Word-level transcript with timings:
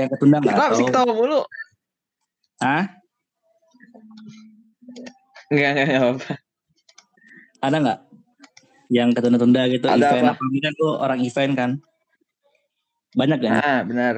yang 0.00 0.10
ketunda 0.10 0.36
nggak 0.40 0.54
Kenapa 0.56 0.74
sih 0.74 0.84
tahu. 0.84 0.90
ketawa 0.90 1.12
mulu? 1.12 1.40
Hah? 2.60 2.84
Enggak, 5.50 5.70
enggak, 5.74 5.86
enggak 5.86 6.02
apa. 6.04 6.30
Ada 7.60 7.76
nggak 7.80 7.98
yang 8.90 9.08
ketunda-tunda 9.14 9.62
gitu 9.70 9.86
Ada 9.86 10.06
event 10.10 10.28
apa? 10.34 10.42
apa? 10.42 10.58
Kan 10.64 10.74
lu 10.80 10.88
orang 10.98 11.20
event 11.22 11.52
kan. 11.54 11.70
Banyak 13.14 13.38
kan? 13.42 13.52
Ah, 13.58 13.80
benar. 13.86 14.14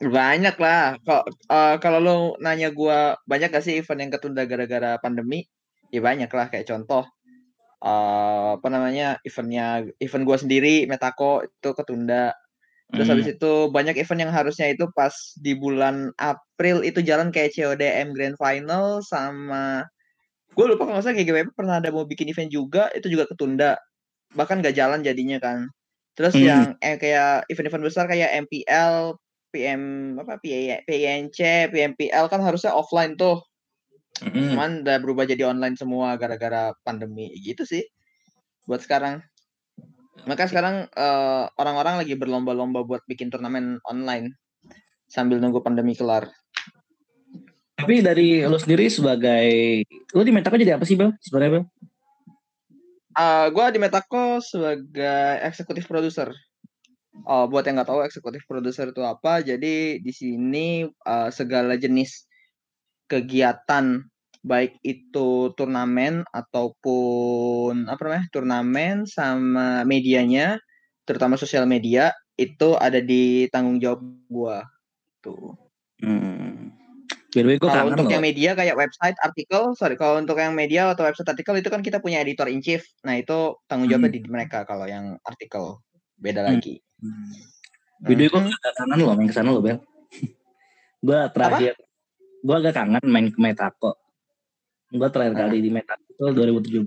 Banyak 0.00 0.56
lah. 0.56 0.96
Kok 1.04 1.22
eh, 1.28 1.76
kalau 1.84 1.98
lu 2.00 2.16
nanya 2.40 2.72
gua 2.72 3.20
banyak 3.28 3.52
gak 3.52 3.64
sih 3.64 3.76
event 3.80 4.00
yang 4.00 4.12
ketunda 4.12 4.48
gara-gara 4.48 4.96
pandemi? 4.96 5.44
Ya 5.92 6.00
banyak 6.00 6.30
lah 6.32 6.46
kayak 6.48 6.68
contoh 6.68 7.04
eh 7.80 8.48
apa 8.60 8.68
namanya 8.68 9.16
eventnya 9.24 9.88
event 10.04 10.24
gua 10.28 10.36
sendiri 10.36 10.84
Metako 10.88 11.44
itu 11.44 11.70
ketunda. 11.76 12.32
Terus 12.90 13.06
Hmm. 13.06 13.14
habis 13.14 13.28
itu 13.30 13.52
banyak 13.70 13.94
event 14.02 14.20
yang 14.26 14.32
harusnya 14.34 14.66
itu 14.74 14.90
pas 14.90 15.14
di 15.38 15.54
bulan 15.54 16.10
April 16.18 16.82
itu 16.82 16.98
jalan 17.06 17.30
kayak 17.30 17.54
CODM 17.54 18.10
Grand 18.14 18.34
Final 18.34 18.98
sama 19.06 19.86
gue 20.50 20.66
lupa 20.66 20.82
kalau 20.82 20.98
nggak 20.98 21.06
salah 21.06 21.16
GGWP 21.22 21.54
pernah 21.54 21.78
ada 21.78 21.94
mau 21.94 22.02
bikin 22.02 22.26
event 22.34 22.50
juga 22.50 22.90
itu 22.90 23.06
juga 23.06 23.30
ketunda 23.30 23.78
bahkan 24.34 24.58
nggak 24.58 24.74
jalan 24.74 25.06
jadinya 25.06 25.38
kan 25.38 25.70
terus 26.18 26.34
Hmm. 26.34 26.42
yang 26.42 26.62
eh, 26.82 26.98
kayak 26.98 27.46
event-event 27.46 27.86
besar 27.86 28.10
kayak 28.10 28.34
MPL 28.50 29.14
PM 29.54 29.82
apa 30.18 30.42
PNC 30.42 31.70
PMPL 31.70 32.26
kan 32.26 32.42
harusnya 32.42 32.74
offline 32.74 33.14
tuh 33.14 33.38
Mm-mm. 34.20 34.52
cuman 34.52 34.82
udah 34.82 34.98
berubah 34.98 35.24
jadi 35.24 35.46
online 35.46 35.78
semua 35.78 36.18
gara-gara 36.18 36.74
pandemi 36.82 37.30
gitu 37.38 37.62
sih 37.62 37.86
buat 38.66 38.82
sekarang 38.82 39.22
maka 40.28 40.46
sekarang 40.46 40.90
eh, 40.90 41.44
orang-orang 41.56 42.04
lagi 42.04 42.14
berlomba-lomba 42.18 42.84
buat 42.84 43.02
bikin 43.08 43.32
turnamen 43.32 43.80
online 43.88 44.36
sambil 45.10 45.42
nunggu 45.42 45.62
pandemi 45.64 45.96
kelar 45.96 46.30
Tapi 47.80 48.04
dari 48.04 48.44
lu 48.44 48.60
sendiri 48.60 48.92
sebagai 48.92 49.48
lu 50.12 50.20
di 50.20 50.32
Metako 50.36 50.60
jadi 50.60 50.76
apa 50.76 50.84
sih 50.84 51.00
Bel? 51.00 51.16
Sebenarnya 51.24 51.50
Bel? 51.56 51.64
Eh 53.16 53.46
gue 53.48 53.64
di 53.72 53.80
Metako 53.80 54.44
sebagai 54.44 55.40
eksekutif 55.40 55.88
produser. 55.88 56.28
Oh, 57.24 57.48
buat 57.48 57.64
yang 57.64 57.80
nggak 57.80 57.88
tahu 57.88 58.04
eksekutif 58.04 58.44
produser 58.44 58.92
itu 58.92 59.02
apa, 59.02 59.40
jadi 59.40 59.96
di 59.98 60.12
sini 60.12 60.84
eh, 60.86 61.28
segala 61.32 61.80
jenis 61.80 62.28
kegiatan 63.10 64.06
baik 64.40 64.80
itu 64.80 65.52
turnamen 65.56 66.24
ataupun 66.32 67.88
apa 67.88 68.00
namanya 68.00 68.26
turnamen 68.32 68.96
sama 69.04 69.84
medianya, 69.84 70.56
terutama 71.04 71.36
sosial 71.36 71.68
media 71.68 72.12
itu 72.40 72.72
ada 72.80 73.04
di 73.04 73.48
tanggung 73.52 73.76
jawab 73.80 74.00
gua 74.32 74.64
tuh. 75.20 75.56
Hmm. 76.00 76.72
By 77.30 77.62
Kalau 77.62 77.94
untuk 77.94 78.10
loh. 78.10 78.18
yang 78.18 78.26
media 78.26 78.58
kayak 78.58 78.74
website, 78.74 79.14
artikel, 79.22 79.70
sorry, 79.78 79.94
kalau 79.94 80.18
untuk 80.18 80.34
yang 80.34 80.50
media 80.50 80.90
atau 80.90 81.06
website 81.06 81.30
artikel 81.30 81.54
itu 81.62 81.70
kan 81.70 81.78
kita 81.78 82.02
punya 82.02 82.18
editor 82.18 82.50
in 82.50 82.58
chief. 82.58 82.82
Nah 83.06 83.22
itu 83.22 83.54
tanggung 83.70 83.86
jawabnya 83.86 84.18
di 84.18 84.20
mereka 84.26 84.66
kalau 84.66 84.90
yang 84.90 85.14
artikel 85.22 85.78
beda 86.18 86.42
Hmm. 86.42 86.58
lagi. 86.58 86.82
Hmm. 86.98 87.30
Way, 88.02 88.26
gue 88.26 88.40
Mhm. 88.40 88.50
agak 88.50 88.72
kangen 88.74 88.98
loh 88.98 89.14
main 89.14 89.28
ke 89.30 89.34
sana 89.36 89.50
loh 89.54 89.62
Bel. 89.62 89.78
gue 91.06 91.20
terakhir, 91.30 91.72
gue 92.42 92.56
agak 92.56 92.74
kangen 92.74 93.04
main 93.06 93.26
ke 93.30 93.38
Metako. 93.38 93.94
Gue 94.90 95.08
terakhir 95.08 95.34
kali 95.36 95.58
di 95.60 95.70
Metako 95.70 96.02
itu 96.02 96.24
2017. 96.32 96.82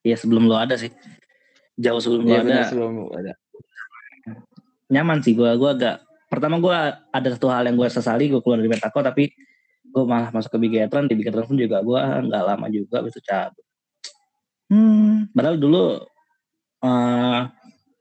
Iya 0.00 0.16
sebelum 0.16 0.44
lo 0.44 0.56
ada 0.56 0.74
sih. 0.74 0.88
Jauh 1.74 1.98
sebelum 1.98 2.22
lo 2.22 2.30
Iya 2.30 2.40
ada. 2.42 2.64
sebelum 2.66 2.92
ada. 3.10 3.32
nyaman 4.86 5.20
sih 5.20 5.32
gue 5.32 5.48
gue 5.48 5.70
agak 5.70 6.00
pertama 6.28 6.56
gue 6.56 6.72
ada 7.08 7.28
satu 7.30 7.48
hal 7.48 7.64
yang 7.64 7.74
gue 7.74 7.88
sesali 7.88 8.28
gue 8.28 8.38
keluar 8.38 8.56
dari 8.56 8.68
Metako 8.68 9.00
tapi 9.00 9.32
gue 9.82 10.04
malah 10.04 10.28
masuk 10.30 10.54
ke 10.54 10.60
Bigetron 10.60 11.04
di 11.04 11.14
Bigetron 11.14 11.44
pun 11.44 11.56
juga 11.56 11.80
gue 11.80 12.00
nggak 12.22 12.42
lama 12.42 12.66
juga 12.68 13.00
itu 13.02 13.16
cabut 13.18 13.64
hmm 14.66 15.28
padahal 15.30 15.56
dulu 15.56 16.04
eh 16.80 17.40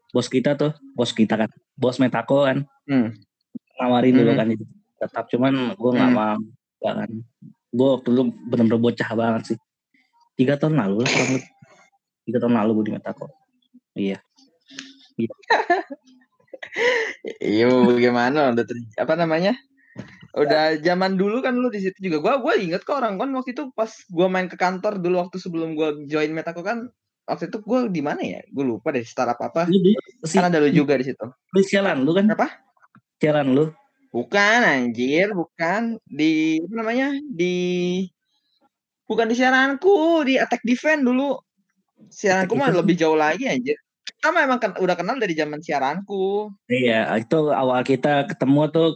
bos 0.09 0.27
kita 0.27 0.55
tuh 0.55 0.71
bos 0.93 1.11
kita 1.11 1.35
kan 1.37 1.49
bos 1.73 1.97
Metako 1.97 2.43
kan 2.43 2.67
Hmm. 2.83 3.15
nawarin 3.77 4.11
dulu 4.13 4.29
Mhm. 4.29 4.37
kan 4.37 4.47
tetap 4.99 5.25
cuman 5.29 5.53
gue 5.71 5.91
nggak 5.93 6.09
Hmm. 6.09 6.19
mau 6.19 6.35
kan 6.79 7.09
gue 7.73 7.87
waktu 7.97 8.07
dulu 8.13 8.23
bener-bener 8.47 8.79
bocah 8.79 9.09
banget 9.17 9.41
sih 9.53 9.57
tiga 10.37 10.55
tahun 10.55 10.77
lalu 10.77 11.03
lah 11.03 11.09
kurang 11.09 11.31
lebih 11.35 11.49
tiga 12.23 12.37
tahun 12.39 12.53
lalu 12.61 12.69
gue 12.77 12.85
di 12.85 12.93
Metako 12.93 13.25
iya 13.97 14.17
Iya 17.37 17.69
bagaimana 17.69 18.51
udah 18.55 18.65
ter- 18.65 18.97
apa 18.97 19.13
namanya? 19.13 19.53
Udah 20.33 20.73
zaman 20.81 21.13
dulu 21.13 21.45
kan 21.45 21.53
lu 21.53 21.69
di 21.69 21.85
situ 21.85 22.09
juga. 22.09 22.17
Gua 22.17 22.33
gua 22.41 22.53
inget 22.57 22.81
kok 22.81 22.97
orang 22.97 23.21
kan 23.21 23.29
waktu 23.37 23.53
itu 23.53 23.69
pas 23.77 23.93
gua 24.09 24.25
main 24.25 24.49
ke 24.49 24.57
kantor 24.57 24.97
dulu 24.97 25.21
waktu 25.21 25.37
sebelum 25.37 25.77
gua 25.77 25.93
join 26.09 26.33
Metako 26.33 26.65
kan 26.65 26.89
waktu 27.29 27.53
itu 27.53 27.57
gua 27.61 27.85
di 27.85 28.01
mana 28.01 28.25
ya? 28.25 28.41
Gue 28.49 28.65
lupa 28.65 28.89
deh 28.89 29.05
startup 29.05 29.37
apa. 29.37 29.69
si 30.25 30.35
Kan 30.41 30.49
ada 30.49 30.57
lu 30.57 30.73
juga 30.73 30.97
di 30.97 31.05
situ. 31.05 31.21
lu 31.29 31.61
sialan 31.61 32.01
lu 32.01 32.11
kan 32.17 32.25
Apa? 32.33 32.47
sialan 33.21 33.47
lu 33.53 33.65
Bukan 34.13 34.59
anjir, 34.61 35.33
bukan 35.33 35.97
di 36.05 36.61
apa 36.61 36.73
namanya? 36.85 37.17
Di 37.33 37.57
bukan 39.09 39.25
di 39.25 39.33
siaranku, 39.33 40.21
di 40.21 40.37
Attack 40.37 40.61
Defense 40.61 41.01
dulu. 41.01 41.33
Siaranku 42.13 42.53
mah 42.53 42.69
lebih 42.69 42.93
jauh 42.93 43.17
lagi 43.17 43.49
anjir. 43.49 43.73
Kita 44.05 44.29
mah 44.29 44.45
emang 44.45 44.61
ken- 44.61 44.77
udah 44.77 44.93
kenal 44.93 45.17
dari 45.17 45.33
zaman 45.33 45.65
siaranku. 45.65 46.53
Iya, 46.69 47.09
itu 47.17 47.49
awal 47.49 47.81
kita 47.81 48.29
ketemu 48.29 48.69
tuh 48.69 48.89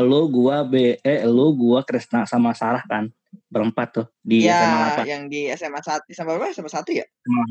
lu, 0.00 0.32
gua, 0.32 0.64
B, 0.64 0.96
eh, 0.96 1.28
lu, 1.28 1.52
gua, 1.52 1.84
Krisna 1.84 2.24
sama 2.24 2.56
Sarah 2.56 2.86
kan 2.88 3.12
berempat 3.52 3.88
tuh 3.92 4.06
di 4.24 4.48
ya, 4.48 4.56
SMA 4.56 5.04
8, 5.04 5.04
yang 5.04 5.22
di 5.28 5.40
SMA 5.52 5.80
1 5.84 6.08
sama 6.16 6.40
berapa? 6.40 6.48
SMA 6.56 6.70
1 6.72 6.88
ya? 6.96 7.04
SMA 7.04 7.42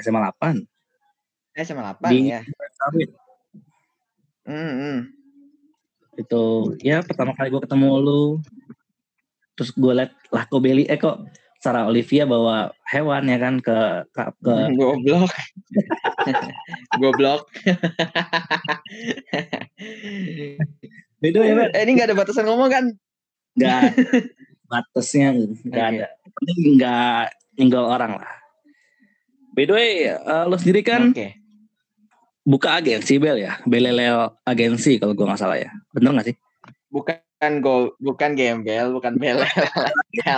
SMA 0.00 0.20
8 0.24 0.56
Eh, 1.56 1.64
SMA 1.64 1.82
8 1.84 2.12
di 2.12 2.18
ya. 2.32 2.40
Sawit. 2.80 3.10
Hmm, 4.48 4.72
hmm. 4.72 4.98
Itu 6.16 6.74
ya 6.80 7.04
pertama 7.04 7.36
kali 7.36 7.52
gua 7.52 7.62
ketemu 7.62 7.88
lu. 8.00 8.24
Terus 9.56 9.70
gua 9.76 9.92
liat 10.04 10.12
lah 10.32 10.44
kok 10.48 10.60
Beli, 10.60 10.84
eh 10.88 11.00
kok 11.00 11.24
Sarah 11.60 11.88
Olivia 11.88 12.28
bawa 12.28 12.70
hewan 12.92 13.26
ya 13.26 13.38
kan 13.40 13.54
ke 13.58 14.04
ke, 14.12 14.22
ke 14.44 14.54
Goblok. 14.78 15.32
Goblok. 17.00 17.42
Beda 21.16 21.38
ya, 21.42 21.72
eh, 21.72 21.82
ini 21.88 21.96
gak 21.96 22.12
ada 22.12 22.16
batasan 22.16 22.44
ngomong 22.44 22.68
kan? 22.68 22.84
Enggak 23.56 23.82
batasnya 24.70 25.32
enggak 25.32 25.86
Oke. 25.88 25.96
ada. 25.96 26.06
Penting 26.36 26.58
enggak 26.76 27.24
nyenggol 27.56 27.86
orang 27.88 28.12
lah. 28.20 28.32
By 29.56 29.64
the 29.64 29.72
way, 29.72 29.90
eh, 30.12 30.44
lu 30.44 30.56
sendiri 30.60 30.84
kan 30.84 31.16
Oke. 31.16 31.45
Buka 32.46 32.78
agensi 32.78 33.18
Bel 33.18 33.42
ya 33.42 33.58
Beleleo 33.66 34.38
agensi 34.46 35.02
kalau 35.02 35.18
gua 35.18 35.34
nggak 35.34 35.42
salah 35.42 35.58
ya 35.58 35.70
bener 35.90 36.14
nggak 36.14 36.28
sih 36.30 36.36
Bukan 36.86 37.52
go, 37.60 37.92
bukan 38.00 38.32
gembel, 38.32 38.96
bukan 38.96 39.20
belel. 39.20 39.44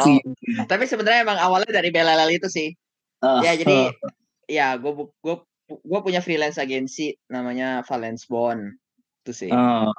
Si- 0.03 0.25
Tapi 0.67 0.83
sebenarnya 0.89 1.23
emang 1.23 1.39
awalnya 1.39 1.71
dari 1.71 1.95
belel 1.95 2.27
itu 2.35 2.51
sih. 2.51 2.75
Ah, 3.23 3.39
Ya, 3.45 3.55
jadi 3.55 3.95
ah. 3.95 4.11
ya 4.51 4.69
gue 4.75 4.91
gue 5.23 5.37
gue 5.69 6.01
punya 6.03 6.19
freelance 6.19 6.59
agensi 6.59 7.15
namanya 7.31 7.87
Valence 7.87 8.27
Bond. 8.27 8.75
Itu 9.23 9.31
sih. 9.31 9.51
Oh. 9.55 9.93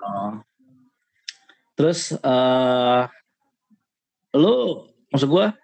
terus 1.79 2.11
eh 2.11 3.01
lu 4.35 4.83
maksud 5.15 5.29
gua 5.31 5.55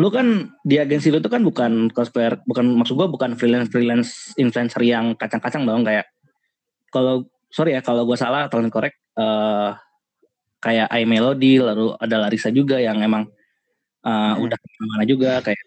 lu 0.00 0.08
kan 0.08 0.48
di 0.64 0.80
agensi 0.80 1.12
lu 1.12 1.20
tuh 1.20 1.28
kan 1.28 1.44
bukan 1.44 1.92
cosplayer 1.92 2.40
bukan 2.48 2.64
maksud 2.80 2.96
gua 2.96 3.12
bukan 3.12 3.36
freelance 3.36 3.68
freelance 3.68 4.32
influencer 4.40 4.80
yang 4.80 5.12
kacang-kacang 5.20 5.68
dong 5.68 5.84
kayak 5.84 6.08
kalau 6.88 7.28
sorry 7.52 7.76
ya 7.76 7.84
kalau 7.84 8.08
gua 8.08 8.16
salah 8.16 8.48
tolong 8.48 8.72
korek 8.72 8.96
eh 9.20 9.70
kayak 10.64 10.88
I 10.88 11.04
Melody 11.04 11.60
lalu 11.60 11.92
ada 12.00 12.16
Larissa 12.24 12.48
juga 12.48 12.80
yang 12.80 12.96
emang 13.04 13.28
eh, 14.00 14.08
Hmm. 14.08 14.40
udah 14.40 14.56
ke 14.56 14.68
mana 14.96 15.04
juga 15.04 15.44
kayak 15.44 15.60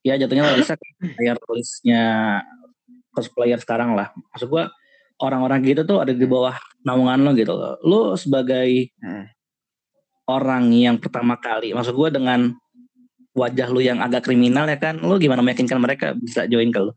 ya 0.00 0.16
jatuhnya 0.16 0.48
Larissa 0.48 0.74
player 0.80 1.36
listnya 1.52 2.02
cosplayer 3.12 3.60
sekarang 3.60 3.92
lah 3.92 4.08
maksud 4.32 4.48
gua 4.48 4.72
orang-orang 5.20 5.64
gitu 5.64 5.82
tuh 5.88 6.04
ada 6.04 6.12
di 6.12 6.28
bawah 6.28 6.52
naungan 6.84 7.24
lo 7.24 7.32
gitu. 7.32 7.56
Lo 7.84 8.14
sebagai 8.20 8.92
Hmm. 9.00 9.24
orang 10.26 10.74
yang 10.74 10.96
pertama 10.98 11.38
kali, 11.38 11.70
maksud 11.72 11.94
gue 11.94 12.10
dengan 12.10 12.50
wajah 13.36 13.68
lu 13.68 13.84
yang 13.84 14.00
agak 14.00 14.24
kriminal 14.24 14.64
ya 14.64 14.80
kan, 14.80 14.96
lo 14.98 15.20
gimana 15.20 15.44
meyakinkan 15.44 15.78
mereka 15.78 16.16
bisa 16.16 16.48
join 16.48 16.72
ke 16.72 16.80
lo? 16.80 16.96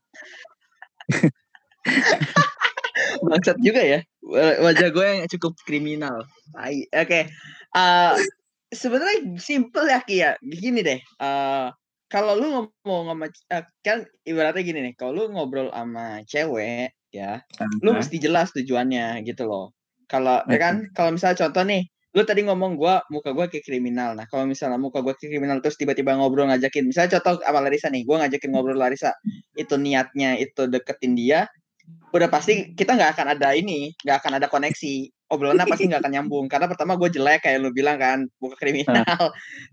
Bangsat 3.27 3.59
juga 3.59 3.83
ya. 3.83 3.99
Wa- 4.23 4.71
Wajah 4.71 4.89
gue 4.95 5.05
yang 5.05 5.27
cukup 5.27 5.59
kriminal. 5.67 6.23
Oke. 6.95 7.27
Eh, 7.75 8.13
sebenarnya 8.71 9.35
simple 9.37 9.91
ya 9.91 9.99
Ki 10.01 10.23
ya. 10.23 10.31
Gini 10.39 10.79
deh. 10.79 10.99
eh 10.99 11.67
kalau 12.09 12.33
lu 12.33 12.47
ngomong 12.49 13.13
sama 13.13 13.25
eh, 13.29 13.63
kan 13.85 14.01
ibaratnya 14.25 14.65
gini 14.65 14.79
nih, 14.81 14.93
kalau 14.97 15.13
lu 15.13 15.23
ngobrol 15.29 15.69
sama 15.69 16.25
cewek 16.25 16.97
ya, 17.13 17.45
lu 17.85 17.93
mesti 17.93 18.17
jelas 18.17 18.49
tujuannya 18.49 19.21
gitu 19.29 19.45
loh. 19.45 19.77
Kalau 20.09 20.41
ya 20.49 20.57
kan 20.57 20.89
kalau 20.97 21.13
misalnya 21.13 21.45
contoh 21.45 21.69
nih, 21.69 21.85
lu 22.15 22.21
tadi 22.25 22.41
ngomong 22.41 22.73
gua 22.73 23.05
muka 23.13 23.29
gua 23.35 23.45
kayak 23.45 23.65
kriminal. 23.65 24.17
Nah, 24.17 24.25
kalau 24.25 24.49
misalnya 24.49 24.81
muka 24.81 25.01
gua 25.05 25.13
kayak 25.13 25.29
kriminal 25.35 25.61
terus 25.61 25.77
tiba-tiba 25.77 26.17
ngobrol 26.17 26.49
ngajakin, 26.49 26.89
misalnya 26.89 27.19
contoh 27.19 27.45
sama 27.45 27.59
Larissa 27.61 27.93
nih, 27.93 28.01
gua 28.07 28.25
ngajakin 28.25 28.49
ngobrol 28.49 28.77
Larissa, 28.77 29.13
itu 29.53 29.77
niatnya 29.77 30.41
itu 30.41 30.65
deketin 30.65 31.13
dia, 31.13 31.45
udah 32.09 32.29
pasti 32.29 32.73
kita 32.73 32.97
nggak 32.97 33.13
akan 33.17 33.27
ada 33.37 33.53
ini, 33.53 33.93
nggak 34.01 34.17
akan 34.25 34.31
ada 34.41 34.49
koneksi. 34.49 35.13
Obrolannya 35.29 35.69
pasti 35.69 35.85
nggak 35.85 36.01
akan 36.01 36.13
nyambung 36.17 36.49
karena 36.49 36.65
pertama 36.65 36.97
gue 36.97 37.05
jelek 37.13 37.45
kayak 37.45 37.61
lu 37.61 37.69
bilang 37.69 38.01
kan, 38.01 38.25
muka 38.41 38.57
kriminal. 38.57 39.05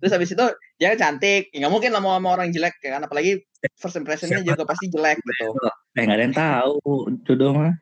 Terus 0.05 0.12
habis 0.12 0.29
itu 0.37 0.44
dia 0.77 0.93
cantik, 1.00 1.49
ya 1.49 1.65
nggak 1.65 1.73
mungkin 1.73 1.97
lah 1.97 2.05
mau 2.05 2.12
sama 2.12 2.37
orang 2.37 2.53
jelek 2.53 2.77
ya 2.85 3.00
kan, 3.00 3.09
apalagi 3.09 3.41
first 3.81 3.97
impressionnya 3.97 4.44
juga 4.44 4.69
pasti 4.69 4.93
jelek 4.93 5.17
gitu. 5.17 5.56
Eh 5.97 6.05
nggak 6.05 6.12
ada 6.21 6.25
yang 6.29 6.37
tahu 6.37 7.09
jodoh 7.25 7.56
mah. 7.56 7.73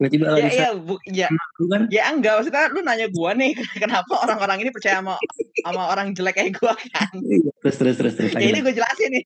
Tiba-tiba 0.00 0.32
ya, 0.32 0.32
Larissa 0.32 0.56
iya, 0.56 0.68
bu, 0.72 0.94
ya, 1.12 1.28
kan. 1.68 1.82
Ya 1.92 2.02
enggak 2.08 2.40
maksudnya 2.40 2.72
lu 2.72 2.80
nanya 2.80 3.12
gua 3.12 3.36
nih 3.36 3.52
kenapa 3.84 4.24
orang-orang 4.24 4.64
ini 4.64 4.72
percaya 4.72 5.04
sama 5.04 5.20
sama 5.60 5.92
orang 5.92 6.16
jelek 6.16 6.40
kayak 6.40 6.56
gua 6.56 6.72
kan? 6.72 7.12
Terus 7.60 7.76
terus 7.76 7.96
terus 8.00 8.14
terus 8.16 8.32
ya 8.32 8.48
ini 8.48 8.64
gue 8.64 8.72
jelasin 8.72 9.12
nih 9.12 9.22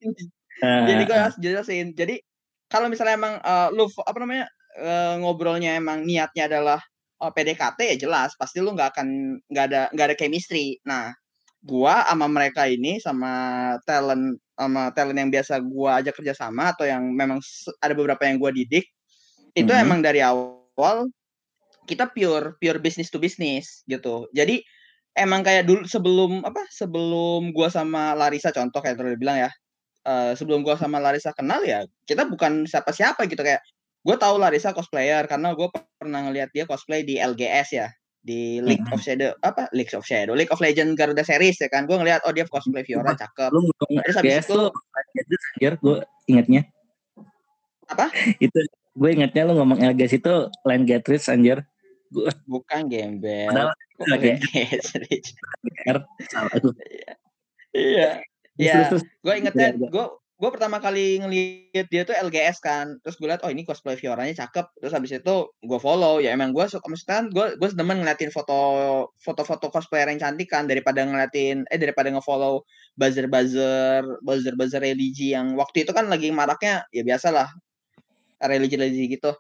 Ah, 0.62 0.86
jadi 0.86 1.02
gue 1.06 1.18
harus 1.18 1.36
jelasin. 1.38 1.94
Jadi 1.94 2.22
kalau 2.70 2.86
misalnya 2.90 3.14
emang 3.18 3.34
eh, 3.38 3.68
lu 3.74 3.86
apa 4.02 4.18
namanya 4.18 4.46
eh, 4.78 5.14
ngobrolnya 5.22 5.78
emang 5.78 6.02
niatnya 6.02 6.50
adalah 6.50 6.82
eh, 7.22 7.30
PDKT 7.30 7.78
ya 7.94 7.96
jelas. 8.06 8.34
Pasti 8.34 8.58
lu 8.58 8.74
nggak 8.74 8.98
akan 8.98 9.08
nggak 9.50 9.64
ada 9.70 9.82
nggak 9.94 10.06
ada 10.10 10.16
chemistry. 10.18 10.78
Nah 10.86 11.14
gua 11.62 12.02
sama 12.06 12.26
mereka 12.26 12.66
ini 12.66 12.98
sama 12.98 13.32
talent 13.86 14.38
sama 14.54 14.90
talent 14.94 15.18
yang 15.22 15.30
biasa 15.30 15.58
gua 15.62 15.98
ajak 16.02 16.18
kerja 16.18 16.34
sama 16.34 16.70
atau 16.70 16.86
yang 16.86 17.02
memang 17.14 17.38
ada 17.82 17.94
beberapa 17.94 18.26
yang 18.26 18.38
gua 18.38 18.54
didik 18.54 18.86
itu 19.54 19.70
Mhm. 19.70 19.82
emang 19.86 20.00
dari 20.02 20.18
awal 20.18 20.53
kita 21.84 22.08
pure 22.10 22.56
pure 22.58 22.78
business 22.80 23.12
to 23.12 23.20
business 23.20 23.84
gitu. 23.84 24.26
Jadi 24.32 24.64
emang 25.14 25.44
kayak 25.44 25.68
dulu 25.68 25.84
sebelum 25.86 26.42
apa 26.42 26.64
sebelum 26.72 27.52
gua 27.54 27.68
sama 27.70 28.16
Larissa 28.16 28.50
contoh 28.50 28.80
kayak 28.82 28.98
tadi 28.98 29.14
bilang 29.14 29.38
ya 29.38 29.50
eh, 30.04 30.32
sebelum 30.34 30.64
gua 30.64 30.74
sama 30.74 30.98
Larissa 30.98 31.30
kenal 31.36 31.62
ya 31.62 31.84
kita 32.08 32.24
bukan 32.26 32.64
siapa-siapa 32.66 33.28
gitu. 33.28 33.44
Kayak 33.44 33.62
gue 34.04 34.16
tahu 34.20 34.36
Larissa 34.36 34.76
cosplayer 34.76 35.24
karena 35.24 35.56
gue 35.56 35.64
pernah 35.96 36.20
ngeliat 36.28 36.52
dia 36.52 36.68
cosplay 36.68 37.08
di 37.08 37.16
LGS 37.16 37.68
ya 37.72 37.88
di 38.20 38.60
League 38.60 38.84
Mhm. 38.84 38.92
of 38.92 39.00
Shadow 39.00 39.32
apa 39.40 39.64
League 39.72 39.88
of 39.96 40.04
Shadow 40.04 40.36
League 40.36 40.52
of 40.52 40.60
Legend 40.60 40.92
Garuda 40.92 41.24
series 41.24 41.56
ya 41.56 41.72
kan. 41.72 41.88
Gue 41.88 41.96
ngeliat 41.96 42.20
oh 42.28 42.32
dia 42.36 42.44
cosplay 42.44 42.84
Fiora 42.84 43.16
cakep. 43.16 43.48
Lu 43.48 43.64
ngomong 43.64 44.04
Terus 44.04 44.16
habis 44.20 44.28
LGS 44.28 44.44
itu- 44.44 44.72
gue 45.80 45.96
ingetnya. 46.28 46.62
Apa? 47.88 48.12
itu 48.44 48.58
gue 48.94 49.10
ingetnya 49.10 49.42
lu 49.50 49.58
ngomong 49.58 49.82
LGS 49.82 50.22
itu 50.22 50.34
Land 50.62 50.86
Gatris 50.86 51.26
anjir. 51.26 51.66
Bukan 52.46 52.86
gembel. 52.86 53.50
Padahal 53.50 53.74
salah 56.30 56.52
itu 56.54 56.70
iya. 57.74 58.22
Iya. 58.54 58.74
terus. 58.86 59.02
gue 59.02 59.34
ingetnya 59.34 59.74
gue 59.74 60.06
gue 60.34 60.50
pertama 60.50 60.82
kali 60.82 61.18
ngeliat 61.22 61.86
dia 61.90 62.02
tuh 62.06 62.14
LGS 62.14 62.62
kan. 62.62 62.98
Terus 63.02 63.18
gue 63.18 63.26
liat 63.26 63.42
oh 63.42 63.50
ini 63.50 63.66
cosplay 63.66 63.98
Fioranya 63.98 64.46
cakep. 64.46 64.66
Terus 64.78 64.94
habis 64.94 65.10
itu 65.10 65.36
gue 65.50 65.78
follow. 65.82 66.22
Ya 66.22 66.30
emang 66.30 66.54
gue 66.54 66.62
suka 66.70 66.86
maksudnya 66.86 67.26
gue 67.34 67.58
gue 67.58 67.68
demen 67.74 67.98
ngeliatin 67.98 68.30
foto 68.30 68.58
foto-foto 69.18 69.74
cosplayer 69.74 70.06
yang 70.14 70.22
cantik 70.22 70.46
kan 70.50 70.70
daripada 70.70 71.02
ngeliatin 71.02 71.66
eh 71.66 71.78
daripada 71.78 72.14
ngefollow 72.14 72.62
buzzer 72.94 73.26
buzzer 73.26 74.06
buzzer 74.22 74.54
buzzer 74.54 74.82
religi 74.82 75.34
yang 75.34 75.58
waktu 75.58 75.82
itu 75.82 75.90
kan 75.90 76.06
lagi 76.06 76.30
maraknya 76.30 76.86
ya 76.94 77.02
biasalah 77.02 77.50
religi 78.50 78.76
religi 78.78 79.18
gitu 79.18 79.32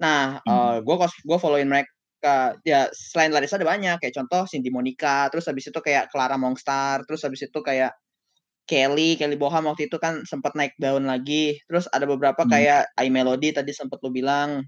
nah 0.00 0.40
Hmm. 0.42 0.82
gue 0.82 0.96
kos 0.98 1.12
gue 1.22 1.38
followin 1.38 1.68
mereka 1.68 2.56
ya 2.66 2.86
selain 2.94 3.30
Larissa 3.34 3.58
ada 3.60 3.66
banyak 3.68 3.98
kayak 4.02 4.14
contoh 4.14 4.46
Cindy 4.50 4.70
Monica 4.72 5.28
terus 5.30 5.46
habis 5.50 5.68
itu 5.70 5.78
kayak 5.78 6.10
Clara 6.10 6.34
Mongstar 6.40 7.02
terus 7.06 7.22
habis 7.26 7.42
itu 7.44 7.58
kayak 7.62 7.92
Kelly, 8.62 9.18
Kelly 9.18 9.34
Boham 9.34 9.66
waktu 9.66 9.90
itu 9.90 9.98
kan 9.98 10.22
sempat 10.22 10.54
naik 10.54 10.72
daun 10.78 11.04
lagi. 11.04 11.58
Terus 11.66 11.90
ada 11.90 12.06
beberapa 12.06 12.46
Hmm. 12.46 12.50
kayak 12.52 12.94
I 12.94 13.10
Melody 13.10 13.50
tadi 13.50 13.74
sempat 13.74 13.98
lu 14.06 14.14
bilang. 14.14 14.62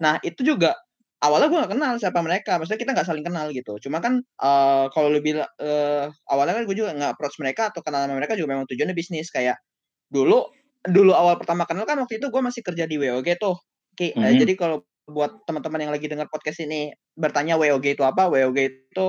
Nah 0.00 0.16
itu 0.24 0.40
juga 0.42 0.72
awalnya 1.20 1.48
gue 1.52 1.58
gak 1.60 1.72
kenal 1.76 1.94
siapa 2.00 2.20
mereka. 2.24 2.56
Maksudnya 2.56 2.80
kita 2.80 2.92
nggak 2.96 3.08
saling 3.08 3.24
kenal 3.28 3.46
gitu. 3.52 3.76
Cuma 3.84 4.00
kan 4.00 4.24
eh, 4.24 4.84
kalau 4.90 5.08
lu 5.12 5.20
bilang 5.20 5.46
eh, 5.60 6.08
awalnya 6.32 6.56
kan 6.56 6.64
gue 6.64 6.76
juga 6.76 6.90
nggak 6.96 7.12
approach 7.16 7.36
mereka 7.38 7.68
atau 7.70 7.84
kenal 7.84 8.08
sama 8.08 8.16
mereka 8.16 8.34
juga 8.40 8.56
memang 8.56 8.66
tujuannya 8.72 8.96
bisnis 8.96 9.28
kayak 9.28 9.60
dulu 10.08 10.48
dulu 10.88 11.12
awal 11.14 11.36
pertama 11.38 11.66
kenal 11.68 11.84
kan 11.84 11.98
waktu 11.98 12.18
itu 12.18 12.26
gue 12.30 12.42
masih 12.42 12.62
kerja 12.62 12.84
di 12.88 12.96
WOG 12.98 13.28
tuh. 13.38 13.56
Oke, 13.96 14.12
eh, 14.12 14.16
Mhm. 14.16 14.38
jadi 14.44 14.52
kalau 14.56 14.76
buat 15.06 15.46
teman-teman 15.46 15.86
yang 15.86 15.92
lagi 15.94 16.06
dengar 16.10 16.26
podcast 16.26 16.60
ini 16.62 16.90
bertanya 17.14 17.54
WOG 17.54 17.94
itu 17.94 18.02
apa? 18.02 18.26
WOG 18.26 18.58
itu 18.58 19.08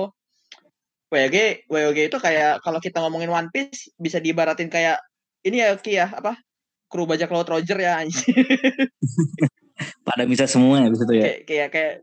WOG 1.08 1.36
WOG 1.66 1.98
itu 2.12 2.16
kayak 2.20 2.60
kalau 2.62 2.78
kita 2.78 3.00
ngomongin 3.02 3.32
One 3.32 3.48
Piece 3.50 3.90
bisa 3.96 4.20
diibaratin 4.20 4.68
kayak 4.68 5.00
ini 5.42 5.64
ya 5.64 5.74
Ki 5.80 5.96
ya 5.96 6.06
apa 6.12 6.36
kru 6.88 7.04
bajak 7.04 7.28
laut 7.32 7.48
Roger 7.48 7.76
ya 7.80 8.00
anjing. 8.00 8.28
pada 10.06 10.24
bisa 10.24 10.44
semua 10.48 10.82
ya 10.82 10.88
di 10.90 10.98
situ 10.98 11.12
ya 11.14 11.22
kayak 11.24 11.40
kayak 11.46 11.68
kayak 11.72 11.94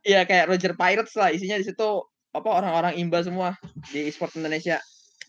Iya 0.00 0.24
kayak 0.24 0.48
Roger 0.48 0.72
Pirates 0.80 1.12
lah 1.12 1.28
isinya 1.28 1.60
di 1.60 1.66
situ 1.68 1.88
apa 2.32 2.48
orang-orang 2.48 2.96
imba 2.96 3.20
semua 3.20 3.52
di 3.92 4.08
e-sport 4.08 4.32
Indonesia. 4.40 4.80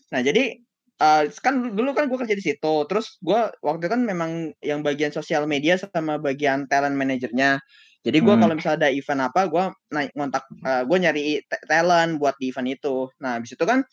Nah 0.08 0.24
jadi 0.24 0.56
eh, 1.00 1.22
kan 1.40 1.54
dulu 1.72 1.94
kan 1.96 2.10
gue 2.10 2.18
kerja 2.18 2.36
di 2.36 2.44
situ, 2.44 2.74
terus 2.90 3.16
gue 3.22 3.40
waktu 3.64 3.80
itu 3.86 3.90
kan 3.92 4.02
memang 4.04 4.52
yang 4.60 4.84
bagian 4.84 5.14
sosial 5.14 5.48
media 5.48 5.80
sama 5.80 6.18
bagian 6.20 6.68
talent 6.68 6.98
manajernya. 6.98 7.62
Jadi 8.02 8.18
gue 8.18 8.34
Hmm. 8.34 8.42
kalau 8.42 8.54
misalnya 8.58 8.78
ada 8.86 8.90
event 8.90 9.22
apa, 9.30 9.46
gue 9.46 9.64
naik 9.94 10.10
ngontak, 10.18 10.42
gue 10.90 10.98
nyari 10.98 11.22
ta- 11.46 11.62
talent 11.70 12.18
buat 12.18 12.34
di 12.42 12.50
event 12.50 12.66
itu. 12.74 13.06
Nah 13.22 13.38
habis 13.38 13.54
itu 13.54 13.62
kan 13.62 13.86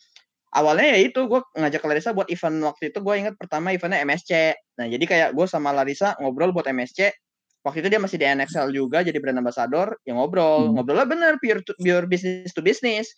awalnya 0.50 0.98
ya 0.98 0.98
itu 1.06 1.30
gue 1.30 1.38
ngajak 1.54 1.78
Larissa 1.86 2.10
buat 2.10 2.26
event 2.26 2.58
waktu 2.66 2.90
itu 2.90 2.98
gue 2.98 3.14
ingat 3.14 3.34
pertama 3.38 3.70
eventnya 3.70 4.02
MSC. 4.02 4.50
Nah 4.82 4.90
jadi 4.90 5.04
kayak 5.06 5.28
gue 5.38 5.46
sama 5.46 5.70
Larissa 5.70 6.18
ngobrol 6.18 6.50
buat 6.50 6.66
MSC. 6.66 7.14
Waktu 7.62 7.86
itu 7.86 7.88
dia 7.92 8.00
masih 8.02 8.18
di 8.18 8.26
NXL 8.26 8.72
juga 8.74 9.04
jadi 9.06 9.14
brand 9.22 9.38
ambassador, 9.38 9.94
ya 10.02 10.18
ngobrol. 10.18 10.74
Hmm. 10.74 10.82
Ngobrolnya 10.82 11.06
bener 11.06 11.32
pure 11.38 11.62
to, 11.62 11.78
pure 11.78 12.10
business 12.10 12.50
to 12.50 12.66
business. 12.66 13.14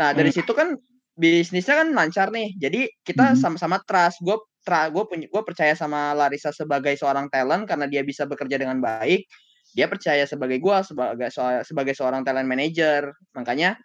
Nah 0.00 0.16
dari 0.16 0.32
situ 0.32 0.56
kan 0.56 0.72
bisnisnya 1.20 1.84
kan 1.84 1.88
lancar 1.92 2.32
nih. 2.32 2.56
Jadi 2.56 2.88
kita 3.04 3.36
Hmm. 3.36 3.38
sama-sama 3.38 3.76
trust. 3.84 4.24
Gue 4.24 4.40
tra, 4.64 4.88
gue 4.88 5.04
punya, 5.04 5.26
gue 5.28 5.42
percaya 5.44 5.76
sama 5.76 6.16
Larissa 6.16 6.48
sebagai 6.56 6.96
seorang 6.96 7.28
talent 7.28 7.68
karena 7.68 7.84
dia 7.84 8.00
bisa 8.00 8.24
bekerja 8.24 8.56
dengan 8.56 8.80
baik. 8.80 9.28
Dia 9.76 9.86
percaya 9.86 10.24
sebagai 10.24 10.58
gue 10.58 10.76
sebagai 10.82 11.28
so- 11.28 11.64
sebagai 11.68 11.92
seorang 11.92 12.24
talent 12.24 12.48
manager. 12.48 13.12
Makanya 13.36 13.76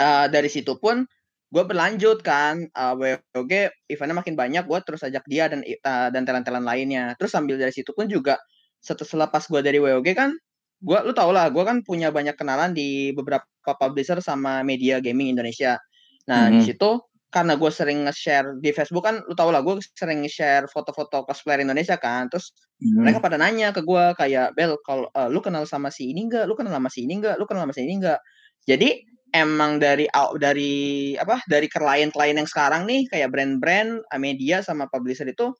eh, 0.00 0.26
dari 0.32 0.48
situ 0.48 0.76
pun 0.80 1.04
gue 1.46 1.62
berlanjut 1.62 2.26
kan 2.26 2.58
uh, 2.74 2.94
WOG 2.98 3.70
eventnya 3.86 4.16
makin 4.18 4.34
banyak 4.34 4.66
gue 4.66 4.78
terus 4.82 5.06
ajak 5.06 5.22
dia 5.30 5.46
dan 5.46 5.62
uh, 5.62 6.10
dan 6.10 6.26
talent-talent 6.26 6.66
lainnya 6.66 7.14
terus 7.16 7.30
sambil 7.30 7.54
dari 7.54 7.70
situ 7.70 7.94
pun 7.94 8.10
juga 8.10 8.34
setelah 8.82 9.30
pas 9.30 9.46
gue 9.46 9.60
dari 9.62 9.78
WOG 9.78 10.10
kan 10.12 10.34
gue 10.82 10.98
lu 11.06 11.14
tau 11.14 11.30
lah 11.30 11.46
gue 11.48 11.62
kan 11.62 11.86
punya 11.86 12.10
banyak 12.10 12.34
kenalan 12.34 12.74
di 12.74 13.14
beberapa 13.14 13.46
publisher 13.78 14.18
sama 14.18 14.66
media 14.66 14.98
gaming 14.98 15.32
Indonesia 15.32 15.78
nah 16.26 16.50
di 16.50 16.60
Mhm. 16.62 16.66
situ 16.66 16.90
karena 17.30 17.58
gue 17.58 17.68
sering 17.68 18.06
nge-share 18.08 18.56
di 18.62 18.70
Facebook 18.72 19.04
kan 19.04 19.20
lu 19.28 19.34
tau 19.36 19.50
lah 19.52 19.60
gue 19.60 19.76
sering 19.98 20.24
nge-share 20.24 20.66
foto-foto 20.70 21.26
cosplayer 21.26 21.62
Indonesia 21.66 21.98
kan 22.00 22.30
terus 22.32 22.52
Hmm. 22.76 23.08
mereka 23.08 23.24
pada 23.24 23.40
nanya 23.40 23.72
ke 23.72 23.80
gue 23.80 24.04
kayak 24.20 24.52
Bel 24.52 24.76
kalau 24.84 25.08
eh, 25.16 25.28
lu 25.32 25.40
kenal 25.40 25.64
sama 25.64 25.88
si 25.88 26.12
ini 26.12 26.28
enggak 26.28 26.44
lu 26.44 26.52
kenal 26.52 26.76
sama 26.76 26.92
si 26.92 27.08
ini 27.08 27.16
enggak 27.24 27.40
lu 27.40 27.48
kenal 27.48 27.64
sama 27.64 27.72
si 27.72 27.82
ini 27.88 27.96
enggak 28.04 28.20
jadi 28.68 29.00
emang 29.32 29.80
dari 29.80 30.04
dari 30.36 30.74
apa 31.16 31.40
dari 31.48 31.66
klien-klien 31.72 32.36
yang 32.36 32.48
sekarang 32.48 32.84
nih 32.84 33.08
kayak 33.08 33.32
brand-brand 33.32 34.04
media 34.20 34.60
sama 34.60 34.84
publisher 34.92 35.24
itu 35.28 35.52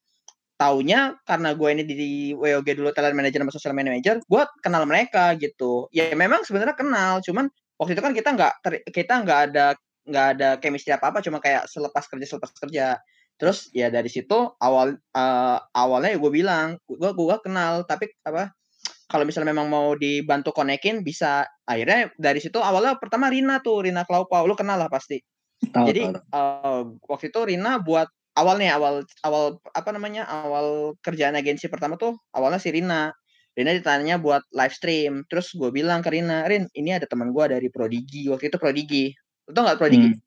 taunya 0.56 1.12
karena 1.28 1.52
gue 1.52 1.68
ini 1.68 1.82
di 1.84 2.32
WOG 2.32 2.68
dulu 2.80 2.88
talent 2.96 3.12
manager 3.16 3.44
sama 3.44 3.52
social 3.52 3.76
manager 3.76 4.16
gue 4.24 4.42
kenal 4.64 4.88
mereka 4.88 5.36
gitu 5.36 5.84
ya 5.92 6.08
memang 6.16 6.44
sebenarnya 6.48 6.76
kenal 6.76 7.20
cuman 7.20 7.48
waktu 7.76 7.92
itu 7.92 8.02
kan 8.04 8.12
kita 8.16 8.28
nggak 8.32 8.52
kita 8.88 9.14
nggak 9.20 9.40
ada 9.52 9.66
nggak 10.06 10.26
ada 10.38 10.48
chemistry 10.62 10.94
apa 10.94 11.10
apa 11.10 11.18
cuma 11.20 11.42
kayak 11.42 11.66
selepas 11.66 12.06
kerja 12.06 12.26
selepas 12.26 12.50
kerja. 12.54 12.86
Terus 13.36 13.68
ya 13.76 13.92
dari 13.92 14.08
situ 14.08 14.56
awal 14.56 14.96
eh, 14.96 15.58
awalnya 15.76 16.14
ya 16.14 16.18
gue 16.22 16.32
bilang 16.32 16.80
gue 16.88 17.10
gue 17.12 17.36
kenal 17.44 17.84
tapi 17.84 18.08
apa 18.24 18.54
kalau 19.06 19.22
misalnya 19.22 19.54
memang 19.54 19.68
mau 19.70 19.94
dibantu 19.94 20.50
konekin 20.54 21.02
bisa. 21.06 21.46
Akhirnya 21.66 22.10
dari 22.18 22.38
situ 22.42 22.58
awalnya 22.58 22.98
pertama 22.98 23.30
Rina 23.30 23.62
tuh 23.62 23.86
Rina 23.86 24.02
Klaupau. 24.08 24.46
Lu 24.46 24.54
kenal 24.58 24.78
lah 24.82 24.90
pasti. 24.90 25.20
Tahu, 25.56 25.86
jadi 25.88 26.02
tahu, 26.10 26.14
tahu. 26.16 26.38
eh, 26.38 26.82
waktu 27.06 27.26
itu 27.30 27.40
Rina 27.44 27.72
buat 27.82 28.08
awalnya 28.36 28.76
awal 28.76 28.94
awal 29.24 29.44
apa 29.72 29.90
namanya 29.96 30.28
awal 30.28 30.92
kerjaan 31.00 31.32
agensi 31.34 31.72
pertama 31.72 31.96
tuh 32.00 32.16
awalnya 32.32 32.58
si 32.62 32.70
Rina. 32.72 33.12
Rina 33.56 33.72
ditanya 33.72 34.20
buat 34.20 34.44
live 34.52 34.74
stream. 34.74 35.24
Terus 35.32 35.56
gue 35.56 35.72
bilang 35.72 36.04
ke 36.04 36.12
Rina 36.12 36.44
Rin 36.44 36.68
ini 36.76 36.92
ada 36.92 37.08
teman 37.08 37.32
gue 37.32 37.44
dari 37.48 37.68
Prodigi. 37.72 38.28
Waktu 38.28 38.52
itu 38.52 38.58
Prodigi 38.60 39.04
lu 39.46 39.52
tau 39.54 39.62
nggak 39.66 39.78
Prodigi 39.78 40.08
Hmm. 40.12 40.18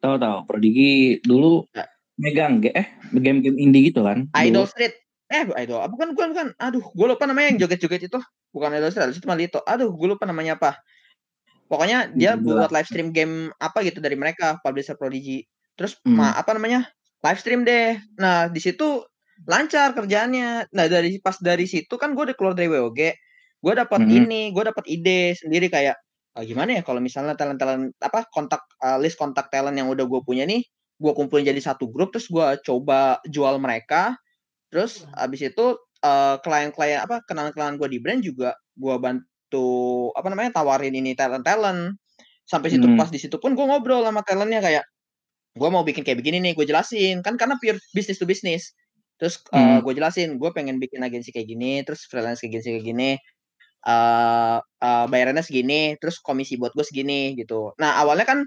Tahu 0.00 0.14
tahu. 0.16 0.36
Prodigi 0.48 0.90
dulu 1.24 1.68
Ya. 1.76 1.84
megang 2.16 2.60
eh 2.64 2.88
game-game 3.12 3.56
indie 3.56 3.92
gitu 3.92 4.00
kan. 4.04 4.28
Idol 4.36 4.64
Dulu. 4.64 4.72
Street 4.72 4.94
eh 5.28 5.44
Idol 5.60 5.80
ah, 5.80 5.88
bukan 5.88 6.12
bukan 6.16 6.28
bukan 6.32 6.46
aduh 6.56 6.82
gue 6.82 7.06
lupa 7.06 7.24
namanya 7.28 7.54
yang 7.54 7.58
joget-joget 7.64 8.08
itu 8.08 8.18
bukan 8.50 8.72
Idol 8.72 8.90
Street 8.90 9.12
itu 9.12 9.26
malah 9.28 9.44
itu 9.44 9.60
aduh 9.62 9.92
gue 9.92 10.08
lupa 10.08 10.24
namanya 10.24 10.56
apa 10.56 10.80
Pokoknya 11.70 12.10
dia 12.10 12.34
Hmm, 12.34 12.42
buat 12.42 12.74
live 12.74 12.88
stream 12.90 13.14
game 13.14 13.54
apa 13.62 13.78
gitu 13.86 14.02
dari 14.02 14.18
mereka, 14.18 14.58
publisher 14.66 14.98
Prodigy. 14.98 15.46
Terus 15.78 15.94
Hmm. 16.02 16.18
ma 16.18 16.34
apa 16.34 16.50
namanya? 16.58 16.90
Live 17.22 17.38
stream 17.38 17.62
deh. 17.62 17.94
Nah, 18.18 18.50
di 18.50 18.58
situ 18.58 19.06
lancar 19.46 19.94
kerjaannya. 19.94 20.66
Nah, 20.74 20.84
dari 20.90 21.22
pas 21.22 21.38
dari 21.38 21.70
situ 21.70 21.94
kan 21.94 22.18
gue 22.18 22.26
udah 22.26 22.34
keluar 22.34 22.58
dari 22.58 22.66
WOG. 22.66 23.14
Gue 23.62 23.72
dapat 23.78 24.02
Mhm. 24.02 24.10
ini, 24.10 24.40
gue 24.50 24.64
dapat 24.66 24.82
ide 24.90 25.38
sendiri 25.38 25.70
kayak 25.70 25.94
"Ah, 26.36 26.44
gimana 26.46 26.78
ya 26.78 26.82
kalau 26.86 27.02
misalnya 27.02 27.34
talent-talent 27.34 27.90
apa 27.98 28.26
kontak 28.30 28.62
eh, 28.82 28.98
list 29.02 29.18
kontak 29.18 29.50
talent 29.50 29.74
yang 29.78 29.90
udah 29.90 30.06
gue 30.06 30.20
punya 30.22 30.46
nih, 30.46 30.62
gue 31.02 31.12
kumpulin 31.16 31.42
jadi 31.50 31.58
satu 31.62 31.90
grup 31.90 32.14
terus 32.14 32.30
gue 32.30 32.46
coba 32.66 33.18
jual 33.26 33.58
mereka. 33.58 34.14
Terus 34.72 35.06
abis 35.16 35.50
itu 35.54 35.66
eh, 36.04 36.36
klien-klien 36.44 37.00
apa 37.06 37.22
kenalan-kenalan 37.28 37.76
gue 37.80 37.88
di 37.94 37.98
brand 38.02 38.22
juga 38.24 38.50
gue 38.78 38.96
bantu 39.02 39.68
apa 40.18 40.28
namanya 40.32 40.52
tawarin 40.62 40.94
ini 40.96 41.14
talent-talent. 41.18 41.96
Sampai 42.48 42.70
situ 42.74 42.86
Hmm. 42.86 42.98
pas 42.98 43.10
di 43.12 43.18
situ 43.22 43.36
pun 43.42 43.54
gue 43.58 43.66
ngobrol 43.66 44.02
sama 44.06 44.22
talentnya 44.26 44.60
kayak 44.64 44.84
gue 45.58 45.68
mau 45.72 45.82
bikin 45.82 46.02
kayak 46.06 46.18
begini 46.22 46.38
nih, 46.42 46.52
gue 46.58 46.66
jelasin 46.68 47.20
kan 47.26 47.34
karena 47.40 47.58
pure 47.58 47.78
business 47.96 48.18
to 48.22 48.26
business. 48.28 48.70
Terus 49.20 49.42
Hmm. 49.52 49.80
gue 49.84 49.92
jelasin 49.96 50.38
gue 50.40 50.50
pengen 50.54 50.78
bikin 50.82 51.02
agensi 51.04 51.30
kayak 51.34 51.48
gini, 51.50 51.82
terus 51.86 52.06
freelance 52.08 52.40
kayak 52.42 52.62
gini 52.62 52.64
kayak 52.78 52.84
gini. 52.86 53.10
Eh 53.86 54.58
eh, 54.60 55.06
bayarannya 55.12 55.44
segini, 55.46 55.96
terus 56.00 56.20
komisi 56.20 56.56
buat 56.60 56.72
gue 56.76 56.84
segini 56.86 57.34
gitu. 57.38 57.72
Nah 57.80 58.00
awalnya 58.02 58.26
kan 58.28 58.38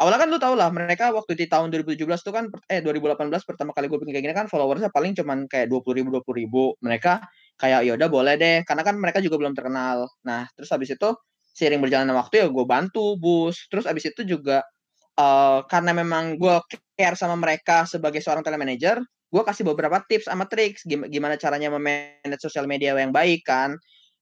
awalnya 0.00 0.20
kan 0.24 0.28
lu 0.32 0.38
tau 0.40 0.54
lah 0.56 0.72
mereka 0.72 1.12
waktu 1.12 1.36
di 1.36 1.46
tahun 1.50 1.68
2017 1.72 2.24
tuh 2.24 2.32
kan 2.32 2.48
eh 2.72 2.80
2018 2.84 3.44
pertama 3.48 3.70
kali 3.76 3.86
gue 3.92 3.98
bikin 4.00 4.12
kayak 4.16 4.24
gini 4.30 4.36
kan 4.36 4.46
followersnya 4.48 4.88
paling 4.94 5.12
cuman 5.18 5.44
kayak 5.50 5.68
20 5.72 6.00
ribu 6.00 6.08
20 6.14 6.36
ribu. 6.46 6.62
Mereka 6.84 7.20
kayak 7.60 7.80
ya 7.88 7.92
udah 7.98 8.08
boleh 8.08 8.34
deh 8.40 8.56
karena 8.68 8.82
kan 8.86 8.96
mereka 8.98 9.20
juga 9.24 9.36
belum 9.40 9.52
terkenal. 9.58 10.08
Nah 10.26 10.48
terus 10.56 10.70
habis 10.72 10.90
itu 10.94 11.08
seiring 11.56 11.80
berjalannya 11.84 12.16
waktu 12.16 12.34
ya 12.44 12.48
gue 12.48 12.64
bantu 12.68 13.16
bus. 13.20 13.68
Terus 13.70 13.84
habis 13.88 14.04
itu 14.08 14.22
juga 14.26 14.64
eh 15.20 15.60
karena 15.70 15.92
memang 15.96 16.36
gue 16.40 16.54
care 16.98 17.16
sama 17.18 17.36
mereka 17.38 17.84
sebagai 17.88 18.20
seorang 18.24 18.44
telemanager, 18.46 19.00
gue 19.32 19.42
kasih 19.44 19.64
beberapa 19.68 20.00
tips 20.08 20.30
sama 20.30 20.44
triks 20.48 20.82
gim- 20.88 21.08
gimana 21.12 21.36
caranya 21.40 21.68
memanage 21.72 22.42
sosial 22.42 22.64
media 22.70 22.94
yang 22.96 23.12
baik 23.14 23.44
kan. 23.46 23.76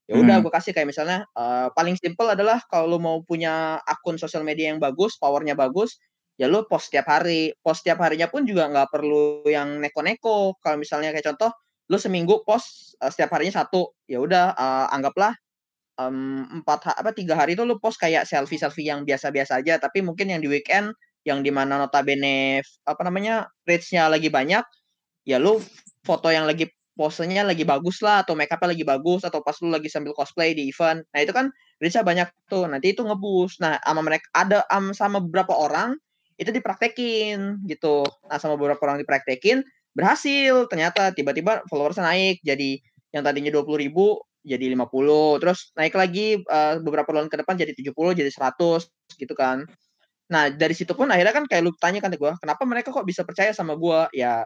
Ya 0.08 0.16
udah 0.16 0.40
Hmm. 0.40 0.44
gue 0.44 0.52
kasih 0.52 0.72
kayak 0.76 0.88
misalnya 0.88 1.18
eh, 1.36 1.68
paling 1.76 1.96
simple 2.00 2.28
adalah 2.32 2.58
kalau 2.72 2.96
lu 2.96 2.98
mau 3.00 3.20
punya 3.24 3.78
akun 3.84 4.16
sosial 4.16 4.42
media 4.46 4.72
yang 4.72 4.80
bagus, 4.80 5.16
powernya 5.20 5.52
bagus, 5.58 6.00
ya 6.40 6.48
lu 6.48 6.64
post 6.68 6.88
setiap 6.92 7.06
hari. 7.12 7.52
Post 7.60 7.84
setiap 7.84 8.00
harinya 8.04 8.28
pun 8.32 8.44
juga 8.48 8.68
nggak 8.72 8.88
perlu 8.92 9.44
yang 9.48 9.78
neko-neko. 9.84 10.56
Kalau 10.64 10.76
misalnya 10.80 11.12
kayak 11.12 11.28
contoh, 11.36 11.52
lu 11.92 11.96
seminggu 12.00 12.40
post 12.48 12.96
eh, 13.04 13.10
setiap 13.12 13.36
harinya 13.36 13.60
satu, 13.64 13.92
ya 14.08 14.18
udah 14.24 14.56
eh, 14.56 14.86
anggaplah 14.96 15.32
em, 16.00 16.46
empat 16.62 16.94
apa 16.98 17.10
tiga 17.14 17.34
hari 17.38 17.54
itu 17.58 17.62
lu 17.66 17.76
post 17.82 17.98
kayak 18.00 18.24
selfie 18.28 18.58
selfie 18.60 18.86
yang 18.88 19.02
biasa-biasa 19.08 19.60
aja 19.62 19.76
tapi 19.82 20.00
mungkin 20.04 20.30
yang 20.32 20.40
di 20.42 20.48
weekend 20.50 20.94
yang 21.26 21.42
di 21.44 21.50
mana 21.52 21.76
notabene 21.80 22.62
apa 22.86 23.02
namanya 23.04 23.50
reach-nya 23.68 24.08
lagi 24.08 24.30
banyak 24.32 24.64
ya 25.28 25.36
lu 25.42 25.60
foto 26.06 26.30
yang 26.32 26.46
lagi 26.48 26.70
posenya 26.98 27.46
lagi 27.46 27.62
bagus 27.62 28.02
lah 28.02 28.26
atau 28.26 28.34
make 28.34 28.50
up-nya 28.50 28.74
lagi 28.74 28.82
bagus 28.82 29.22
atau 29.22 29.38
pas 29.38 29.54
lu 29.62 29.70
lagi 29.70 29.86
sambil 29.86 30.10
cosplay 30.18 30.50
di 30.50 30.66
event. 30.66 31.06
Nah 31.14 31.20
itu 31.22 31.30
kan 31.30 31.54
reach-nya 31.78 32.02
banyak 32.02 32.28
tuh 32.50 32.66
nanti 32.66 32.90
itu 32.90 33.06
ngeboost. 33.06 33.62
Nah 33.62 33.78
sama 33.78 34.02
mereka 34.02 34.26
ada 34.34 34.66
am, 34.66 34.90
sama 34.90 35.22
beberapa 35.22 35.54
orang 35.54 35.94
itu 36.34 36.50
dipraktekin 36.50 37.62
gitu. 37.70 38.02
Nah 38.26 38.42
sama 38.42 38.58
beberapa 38.58 38.82
orang 38.82 38.98
dipraktekin 38.98 39.62
berhasil. 39.94 40.66
Ternyata 40.66 41.14
tiba-tiba 41.14 41.62
followersnya 41.70 42.02
naik 42.02 42.42
jadi 42.42 42.82
yang 43.14 43.22
tadinya 43.22 43.54
20 43.54 43.78
ribu 43.78 44.18
jadi 44.42 44.70
50 44.74 45.42
terus 45.42 45.70
naik 45.78 45.94
lagi 45.94 46.42
eh, 46.42 46.74
beberapa 46.82 47.08
bulan 47.14 47.30
ke 47.30 47.38
depan 47.38 47.54
jadi 47.54 47.72
70 47.78 48.18
jadi 48.18 48.30
100 48.34 48.90
gitu 49.22 49.34
kan. 49.38 49.62
Nah 50.34 50.50
dari 50.50 50.74
situ 50.74 50.92
pun 50.98 51.08
akhirnya 51.14 51.30
kan 51.30 51.46
kayak 51.46 51.62
lu 51.62 51.72
tanya 51.78 52.02
kan 52.02 52.10
ke 52.10 52.18
gue 52.18 52.32
kenapa 52.42 52.62
mereka 52.66 52.90
kok 52.90 53.06
bisa 53.06 53.22
percaya 53.22 53.54
sama 53.54 53.78
gue 53.78 54.18
ya 54.18 54.42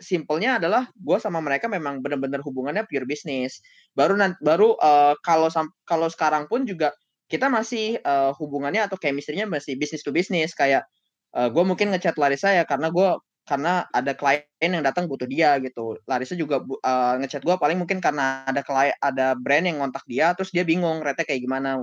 simpelnya 0.00 0.58
adalah 0.58 0.90
gue 0.94 1.18
sama 1.22 1.38
mereka 1.38 1.70
memang 1.70 2.02
benar-benar 2.02 2.42
hubungannya 2.42 2.82
pure 2.90 3.06
bisnis 3.06 3.62
baru 3.94 4.18
baru 4.42 4.74
eh, 4.78 5.14
kalau 5.22 5.48
kalau 5.86 6.08
sekarang 6.10 6.50
pun 6.50 6.66
juga 6.66 6.92
kita 7.30 7.46
masih 7.48 7.98
eh, 7.98 8.30
hubungannya 8.38 8.84
atau 8.86 8.98
chemistry-nya 8.98 9.46
masih 9.46 9.78
bisnis 9.78 10.02
to 10.02 10.10
bisnis 10.10 10.52
kayak 10.54 10.86
gue 11.34 11.64
mungkin 11.66 11.90
ngechat 11.90 12.14
Larissa 12.14 12.54
ya 12.54 12.62
karena 12.62 12.94
gue 12.94 13.10
karena 13.44 13.84
ada 13.92 14.16
klien 14.16 14.44
yang 14.60 14.80
datang 14.80 15.04
butuh 15.04 15.28
dia 15.28 15.60
gitu. 15.60 16.00
Larissa 16.08 16.32
juga 16.34 16.64
eh, 16.64 17.14
ngechat 17.20 17.44
gue 17.44 17.54
paling 17.60 17.76
mungkin 17.76 18.00
karena 18.00 18.44
ada 18.48 18.64
klien 18.64 18.96
ada 19.04 19.36
brand 19.36 19.64
yang 19.68 19.84
ngontak 19.84 20.04
dia 20.08 20.32
terus 20.32 20.50
dia 20.50 20.64
bingung 20.64 21.04
rete 21.04 21.28
kayak 21.28 21.44
gimana 21.44 21.76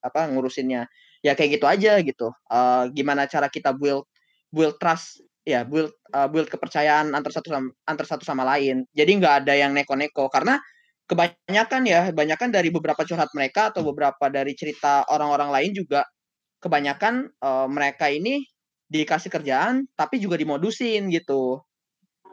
apa 0.00 0.30
ngurusinnya. 0.30 0.86
Ya 1.20 1.34
kayak 1.36 1.60
gitu 1.60 1.66
aja 1.66 1.98
gitu. 2.00 2.30
Eh, 2.30 2.84
gimana 2.94 3.26
cara 3.26 3.50
kita 3.50 3.74
build 3.74 4.06
build 4.54 4.78
trust 4.78 5.22
ya 5.50 5.66
build 5.66 5.90
eh, 5.90 6.28
build 6.30 6.48
kepercayaan 6.48 7.10
antar 7.12 7.34
satu 7.34 7.50
sama 7.50 7.68
antar 7.84 8.06
satu 8.06 8.24
sama 8.24 8.42
lain. 8.46 8.86
Jadi 8.94 9.10
nggak 9.18 9.34
ada 9.44 9.54
yang 9.58 9.74
neko-neko 9.74 10.30
karena 10.30 10.62
kebanyakan 11.10 11.82
ya 11.90 12.00
kebanyakan 12.14 12.48
dari 12.54 12.70
beberapa 12.70 13.02
curhat 13.02 13.34
mereka 13.34 13.74
atau 13.74 13.82
beberapa 13.82 14.30
dari 14.30 14.54
cerita 14.54 15.02
orang-orang 15.10 15.50
lain 15.50 15.70
juga 15.74 16.06
kebanyakan 16.62 17.28
eh, 17.34 17.66
mereka 17.68 18.06
ini 18.08 18.46
dikasih 18.90 19.30
kerjaan 19.30 19.86
tapi 19.94 20.18
juga 20.18 20.38
dimodusin 20.38 21.10
gitu. 21.10 21.62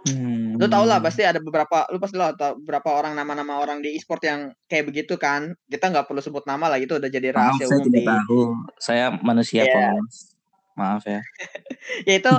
Hmm. 0.06 0.56
Lu 0.56 0.66
tau 0.70 0.86
lah 0.86 1.02
pasti 1.02 1.26
ada 1.26 1.42
beberapa 1.42 1.90
lu 1.90 1.98
pasti 1.98 2.16
lah 2.16 2.32
tau 2.38 2.56
beberapa 2.58 2.94
orang 2.96 3.18
nama-nama 3.18 3.60
orang 3.60 3.82
di 3.84 3.98
e-sport 3.98 4.22
yang 4.24 4.40
kayak 4.70 4.90
begitu 4.94 5.18
kan. 5.18 5.54
Kita 5.66 5.90
nggak 5.90 6.06
perlu 6.08 6.22
sebut 6.22 6.46
nama 6.46 6.70
lah 6.70 6.80
itu 6.80 6.96
udah 6.96 7.10
jadi 7.10 7.34
Maaf, 7.34 7.58
rahasia 7.58 7.66
saya 7.66 7.78
umum 7.78 7.86
tidak 7.90 7.98
di 7.98 8.08
tahu. 8.08 8.40
Saya 8.78 9.06
manusia 9.20 9.62
polos. 9.66 10.16
Maaf 10.78 11.04
ya. 11.10 11.22
ya 12.08 12.14
itu 12.22 12.34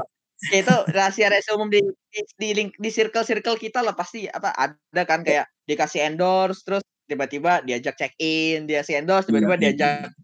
ya 0.55 0.63
itu 0.63 0.75
rahasia 0.95 1.27
rahasia 1.35 1.53
umum 1.59 1.67
di 1.67 1.83
di 2.15 2.21
di, 2.39 2.49
link, 2.55 2.71
di 2.79 2.91
circle 2.95 3.27
circle 3.27 3.59
kita 3.59 3.83
lah 3.83 3.93
pasti 3.93 4.31
apa 4.31 4.55
ada 4.55 5.03
kan 5.03 5.27
kayak 5.27 5.51
dikasih 5.67 6.07
endorse 6.07 6.63
terus 6.63 6.83
tiba-tiba 7.11 7.65
diajak 7.67 7.99
check 7.99 8.15
in 8.23 8.71
dia 8.71 8.87
si 8.87 8.95
endorse 8.95 9.27
tiba-tiba 9.27 9.59
Iya, 9.59 9.61
iya. 9.61 9.69
diajak 9.75 10.15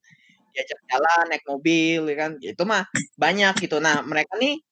diajak 0.55 0.81
jalan 0.87 1.25
naik 1.35 1.45
mobil 1.51 2.01
ya 2.15 2.17
kan? 2.17 2.31
Itu 2.39 2.63
mah 2.63 2.87
banyak 3.19 3.59
gitu. 3.59 3.83
Nah 3.83 4.07
mereka 4.07 4.39
nih 4.39 4.63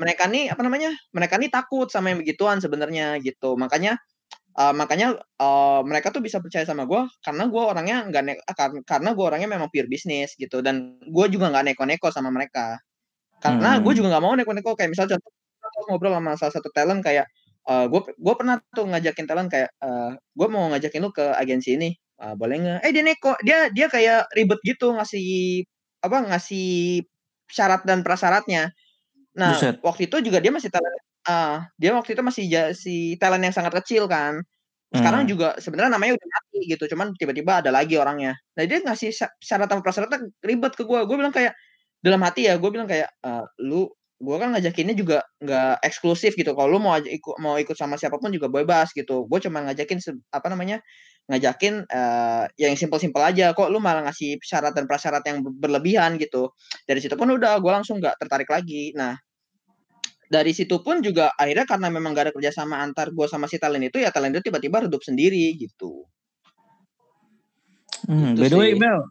mereka 0.00 0.24
nih 0.26 0.48
apa 0.48 0.62
namanya 0.64 0.90
mereka 1.12 1.36
nih 1.36 1.52
takut 1.52 1.86
sama 1.92 2.16
yang 2.16 2.24
begituan 2.24 2.58
sebenarnya 2.64 3.20
gitu. 3.20 3.54
Makanya 3.60 4.00
eh, 4.56 4.74
makanya 4.74 5.20
eh, 5.20 5.80
mereka 5.84 6.08
tuh 6.14 6.24
bisa 6.24 6.40
percaya 6.40 6.64
sama 6.64 6.88
gue 6.88 7.02
karena 7.20 7.44
gue 7.52 7.62
orangnya 7.62 7.96
nggak 8.08 8.22
ah, 8.48 8.56
kar- 8.56 8.84
karena 8.88 9.10
gue 9.12 9.24
orangnya 9.28 9.48
memang 9.52 9.68
pure 9.68 9.88
bisnis 9.90 10.32
gitu. 10.40 10.64
Dan 10.64 10.96
gue 11.04 11.26
juga 11.28 11.52
nggak 11.52 11.76
neko-neko 11.76 12.08
sama 12.08 12.32
mereka 12.32 12.80
karena 13.42 13.76
Hmm. 13.76 13.82
gue 13.82 13.92
juga 13.98 14.08
nggak 14.14 14.22
mau 14.22 14.34
neko-neko 14.38 14.78
kayak 14.78 14.94
misal 14.94 15.10
contoh 15.10 15.30
ngobrol 15.90 16.14
sama 16.14 16.38
salah 16.38 16.54
satu 16.54 16.70
talent 16.70 17.02
kayak 17.02 17.26
gue 17.66 18.00
gue 18.14 18.34
pernah 18.38 18.62
tuh 18.70 18.86
ngajakin 18.86 19.26
talent 19.26 19.48
kayak 19.50 19.70
gue 20.32 20.48
mau 20.48 20.70
ngajakin 20.70 21.02
lu 21.02 21.10
ke 21.10 21.26
agensi 21.34 21.74
ini 21.74 21.90
Ah, 22.22 22.38
boleh 22.38 22.54
nggak 22.54 22.86
eh 22.86 22.90
dia 22.94 23.02
neko 23.02 23.34
dia 23.42 23.66
dia 23.74 23.90
kayak 23.90 24.30
ribet 24.38 24.62
gitu 24.62 24.94
ngasih 24.94 25.66
apa 26.06 26.22
ngasih 26.30 27.02
syarat 27.50 27.82
dan 27.82 28.06
prasyaratnya 28.06 28.70
nah 29.34 29.58
Buset. 29.58 29.82
waktu 29.82 30.06
itu 30.06 30.22
juga 30.30 30.38
dia 30.38 30.54
masih 30.54 30.70
talent 30.70 31.02
ah 31.26 31.66
dia 31.74 31.90
waktu 31.90 32.14
itu 32.14 32.22
masih 32.22 32.44
si 32.78 33.18
talent 33.18 33.42
yang 33.42 33.50
sangat 33.50 33.74
kecil 33.82 34.06
kan 34.06 34.38
sekarang 34.94 35.26
Hmm. 35.26 35.30
juga 35.34 35.48
sebenarnya 35.58 35.98
namanya 35.98 36.14
udah 36.14 36.28
mati 36.30 36.58
gitu 36.68 36.84
cuman 36.94 37.10
tiba-tiba 37.18 37.58
ada 37.58 37.74
lagi 37.74 37.98
orangnya 37.98 38.38
nah 38.54 38.62
dia 38.70 38.78
ngasih 38.78 39.10
sya- 39.10 39.34
syarat 39.42 39.66
sama 39.66 39.82
prasyaratnya 39.82 40.22
ribet 40.46 40.78
ke 40.78 40.86
gue 40.86 41.00
gue 41.02 41.16
bilang 41.18 41.34
kayak 41.34 41.58
dalam 42.02 42.20
hati 42.26 42.50
ya 42.50 42.58
gue 42.58 42.70
bilang 42.70 42.90
kayak 42.90 43.08
"Eh, 43.22 43.44
lu 43.62 43.86
gue 44.22 44.36
kan 44.38 44.54
ngajakinnya 44.54 44.94
juga 44.94 45.18
nggak 45.42 45.82
eksklusif 45.82 46.38
gitu. 46.38 46.54
Kalau 46.54 46.70
lu 46.70 46.78
mau 46.78 46.94
ikut 46.98 47.36
mau 47.42 47.58
ikut 47.58 47.74
sama 47.74 47.98
siapa 47.98 48.22
pun 48.22 48.30
juga 48.30 48.46
bebas 48.46 48.94
gitu. 48.94 49.26
Gue 49.26 49.38
cuma 49.42 49.62
ngajakin 49.66 49.98
apa 50.30 50.46
namanya 50.50 50.78
ngajakin 51.26 51.86
eh, 51.90 52.44
yang 52.58 52.74
simpel-simpel 52.78 53.22
aja. 53.22 53.50
Kok 53.54 53.70
lu 53.70 53.82
malah 53.82 54.06
ngasih 54.06 54.38
syarat 54.42 54.74
dan 54.78 54.86
prasyarat 54.86 55.22
yang 55.26 55.42
ber- 55.42 55.54
berlebihan 55.58 56.18
gitu? 56.22 56.54
Dari 56.86 57.02
situ 57.02 57.14
pun 57.18 57.30
udah 57.34 57.58
gue 57.58 57.72
langsung 57.74 57.98
nggak 57.98 58.18
tertarik 58.22 58.50
lagi. 58.50 58.94
Nah 58.94 59.18
dari 60.32 60.56
situ 60.56 60.80
pun 60.80 61.04
juga 61.04 61.28
akhirnya 61.36 61.68
karena 61.68 61.92
memang 61.92 62.16
gak 62.16 62.24
ada 62.24 62.32
kerjasama 62.32 62.80
antar 62.80 63.12
gue 63.12 63.26
sama 63.28 63.44
si 63.52 63.60
talent 63.60 63.92
itu 63.92 64.00
ya 64.00 64.08
talent 64.08 64.32
itu 64.32 64.48
tiba-tiba 64.48 64.88
redup 64.88 65.04
sendiri 65.04 65.52
gitu. 65.60 66.08
Hmm, 68.08 68.32
Gitu 68.32 68.40
by 68.40 68.48
the 68.48 68.58
way. 68.58 68.72
Bel, 68.74 69.04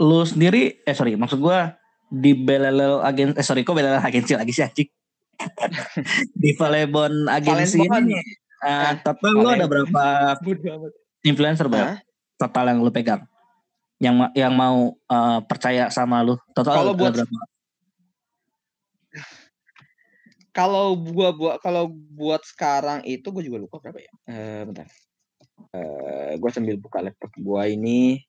lu 0.00 0.24
sendiri, 0.24 0.80
eh 0.82 0.94
sorry, 0.96 1.14
maksud 1.14 1.38
gua 1.38 1.76
di 2.12 2.36
Belelel 2.36 3.00
agen, 3.00 3.32
eh 3.32 3.44
sorry, 3.44 3.64
kok 3.64 3.72
Belelel 3.72 4.04
agensi 4.04 4.36
lagi 4.36 4.52
sih 4.52 4.60
anjing? 4.68 4.88
di 6.42 6.52
Valebon 6.52 7.24
agensi 7.32 7.80
ini, 7.80 8.20
uh, 8.62 8.92
total 9.00 9.32
lu 9.32 9.48
ada 9.48 9.64
berapa 9.64 10.36
influencer 11.28 11.72
Bel? 11.72 11.80
Hah? 11.80 11.98
Total 12.36 12.76
yang 12.76 12.84
lu 12.84 12.92
pegang, 12.92 13.24
yang 13.96 14.28
yang 14.36 14.52
mau 14.52 14.92
uh, 15.08 15.40
percaya 15.48 15.88
sama 15.88 16.20
lu, 16.20 16.36
total 16.52 16.76
Kalau 16.76 16.92
buat- 16.92 17.16
berapa? 17.16 17.36
kalau 20.52 20.92
gua 21.00 21.32
buat 21.32 21.56
kalau 21.64 21.88
buat 21.88 22.44
sekarang 22.44 23.08
itu 23.08 23.24
gue 23.32 23.44
juga 23.48 23.56
lupa 23.56 23.80
berapa 23.80 24.04
ya 24.04 24.12
eh 24.28 24.62
bentar 24.68 24.84
eh 25.72 26.36
gue 26.36 26.50
sambil 26.52 26.76
buka 26.76 27.00
laptop 27.00 27.32
gua 27.40 27.64
ini 27.64 28.20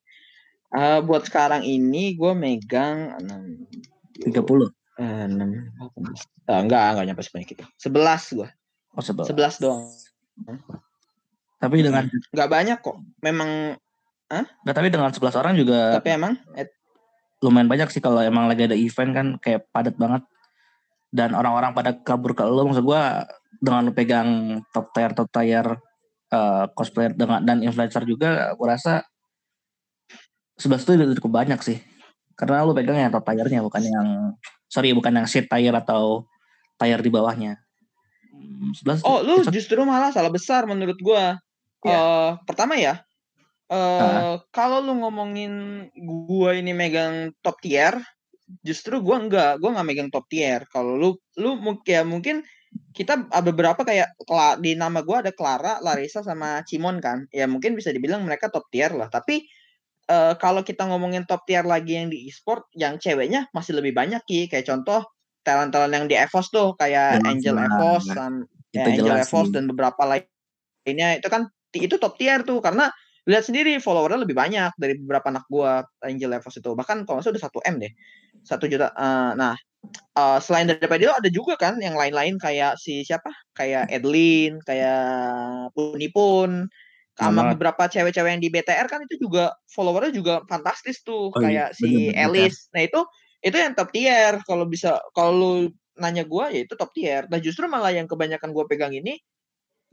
Uh, 0.74 0.98
buat 1.06 1.22
sekarang 1.22 1.62
ini 1.62 2.18
gue 2.18 2.34
megang 2.34 3.14
6 3.22 4.26
30 4.26 4.74
Uh, 4.94 5.26
6 5.26 5.42
uh, 6.46 6.60
enggak, 6.62 6.94
enggak 6.94 7.06
nyampe 7.10 7.22
sebanyak 7.26 7.50
itu. 7.58 7.64
11 7.82 8.38
gua. 8.38 8.48
Oh, 8.94 9.02
11. 9.02 9.34
11 9.34 9.62
doang. 9.62 9.90
Tapi 11.58 11.76
dengan 11.82 12.06
enggak 12.06 12.50
banyak 12.50 12.78
kok. 12.78 13.02
Memang 13.18 13.74
Hah? 14.30 14.46
Enggak, 14.62 14.74
tapi 14.78 14.88
dengan 14.94 15.10
11 15.10 15.40
orang 15.40 15.54
juga 15.58 15.98
Tapi 16.00 16.10
emang 16.14 16.38
et... 16.54 16.70
lumayan 17.44 17.68
banyak 17.68 17.92
sih 17.92 18.00
kalau 18.00 18.24
emang 18.24 18.48
lagi 18.48 18.64
ada 18.64 18.78
event 18.78 19.10
kan 19.12 19.26
kayak 19.42 19.66
padat 19.74 19.98
banget. 19.98 20.22
Dan 21.10 21.34
orang-orang 21.34 21.74
pada 21.74 21.92
kabur 21.98 22.32
ke 22.32 22.46
lo 22.46 22.62
maksud 22.70 22.86
gua 22.86 23.26
dengan 23.58 23.90
pegang 23.92 24.62
top 24.70 24.94
tier 24.94 25.10
top 25.12 25.28
tier 25.28 25.66
uh, 26.32 26.64
cosplayer 26.72 27.12
dengan 27.12 27.42
dan 27.44 27.60
influencer 27.60 28.06
juga 28.08 28.54
gua 28.56 28.78
rasa 28.78 29.04
11 30.58 30.86
itu 30.86 30.90
udah 30.94 31.18
cukup 31.18 31.32
banyak 31.44 31.60
sih. 31.62 31.78
Karena 32.34 32.66
lu 32.66 32.74
pegang 32.74 32.98
yang 32.98 33.14
top 33.14 33.26
tiernya 33.26 33.62
bukan 33.62 33.82
yang 33.82 34.08
sorry 34.66 34.90
bukan 34.90 35.14
yang 35.22 35.26
seat 35.26 35.46
tire 35.46 35.74
atau 35.74 36.26
tire 36.78 37.02
di 37.02 37.10
bawahnya. 37.10 37.58
11 38.34 39.06
oh, 39.06 39.22
lu 39.22 39.46
justru 39.54 39.78
malah 39.86 40.10
salah 40.10 40.30
besar 40.30 40.66
menurut 40.66 40.98
gua. 40.98 41.38
Yeah. 41.84 42.00
Uh, 42.00 42.30
pertama 42.48 42.80
ya, 42.80 43.04
uh, 43.68 43.76
uh. 43.76 44.36
kalau 44.50 44.80
lu 44.80 44.98
ngomongin 45.04 45.86
gua 45.94 46.56
ini 46.56 46.72
megang 46.72 47.36
top 47.44 47.60
tier, 47.60 47.94
justru 48.64 48.98
gua 49.04 49.20
enggak, 49.20 49.62
gua 49.62 49.78
nggak 49.78 49.86
megang 49.86 50.10
top 50.10 50.26
tier. 50.26 50.66
Kalau 50.72 50.96
lu 50.98 51.10
lu 51.38 51.60
ya 51.86 52.02
mungkin 52.02 52.42
kita 52.90 53.30
ada 53.30 53.44
beberapa 53.46 53.86
kayak 53.86 54.18
di 54.58 54.74
nama 54.74 55.04
gua 55.04 55.22
ada 55.22 55.30
Clara, 55.30 55.78
Larissa 55.84 56.24
sama 56.24 56.64
Cimon 56.66 56.98
kan. 56.98 57.28
Ya 57.30 57.46
mungkin 57.46 57.78
bisa 57.78 57.94
dibilang 57.94 58.26
mereka 58.26 58.50
top 58.50 58.66
tier 58.72 58.90
lah, 58.90 59.06
tapi 59.12 59.46
uh, 60.10 60.34
kalau 60.36 60.60
kita 60.64 60.84
ngomongin 60.84 61.24
top 61.24 61.44
tier 61.48 61.64
lagi 61.64 61.96
yang 61.96 62.08
di 62.12 62.28
e-sport, 62.28 62.68
yang 62.76 63.00
ceweknya 63.00 63.48
masih 63.56 63.76
lebih 63.78 63.96
banyak 63.96 64.20
ki. 64.24 64.50
Kayak 64.50 64.68
contoh 64.68 65.04
talent-talent 65.44 65.92
yang 65.92 66.06
di 66.08 66.16
EVOS 66.16 66.46
tuh 66.48 66.68
kayak 66.80 67.20
ya, 67.20 67.28
Angel 67.28 67.56
nah, 67.56 67.68
EVOS, 67.68 68.04
dan 68.16 68.32
ya, 68.72 68.84
Angel 68.88 69.08
EVOS 69.20 69.48
dan 69.52 69.64
beberapa 69.68 70.02
lainnya. 70.04 71.20
Itu 71.20 71.28
kan 71.28 71.48
itu 71.74 71.96
top 71.98 72.16
tier 72.16 72.40
tuh 72.46 72.62
karena 72.64 72.88
lihat 73.24 73.48
sendiri 73.48 73.80
followernya 73.80 74.20
lebih 74.20 74.36
banyak 74.36 74.76
dari 74.76 75.00
beberapa 75.00 75.32
anak 75.32 75.44
gua 75.48 75.84
Angel 76.04 76.32
EVOS 76.32 76.60
itu. 76.60 76.70
Bahkan 76.72 77.08
kalau 77.08 77.20
udah 77.20 77.42
satu 77.42 77.60
m 77.64 77.80
deh 77.80 77.92
satu 78.44 78.68
juta 78.68 78.92
uh, 78.92 79.32
nah 79.38 79.56
uh, 80.18 80.38
selain 80.42 80.68
daripada 80.68 81.00
itu 81.00 81.14
ada 81.14 81.28
juga 81.32 81.54
kan 81.56 81.80
yang 81.80 81.96
lain-lain 81.96 82.36
kayak 82.36 82.76
si 82.76 83.04
siapa? 83.04 83.32
Kayak 83.56 83.88
Edlin 83.88 84.60
kayak 84.64 85.72
Punipun 85.72 86.68
sama 87.14 87.54
beberapa 87.54 87.86
cewek-cewek 87.86 88.30
yang 88.38 88.42
di 88.42 88.50
BTR 88.50 88.90
kan 88.90 89.06
itu 89.06 89.22
juga 89.22 89.54
followernya 89.70 90.10
juga 90.10 90.34
fantastis 90.50 91.06
tuh 91.06 91.30
oh, 91.30 91.38
iya. 91.38 91.70
kayak 91.70 91.78
si 91.78 92.10
Elis. 92.10 92.68
Nah 92.74 92.82
itu 92.82 93.00
itu 93.44 93.54
yang 93.54 93.78
top 93.78 93.94
tier 93.94 94.42
kalau 94.42 94.66
bisa 94.66 94.98
kalau 95.14 95.32
lu 95.34 95.52
nanya 95.94 96.26
gue 96.26 96.44
ya 96.50 96.60
itu 96.66 96.74
top 96.74 96.90
tier. 96.90 97.22
Nah 97.30 97.38
justru 97.38 97.70
malah 97.70 97.94
yang 97.94 98.10
kebanyakan 98.10 98.50
gue 98.50 98.64
pegang 98.66 98.90
ini 98.90 99.14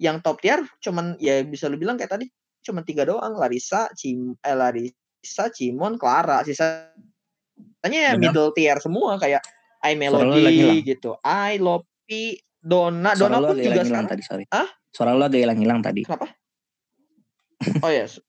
yang 0.02 0.18
top 0.26 0.42
tier 0.42 0.66
cuman 0.82 1.14
ya 1.22 1.46
bisa 1.46 1.70
lu 1.70 1.78
bilang 1.78 1.94
kayak 1.94 2.18
tadi 2.18 2.26
cuman 2.66 2.82
tiga 2.86 3.06
doang 3.06 3.38
Larissa, 3.38 3.90
Cim, 3.94 4.34
eh, 4.42 4.58
Larissa, 4.58 5.50
Cimon, 5.54 6.02
Clara. 6.02 6.42
Sisanya 6.42 6.90
ya 7.82 8.14
middle 8.18 8.50
tier 8.58 8.82
semua 8.82 9.22
kayak 9.22 9.46
I 9.82 9.94
Melody 9.98 10.86
gitu. 10.86 11.18
I 11.22 11.58
Lopi, 11.58 12.38
Dona, 12.62 13.18
Dona 13.18 13.42
pun 13.42 13.58
juga 13.58 13.82
sekarang. 13.82 14.10
Tadi, 14.10 14.22
sorry. 14.22 14.46
Ah? 14.54 14.70
Suara 14.94 15.18
lu 15.18 15.26
agak 15.26 15.42
hilang-hilang 15.42 15.82
tadi. 15.82 16.06
Kenapa? 16.06 16.30
Oh 17.86 17.92
ya. 17.92 18.06
Yes. 18.06 18.22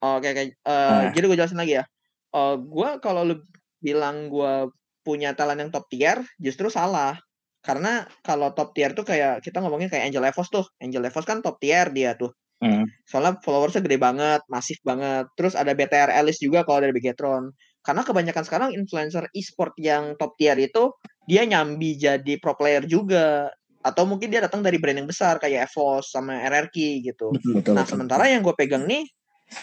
Oke, 0.00 0.24
okay, 0.24 0.30
okay. 0.32 0.46
Uh, 0.64 0.72
eh, 0.72 0.90
nah. 0.90 1.12
Jadi 1.12 1.24
gue 1.28 1.36
jelasin 1.36 1.60
lagi 1.60 1.76
ya. 1.76 1.84
Uh, 2.32 2.56
gue 2.56 2.88
kalau 3.04 3.20
lu 3.28 3.36
bilang 3.84 4.32
gue 4.32 4.72
punya 5.04 5.36
talent 5.36 5.60
yang 5.60 5.72
top 5.72 5.88
tier, 5.92 6.24
justru 6.40 6.72
salah. 6.72 7.20
Karena 7.60 8.08
kalau 8.24 8.56
top 8.56 8.72
tier 8.72 8.96
tuh 8.96 9.04
kayak 9.04 9.44
kita 9.44 9.60
ngomongin 9.60 9.92
kayak 9.92 10.08
Angel 10.08 10.24
Evos 10.24 10.48
tuh. 10.48 10.64
Angel 10.80 11.04
Evos 11.04 11.28
kan 11.28 11.44
top 11.44 11.60
tier 11.60 11.92
dia 11.92 12.16
tuh. 12.16 12.32
Hmm. 12.60 12.88
Soalnya 13.04 13.40
followersnya 13.44 13.84
gede 13.84 14.00
banget, 14.00 14.40
masif 14.48 14.80
banget. 14.84 15.28
Terus 15.36 15.52
ada 15.52 15.72
BTR 15.76 16.12
Alice 16.12 16.40
juga 16.40 16.64
kalau 16.64 16.84
dari 16.84 16.96
Bigetron. 16.96 17.52
Karena 17.80 18.04
kebanyakan 18.04 18.44
sekarang 18.44 18.70
influencer 18.76 19.28
e-sport 19.32 19.76
yang 19.80 20.16
top 20.20 20.36
tier 20.36 20.56
itu 20.60 20.92
dia 21.24 21.44
nyambi 21.48 21.96
jadi 21.96 22.36
pro 22.40 22.56
player 22.56 22.84
juga 22.84 23.48
atau 23.80 24.04
mungkin 24.04 24.28
dia 24.28 24.44
datang 24.44 24.60
dari 24.60 24.76
brand 24.76 25.00
yang 25.00 25.08
besar 25.08 25.40
kayak 25.40 25.72
Evos 25.72 26.12
sama 26.12 26.36
RRQ 26.36 26.76
gitu. 27.00 27.32
Betul, 27.32 27.52
betul, 27.60 27.72
nah 27.76 27.84
betul. 27.84 27.92
sementara 27.96 28.24
yang 28.28 28.44
gue 28.44 28.52
pegang 28.52 28.84
nih 28.84 29.08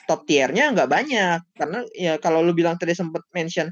top 0.06 0.28
tiernya 0.28 0.76
nggak 0.76 0.90
banyak 0.90 1.40
karena 1.56 1.80
ya 1.96 2.14
kalau 2.20 2.44
lu 2.44 2.52
bilang 2.52 2.76
tadi 2.76 2.92
sempet 2.92 3.24
mention 3.32 3.72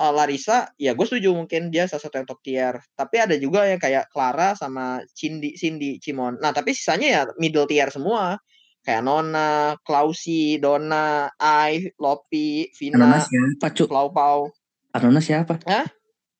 uh, 0.00 0.12
Larissa 0.12 0.72
ya 0.80 0.96
gue 0.96 1.04
setuju 1.04 1.36
mungkin 1.36 1.68
dia 1.68 1.84
salah 1.84 2.00
satu 2.08 2.16
yang 2.16 2.28
top 2.28 2.40
tier 2.40 2.74
tapi 2.96 3.20
ada 3.20 3.36
juga 3.36 3.68
yang 3.68 3.76
kayak 3.76 4.08
Clara 4.08 4.56
sama 4.56 5.04
Cindy 5.12 5.60
Cindy 5.60 6.00
Cimon 6.00 6.40
nah 6.40 6.56
tapi 6.56 6.72
sisanya 6.72 7.08
ya 7.08 7.20
middle 7.36 7.68
tier 7.68 7.92
semua 7.92 8.40
kayak 8.80 9.04
Nona, 9.04 9.76
Klausi, 9.84 10.56
Dona, 10.56 11.28
Ai, 11.36 11.92
Lopi, 12.00 12.72
Vina, 12.72 12.96
Anona 12.96 13.20
siapa, 13.20 13.76
Cuk? 13.76 13.92
Pau 13.92 14.08
Pau. 14.08 14.48
Anona 14.96 15.20
siapa? 15.20 15.60
Hah? 15.68 15.84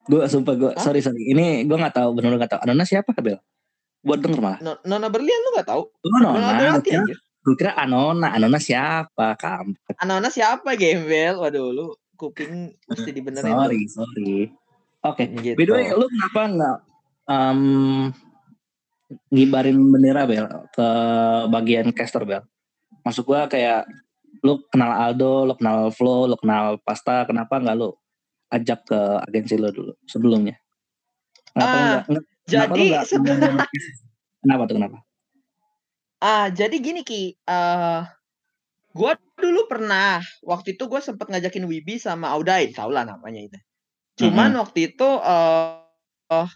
Gue 0.08 0.22
sumpah 0.24 0.54
gue 0.56 0.72
sorry 0.80 1.04
sorry. 1.04 1.28
Ini 1.28 1.68
gue 1.68 1.76
nggak 1.76 1.96
tahu 1.96 2.16
benar 2.16 2.38
nggak 2.40 2.56
tahu. 2.56 2.60
Anona 2.64 2.84
siapa 2.88 3.12
Bel? 3.20 3.36
Buat 4.00 4.24
denger 4.24 4.40
malah. 4.40 4.58
No, 4.64 4.72
Nona 4.88 5.12
Berlian 5.12 5.40
lu 5.44 5.50
nggak 5.60 5.68
tahu? 5.68 5.82
Oh, 5.84 6.18
Nona. 6.24 6.56
Nona 6.56 6.80
gue 7.40 7.54
kira 7.56 7.76
Anona. 7.76 8.32
Anona 8.32 8.58
siapa? 8.60 9.36
Kampret. 9.36 9.96
Anona 10.00 10.32
siapa 10.32 10.72
Gembel? 10.78 11.36
Waduh 11.36 11.68
lu 11.72 11.86
kuping 12.16 12.72
mesti 12.88 13.10
dibenerin. 13.12 13.52
Sorry 13.52 13.80
sorry. 13.88 14.34
Oke. 15.04 15.24
Okay. 15.28 15.52
Gitu. 15.52 15.56
By 15.56 15.64
the 15.68 15.72
way 15.76 15.84
lu 15.92 16.06
kenapa 16.08 16.40
nggak 16.48 16.78
um, 17.28 17.62
ngibarin 19.28 19.78
bendera 19.90 20.22
Bel 20.24 20.46
ke 20.72 20.88
bagian 21.52 21.92
caster 21.92 22.24
Bel? 22.24 22.44
Masuk 23.04 23.32
gue 23.32 23.40
kayak 23.52 23.84
lu 24.40 24.60
kenal 24.72 24.92
Aldo, 24.96 25.44
lu 25.44 25.54
kenal 25.56 25.92
Flo, 25.92 26.24
lu 26.24 26.36
kenal 26.40 26.80
Pasta, 26.80 27.28
kenapa 27.28 27.60
nggak 27.60 27.76
lu 27.76 27.92
ajak 28.50 28.86
ke 28.86 29.00
agensi 29.30 29.54
lo 29.56 29.70
dulu 29.70 29.92
sebelumnya? 30.04 30.58
Kenapa 31.50 31.74
ah, 31.74 31.98
enggak, 32.06 32.24
jadi 32.46 32.84
sebenarnya 33.06 33.66
kenapa 34.42 34.62
tuh 34.66 34.76
kenapa? 34.78 34.98
Ah, 36.20 36.46
jadi 36.52 36.76
gini 36.78 37.00
Ki, 37.00 37.32
uh, 37.48 38.04
gua 38.92 39.16
dulu 39.40 39.64
pernah 39.66 40.20
waktu 40.44 40.76
itu 40.76 40.84
gue 40.84 41.00
sempat 41.00 41.32
ngajakin 41.32 41.64
Wibi 41.64 41.96
sama 41.96 42.28
Audain, 42.36 42.70
tau 42.76 42.92
lah 42.92 43.08
namanya 43.08 43.40
itu. 43.40 43.58
Cuman 44.20 44.52
mm 44.52 44.54
-hmm. 44.54 44.62
waktu 44.62 44.78
itu 44.92 45.08
uh, 45.08 45.80
uh, 46.28 46.50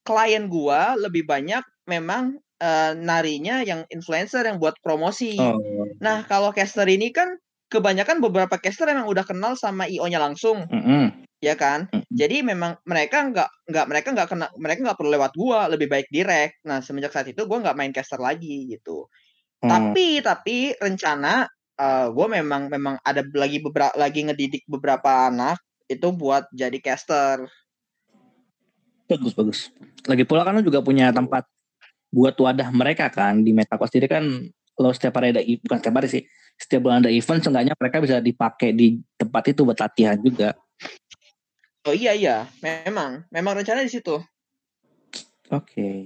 klien 0.00 0.48
gua 0.48 0.96
lebih 0.96 1.28
banyak 1.28 1.60
memang 1.84 2.40
uh, 2.62 2.92
narinya 2.96 3.60
yang 3.62 3.84
influencer 3.92 4.48
yang 4.48 4.56
buat 4.56 4.80
promosi. 4.80 5.36
Oh. 5.36 5.60
Nah, 6.00 6.24
kalau 6.24 6.50
caster 6.56 6.88
ini 6.88 7.12
kan 7.12 7.36
kebanyakan 7.68 8.18
beberapa 8.24 8.56
caster 8.56 8.88
emang 8.88 9.08
udah 9.08 9.24
kenal 9.24 9.54
sama 9.54 9.84
IO-nya 9.88 10.20
langsung. 10.20 10.64
Mm 10.68 10.82
-hmm. 10.82 11.04
Ya 11.38 11.54
kan? 11.54 11.86
Mm 11.92 12.02
-hmm. 12.02 12.14
Jadi 12.16 12.36
memang 12.42 12.72
mereka 12.88 13.28
nggak 13.28 13.50
nggak 13.68 13.86
mereka 13.86 14.08
nggak 14.16 14.28
kena 14.28 14.46
mereka 14.56 14.80
nggak 14.88 14.98
perlu 14.98 15.10
lewat 15.14 15.32
gua, 15.36 15.68
lebih 15.68 15.86
baik 15.86 16.08
direct. 16.08 16.58
Nah, 16.64 16.80
semenjak 16.80 17.12
saat 17.12 17.28
itu 17.30 17.44
gua 17.44 17.62
nggak 17.62 17.76
main 17.78 17.92
caster 17.92 18.18
lagi 18.18 18.66
gitu. 18.72 19.06
Mm. 19.62 19.70
Tapi 19.70 20.06
tapi 20.24 20.56
rencana 20.80 21.46
uh, 21.78 22.06
gua 22.10 22.26
memang 22.26 22.72
memang 22.72 22.98
ada 23.04 23.22
lagi 23.36 23.60
beberapa 23.60 23.94
lagi 23.94 24.24
ngedidik 24.24 24.64
beberapa 24.66 25.28
anak 25.28 25.60
itu 25.86 26.08
buat 26.10 26.48
jadi 26.50 26.78
caster. 26.80 27.46
Bagus 29.08 29.32
bagus. 29.32 29.60
Lagi 30.04 30.24
pula 30.24 30.44
kan 30.44 30.56
lu 30.56 30.64
juga 30.64 30.84
punya 30.84 31.08
tempat 31.12 31.48
buat 32.08 32.36
wadah 32.40 32.72
mereka 32.72 33.12
kan 33.12 33.44
di 33.44 33.52
Metaquest 33.52 33.92
jadi 33.92 34.08
kan 34.08 34.24
lo 34.78 34.90
setiap 34.94 35.20
hari 35.20 35.34
ada 35.36 35.42
bukan 35.44 35.76
setiap 35.76 35.96
hari 36.00 36.08
sih 36.08 36.22
setiap 36.58 36.84
bulan 36.84 37.06
ada 37.06 37.10
event 37.14 37.40
seenggaknya 37.40 37.74
mereka 37.78 38.02
bisa 38.02 38.18
dipakai 38.18 38.74
di 38.74 38.98
tempat 39.14 39.54
itu 39.54 39.62
buat 39.62 39.78
latihan 39.78 40.18
juga. 40.18 40.58
Oh 41.86 41.94
iya 41.94 42.12
iya, 42.12 42.44
memang 42.60 43.24
memang 43.30 43.62
rencana 43.62 43.86
di 43.86 43.92
situ. 43.94 44.18
Oke. 45.48 45.72
Okay. 45.72 45.98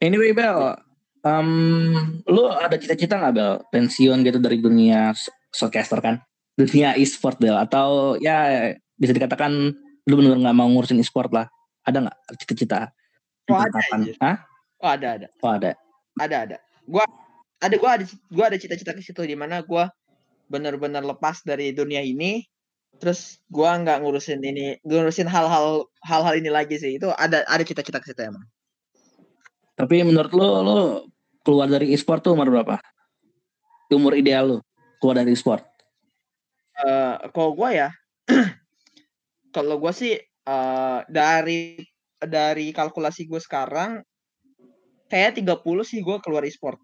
Anyway 0.00 0.32
Bel, 0.32 0.78
um, 1.26 1.50
lu 2.24 2.48
ada 2.48 2.78
cita-cita 2.78 3.18
nggak 3.18 3.34
Bel 3.34 3.52
pensiun 3.68 4.22
gitu 4.24 4.38
dari 4.38 4.62
dunia 4.62 5.12
showcaster 5.52 5.98
kan? 5.98 6.22
Dunia 6.54 6.94
e-sport 6.96 7.36
Bel 7.42 7.58
atau 7.58 8.16
ya 8.22 8.70
bisa 8.96 9.12
dikatakan 9.12 9.74
lu 10.06 10.14
benar 10.18 10.38
nggak 10.38 10.56
mau 10.56 10.70
ngurusin 10.70 11.02
e-sport 11.02 11.34
lah? 11.34 11.46
Ada 11.82 12.08
nggak 12.08 12.18
cita-cita? 12.40 12.94
Oh 13.50 13.58
ada. 13.58 13.78
Hah? 14.22 14.36
Oh 14.78 14.90
ada 14.90 15.08
ada. 15.18 15.28
Oh 15.42 15.50
ada. 15.50 15.70
Ada 16.16 16.36
ada. 16.46 16.56
Gua 16.86 17.06
ada 17.62 17.74
gue 17.78 17.90
ada 17.90 18.04
gue 18.10 18.44
ada 18.44 18.58
cita-cita 18.58 18.90
ke 18.90 19.00
situ 19.00 19.22
di 19.22 19.38
mana 19.38 19.62
gue 19.62 19.84
benar-benar 20.50 21.06
lepas 21.06 21.46
dari 21.46 21.70
dunia 21.70 22.02
ini 22.02 22.42
terus 22.98 23.40
gue 23.48 23.64
nggak 23.64 24.04
ngurusin 24.04 24.42
ini 24.44 24.76
ngurusin 24.84 25.30
hal-hal 25.30 25.86
hal-hal 26.04 26.34
ini 26.36 26.50
lagi 26.50 26.76
sih. 26.76 26.98
Itu 26.98 27.14
ada 27.14 27.46
ada 27.46 27.62
cita-cita 27.62 28.02
ke 28.02 28.12
situ 28.12 28.20
emang. 28.20 28.44
Tapi 29.78 30.04
menurut 30.04 30.32
lo 30.36 30.48
lo 30.60 30.76
keluar 31.46 31.70
dari 31.70 31.94
e-sport 31.94 32.26
tuh 32.26 32.36
umur 32.36 32.50
berapa? 32.52 32.76
Umur 33.94 34.18
ideal 34.18 34.44
lo 34.44 34.58
keluar 35.00 35.22
dari 35.22 35.32
e-sport? 35.32 35.64
Uh, 36.82 37.30
kalau 37.30 37.54
gue 37.54 37.70
ya, 37.78 37.88
kalau 39.56 39.78
gue 39.78 39.92
sih 39.94 40.14
uh, 40.48 41.00
dari 41.08 41.78
dari 42.22 42.70
kalkulasi 42.70 43.26
gue 43.26 43.40
sekarang 43.42 44.02
kayak 45.10 45.42
30 45.42 45.58
sih 45.84 46.00
gue 46.00 46.16
keluar 46.22 46.44
e-sport. 46.46 46.78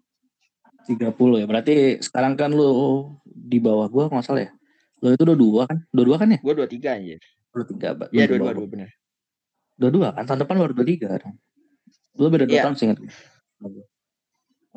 30 0.87 1.41
ya. 1.41 1.45
Berarti 1.49 1.75
sekarang 1.99 2.37
kan 2.39 2.53
lu 2.53 2.71
di 3.25 3.57
bawah 3.59 3.87
gua 3.89 4.07
nggak 4.07 4.25
salah 4.25 4.47
ya. 4.47 4.51
Lu 4.99 5.15
itu 5.15 5.23
22 5.23 5.67
kan? 5.67 5.77
22 5.95 6.21
kan 6.21 6.27
ya? 6.29 6.39
Gua 6.43 6.53
23 6.55 6.97
aja. 6.99 7.15
23. 7.55 8.13
Iya, 8.13 8.25
22, 8.29 8.67
22 8.67 8.73
benar. 8.73 8.89
22 9.79 10.15
kan? 10.15 10.23
Tahun 10.27 10.39
depan 10.43 10.55
baru 10.59 10.73
23 10.75 11.23
kan. 11.23 11.33
Lu 12.19 12.27
beda 12.27 12.45
2 12.45 12.51
yeah. 12.51 12.63
tahun 12.67 12.75
sih 12.75 12.85
ingat. 12.91 12.99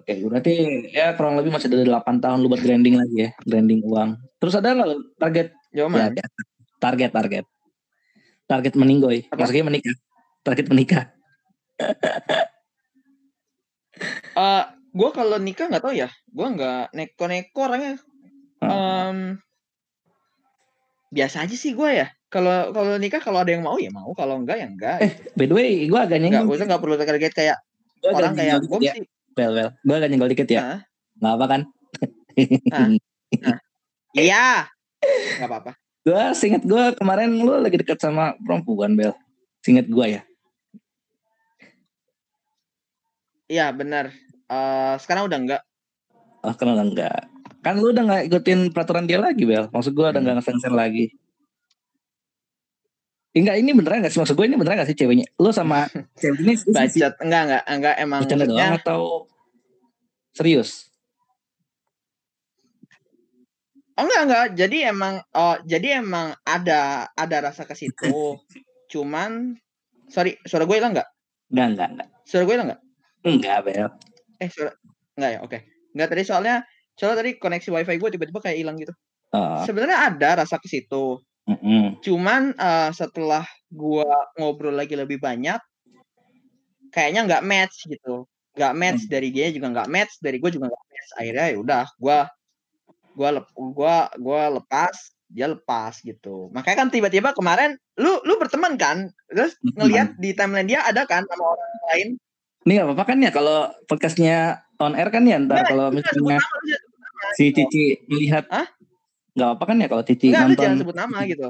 Oke, 0.03 0.19
berarti 0.27 0.53
ya 0.91 1.15
kurang 1.15 1.39
lebih 1.39 1.55
masih 1.55 1.71
ada 1.71 2.03
8 2.03 2.19
tahun 2.23 2.39
lu 2.43 2.51
buat 2.51 2.59
grinding 2.59 2.99
lagi 2.99 3.29
ya, 3.29 3.31
grinding 3.47 3.87
uang. 3.87 4.19
Terus 4.43 4.59
ada 4.59 4.75
nggak 4.75 4.89
target? 5.21 5.47
Ya, 5.71 5.87
ya, 5.87 6.11
target, 6.83 7.11
target. 7.15 7.45
Target 8.51 8.75
meninggoy. 8.75 9.31
Maksudnya 9.31 9.65
menikah. 9.65 9.95
Target 10.43 10.67
menikah. 10.67 11.05
uh, 14.35 14.65
gue 14.93 15.11
kalau 15.13 15.37
nikah 15.41 15.67
nggak 15.73 15.85
tahu 15.85 15.95
ya. 15.97 16.09
Gue 16.29 16.47
nggak 16.53 16.93
neko-neko 16.93 17.61
orangnya. 17.65 17.97
Um, 18.63 19.43
biasa 21.11 21.49
aja 21.49 21.57
sih 21.57 21.73
gue 21.73 21.91
ya. 21.91 22.09
Kalau 22.33 22.73
kalau 22.73 22.97
nikah 22.97 23.21
kalau 23.21 23.45
ada 23.45 23.53
yang 23.53 23.65
mau 23.65 23.77
ya 23.81 23.91
mau. 23.93 24.13
Kalau 24.13 24.41
enggak 24.41 24.61
ya 24.61 24.67
enggak 24.69 24.97
eh 25.05 25.13
by 25.37 25.45
the 25.49 25.55
way 25.57 25.85
gue 25.89 26.01
agak 26.01 26.21
nyenggol 26.21 26.49
nggak 26.49 26.69
nggak 26.69 26.83
perlu 26.83 26.95
kaget 26.97 27.35
kayak 27.35 27.57
gua 28.01 28.11
orang 28.17 28.35
kayak 28.35 28.57
gue 28.65 28.79
ya. 28.81 28.93
sih 28.97 29.05
well 29.37 29.53
well 29.53 29.71
gue 29.85 29.95
agak 29.97 30.09
nyenggol 30.09 30.31
dikit 30.33 30.49
ya. 30.49 30.85
Nggak 31.21 31.33
apa 31.37 31.47
kan? 31.49 31.61
Nah, 32.73 32.89
nah. 33.45 33.59
iya. 34.17 34.69
Nggak 35.37 35.49
apa 35.49 35.57
apa 35.61 35.73
gue 36.03 36.23
singet 36.35 36.67
gue 36.67 36.85
kemarin 36.99 37.31
lu 37.31 37.63
lagi 37.63 37.79
deket 37.79 38.03
sama 38.03 38.35
perempuan 38.43 38.99
bel. 38.99 39.15
Singet 39.63 39.87
gue 39.87 40.19
ya. 40.19 40.23
Iya 43.47 43.71
benar. 43.71 44.11
Uh, 44.53 44.95
sekarang 45.01 45.33
udah 45.33 45.39
enggak. 45.41 45.63
Oh, 46.45 46.53
udah 46.53 46.85
enggak. 46.85 47.21
Kan 47.65 47.81
lu 47.81 47.95
udah 47.95 48.05
nggak 48.05 48.23
ikutin 48.29 48.69
peraturan 48.75 49.09
dia 49.09 49.17
lagi, 49.17 49.49
Bel. 49.49 49.73
Maksud 49.73 49.97
gue 49.97 50.05
udah 50.05 50.21
nggak 50.21 50.35
hmm. 50.37 50.45
ngefans 50.45 50.65
lagi. 50.69 51.07
Enggak, 53.33 53.57
ini 53.65 53.73
beneran 53.73 54.05
gak 54.05 54.13
sih? 54.13 54.21
Maksud 54.21 54.37
gue 54.37 54.45
ini 54.45 54.61
beneran 54.61 54.85
gak 54.85 54.93
sih 54.93 54.99
ceweknya? 54.99 55.25
Lu 55.41 55.57
sama 55.57 55.89
cewek 56.21 56.45
ini 56.45 56.55
Bacot. 56.69 57.15
Enggak, 57.25 57.43
enggak. 57.49 57.63
Enggak, 57.65 57.95
emang 57.97 58.21
Bercanda 58.29 58.45
doang 58.45 58.77
atau 58.77 59.01
serius? 60.37 60.93
Oh 63.97 64.05
enggak, 64.05 64.23
enggak. 64.29 64.47
Jadi 64.53 64.79
emang 64.85 65.15
oh, 65.33 65.57
jadi 65.65 66.05
emang 66.05 66.37
ada 66.45 67.09
ada 67.17 67.37
rasa 67.41 67.65
ke 67.65 67.73
situ. 67.73 68.37
Cuman 68.93 69.57
sorry, 70.13 70.37
suara 70.45 70.69
gue 70.69 70.77
hilang 70.77 70.93
enggak? 70.93 71.09
Enggak, 71.49 71.67
enggak, 71.73 71.89
enggak. 71.97 72.09
Suara 72.29 72.43
gue 72.45 72.53
hilang 72.53 72.69
enggak? 72.69 72.83
Enggak, 73.25 73.59
Bel. 73.65 73.89
Eh, 74.43 74.51
suara 74.51 74.75
enggak 75.15 75.31
ya? 75.31 75.39
Oke. 75.39 75.51
Okay. 75.55 75.61
Enggak 75.95 76.09
tadi 76.11 76.23
soalnya 76.27 76.57
soalnya 76.99 77.19
tadi 77.23 77.31
koneksi 77.39 77.69
wifi 77.71 77.97
gue 78.03 78.11
tiba-tiba 78.19 78.41
kayak 78.43 78.59
hilang 78.59 78.77
gitu. 78.83 78.95
Uh. 79.31 79.63
Sebenarnya 79.63 79.99
ada 80.11 80.43
rasa 80.43 80.59
ke 80.59 80.67
situ. 80.67 81.23
Mm 81.47 81.59
-hmm. 81.59 81.85
Cuman 82.03 82.43
uh, 82.59 82.91
setelah 82.91 83.47
gue 83.71 84.11
ngobrol 84.39 84.75
lagi 84.75 84.95
lebih 84.95 85.19
banyak, 85.19 85.59
kayaknya 86.91 87.27
nggak 87.27 87.47
match 87.47 87.87
gitu. 87.87 88.27
Nggak 88.55 88.75
match 88.79 89.03
mm. 89.07 89.11
dari 89.11 89.29
dia 89.31 89.47
juga 89.51 89.67
nggak 89.73 89.91
match, 89.91 90.13
dari 90.23 90.39
gue 90.39 90.51
juga 90.51 90.71
nggak 90.71 90.85
match. 90.87 91.11
Akhirnya 91.19 91.47
ya 91.51 91.57
udah, 91.59 91.85
gue 91.99 92.19
gue 93.13 93.29
lep, 93.29 93.47
gua 93.53 94.09
gua 94.17 94.43
lepas, 94.49 94.95
dia 95.29 95.49
lepas 95.49 96.01
gitu. 96.01 96.49
Makanya 96.53 96.87
kan 96.87 96.89
tiba-tiba 96.89 97.37
kemarin 97.37 97.77
lu 98.01 98.21
lu 98.25 98.37
berteman 98.41 98.77
kan, 98.81 99.13
terus 99.29 99.57
ngelihat 99.77 100.17
di 100.17 100.33
timeline 100.33 100.69
dia 100.69 100.81
ada 100.85 101.05
kan 101.05 101.25
sama 101.29 101.45
orang 101.57 101.73
lain 101.93 102.09
ini 102.63 102.73
gak 102.79 102.87
apa-apa 102.87 103.05
kan 103.05 103.19
ya 103.19 103.31
kalau 103.35 103.59
podcastnya 103.91 104.63
on 104.79 104.95
air 104.95 105.11
kan 105.11 105.23
ya 105.27 105.39
ntar 105.43 105.67
kalau 105.67 105.91
misalnya 105.91 106.39
si 107.39 107.55
Cici 107.55 108.03
melihat 108.11 108.47
nggak 109.33 109.49
apa-apa 109.49 109.65
kan 109.65 109.77
ya 109.81 109.89
kalau 109.89 110.03
Cici 110.05 110.29
Nggak, 110.29 110.43
nonton 110.53 110.63
jangan 110.63 110.79
sebut 110.85 110.97
nama 110.97 111.19
gitu. 111.25 111.49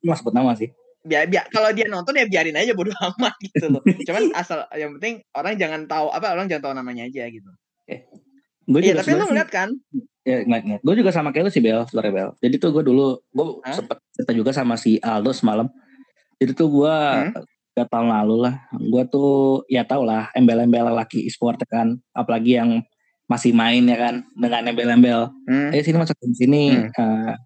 Cuma 0.00 0.14
sebut 0.16 0.34
nama 0.34 0.52
sih. 0.56 0.70
Biar, 1.04 1.24
biar 1.30 1.44
kalau 1.52 1.70
dia 1.72 1.86
nonton 1.86 2.14
ya 2.16 2.26
biarin 2.26 2.56
aja 2.56 2.72
bodo 2.72 2.92
amat 3.14 3.34
gitu 3.42 3.66
loh. 3.68 3.82
Cuman 3.84 4.22
asal 4.40 4.64
yang 4.74 4.96
penting 4.98 5.20
orang 5.36 5.54
jangan 5.60 5.80
tahu 5.84 6.08
apa 6.10 6.32
orang 6.32 6.46
jangan 6.48 6.62
tahu 6.70 6.74
namanya 6.78 7.02
aja 7.06 7.28
gitu. 7.28 7.50
Eh, 7.88 8.04
gue 8.68 8.80
iya, 8.84 9.00
tapi 9.00 9.16
lu 9.16 9.24
ngeliat 9.24 9.48
kan? 9.48 9.68
Ya 10.24 10.44
ngeliat, 10.44 10.84
gue 10.84 10.94
juga 10.96 11.10
sama 11.12 11.32
kayak 11.32 11.48
lu 11.48 11.52
sih 11.52 11.62
Bel 11.64 11.84
sebenarnya 11.88 12.12
Bel. 12.12 12.30
Jadi 12.40 12.54
tuh 12.60 12.70
gue 12.72 12.84
dulu 12.84 13.20
gue 13.32 13.46
sempet 13.72 13.98
cerita 14.12 14.32
juga 14.32 14.50
sama 14.52 14.74
si 14.76 14.96
Aldo 15.00 15.32
semalam. 15.32 15.68
Jadi 16.38 16.52
tuh 16.56 16.68
gue 16.70 16.94
hmm? 16.94 17.57
Tiga 17.78 17.86
tahun 17.86 18.10
lalu 18.10 18.50
lah. 18.50 18.54
Gue 18.74 19.06
tuh 19.06 19.62
ya 19.70 19.86
tau 19.86 20.02
lah 20.02 20.34
embel-embel 20.34 20.90
laki 20.90 21.22
e-sport 21.30 21.62
kan. 21.70 21.94
Apalagi 22.10 22.58
yang 22.58 22.82
masih 23.30 23.54
main 23.54 23.86
ya 23.86 23.94
kan 23.94 24.26
dengan 24.34 24.74
embel-embel. 24.74 25.30
Hmm. 25.46 25.70
eh 25.70 25.78
sini 25.86 26.02
masuk 26.02 26.18
ke 26.18 26.26
sini 26.34 26.74
hmm. 26.74 26.90
uh, 26.98 27.38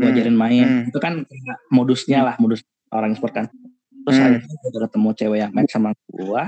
gue 0.00 0.08
ajarin 0.08 0.32
main. 0.32 0.64
Hmm. 0.64 0.88
itu 0.88 0.96
kan 0.96 1.28
modusnya 1.68 2.24
lah 2.24 2.40
modus 2.40 2.64
orang 2.88 3.12
e-sport 3.12 3.36
kan. 3.36 3.46
Terus 4.08 4.16
hmm. 4.16 4.24
akhirnya 4.24 4.54
gue 4.56 4.68
udah 4.72 4.82
ketemu 4.88 5.08
cewek 5.12 5.38
yang 5.44 5.52
match 5.52 5.72
sama 5.76 5.92
gue 5.92 6.42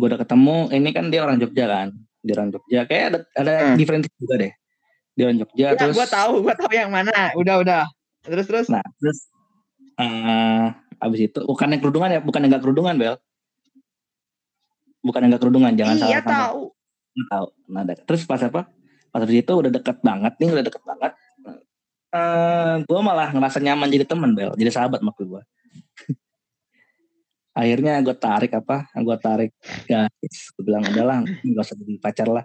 gue 0.00 0.06
udah 0.08 0.20
ketemu 0.24 0.56
ini 0.72 0.90
kan 0.96 1.04
dia 1.12 1.20
orang 1.22 1.38
Jogja 1.38 1.64
kan. 1.70 1.88
Dia 2.26 2.34
orang 2.40 2.50
Jogja. 2.50 2.80
Kayak 2.90 3.04
ada 3.06 3.18
ada 3.38 3.54
hmm. 3.54 3.76
different 3.78 4.02
juga 4.18 4.34
deh. 4.34 4.52
Dia 5.14 5.22
orang 5.30 5.38
Jogja 5.38 5.62
ya, 5.62 5.78
terus 5.78 5.94
gue 5.94 6.08
tahu 6.10 6.32
gue 6.42 6.54
tahu 6.58 6.72
yang 6.74 6.90
mana. 6.90 7.30
Udah 7.38 7.62
udah. 7.62 7.84
Terus 8.26 8.46
terus. 8.50 8.66
Nah 8.72 8.82
terus 8.98 9.30
uh, 10.00 10.72
abis 11.00 11.20
itu 11.32 11.40
bukan 11.42 11.68
yang 11.72 11.80
kerudungan 11.80 12.10
ya 12.12 12.20
bukan 12.20 12.40
yang 12.44 12.50
gak 12.56 12.64
kerudungan 12.64 12.94
bel. 13.00 13.16
Bukan 15.00 15.20
yang 15.24 15.30
gak 15.32 15.42
kerudungan 15.42 15.72
jangan 15.74 15.96
iya, 15.96 16.00
salah 16.00 16.12
iya 16.12 16.22
tahu 16.22 16.62
tahu 17.26 17.46
nah 17.68 17.82
terus 17.84 18.22
pas 18.24 18.40
apa? 18.40 18.70
Pas 19.10 19.20
abis 19.20 19.42
itu 19.42 19.52
udah 19.52 19.70
deket 19.72 19.98
banget 20.00 20.32
nih 20.38 20.48
udah 20.54 20.64
deket 20.64 20.82
banget. 20.86 21.12
Uh, 22.10 22.18
eh, 22.18 22.74
gue 22.86 23.00
malah 23.02 23.30
ngerasa 23.30 23.58
nyaman 23.62 23.90
jadi 23.90 24.06
teman 24.06 24.34
bel. 24.34 24.54
Jadi 24.54 24.70
sahabat 24.70 25.02
maksud 25.02 25.26
gue 25.26 25.42
akhirnya 27.60 28.00
gue 28.02 28.16
tarik 28.16 28.52
apa? 28.54 28.86
Gue 28.94 29.16
tarik 29.18 29.52
guys 29.86 30.38
gue 30.54 30.62
bilang 30.62 30.86
udahlah 30.86 31.26
nggak 31.26 31.64
usah 31.64 31.76
jadi 31.76 31.98
pacar 31.98 32.28
lah. 32.30 32.44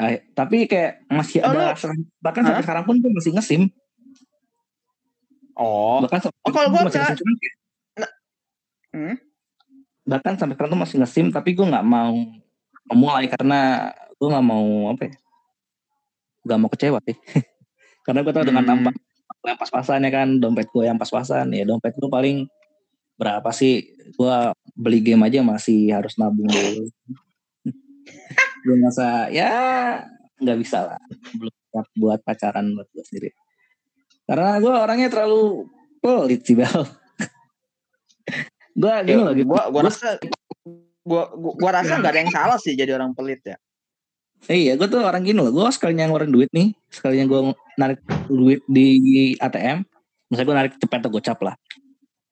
Uh, 0.00 0.18
tapi 0.32 0.66
kayak 0.66 1.04
masih 1.08 1.44
oh, 1.44 1.52
ada 1.52 1.76
bahkan 2.18 2.42
huh? 2.42 2.48
sampai 2.52 2.64
sekarang 2.64 2.84
pun 2.88 2.96
gue 2.98 3.12
masih 3.12 3.32
ngesim 3.36 3.62
Oh. 5.56 6.00
Bahkan 6.04 6.18
oh, 6.32 6.52
kalau 6.52 6.68
gue 6.72 6.80
masih 6.88 7.00
nah, 7.98 8.10
hmm? 8.96 9.16
bahkan 10.02 10.34
sampai 10.34 10.58
sekarang 10.58 10.72
tuh 10.74 10.82
masih 10.82 10.96
ngesim 10.98 11.26
tapi 11.30 11.54
gue 11.54 11.62
nggak 11.62 11.86
mau 11.86 12.16
memulai 12.90 13.30
karena 13.30 13.92
gue 14.18 14.28
nggak 14.28 14.46
mau 14.46 14.90
apa 14.90 15.02
ya 15.06 15.14
nggak 16.42 16.58
mau 16.58 16.70
kecewa 16.70 16.98
sih. 17.06 17.14
Karena 18.02 18.26
gue 18.26 18.34
tau 18.34 18.42
dengan 18.42 18.66
tambah 18.66 18.90
hmm. 18.90 19.46
yang 19.46 19.58
pas-pasan 19.62 20.02
ya 20.02 20.10
kan 20.10 20.28
dompet 20.42 20.66
gue 20.74 20.84
yang 20.90 20.98
pas-pasan 20.98 21.54
ya 21.54 21.62
dompet 21.62 21.94
gue 21.94 22.10
paling 22.10 22.50
berapa 23.14 23.46
sih? 23.54 23.94
Gue 24.18 24.34
beli 24.74 24.98
game 24.98 25.22
aja 25.22 25.38
masih 25.46 25.94
harus 25.94 26.18
nabung 26.18 26.50
dulu. 26.50 26.90
Gue 28.66 28.76
masa 28.78 29.30
ya 29.30 29.54
nggak 30.42 30.58
bisa 30.58 30.82
lah. 30.82 31.00
Belum 31.38 31.54
buat 31.94 32.18
pacaran 32.26 32.74
buat 32.74 32.90
gue 32.90 33.06
sendiri 33.06 33.30
karena 34.26 34.58
gue 34.62 34.72
orangnya 34.72 35.08
terlalu 35.10 35.66
pelit 36.02 36.40
sih 36.46 36.54
Bel. 36.58 36.82
gue 38.72 38.94
gini 39.04 39.20
loh, 39.20 39.34
gue 39.34 39.62
gue 39.68 39.82
rasa 39.82 40.16
gue 41.02 41.22
gue 41.34 41.70
rasa 41.70 41.98
nggak 41.98 42.12
ada 42.14 42.20
yang 42.22 42.32
salah 42.32 42.58
sih 42.58 42.72
jadi 42.78 42.96
orang 42.96 43.12
pelit 43.12 43.42
ya. 43.44 43.56
Iya, 44.50 44.74
gue 44.74 44.88
tuh 44.90 45.06
orang 45.06 45.22
gini 45.22 45.38
loh. 45.38 45.54
Gue 45.54 45.70
sekalinya 45.70 46.10
ngeluarin 46.10 46.34
duit 46.34 46.50
nih, 46.50 46.74
sekalinya 46.90 47.30
gue 47.30 47.40
narik 47.78 48.00
duit 48.26 48.58
di 48.66 49.38
ATM, 49.38 49.86
misalnya 50.26 50.46
gue 50.48 50.56
narik 50.58 50.72
cepet 50.82 50.98
atau 50.98 51.12
gocap 51.14 51.38
lah. 51.46 51.54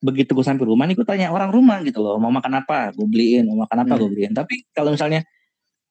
Begitu 0.03 0.35
gue 0.35 0.43
sampai 0.43 0.67
rumah 0.67 0.91
nih, 0.91 0.99
gue 0.99 1.07
tanya 1.07 1.31
orang 1.31 1.55
rumah 1.55 1.79
gitu 1.87 2.03
loh, 2.03 2.19
mau 2.19 2.35
makan 2.35 2.67
apa, 2.67 2.91
gue 2.91 3.07
beliin, 3.07 3.47
mau 3.47 3.63
makan 3.63 3.87
apa, 3.87 3.95
hmm. 3.95 4.01
gue 4.03 4.09
beliin. 4.11 4.33
Tapi 4.35 4.55
kalau 4.75 4.91
misalnya 4.91 5.23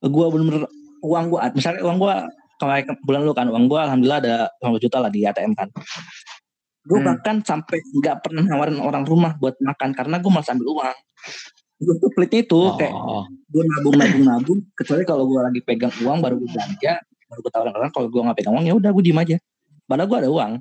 gue 0.03 0.25
bener-bener 0.27 0.67
uang 0.99 1.25
gue, 1.31 1.39
misalnya 1.55 1.81
uang 1.88 1.97
gue 2.03 2.15
kayak 2.60 3.00
bulan 3.08 3.24
lu 3.24 3.32
kan 3.32 3.48
uang 3.48 3.72
gue 3.72 3.80
alhamdulillah 3.80 4.19
ada 4.19 4.36
50 4.60 4.84
juta 4.84 4.98
lah 5.00 5.08
di 5.08 5.24
ATM 5.24 5.56
kan. 5.56 5.72
Gue 6.84 7.00
hmm. 7.00 7.08
bahkan 7.08 7.36
sampai 7.43 7.80
nggak 7.80 8.26
pernah 8.26 8.43
nawarin 8.43 8.80
orang 8.84 9.08
rumah 9.08 9.36
buat 9.39 9.56
makan 9.63 9.95
karena 9.95 10.19
gue 10.19 10.32
malah 10.32 10.48
ambil 10.52 10.67
uang. 10.67 10.98
Gue 11.80 11.95
tuh 11.95 12.10
pelitnya 12.12 12.39
itu 12.43 12.60
oh. 12.60 12.76
kayak 12.76 12.93
gue 13.50 13.63
nabung 13.63 13.95
nabung 13.95 14.24
nabung 14.28 14.60
kecuali 14.76 15.04
kalau 15.08 15.24
gue 15.26 15.39
lagi 15.39 15.62
pegang 15.63 15.93
uang 16.04 16.19
baru 16.19 16.36
gue 16.36 16.50
belanja 16.52 16.93
baru 17.30 17.39
gue 17.45 17.52
tawarin 17.54 17.76
orang 17.78 17.91
kalau 17.93 18.08
gue 18.10 18.22
nggak 18.26 18.38
pegang 18.41 18.54
uang 18.58 18.65
ya 18.67 18.74
udah 18.76 18.89
gue 18.91 19.04
diem 19.04 19.19
aja. 19.19 19.38
Padahal 19.88 20.08
gue 20.12 20.17
ada 20.19 20.30
uang. 20.30 20.52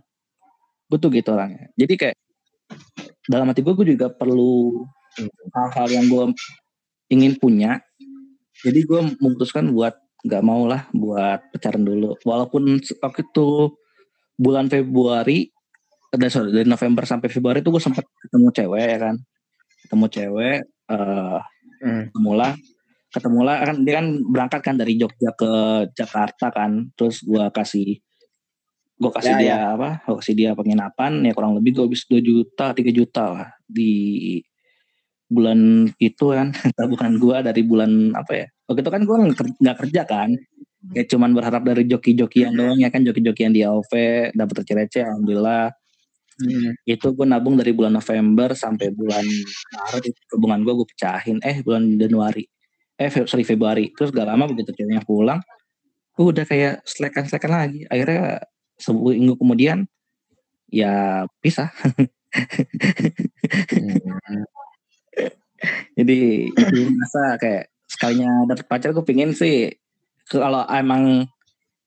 Gue 0.89 0.99
tuh 1.03 1.11
gitu 1.13 1.29
orangnya. 1.35 1.69
Jadi 1.75 1.95
kayak 1.99 2.17
dalam 3.29 3.49
hati 3.51 3.61
gue 3.61 3.75
gue 3.77 3.87
juga 3.97 4.07
perlu 4.09 4.85
hal-hal 5.53 5.89
yang 5.91 6.07
gue 6.07 6.25
ingin 7.13 7.33
punya. 7.41 7.81
Jadi 8.63 8.81
gue 8.85 9.01
memutuskan 9.23 9.71
buat 9.71 9.95
nggak 10.27 10.43
mau 10.43 10.67
lah 10.67 10.87
buat 10.91 11.55
pacaran 11.55 11.87
dulu 11.87 12.19
walaupun 12.27 12.83
waktu 13.03 13.21
itu 13.23 13.71
bulan 14.35 14.67
Februari 14.67 15.51
dari 16.09 16.31
sorry, 16.33 16.51
dari 16.51 16.67
November 16.67 17.05
sampai 17.05 17.29
Februari 17.31 17.63
tuh 17.63 17.77
gue 17.77 17.83
sempat 17.83 18.03
ketemu 18.27 18.49
cewek 18.51 18.87
ya 18.87 18.99
kan 18.99 19.17
ketemu 19.87 20.07
cewek 20.11 20.59
uh, 20.91 21.39
hmm. 21.85 22.03
ketemulah 22.11 22.53
ketemulah 23.09 23.57
kan 23.65 23.77
dia 23.87 23.95
kan 24.03 24.07
berangkat 24.27 24.61
kan 24.61 24.77
dari 24.77 24.99
Jogja 24.99 25.33
ke 25.33 25.53
Jakarta 25.95 26.51
kan 26.51 26.91
terus 26.99 27.23
gue 27.25 27.45
kasih 27.55 28.01
gue 28.99 29.11
kasih 29.15 29.33
ya, 29.33 29.41
dia 29.41 29.49
ya. 29.49 29.59
apa 29.79 30.03
gue 30.03 30.17
kasih 30.19 30.35
dia 30.35 30.51
penginapan 30.59 31.23
ya 31.23 31.33
kurang 31.33 31.55
lebih 31.55 31.79
gue 31.79 31.85
habis 31.87 32.03
2 32.11 32.19
juta 32.19 32.75
3 32.75 32.83
juta 32.91 33.25
lah 33.31 33.49
di 33.65 33.93
bulan 35.29 35.93
itu 36.01 36.25
kan 36.33 36.53
bukan 36.93 37.21
gue 37.21 37.37
dari 37.45 37.63
bulan 37.65 38.17
apa 38.17 38.33
ya 38.33 38.47
waktu 38.69 38.81
itu 38.81 38.91
kan 38.93 39.03
gue 39.05 39.17
nggak 39.61 39.77
kerja 39.85 40.03
kan 40.09 40.33
kayak 40.95 41.07
cuman 41.13 41.31
berharap 41.37 41.63
dari 41.69 41.85
joki-jokian 41.85 42.57
doang 42.57 42.81
ya 42.81 42.89
kan 42.89 43.05
joki-jokian 43.05 43.53
di 43.53 43.61
AOV 43.67 43.93
dapat 44.33 44.65
receh 44.65 45.05
alhamdulillah 45.05 45.75
Hmm. 46.39 46.71
Itu 46.87 47.19
gue 47.19 47.27
nabung 47.27 47.59
dari 47.59 47.75
bulan 47.75 47.99
November 47.99 48.55
sampai 48.55 48.95
bulan 48.95 49.27
Maret 49.75 50.05
itu 50.07 50.21
hubungan 50.39 50.63
gue 50.63 50.71
gue 50.79 50.87
pecahin. 50.95 51.43
Eh 51.43 51.67
bulan 51.67 51.99
Januari. 51.99 52.47
Eh 52.95 53.11
sorry 53.27 53.43
Februari. 53.43 53.91
Terus 53.91 54.15
gak 54.15 54.31
lama 54.31 54.47
begitu 54.47 54.71
ceweknya 54.71 55.03
pulang. 55.03 55.43
Gue 56.15 56.31
udah 56.31 56.47
kayak 56.47 56.87
selekan-selekan 56.87 57.51
lagi. 57.51 57.81
Akhirnya 57.91 58.39
sebuah 58.79 59.19
minggu 59.19 59.35
kemudian 59.35 59.79
ya 60.71 61.27
pisah. 61.43 61.75
hmm. 63.75 64.47
Jadi 65.99 66.47
itu 66.49 66.79
masa 66.95 67.35
kayak 67.41 67.73
sekalinya 67.89 68.45
dapet 68.47 68.67
pacar 68.69 68.93
gue 68.93 69.05
pingin 69.05 69.33
sih 69.33 69.73
kalau 70.29 70.63
emang 70.69 71.25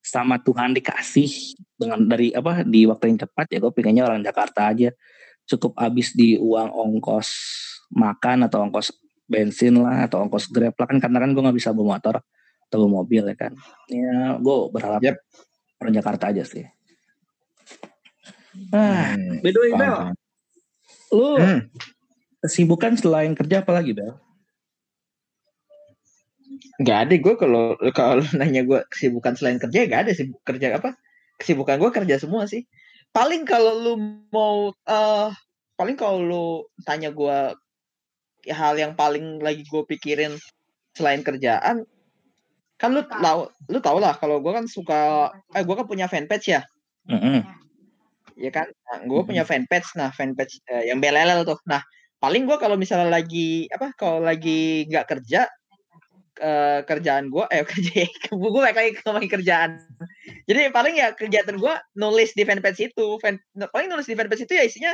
sama 0.02 0.42
Tuhan 0.42 0.74
dikasih 0.74 1.54
dengan 1.78 2.02
dari 2.10 2.34
apa 2.34 2.66
di 2.66 2.90
waktu 2.90 3.14
yang 3.14 3.20
cepat 3.22 3.46
ya 3.54 3.62
gue 3.62 3.70
pengennya 3.70 4.10
orang 4.10 4.26
Jakarta 4.26 4.74
aja 4.74 4.90
cukup 5.46 5.78
habis 5.78 6.18
di 6.18 6.42
uang 6.42 6.74
ongkos 6.74 7.30
makan 7.94 8.50
atau 8.50 8.66
ongkos 8.66 8.98
bensin 9.30 9.78
lah 9.78 10.10
atau 10.10 10.26
ongkos 10.26 10.50
grab 10.50 10.74
lah 10.74 10.88
kan 10.90 10.98
karena 10.98 11.22
kan 11.22 11.30
gue 11.38 11.42
nggak 11.46 11.58
bisa 11.58 11.70
bawa 11.72 11.96
motor 11.98 12.18
atau 12.68 12.78
bawa 12.82 13.06
mobil 13.06 13.24
ya 13.30 13.36
kan 13.38 13.54
ya 13.88 14.42
gue 14.42 14.58
berharap 14.74 15.02
yep. 15.06 15.22
orang 15.78 15.94
Jakarta 15.94 16.34
aja 16.34 16.44
sih 16.44 16.66
ah 18.74 19.14
hmm, 19.14 19.40
by 19.46 19.50
the 19.54 19.60
way 19.62 19.72
Bel 19.78 19.96
lu 21.14 21.30
hmm. 21.38 21.60
Kesibukan 22.42 22.98
selain 22.98 23.38
kerja 23.38 23.62
apa 23.62 23.72
lagi 23.72 23.94
Bel? 23.94 24.18
Gak 26.82 26.98
ada 27.08 27.14
gue 27.14 27.34
kalau 27.38 27.78
kalau 27.94 28.26
nanya 28.40 28.66
gue 28.66 28.82
kesibukan 28.90 29.38
selain 29.38 29.62
kerja 29.62 29.86
gak 29.86 30.10
ada 30.10 30.12
sih 30.18 30.34
kerja 30.42 30.82
apa. 30.82 30.98
Kesibukan 31.38 31.78
gue 31.78 31.92
kerja 31.94 32.18
semua 32.18 32.50
sih. 32.50 32.66
Paling 33.14 33.46
kalau 33.46 33.78
lu 33.78 33.94
mau 34.34 34.74
uh, 34.90 35.30
paling 35.78 35.96
kalau 35.96 36.20
lu 36.22 36.46
tanya 36.82 37.14
gue 37.14 37.54
hal 38.50 38.74
yang 38.78 38.98
paling 38.98 39.38
lagi 39.38 39.62
gue 39.70 39.84
pikirin 39.86 40.34
selain 40.98 41.22
kerjaan 41.22 41.86
kan 42.82 42.90
lu 42.90 43.06
tau 43.06 43.54
lu 43.70 43.78
tau 43.78 44.02
lah 44.02 44.18
kalau 44.18 44.42
gue 44.42 44.50
kan 44.50 44.66
suka 44.66 45.30
eh 45.54 45.62
gue 45.62 45.76
kan 45.78 45.86
punya 45.86 46.10
fanpage 46.10 46.58
ya. 46.58 46.66
Mm 47.06 47.20
-hmm. 47.22 47.40
ya 48.42 48.50
kan? 48.50 48.68
Nah, 48.74 49.06
gue 49.06 49.22
punya 49.22 49.46
fanpage. 49.46 49.94
Nah 49.94 50.10
fanpage 50.10 50.66
eh, 50.66 50.90
yang 50.90 50.98
belelel 50.98 51.46
tuh. 51.46 51.62
Nah 51.70 51.86
paling 52.22 52.46
gue 52.46 52.58
kalau 52.62 52.78
misalnya 52.78 53.10
lagi 53.10 53.66
apa 53.74 53.98
kalau 53.98 54.22
lagi 54.22 54.86
nggak 54.86 55.10
kerja 55.10 55.50
uh, 56.38 56.80
kerjaan 56.86 57.34
gue 57.34 57.46
eh 57.50 57.66
kerja 57.72 58.06
gue 58.30 58.62
kayak 58.62 59.02
ngomongin 59.04 59.32
kerjaan. 59.42 59.72
Jadi 60.46 60.70
paling 60.70 60.96
ya 61.02 61.18
kegiatan 61.18 61.58
gue 61.58 61.74
nulis 61.98 62.32
di 62.38 62.46
fanpage 62.46 62.94
itu. 62.94 63.18
Fan, 63.20 63.42
paling 63.58 63.88
nulis 63.90 64.06
di 64.06 64.14
fanpage 64.14 64.46
itu 64.46 64.54
ya 64.54 64.64
isinya 64.64 64.94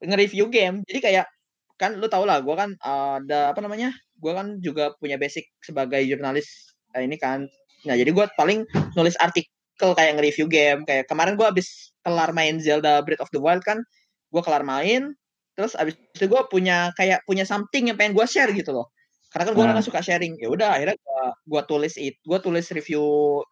nge-review 0.00 0.46
game. 0.48 0.86
Jadi 0.86 0.98
kayak 1.02 1.26
kan 1.74 1.96
lu 1.96 2.06
tau 2.12 2.28
lah 2.28 2.44
gue 2.44 2.54
kan 2.54 2.76
ada 2.84 3.56
apa 3.56 3.60
namanya 3.64 3.90
gue 4.20 4.32
kan 4.36 4.60
juga 4.60 4.92
punya 5.00 5.16
basic 5.16 5.48
sebagai 5.64 6.00
jurnalis 6.06 6.74
uh, 6.94 7.02
ini 7.02 7.18
kan. 7.18 7.50
Nah 7.84 7.94
jadi 7.98 8.14
gue 8.14 8.26
paling 8.38 8.62
nulis 8.94 9.18
artikel 9.18 9.90
kayak 9.98 10.18
nge-review 10.18 10.46
game. 10.46 10.86
Kayak 10.86 11.10
kemarin 11.10 11.34
gue 11.34 11.46
abis 11.50 11.90
kelar 12.06 12.30
main 12.30 12.62
Zelda 12.62 13.02
Breath 13.02 13.26
of 13.26 13.32
the 13.34 13.40
Wild 13.42 13.66
kan. 13.66 13.82
Gue 14.30 14.42
kelar 14.46 14.62
main 14.62 15.18
terus 15.60 15.76
abis 15.76 16.00
itu 16.16 16.24
gue 16.24 16.42
punya 16.48 16.88
kayak 16.96 17.20
punya 17.28 17.44
something 17.44 17.92
yang 17.92 18.00
pengen 18.00 18.16
gue 18.16 18.24
share 18.24 18.48
gitu 18.56 18.72
loh. 18.72 18.88
Karena 19.28 19.52
kan 19.52 19.54
gue 19.54 19.64
nah. 19.68 19.84
suka 19.84 20.00
sharing. 20.00 20.40
Ya 20.40 20.48
udah 20.48 20.80
akhirnya 20.80 20.96
gue 20.96 21.22
gua 21.44 21.62
tulis 21.68 21.94
itu 22.00 22.16
gue 22.24 22.38
tulis 22.40 22.64
review 22.72 23.04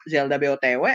Zelda 0.09 0.40
BOTW 0.40 0.88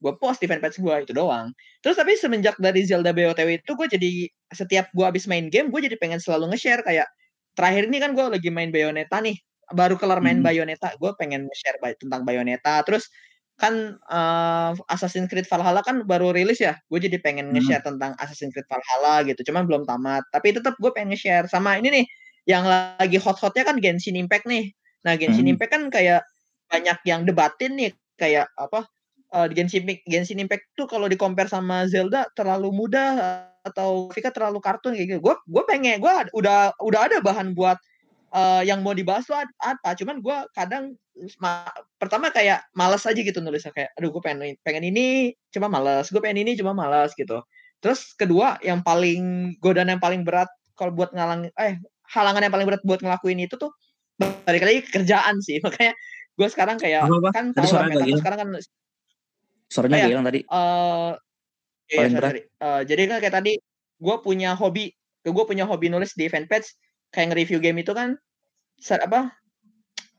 gue 0.00 0.12
post 0.16 0.40
di 0.40 0.48
fanpage 0.48 0.80
gue 0.80 0.94
itu 1.04 1.12
doang. 1.12 1.52
Terus 1.84 2.00
tapi 2.00 2.16
semenjak 2.16 2.56
dari 2.56 2.82
Zelda 2.88 3.12
BOTW 3.12 3.60
itu 3.60 3.72
gue 3.76 3.88
jadi 3.88 4.10
setiap 4.50 4.88
gue 4.96 5.04
habis 5.04 5.28
main 5.28 5.52
game 5.52 5.68
gue 5.68 5.80
jadi 5.84 5.96
pengen 6.00 6.18
selalu 6.18 6.56
nge-share. 6.56 6.80
Kayak 6.82 7.06
terakhir 7.52 7.92
ini 7.92 8.00
kan 8.00 8.16
gue 8.16 8.26
lagi 8.26 8.48
main 8.48 8.72
Bayonetta 8.72 9.20
nih. 9.20 9.36
Baru 9.70 10.00
kelar 10.00 10.18
main 10.24 10.40
hmm. 10.40 10.46
Bayonetta 10.48 10.96
gue 10.96 11.12
pengen 11.20 11.46
nge-share 11.46 11.78
tentang 12.00 12.24
Bayonetta. 12.24 12.80
Terus 12.88 13.12
kan 13.60 14.00
uh, 14.08 14.72
Assassin's 14.88 15.28
Creed 15.28 15.44
Valhalla 15.44 15.84
kan 15.84 16.08
baru 16.08 16.32
rilis 16.32 16.64
ya 16.64 16.80
gue 16.88 16.98
jadi 16.98 17.20
pengen 17.20 17.52
hmm. 17.52 17.60
nge-share 17.60 17.84
tentang 17.84 18.16
Assassin's 18.16 18.56
Creed 18.56 18.66
Valhalla 18.66 19.22
gitu 19.28 19.52
cuman 19.52 19.68
belum 19.68 19.82
tamat 19.84 20.24
tapi 20.32 20.56
tetap 20.56 20.80
gue 20.80 20.90
pengen 20.96 21.12
nge-share 21.12 21.44
sama 21.46 21.76
ini 21.76 21.92
nih 21.92 22.06
yang 22.48 22.64
lagi 22.64 23.18
hot-hotnya 23.20 23.66
kan 23.66 23.76
Genshin 23.78 24.16
Impact 24.16 24.48
nih. 24.48 24.72
Nah, 25.04 25.16
Genshin 25.16 25.44
hmm. 25.48 25.54
Impact 25.56 25.72
kan 25.72 25.82
kayak 25.92 26.22
banyak 26.70 26.98
yang 27.06 27.26
debatin 27.26 27.78
nih 27.78 27.92
kayak 28.18 28.46
apa 28.58 28.86
uh, 29.34 29.46
Genshin 29.50 29.84
Impact, 29.84 30.02
Genshin 30.08 30.40
Impact 30.40 30.64
tuh 30.76 30.86
kalau 30.88 31.10
di 31.10 31.18
compare 31.18 31.50
sama 31.50 31.84
Zelda 31.90 32.28
terlalu 32.36 32.74
mudah 32.74 33.42
atau 33.60 34.08
Vika 34.12 34.32
terlalu 34.32 34.58
kartun 34.62 34.96
kayak 34.96 35.16
gitu. 35.16 35.20
Gue 35.20 35.34
gue 35.46 35.62
pengen 35.68 36.00
gue 36.00 36.12
udah 36.36 36.74
udah 36.80 37.00
ada 37.06 37.20
bahan 37.20 37.52
buat 37.52 37.76
uh, 38.34 38.62
yang 38.62 38.80
mau 38.80 38.94
dibahas 38.94 39.26
tuh 39.26 39.36
apa. 39.38 39.94
Cuman 39.98 40.22
gue 40.22 40.36
kadang 40.54 40.94
ma 41.36 41.68
pertama 42.00 42.32
kayak 42.32 42.64
malas 42.72 43.04
aja 43.04 43.18
gitu 43.20 43.44
nulisnya 43.44 43.76
kayak 43.76 43.92
aduh 43.98 44.08
gue 44.08 44.22
pengen 44.24 44.56
pengen 44.64 44.88
ini 44.88 45.36
cuma 45.52 45.68
malas 45.68 46.08
gue 46.08 46.16
pengen 46.22 46.46
ini 46.46 46.56
cuma 46.56 46.72
malas 46.72 47.12
gitu. 47.18 47.42
Terus 47.80 48.12
kedua 48.16 48.56
yang 48.64 48.80
paling 48.80 49.54
godaan 49.60 49.92
yang 49.92 50.02
paling 50.02 50.24
berat 50.24 50.48
kalau 50.78 50.94
buat 50.94 51.12
ngalang 51.12 51.52
eh 51.60 51.76
halangan 52.10 52.42
yang 52.48 52.54
paling 52.54 52.66
berat 52.66 52.82
buat 52.82 53.00
ngelakuin 53.04 53.44
itu 53.44 53.54
tuh 53.60 53.70
balik 54.18 54.64
lagi 54.64 54.80
kerjaan 54.88 55.38
sih. 55.44 55.60
Makanya 55.64 55.92
gue 56.38 56.48
sekarang 56.48 56.76
kayak 56.80 57.04
apa, 57.04 57.16
apa? 57.20 57.30
kan 57.36 57.44
tahu 57.52 57.68
lah 57.76 58.16
sekarang 58.16 58.38
kan 58.40 58.48
suaranya 59.70 59.96
kayak, 60.02 60.10
hilang 60.10 60.26
tadi. 60.26 60.40
Uh, 60.50 61.14
iya, 61.86 62.10
sorry, 62.10 62.42
uh, 62.58 62.82
jadi 62.82 63.02
kan 63.06 63.18
kayak 63.22 63.34
tadi 63.38 63.52
gue 64.00 64.16
punya 64.24 64.56
hobi 64.56 64.90
gue 65.20 65.44
punya 65.44 65.68
hobi 65.68 65.92
nulis 65.92 66.16
di 66.16 66.32
fanpage 66.32 66.72
kayak 67.10 67.34
nge-review 67.34 67.58
game 67.62 67.82
itu 67.82 67.92
kan 67.92 68.16
apa 68.80 69.34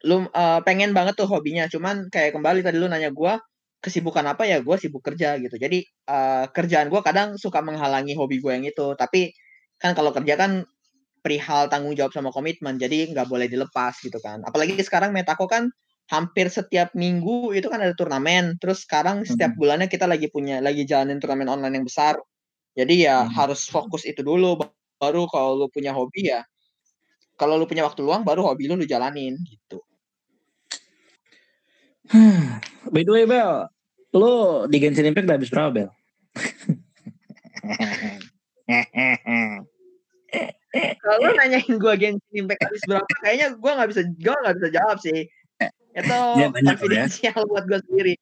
lu 0.06 0.26
uh, 0.34 0.60
pengen 0.66 0.92
banget 0.98 1.18
tuh 1.18 1.30
hobinya. 1.30 1.66
Cuman 1.70 2.10
kayak 2.10 2.34
kembali 2.36 2.66
tadi 2.66 2.78
lu 2.78 2.90
nanya 2.90 3.14
gue 3.14 3.34
kesibukan 3.82 4.26
apa 4.30 4.46
ya 4.46 4.62
gue 4.62 4.76
sibuk 4.78 5.02
kerja 5.02 5.38
gitu. 5.42 5.58
Jadi 5.58 5.86
uh, 6.10 6.46
kerjaan 6.50 6.90
gue 6.90 7.02
kadang 7.02 7.38
suka 7.38 7.62
menghalangi 7.62 8.14
hobi 8.18 8.42
gue 8.42 8.52
yang 8.54 8.66
itu. 8.66 8.94
Tapi 8.98 9.34
kan 9.82 9.94
kalau 9.98 10.14
kerja 10.14 10.38
kan 10.38 10.66
perihal 11.22 11.70
tanggung 11.70 11.94
jawab 11.94 12.14
sama 12.14 12.34
komitmen 12.34 12.82
jadi 12.82 13.14
nggak 13.14 13.30
boleh 13.30 13.46
dilepas 13.50 13.98
gitu 14.02 14.18
kan. 14.22 14.42
Apalagi 14.46 14.78
sekarang 14.82 15.14
Metako 15.14 15.46
kan 15.46 15.70
hampir 16.10 16.50
setiap 16.50 16.92
minggu 16.98 17.54
itu 17.54 17.70
kan 17.70 17.82
ada 17.82 17.94
turnamen. 17.94 18.58
Terus 18.58 18.86
sekarang 18.86 19.22
setiap 19.26 19.54
hmm. 19.54 19.60
bulannya 19.62 19.88
kita 19.90 20.10
lagi 20.10 20.34
punya 20.34 20.60
lagi 20.60 20.86
jalanin 20.86 21.22
turnamen 21.22 21.50
online 21.50 21.82
yang 21.82 21.86
besar. 21.86 22.18
Jadi 22.74 23.06
ya 23.06 23.22
hmm. 23.26 23.38
harus 23.38 23.70
fokus 23.70 24.06
itu 24.10 24.26
dulu 24.26 24.58
baru 24.98 25.26
kalau 25.30 25.58
lu 25.58 25.68
punya 25.74 25.94
hobi 25.94 26.30
ya 26.30 26.46
kalau 27.42 27.58
lu 27.58 27.66
punya 27.66 27.82
waktu 27.82 28.06
luang 28.06 28.22
baru 28.22 28.46
hobi 28.46 28.70
lu 28.70 28.78
lu 28.78 28.86
jalanin 28.86 29.34
gitu 29.50 29.82
by 32.94 33.02
the 33.02 33.12
way 33.12 33.26
Bel 33.26 33.66
lu 34.14 34.68
di 34.70 34.78
Genshin 34.78 35.10
Impact 35.10 35.26
udah 35.26 35.38
habis 35.42 35.50
berapa 35.50 35.74
Bel 35.74 35.90
kalau 41.02 41.30
nanyain 41.36 41.74
gue 41.76 41.94
Genshin 42.00 42.36
Impact 42.46 42.62
habis 42.64 42.84
berapa, 42.88 43.12
kayaknya 43.24 43.48
gue 43.60 43.72
nggak 43.72 43.90
bisa, 43.92 44.02
gue 44.08 44.36
nggak 44.36 44.56
bisa 44.56 44.70
jawab 44.72 44.98
sih. 45.04 45.20
Itu 45.92 46.20
ya, 46.40 46.48
konfidensial 46.48 47.36
ya. 47.36 47.48
buat 47.48 47.64
gue 47.68 47.80
sendiri. 47.84 48.14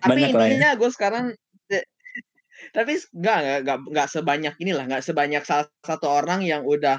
Tapi 0.00 0.10
banyak 0.16 0.30
ya. 0.32 0.40
intinya 0.48 0.70
ya. 0.72 0.78
gue 0.80 0.90
sekarang, 0.90 1.24
tapi 2.76 2.92
nggak 3.12 3.38
nggak 3.68 3.78
nggak 3.92 4.08
sebanyak 4.08 4.54
inilah, 4.56 4.84
nggak 4.88 5.04
sebanyak 5.04 5.42
salah 5.44 5.68
satu 5.84 6.08
orang 6.08 6.40
yang 6.48 6.64
udah 6.64 6.96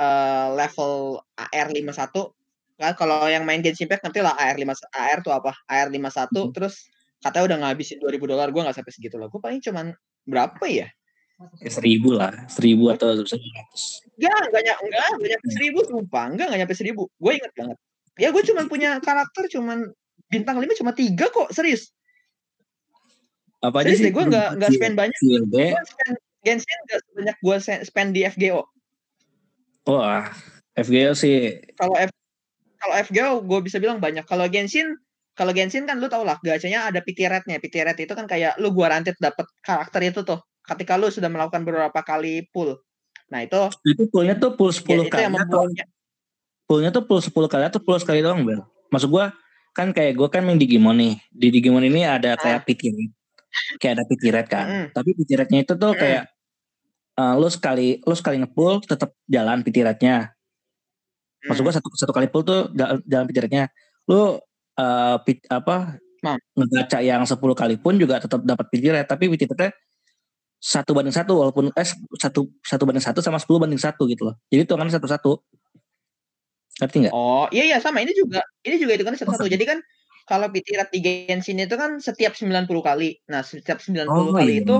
uh, 0.00 0.56
level 0.56 1.20
AR 1.36 1.68
51 1.68 2.32
kan 2.80 2.96
kalau 2.96 3.28
yang 3.28 3.44
main 3.44 3.60
Genshin 3.60 3.84
Impact 3.84 4.08
nanti 4.08 4.24
lah 4.24 4.32
AR 4.40 4.56
5 4.56 4.64
AR 4.96 5.18
tuh 5.20 5.36
apa? 5.36 5.52
AR 5.68 5.92
51 5.92 6.00
hmm. 6.00 6.50
terus 6.56 6.88
katanya 7.20 7.44
udah 7.52 7.58
ngabisin 7.68 8.00
2000 8.00 8.24
dolar 8.24 8.48
gue 8.48 8.60
nggak 8.64 8.76
sampai 8.80 8.92
segitu 8.96 9.20
loh. 9.20 9.28
Gue 9.28 9.36
paling 9.36 9.60
cuman 9.60 9.92
berapa 10.24 10.64
ya? 10.64 10.88
Ya, 11.60 11.70
seribu 11.72 12.16
lah, 12.16 12.32
seribu 12.52 12.92
atau 12.92 13.16
seratus. 13.24 14.04
Enggak, 14.20 14.52
enggak, 14.52 14.76
enggak, 14.84 15.06
enggak 15.16 15.28
nyampe 15.36 15.48
seribu, 15.56 15.78
sumpah. 15.88 16.24
Enggak, 16.28 16.46
enggak 16.52 16.60
nyampe 16.64 16.76
seribu. 16.76 17.02
Gue 17.16 17.32
inget 17.36 17.52
banget. 17.56 17.76
Ya 18.20 18.28
gue 18.28 18.42
cuma 18.44 18.68
punya 18.68 19.00
karakter 19.00 19.48
cuman 19.48 19.88
bintang 20.28 20.60
lima 20.60 20.76
cuma 20.76 20.92
tiga 20.92 21.32
kok, 21.32 21.48
serius. 21.52 21.92
Apa 23.60 23.84
aja 23.84 23.92
Serius 23.92 24.00
sih? 24.08 24.12
gue 24.12 24.24
nggak 24.24 24.48
nggak 24.56 24.70
spend 24.72 24.94
banyak. 24.96 25.20
Gue 25.20 25.68
spend 25.84 26.16
Genshin 26.40 26.78
nggak 26.88 27.00
sebanyak 27.04 27.36
gue 27.40 27.56
spend 27.84 28.10
di 28.16 28.20
FGO. 28.24 28.64
Wah, 29.88 30.28
FGO 30.76 31.12
sih. 31.16 31.60
Kalau 31.76 31.96
F 31.96 32.10
kalau 32.80 32.94
FGO 33.04 33.30
gue 33.44 33.60
bisa 33.64 33.76
bilang 33.76 34.00
banyak. 34.00 34.24
Kalau 34.24 34.48
Genshin 34.48 34.96
kalau 35.36 35.56
Genshin 35.56 35.88
kan 35.88 35.96
lu 35.96 36.08
tau 36.12 36.20
lah 36.20 36.36
gacanya 36.40 36.88
ada 36.88 37.00
PT 37.00 37.24
rate-nya. 37.24 37.56
PT 37.60 37.80
rate 37.80 38.04
itu 38.04 38.12
kan 38.12 38.28
kayak 38.28 38.60
lu 38.60 38.72
guaranteed 38.76 39.16
dapat 39.16 39.48
karakter 39.64 40.00
itu 40.04 40.20
tuh 40.20 40.40
ketika 40.64 41.00
lu 41.00 41.08
sudah 41.08 41.32
melakukan 41.32 41.64
beberapa 41.64 42.00
kali 42.04 42.44
pull. 42.52 42.76
Nah, 43.30 43.46
itu 43.46 43.56
Itu 43.86 44.10
poolnya 44.10 44.36
tuh 44.36 44.58
pool 44.58 44.74
10 44.74 44.84
ya, 44.84 44.94
itu 45.06 45.12
kali 45.12 45.22
yang 45.24 45.34
membuatnya 45.38 45.84
poolnya 46.66 46.90
tuh 46.90 47.02
pool 47.06 47.22
10 47.22 47.32
kali 47.50 47.64
atau 47.66 47.80
pool 47.82 47.98
sekali 47.98 48.20
doang, 48.22 48.42
Bel? 48.42 48.62
Maksud 48.90 49.08
gua 49.10 49.34
kan 49.70 49.94
kayak 49.94 50.18
gua 50.18 50.28
kan 50.28 50.42
main 50.42 50.58
Digimon 50.58 50.98
nih. 50.98 51.14
Di 51.30 51.48
Digimon 51.50 51.86
ini 51.86 52.02
ada 52.02 52.34
kayak 52.34 52.66
PT 52.66 52.82
rate. 52.90 53.14
Kayak 53.78 53.92
ada 53.98 54.04
PT 54.06 54.22
rate 54.30 54.50
kan. 54.50 54.66
Mm-mm. 54.66 54.86
Tapi 54.94 55.10
PT 55.14 55.30
rate-nya 55.38 55.60
itu 55.62 55.74
tuh 55.78 55.94
Mm-mm. 55.94 56.02
kayak 56.02 56.22
eh, 57.20 57.34
lu 57.36 57.48
sekali 57.52 58.00
lu 58.00 58.14
sekali 58.16 58.40
ngepull 58.40 58.80
tetap 58.82 59.12
jalan 59.28 59.60
PT 59.60 59.84
rate-nya. 59.84 60.32
Maksud 61.44 61.60
gua 61.60 61.72
satu 61.72 61.88
satu 61.92 62.12
kali 62.12 62.28
pull 62.28 62.44
tuh 62.44 62.72
ja- 62.72 62.96
jalan 63.04 63.24
PT 63.28 63.36
rate-nya. 63.44 63.68
Lu 64.08 64.40
eh, 64.80 65.16
pit- 65.28 65.44
apa 65.52 66.00
Mam. 66.24 66.36
ngegaca 66.56 66.98
yang 67.00 67.24
10 67.24 67.36
kali 67.56 67.76
pun 67.76 67.96
juga 67.96 68.20
tetap 68.20 68.40
dapat 68.40 68.64
PT 68.68 68.84
rate, 68.88 69.08
tapi 69.08 69.28
PT 69.28 69.44
rate 69.48 69.76
satu 70.60 70.92
banding 70.92 71.16
satu 71.16 71.32
walaupun 71.40 71.72
eh 71.72 71.88
satu 72.16 72.52
satu 72.60 72.82
banding 72.84 73.00
satu 73.00 73.24
sama 73.24 73.40
10 73.40 73.56
banding 73.56 73.80
satu 73.80 74.04
gitu 74.04 74.28
loh. 74.28 74.36
Jadi 74.52 74.68
itu 74.68 74.74
kan 74.76 74.88
satu 74.88 75.08
satu. 75.08 75.32
Ngerti 76.80 76.96
nggak? 77.08 77.12
Oh, 77.12 77.44
iya 77.52 77.64
iya 77.72 77.78
sama 77.80 78.00
ini 78.00 78.12
juga. 78.12 78.40
Ini 78.64 78.76
juga 78.80 78.92
itu 78.96 79.04
kan 79.04 79.12
satu-satu. 79.16 79.48
sama. 79.48 79.52
Jadi 79.52 79.64
kan 79.68 79.78
kalau 80.24 80.46
PT 80.48 80.68
rate 80.76 80.92
di 80.92 81.00
Genshin 81.00 81.60
itu 81.60 81.76
kan 81.76 81.96
setiap 82.00 82.32
90 82.32 82.80
kali. 82.80 83.20
Nah, 83.28 83.40
setiap 83.40 83.80
90 83.80 84.08
Oh, 84.08 84.32
kali 84.32 84.60
iya. 84.60 84.62
itu 84.64 84.76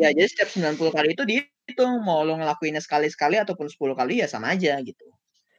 ya 0.00 0.08
jadi 0.16 0.26
setiap 0.26 0.48
90 0.48 0.90
kali 0.90 1.08
itu 1.12 1.22
dihitung 1.28 2.00
mau 2.00 2.24
lo 2.24 2.40
ngelakuinnya 2.40 2.80
sekali-sekali 2.80 3.36
ataupun 3.36 3.68
10 3.68 3.92
kali 3.92 4.24
ya 4.24 4.26
sama 4.26 4.56
aja 4.56 4.80
gitu. 4.80 5.04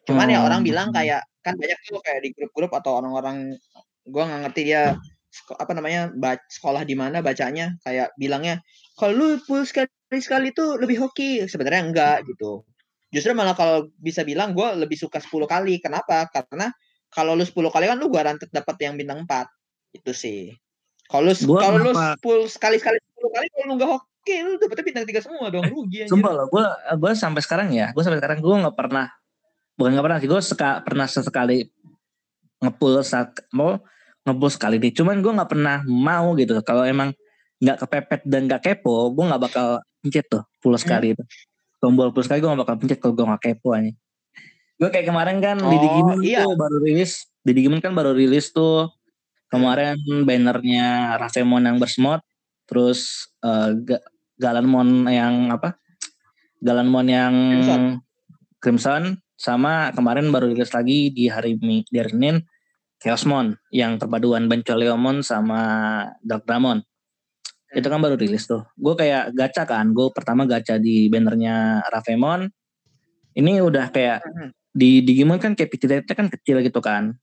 Cuman 0.09 0.33
ya 0.33 0.41
Oh. 0.41 0.49
orang 0.49 0.65
bilang 0.65 0.89
kayak 0.89 1.21
kan 1.45 1.53
banyak 1.53 1.77
tuh 1.85 2.01
kayak 2.01 2.25
di 2.25 2.29
grup-grup 2.33 2.73
atau 2.73 2.97
orang-orang 2.97 3.53
gua 4.09 4.25
nggak 4.25 4.41
ngerti 4.49 4.61
dia 4.73 4.97
apa 5.55 5.71
namanya 5.71 6.09
ba- 6.11 6.41
sekolah 6.49 6.83
di 6.83 6.97
mana 6.97 7.21
bacanya 7.21 7.77
kayak 7.85 8.11
bilangnya 8.17 8.59
kalau 8.97 9.13
lu 9.15 9.27
full 9.45 9.61
sekali-sekali 9.63 10.51
itu 10.51 10.75
lebih 10.81 10.97
hoki 10.99 11.45
sebenarnya 11.45 11.81
enggak 11.85 12.17
gitu. 12.25 12.65
Justru 13.13 13.31
malah 13.31 13.53
kalau 13.53 13.87
bisa 14.01 14.25
bilang 14.25 14.57
gua 14.57 14.73
lebih 14.73 14.97
suka 14.97 15.21
10 15.21 15.45
kali. 15.45 15.77
Kenapa? 15.79 16.25
Karena 16.33 16.73
kalau 17.13 17.37
lu 17.37 17.45
10 17.45 17.69
kali 17.69 17.85
kan 17.87 17.99
lu 17.99 18.09
garanti 18.09 18.49
dapat 18.49 18.75
yang 18.81 18.97
bintang 18.97 19.23
4. 19.23 19.47
Itu 19.93 20.11
sih. 20.11 20.51
Kalau 21.05 21.29
lu 21.29 21.35
kalau 21.59 21.77
lu 21.79 21.91
kenapa- 21.93 22.17
full 22.23 22.47
sekali-sekali 22.47 22.97
10 22.97 23.29
kali 23.29 23.45
kalau 23.51 23.65
lu 23.69 23.73
enggak 23.77 23.91
hoki 23.95 24.10
lu 24.21 24.61
dapetnya 24.61 24.85
bintang 24.85 25.05
3 25.09 25.25
semua 25.25 25.47
dong 25.49 25.65
rugi 25.65 26.05
anjir. 26.05 26.13
Sumpah 26.13 26.31
loh, 26.31 26.45
gue 26.47 26.65
gue 26.97 27.11
sampai 27.17 27.41
sekarang 27.41 27.67
ya, 27.73 27.89
gue 27.89 28.03
sampai 28.05 28.21
sekarang 28.21 28.39
gue 28.39 28.55
nggak 28.65 28.77
pernah, 28.77 29.09
bukan 29.75 29.97
nggak 29.97 30.05
pernah 30.05 30.19
sih, 30.21 30.29
gue 30.29 30.41
seka, 30.41 30.71
pernah 30.85 31.05
sesekali 31.09 31.65
ngepull 32.61 33.01
saat 33.01 33.33
mau 33.51 33.81
ngepull 34.21 34.51
sekali 34.53 34.77
deh. 34.77 34.93
Cuman 34.93 35.25
gue 35.25 35.33
nggak 35.33 35.49
pernah 35.49 35.81
mau 35.89 36.37
gitu. 36.37 36.53
Kalau 36.61 36.85
emang 36.85 37.09
nggak 37.57 37.77
kepepet 37.85 38.21
dan 38.29 38.45
nggak 38.45 38.61
kepo, 38.61 39.09
gue 39.09 39.25
nggak 39.25 39.41
bakal 39.41 39.81
pencet 40.05 40.25
tuh 40.29 40.45
pull 40.61 40.77
sekali 40.77 41.17
itu. 41.17 41.23
Tombol 41.81 42.13
pull 42.13 42.21
sekali 42.21 42.45
gue 42.45 42.49
nggak 42.53 42.61
bakal 42.61 42.75
pencet 42.77 42.99
kalau 43.01 43.13
gue 43.17 43.25
nggak 43.25 43.41
kepo 43.41 43.73
aja. 43.73 43.89
Gue 44.77 44.89
kayak 44.89 45.09
kemarin 45.09 45.37
kan 45.41 45.57
di 45.61 45.65
Oh, 45.65 45.81
Digimon 45.81 46.19
iya. 46.25 46.41
tuh 46.45 46.57
baru 46.57 46.77
rilis, 46.81 47.29
di 47.41 47.51
Digimon 47.53 47.81
kan 47.81 47.93
baru 47.93 48.13
rilis 48.17 48.49
tuh 48.53 48.89
kemarin 49.49 49.97
bannernya 50.25 51.17
Rafemon 51.21 51.65
yang 51.69 51.77
bersmod, 51.77 52.21
terus 52.71 53.27
eh, 53.43 53.75
Ga- 53.83 54.05
Galanmon 54.39 55.11
yang 55.11 55.51
apa? 55.51 55.75
Galanmon 56.63 57.07
yang 57.11 57.33
Crimson. 57.35 57.83
Crimson 58.63 59.03
sama 59.35 59.91
kemarin 59.91 60.31
baru 60.31 60.53
rilis 60.53 60.71
lagi 60.71 61.11
di 61.11 61.27
hari 61.27 61.59
di 61.59 61.97
hari 61.97 62.09
Senin 62.13 62.37
Chaosmon 63.01 63.57
yang 63.73 63.97
perpaduan 63.97 64.45
Bencholeomon 64.45 65.25
sama 65.25 65.61
Dark 66.21 66.45
Dramon. 66.45 66.79
Itu 67.73 67.89
kan 67.89 67.97
baru 67.97 68.13
rilis 68.13 68.45
tuh. 68.45 68.61
Gue 68.77 68.93
kayak 68.93 69.33
gacha 69.33 69.65
kan. 69.65 69.89
Gue 69.89 70.13
pertama 70.13 70.45
gacha 70.45 70.77
di 70.77 71.09
bannernya 71.09 71.81
Rafemon. 71.89 72.45
Ini 73.33 73.63
udah 73.65 73.89
kayak 73.89 74.21
Mhm. 74.21 74.49
di 74.71 75.01
Digimon 75.01 75.41
kan 75.41 75.57
kayak 75.57 75.73
rate-nya 75.73 76.13
kan 76.13 76.27
kecil 76.29 76.61
gitu 76.61 76.77
kan. 76.77 77.17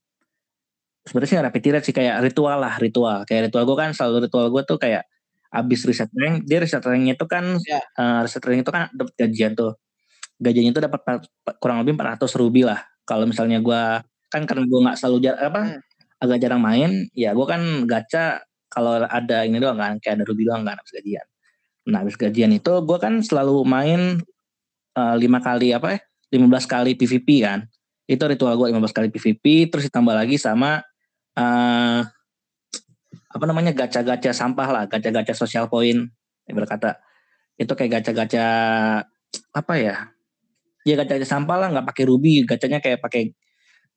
Sebenarnya 1.07 1.29
sih 1.31 1.35
nggak 1.39 1.47
rapid 1.47 1.63
rate 1.71 1.85
sih 1.87 1.95
kayak 1.95 2.15
ritual 2.27 2.59
lah 2.59 2.75
ritual. 2.75 3.23
Kayak 3.23 3.49
ritual 3.49 3.63
gue 3.63 3.77
kan 3.79 3.89
selalu 3.95 4.27
ritual 4.27 4.51
gue 4.51 4.63
tuh 4.67 4.75
kayak 4.75 5.07
abis 5.49 5.81
reset 5.85 6.09
rank, 6.13 6.45
dia 6.45 6.61
reset 6.61 6.81
ranknya 6.81 7.13
itu 7.17 7.25
kan 7.25 7.57
Ya. 7.65 7.81
eh, 7.81 8.19
reset 8.25 8.43
rank 8.45 8.61
itu 8.63 8.71
kan 8.71 8.89
dapat 8.93 9.13
gajian 9.17 9.53
tuh. 9.57 9.73
Gajiannya 10.39 10.71
itu 10.71 10.81
dapat 10.81 11.01
pa- 11.03 11.23
pa- 11.43 11.57
kurang 11.59 11.83
lebih 11.83 11.97
400 11.97 12.31
ruby 12.37 12.63
lah. 12.63 12.79
Kalau 13.03 13.25
misalnya 13.27 13.59
gue 13.59 13.81
kan 14.29 14.41
karena 14.45 14.63
gue 14.69 14.79
nggak 14.85 14.97
selalu 15.01 15.17
jar 15.25 15.35
apa 15.41 15.61
Hmm. 15.65 15.81
agak 16.21 16.37
jarang 16.43 16.61
main, 16.61 16.91
ya 17.15 17.33
gue 17.33 17.45
kan 17.47 17.61
gacha 17.89 18.39
kalau 18.69 19.01
ada 19.01 19.43
ini 19.43 19.57
doang 19.57 19.79
kan 19.79 19.97
kayak 19.97 20.21
ada 20.21 20.25
ruby 20.29 20.45
doang 20.45 20.61
kan 20.63 20.77
abis 20.77 20.93
gajian. 21.01 21.25
Nah 21.89 21.99
abis 22.05 22.15
gajian 22.15 22.51
itu 22.53 22.73
gue 22.85 22.97
kan 23.01 23.19
selalu 23.25 23.65
main 23.65 24.01
eh, 24.95 25.15
lima 25.17 25.39
kali 25.41 25.73
apa 25.73 25.97
ya 25.97 25.99
15 26.31 26.65
kali 26.69 26.93
PVP 26.93 27.41
kan. 27.41 27.65
Itu 28.05 28.25
ritual 28.25 28.53
gue 28.57 28.69
15 28.69 28.93
kali 28.93 29.09
PVP 29.09 29.69
terus 29.69 29.89
ditambah 29.89 30.13
lagi 30.13 30.37
sama 30.37 30.81
eh 31.35 32.01
apa 33.29 33.43
namanya 33.45 33.71
gacha-gacha 33.77 34.33
sampah 34.33 34.67
lah, 34.69 34.83
gacha-gacha 34.89 35.37
sosial 35.37 35.69
point 35.69 36.09
berkata. 36.49 36.97
Itu 37.59 37.77
kayak 37.77 38.01
gacha-gacha 38.01 38.45
apa 39.53 39.73
ya? 39.77 40.09
Ya 40.87 40.97
gacha-gacha 40.97 41.29
sampah 41.29 41.55
lah, 41.61 41.67
nggak 41.69 41.85
pakai 41.93 42.03
ruby, 42.09 42.41
gacanya 42.47 42.81
kayak 42.81 42.99
pakai 43.05 43.37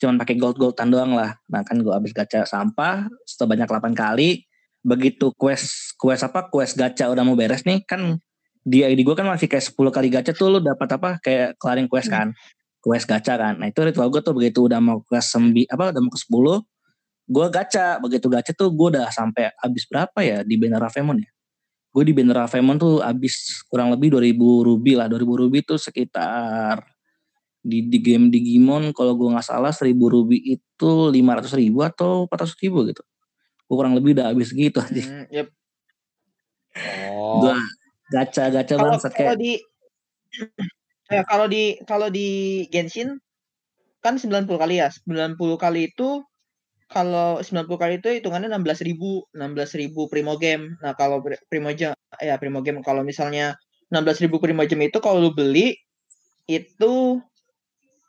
cuman 0.03 0.19
pakai 0.19 0.35
gold 0.35 0.59
goldan 0.59 0.91
doang 0.91 1.15
lah. 1.15 1.39
Nah 1.47 1.63
kan 1.63 1.79
gue 1.79 1.95
habis 1.95 2.11
gacha 2.11 2.43
sampah 2.43 3.07
sebanyak 3.23 3.71
8 3.71 3.95
kali. 3.95 4.43
Begitu 4.83 5.31
quest 5.39 5.95
quest 5.95 6.27
apa 6.27 6.51
quest 6.51 6.75
gacha 6.75 7.07
udah 7.07 7.23
mau 7.23 7.39
beres 7.39 7.63
nih 7.63 7.87
kan 7.87 8.19
di 8.67 8.83
ID 8.83 9.07
gue 9.07 9.15
kan 9.15 9.31
masih 9.31 9.47
kayak 9.47 9.63
10 9.63 9.79
kali 9.95 10.09
gacha 10.11 10.35
tuh 10.35 10.51
lu 10.51 10.59
dapat 10.59 10.91
apa 10.99 11.23
kayak 11.23 11.55
kelarin 11.57 11.87
quest 11.87 12.11
kan. 12.11 12.35
Quest 12.83 13.07
gacha 13.07 13.39
kan. 13.39 13.63
Nah 13.63 13.71
itu 13.71 13.79
ritual 13.79 14.11
gue 14.11 14.21
tuh 14.27 14.35
begitu 14.35 14.67
udah 14.67 14.83
mau 14.83 14.99
ke 15.07 15.23
sembi 15.23 15.63
apa 15.71 15.95
udah 15.95 16.03
mau 16.03 16.11
ke 16.11 16.19
10 16.19 16.67
gue 17.33 17.47
gacha 17.49 17.97
begitu 17.97 18.29
gacha 18.29 18.53
tuh 18.53 18.69
gue 18.69 18.89
udah 18.93 19.09
sampai 19.09 19.49
habis 19.57 19.89
berapa 19.89 20.19
ya 20.21 20.39
di 20.45 20.61
banner 20.61 20.85
Rafemon 20.85 21.25
ya? 21.25 21.31
Gue 21.93 22.05
di 22.05 22.13
banner 22.13 22.45
Rafemon 22.45 22.77
tuh 22.77 23.01
habis 23.01 23.65
kurang 23.73 23.89
lebih 23.89 24.13
2000 24.13 24.69
ruby 24.69 24.93
lah. 24.93 25.09
2000 25.09 25.41
ruby 25.41 25.65
tuh 25.65 25.81
sekitar 25.81 26.85
di, 27.65 27.89
di 27.89 27.99
game 28.03 28.29
Digimon 28.29 28.93
kalau 28.93 29.17
gue 29.17 29.33
nggak 29.33 29.47
salah 29.47 29.73
1000 29.73 29.97
ruby 29.97 30.61
itu 30.61 30.93
500 31.09 31.57
ribu 31.57 31.81
atau 31.81 32.29
400 32.29 32.61
ribu 32.61 32.79
gitu. 32.93 33.03
Gue 33.65 33.77
kurang 33.81 33.97
lebih 33.97 34.13
udah 34.21 34.29
habis 34.29 34.53
gitu 34.53 34.85
aja 34.85 35.01
Hmm, 35.01 35.25
yep. 35.33 35.49
Oh. 36.73 37.45
gue 37.45 37.53
gacha 38.13 38.49
gacha 38.49 38.81
kalau 38.81 38.97
bangsat 38.97 39.13
kalau 39.13 39.37
kayak 39.37 39.41
di 39.41 39.53
ya, 41.13 41.23
kalau 41.29 41.47
di 41.49 41.65
kalau 41.85 42.09
di 42.09 42.29
Genshin 42.73 43.21
kan 44.01 44.17
90 44.17 44.49
kali 44.57 44.81
ya. 44.81 44.89
90 44.89 45.37
kali 45.61 45.93
itu 45.93 46.25
kalau 46.93 47.41
90 47.41 47.67
kali 47.81 47.95
itu 47.99 48.09
hitungannya 48.21 48.53
16.000 48.53 48.85
ribu 48.85 49.25
16.000 49.33 49.83
ribu 49.83 50.01
primo 50.13 50.37
game. 50.37 50.77
Nah 50.85 50.93
kalau 50.93 51.25
pri- 51.25 51.41
primo 51.49 51.73
jam 51.73 51.97
ya 52.21 52.37
primo 52.37 52.61
game. 52.61 52.85
Kalau 52.85 53.01
misalnya 53.03 53.57
16.000 53.89 54.29
ribu 54.29 54.37
primo 54.39 54.63
game 54.69 54.93
itu 54.93 55.01
kalau 55.01 55.19
lu 55.25 55.33
beli 55.33 55.75
itu 56.47 57.19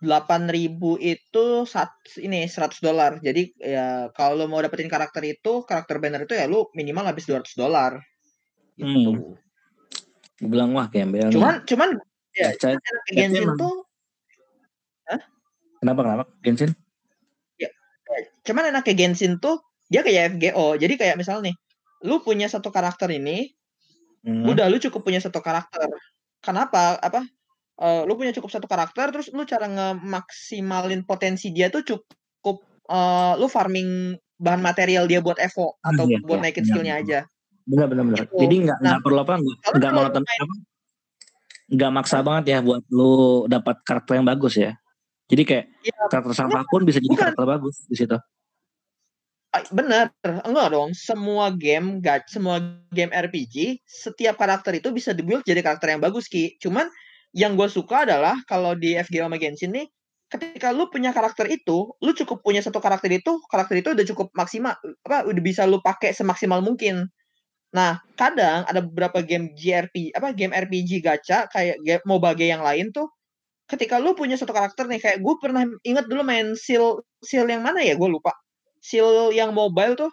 8.000 0.04 1.00
itu 1.00 1.46
sat, 1.64 1.96
ini 2.20 2.44
100 2.44 2.84
dolar. 2.84 3.24
Jadi 3.24 3.56
ya 3.56 4.12
kalau 4.12 4.44
lu 4.44 4.52
mau 4.52 4.60
dapetin 4.60 4.92
karakter 4.92 5.24
itu 5.24 5.64
karakter 5.64 6.04
banner 6.04 6.28
itu 6.28 6.36
ya 6.36 6.44
lu 6.52 6.68
minimal 6.76 7.08
habis 7.08 7.24
200 7.24 7.56
dolar. 7.56 8.04
Gitu. 8.74 9.14
Hmm. 9.14 9.38
gue 10.42 10.50
bilang 10.50 10.74
wah 10.74 10.90
gembel 10.90 11.30
cuman 11.30 11.62
cuman 11.64 11.90
ya 12.34 12.52
Gacha 12.58 12.76
Genshin 13.14 13.54
tuh 13.54 13.86
kenapa 15.78 16.00
kenapa? 16.02 16.24
Genshin 16.42 16.74
cuman 18.44 18.70
enak 18.76 18.84
ke 18.88 18.94
Genshin 18.96 19.40
tuh 19.40 19.64
dia 19.88 20.04
kayak 20.04 20.38
FGO 20.38 20.76
jadi 20.80 20.94
kayak 21.00 21.16
misal 21.20 21.40
nih 21.40 21.56
lu 22.04 22.20
punya 22.20 22.52
satu 22.52 22.70
karakter 22.70 23.08
ini 23.12 23.52
Hmm. 24.24 24.48
udah 24.48 24.72
lu 24.72 24.80
cukup 24.80 25.04
punya 25.04 25.20
satu 25.20 25.44
karakter. 25.44 25.84
Kenapa? 26.40 26.96
Apa? 27.04 27.28
Eh, 27.76 28.02
lu 28.08 28.16
punya 28.16 28.32
cukup 28.32 28.56
satu 28.56 28.72
karakter 28.72 29.12
terus 29.12 29.28
lu 29.36 29.44
cara 29.44 29.68
ngemaksimalin 29.68 31.04
potensi 31.04 31.52
dia 31.52 31.68
tuh 31.68 31.84
cukup 31.84 32.64
eh, 32.88 33.34
lu 33.36 33.52
farming 33.52 34.16
bahan 34.40 34.64
material 34.64 35.12
dia 35.12 35.20
buat 35.20 35.36
Evo 35.44 35.76
atau 35.84 36.08
iya, 36.08 36.24
buat 36.24 36.40
iya, 36.40 36.44
naikin 36.48 36.64
iya, 36.64 36.70
skillnya 36.72 36.96
iya. 36.96 37.04
aja. 37.04 37.20
Benar 37.68 37.88
benar 37.92 38.04
benar. 38.08 38.20
Gitu. 38.28 38.36
jadi 38.40 38.56
nggak 38.64 38.78
Nah, 38.80 38.88
nggak 38.96 39.02
perlu 39.04 39.20
apa 39.20 39.34
nggak 39.40 39.92
nggak 39.92 40.24
nggak 41.74 41.92
maksa 41.96 42.18
banget 42.24 42.44
ya 42.54 42.58
buat 42.60 42.84
lu 42.92 43.44
dapat 43.52 43.76
karakter 43.84 44.20
yang 44.20 44.28
bagus 44.28 44.56
ya 44.56 44.72
jadi 45.32 45.44
kayak 45.44 45.66
Iya, 45.84 46.00
karakter 46.12 46.34
sampah 46.36 46.64
pun 46.68 46.82
bisa 46.88 47.00
jadi 47.00 47.14
Bukan. 47.14 47.24
karakter 47.34 47.46
bagus 47.48 47.76
di 47.88 47.96
situ 48.00 48.18
bener, 49.70 50.10
enggak 50.26 50.74
dong. 50.74 50.98
Semua 50.98 51.54
game, 51.54 52.02
gak 52.02 52.26
semua 52.26 52.58
game 52.90 53.14
RPG, 53.14 53.86
setiap 53.86 54.42
karakter 54.42 54.74
itu 54.82 54.90
bisa 54.90 55.14
dibuild 55.14 55.46
jadi 55.46 55.62
karakter 55.62 55.94
yang 55.94 56.02
bagus 56.02 56.26
ki. 56.26 56.58
Cuman 56.58 56.90
yang 57.38 57.54
gue 57.54 57.70
suka 57.70 58.10
adalah 58.10 58.34
kalau 58.50 58.74
di 58.74 58.98
FGO 58.98 59.30
sama 59.30 59.38
Genshin 59.38 59.78
nih, 59.78 59.86
ketika 60.30 60.74
lu 60.74 60.90
punya 60.90 61.14
karakter 61.14 61.46
itu, 61.54 61.94
lu 62.02 62.12
cukup 62.18 62.42
punya 62.42 62.66
satu 62.66 62.82
karakter 62.82 63.14
itu, 63.14 63.38
karakter 63.46 63.78
itu 63.78 63.94
udah 63.94 64.06
cukup 64.10 64.28
maksimal, 64.34 64.74
apa 65.06 65.30
udah 65.30 65.42
bisa 65.46 65.70
lu 65.70 65.78
pakai 65.86 66.18
semaksimal 66.18 66.66
mungkin. 66.66 67.06
Nah, 67.74 68.02
kadang 68.18 68.66
ada 68.70 68.82
beberapa 68.82 69.22
game 69.22 69.54
JRP, 69.58 70.14
apa 70.14 70.34
game 70.34 70.54
RPG 70.54 71.02
gacha 71.02 71.46
kayak 71.50 71.82
game 71.82 72.06
MOBA 72.06 72.38
yang 72.38 72.62
lain 72.66 72.90
tuh, 72.94 73.10
ketika 73.68 74.00
lu 74.00 74.14
punya 74.14 74.36
satu 74.36 74.52
karakter 74.52 74.86
nih, 74.88 75.00
kayak 75.00 75.18
gue 75.24 75.36
pernah 75.40 75.64
inget 75.84 76.06
dulu 76.08 76.22
main 76.22 76.54
Seal 76.54 77.02
Seal 77.24 77.48
yang 77.48 77.64
mana 77.64 77.80
ya, 77.82 77.96
gue 77.96 78.10
lupa. 78.10 78.36
Seal 78.84 79.32
yang 79.32 79.56
mobile 79.56 79.96
tuh. 79.96 80.12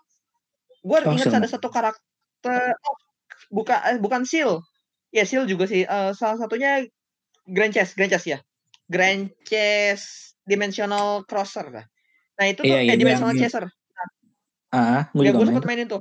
Gue 0.81 0.99
oh, 1.05 1.13
ingat 1.13 1.29
ada 1.35 1.49
satu 1.49 1.69
karakter 1.69 2.73
oh, 2.73 2.97
bukan 3.53 3.79
eh, 3.85 3.99
bukan 4.01 4.23
seal. 4.25 4.65
Ya 5.11 5.27
seal 5.27 5.45
juga 5.45 5.67
sih. 5.67 5.85
Uh, 5.85 6.15
salah 6.15 6.39
satunya 6.39 6.87
Grand 7.45 7.75
Chess 7.75 7.93
Grand 7.99 8.09
Chess 8.09 8.25
ya? 8.25 8.39
Grand 8.87 9.29
Chess 9.45 10.33
Dimensional 10.47 11.27
Crosser 11.27 11.69
lah. 11.69 11.87
Nah 12.41 12.47
itu 12.49 12.65
tuh 12.65 12.71
iya, 12.71 12.87
iya, 12.87 12.95
eh, 12.95 12.99
Dimensional 12.99 13.35
iya. 13.37 13.47
Chaser. 13.47 13.65
Nah, 13.69 14.09
ah 14.73 15.03
gue 15.11 15.27
ya, 15.27 15.35
gue 15.35 15.47
sempat 15.47 15.67
mainin 15.67 15.91
tuh. 15.91 16.01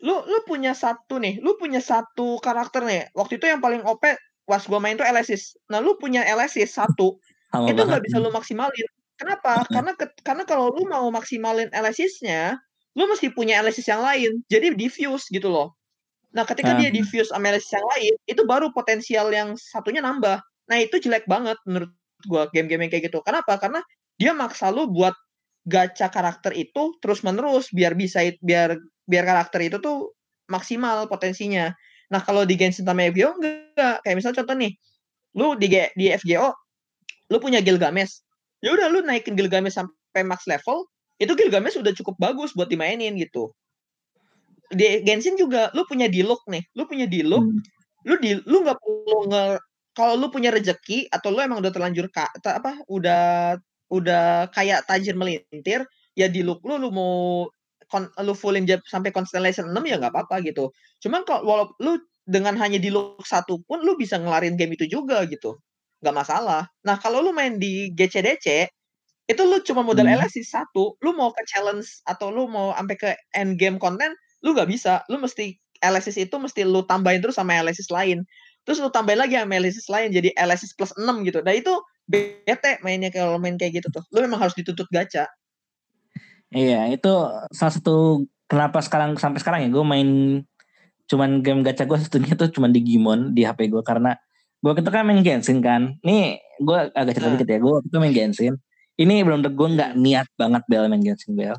Lu 0.00 0.22
lu 0.24 0.38
punya 0.46 0.72
satu 0.78 1.18
nih 1.18 1.42
lu 1.42 1.58
punya 1.58 1.82
satu 1.82 2.38
karakter 2.38 2.86
nih. 2.86 3.10
Waktu 3.12 3.42
itu 3.42 3.46
yang 3.50 3.60
paling 3.60 3.82
OP 3.84 4.06
pas 4.48 4.64
gue 4.64 4.80
main 4.80 4.96
tuh 4.96 5.04
Elysis 5.04 5.54
nah 5.68 5.78
lu 5.78 6.00
punya 6.00 6.24
Elysis 6.24 6.72
satu 6.74 7.20
Sama 7.52 7.64
itu 7.72 7.80
nggak 7.80 8.04
bisa 8.04 8.20
lu 8.20 8.28
maksimalin 8.28 8.88
Kenapa? 9.18 9.66
Karena 9.66 9.92
ke, 9.98 10.06
karena 10.22 10.46
kalau 10.46 10.70
lu 10.70 10.86
mau 10.86 11.10
maksimalin 11.10 11.66
LSS-nya, 11.74 12.54
lu 12.94 13.04
mesti 13.10 13.34
punya 13.34 13.58
LSS 13.66 13.90
yang 13.90 14.02
lain. 14.06 14.30
Jadi 14.46 14.78
diffuse 14.78 15.26
gitu 15.34 15.50
loh. 15.50 15.74
Nah, 16.30 16.46
ketika 16.46 16.72
uh. 16.72 16.78
dia 16.78 16.94
diffuse 16.94 17.34
sama 17.34 17.50
LSS 17.50 17.82
yang 17.82 17.86
lain, 17.98 18.14
itu 18.30 18.42
baru 18.46 18.70
potensial 18.70 19.26
yang 19.34 19.58
satunya 19.58 19.98
nambah. 19.98 20.38
Nah, 20.70 20.76
itu 20.78 21.02
jelek 21.02 21.26
banget 21.26 21.58
menurut 21.66 21.90
gua 22.30 22.46
game-game 22.54 22.86
yang 22.86 22.92
kayak 22.94 23.10
gitu. 23.10 23.18
Kenapa? 23.26 23.58
Karena 23.58 23.82
dia 24.14 24.30
maksa 24.30 24.70
lu 24.70 24.86
buat 24.86 25.14
gacha 25.66 26.08
karakter 26.08 26.54
itu 26.54 26.96
terus-menerus 27.02 27.74
biar 27.74 27.92
bisa 27.98 28.24
biar 28.40 28.78
biar 29.04 29.24
karakter 29.26 29.66
itu 29.66 29.82
tuh 29.82 30.14
maksimal 30.46 31.10
potensinya. 31.10 31.74
Nah, 32.08 32.20
kalau 32.24 32.48
di 32.48 32.56
Genshin 32.56 32.88
sama 32.88 33.04
FGO 33.12 33.36
enggak. 33.36 34.00
Kayak 34.04 34.16
misalnya 34.16 34.36
contoh 34.42 34.56
nih, 34.56 34.72
lu 35.36 35.54
di 35.54 35.68
di 35.94 36.06
FGO 36.10 36.50
lu 37.28 37.36
punya 37.38 37.60
Gilgamesh 37.60 38.24
ya 38.64 38.72
udah 38.72 38.88
lu 38.88 39.04
naikin 39.04 39.36
Gilgamesh 39.36 39.76
sampai 39.76 40.24
max 40.24 40.48
level 40.48 40.88
itu 41.20 41.32
Gilgamesh 41.36 41.76
udah 41.76 41.92
cukup 41.92 42.16
bagus 42.16 42.56
buat 42.56 42.66
dimainin 42.66 43.14
gitu 43.20 43.52
di 44.72 45.00
Genshin 45.04 45.36
juga 45.36 45.72
lu 45.72 45.84
punya 45.84 46.08
Diluc 46.08 46.44
nih 46.48 46.64
lu 46.76 46.84
punya 46.88 47.06
Diluc 47.08 47.44
hmm. 47.44 47.60
lu 48.08 48.14
di 48.20 48.36
lu 48.44 48.64
nggak 48.64 48.78
perlu 48.80 49.18
nge 49.28 49.44
kalau 49.96 50.14
lu 50.14 50.30
punya 50.30 50.54
rejeki 50.54 51.10
atau 51.10 51.34
lu 51.34 51.42
emang 51.42 51.58
udah 51.58 51.74
terlanjur 51.74 52.06
ka, 52.14 52.30
apa 52.30 52.86
udah 52.86 53.58
udah 53.90 54.46
kayak 54.54 54.86
tajir 54.86 55.18
melintir 55.18 55.82
ya 56.14 56.30
Diluc 56.30 56.62
lu 56.62 56.78
lu 56.78 56.88
mau 56.92 57.48
kon, 57.88 58.08
lu 58.22 58.32
fullin 58.36 58.68
sampai 58.86 59.10
constellation 59.10 59.68
6 59.72 59.76
ya 59.88 59.96
nggak 59.98 60.12
apa-apa 60.12 60.44
gitu 60.44 60.70
cuman 61.00 61.24
kalau 61.24 61.42
walaupun 61.44 61.76
lu 61.80 61.92
dengan 62.28 62.54
hanya 62.60 62.76
Diluc 62.76 63.24
satu 63.24 63.64
pun 63.64 63.80
lu 63.80 63.96
bisa 63.96 64.20
ngelarin 64.20 64.54
game 64.60 64.76
itu 64.76 64.84
juga 64.84 65.24
gitu 65.24 65.56
nggak 66.02 66.14
masalah. 66.14 66.62
Nah 66.86 66.96
kalau 66.98 67.22
lu 67.22 67.34
main 67.34 67.58
di 67.58 67.90
GCDC 67.94 68.70
itu 69.28 69.42
lu 69.44 69.60
cuma 69.60 69.84
modal 69.84 70.08
hmm. 70.08 70.24
LSI 70.24 70.40
satu, 70.40 70.96
lu 71.04 71.12
mau 71.12 71.28
ke 71.36 71.44
challenge 71.44 72.00
atau 72.08 72.32
lu 72.32 72.48
mau 72.48 72.72
sampai 72.72 72.96
ke 72.96 73.10
end 73.36 73.60
game 73.60 73.76
konten, 73.76 74.14
lu 74.40 74.56
nggak 74.56 74.70
bisa. 74.72 75.04
Lu 75.12 75.20
mesti 75.20 75.52
LSS 75.84 76.16
itu 76.30 76.36
mesti 76.40 76.64
lu 76.64 76.80
tambahin 76.88 77.20
terus 77.20 77.36
sama 77.36 77.60
LSS 77.60 77.92
lain. 77.92 78.24
Terus 78.64 78.80
lu 78.80 78.88
tambahin 78.88 79.20
lagi 79.20 79.36
sama 79.36 79.60
LSS 79.60 79.88
lain 79.92 80.08
jadi 80.16 80.32
LSS 80.32 80.72
plus 80.78 80.92
6 80.96 81.28
gitu. 81.28 81.44
Nah 81.44 81.52
itu 81.52 81.74
bete 82.08 82.80
mainnya 82.80 83.12
kalau 83.12 83.36
main 83.36 83.60
kayak 83.60 83.84
gitu 83.84 83.88
tuh. 83.92 84.04
Lu 84.16 84.24
memang 84.24 84.40
harus 84.40 84.56
dituntut 84.56 84.88
gacha. 84.88 85.28
Iya, 86.48 86.88
itu 86.96 87.12
salah 87.52 87.72
satu 87.76 88.24
kenapa 88.48 88.80
sekarang 88.80 89.20
sampai 89.20 89.38
sekarang 89.44 89.60
ya 89.64 89.68
gue 89.68 89.84
main 89.84 90.08
cuman 91.08 91.44
game 91.44 91.60
gacha 91.60 91.84
gue 91.84 91.98
satunya 92.02 92.32
tuh 92.36 92.48
cuman 92.48 92.72
di 92.72 92.80
Gimon 92.84 93.36
di 93.36 93.44
HP 93.44 93.68
gue 93.68 93.84
karena 93.84 94.16
gue 94.58 94.72
itu 94.74 94.90
kan 94.90 95.04
main 95.04 95.20
Genshin 95.20 95.60
kan. 95.60 96.00
Nih 96.02 96.40
gue 96.58 96.78
agak 96.96 97.12
cerita 97.14 97.30
nah. 97.30 97.34
dikit 97.38 97.48
ya 97.52 97.58
gue 97.60 97.74
itu 97.84 97.96
main 98.00 98.14
Genshin. 98.16 98.54
Ini 98.98 99.22
belum 99.22 99.44
gue 99.44 99.68
nggak 99.78 99.92
niat 100.00 100.28
banget 100.34 100.62
bel 100.66 100.84
main 100.88 101.04
Genshin 101.04 101.36
bel. 101.36 101.54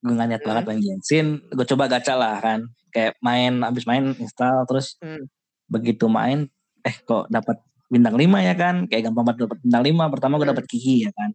Gue 0.00 0.12
nggak 0.14 0.28
niat 0.30 0.42
hmm. 0.42 0.48
banget 0.48 0.64
main 0.70 0.80
Genshin. 0.80 1.26
Gue 1.50 1.66
coba 1.66 1.84
gacha 1.90 2.14
lah 2.14 2.38
kan. 2.38 2.70
Kayak 2.94 3.18
main 3.18 3.52
abis 3.66 3.84
main 3.84 4.14
install 4.14 4.62
terus 4.70 4.94
hmm. 5.02 5.26
begitu 5.66 6.06
main 6.06 6.46
eh 6.86 6.96
kok 7.02 7.26
dapat 7.26 7.58
bintang 7.90 8.14
5 8.14 8.22
ya 8.46 8.54
kan? 8.54 8.86
Kayak 8.86 9.10
gampang 9.10 9.24
banget 9.26 9.50
dapat 9.50 9.58
bintang 9.60 9.82
5 9.82 10.12
pertama 10.14 10.34
gue 10.38 10.48
dapat 10.54 10.64
Kiki 10.70 11.10
ya 11.10 11.12
kan 11.12 11.34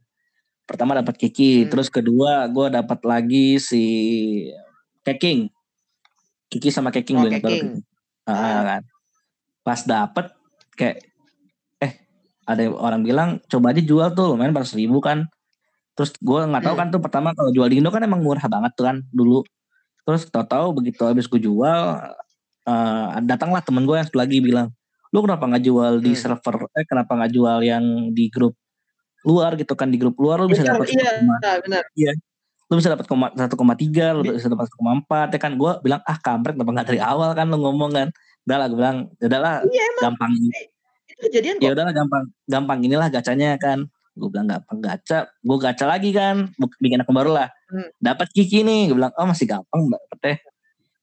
pertama 0.69 0.93
dapat 0.93 1.17
Kiki 1.17 1.65
hmm. 1.65 1.69
terus 1.73 1.89
kedua 1.89 2.45
gue 2.45 2.69
dapat 2.69 2.99
lagi 3.01 3.57
si 3.57 3.83
Keking. 5.01 5.49
Kiki 6.53 6.69
sama 6.69 6.93
Keking 6.93 7.17
oh, 7.17 7.25
gue 7.25 7.41
Keking. 7.41 7.81
Ah, 8.29 8.61
kan. 8.77 8.81
Pas 9.65 9.81
dapet 9.81 10.29
kayak 10.77 11.01
eh 11.81 11.93
ada 12.45 12.69
orang 12.69 13.01
bilang 13.01 13.41
coba 13.49 13.73
aja 13.73 13.81
jual 13.81 14.13
tuh 14.13 14.37
lumayan 14.37 14.53
empat 14.53 14.77
ribu 14.77 15.01
kan. 15.01 15.25
Terus 15.97 16.13
gue 16.21 16.41
nggak 16.45 16.61
tahu 16.61 16.75
kan 16.77 16.87
tuh 16.93 17.01
pertama 17.01 17.33
kalau 17.33 17.49
jual 17.49 17.65
di 17.65 17.81
Indo 17.81 17.89
kan 17.89 18.05
emang 18.05 18.21
murah 18.21 18.45
banget 18.45 18.77
tuh 18.77 18.85
kan 18.85 19.01
dulu. 19.09 19.41
Terus 20.05 20.29
tau-tau 20.29 20.69
begitu 20.77 21.01
habis 21.01 21.25
gue 21.25 21.41
jual 21.41 21.81
uh, 22.69 23.07
datanglah 23.25 23.65
temen 23.65 23.89
gue 23.89 23.97
yang 23.97 24.05
satu 24.05 24.21
lagi 24.21 24.37
bilang 24.37 24.69
lu 25.09 25.25
kenapa 25.25 25.49
nggak 25.49 25.65
jual 25.65 25.93
di 26.05 26.13
hmm. 26.13 26.21
server 26.21 26.69
eh 26.77 26.85
kenapa 26.85 27.17
nggak 27.17 27.31
jual 27.33 27.57
yang 27.65 28.13
di 28.13 28.29
grup 28.29 28.53
luar 29.27 29.59
gitu 29.59 29.75
kan 29.75 29.91
di 29.91 29.99
grup 29.99 30.15
luar 30.15 30.39
lu 30.39 30.47
bisa 30.47 30.63
dapat 30.63 30.87
iya, 30.91 31.11
benar. 31.63 31.83
iya 31.95 32.11
lu 32.69 32.77
bisa 32.77 32.93
dapat 32.93 33.05
satu 33.33 33.57
koma 33.57 33.73
tiga 33.73 34.13
lu 34.13 34.21
bisa 34.21 34.45
dapat 34.45 34.69
satu 34.69 34.77
koma 34.77 35.01
empat 35.01 35.33
ya 35.33 35.39
kan? 35.41 35.57
Gue 35.57 35.73
bilang 35.81 36.05
ah 36.05 36.17
kampret 36.21 36.53
kenapa 36.53 36.71
nggak 36.77 36.87
dari 36.93 37.01
awal 37.01 37.33
kan 37.33 37.49
lu 37.49 37.57
ngomong 37.57 37.91
kan? 37.97 38.07
Udah 38.45 38.57
lah 38.61 38.65
gue 38.69 38.77
bilang 38.77 38.97
ya 39.17 39.25
udahlah 39.25 39.53
iya, 39.65 39.85
gampang. 40.05 40.31
itu 41.09 41.25
kejadian 41.25 41.55
ya 41.57 41.69
udahlah 41.73 41.91
gampang 41.91 42.23
gampang 42.45 42.79
inilah 42.85 43.09
gacanya 43.09 43.57
kan. 43.57 43.89
Gue 44.13 44.29
bilang 44.29 44.45
gampang 44.45 44.77
gacha. 44.85 45.33
Gue 45.41 45.57
gacha 45.57 45.89
lagi 45.89 46.13
kan 46.13 46.53
bikin 46.77 47.01
akun 47.01 47.17
baru 47.17 47.33
lah. 47.33 47.49
Hmm. 47.73 47.89
dapat 47.97 48.29
kiki 48.29 48.61
nih. 48.61 48.93
Gue 48.93 49.01
bilang 49.01 49.13
oh 49.17 49.25
masih 49.25 49.49
gampang 49.49 49.89
mbak. 49.89 50.01
Teh 50.21 50.37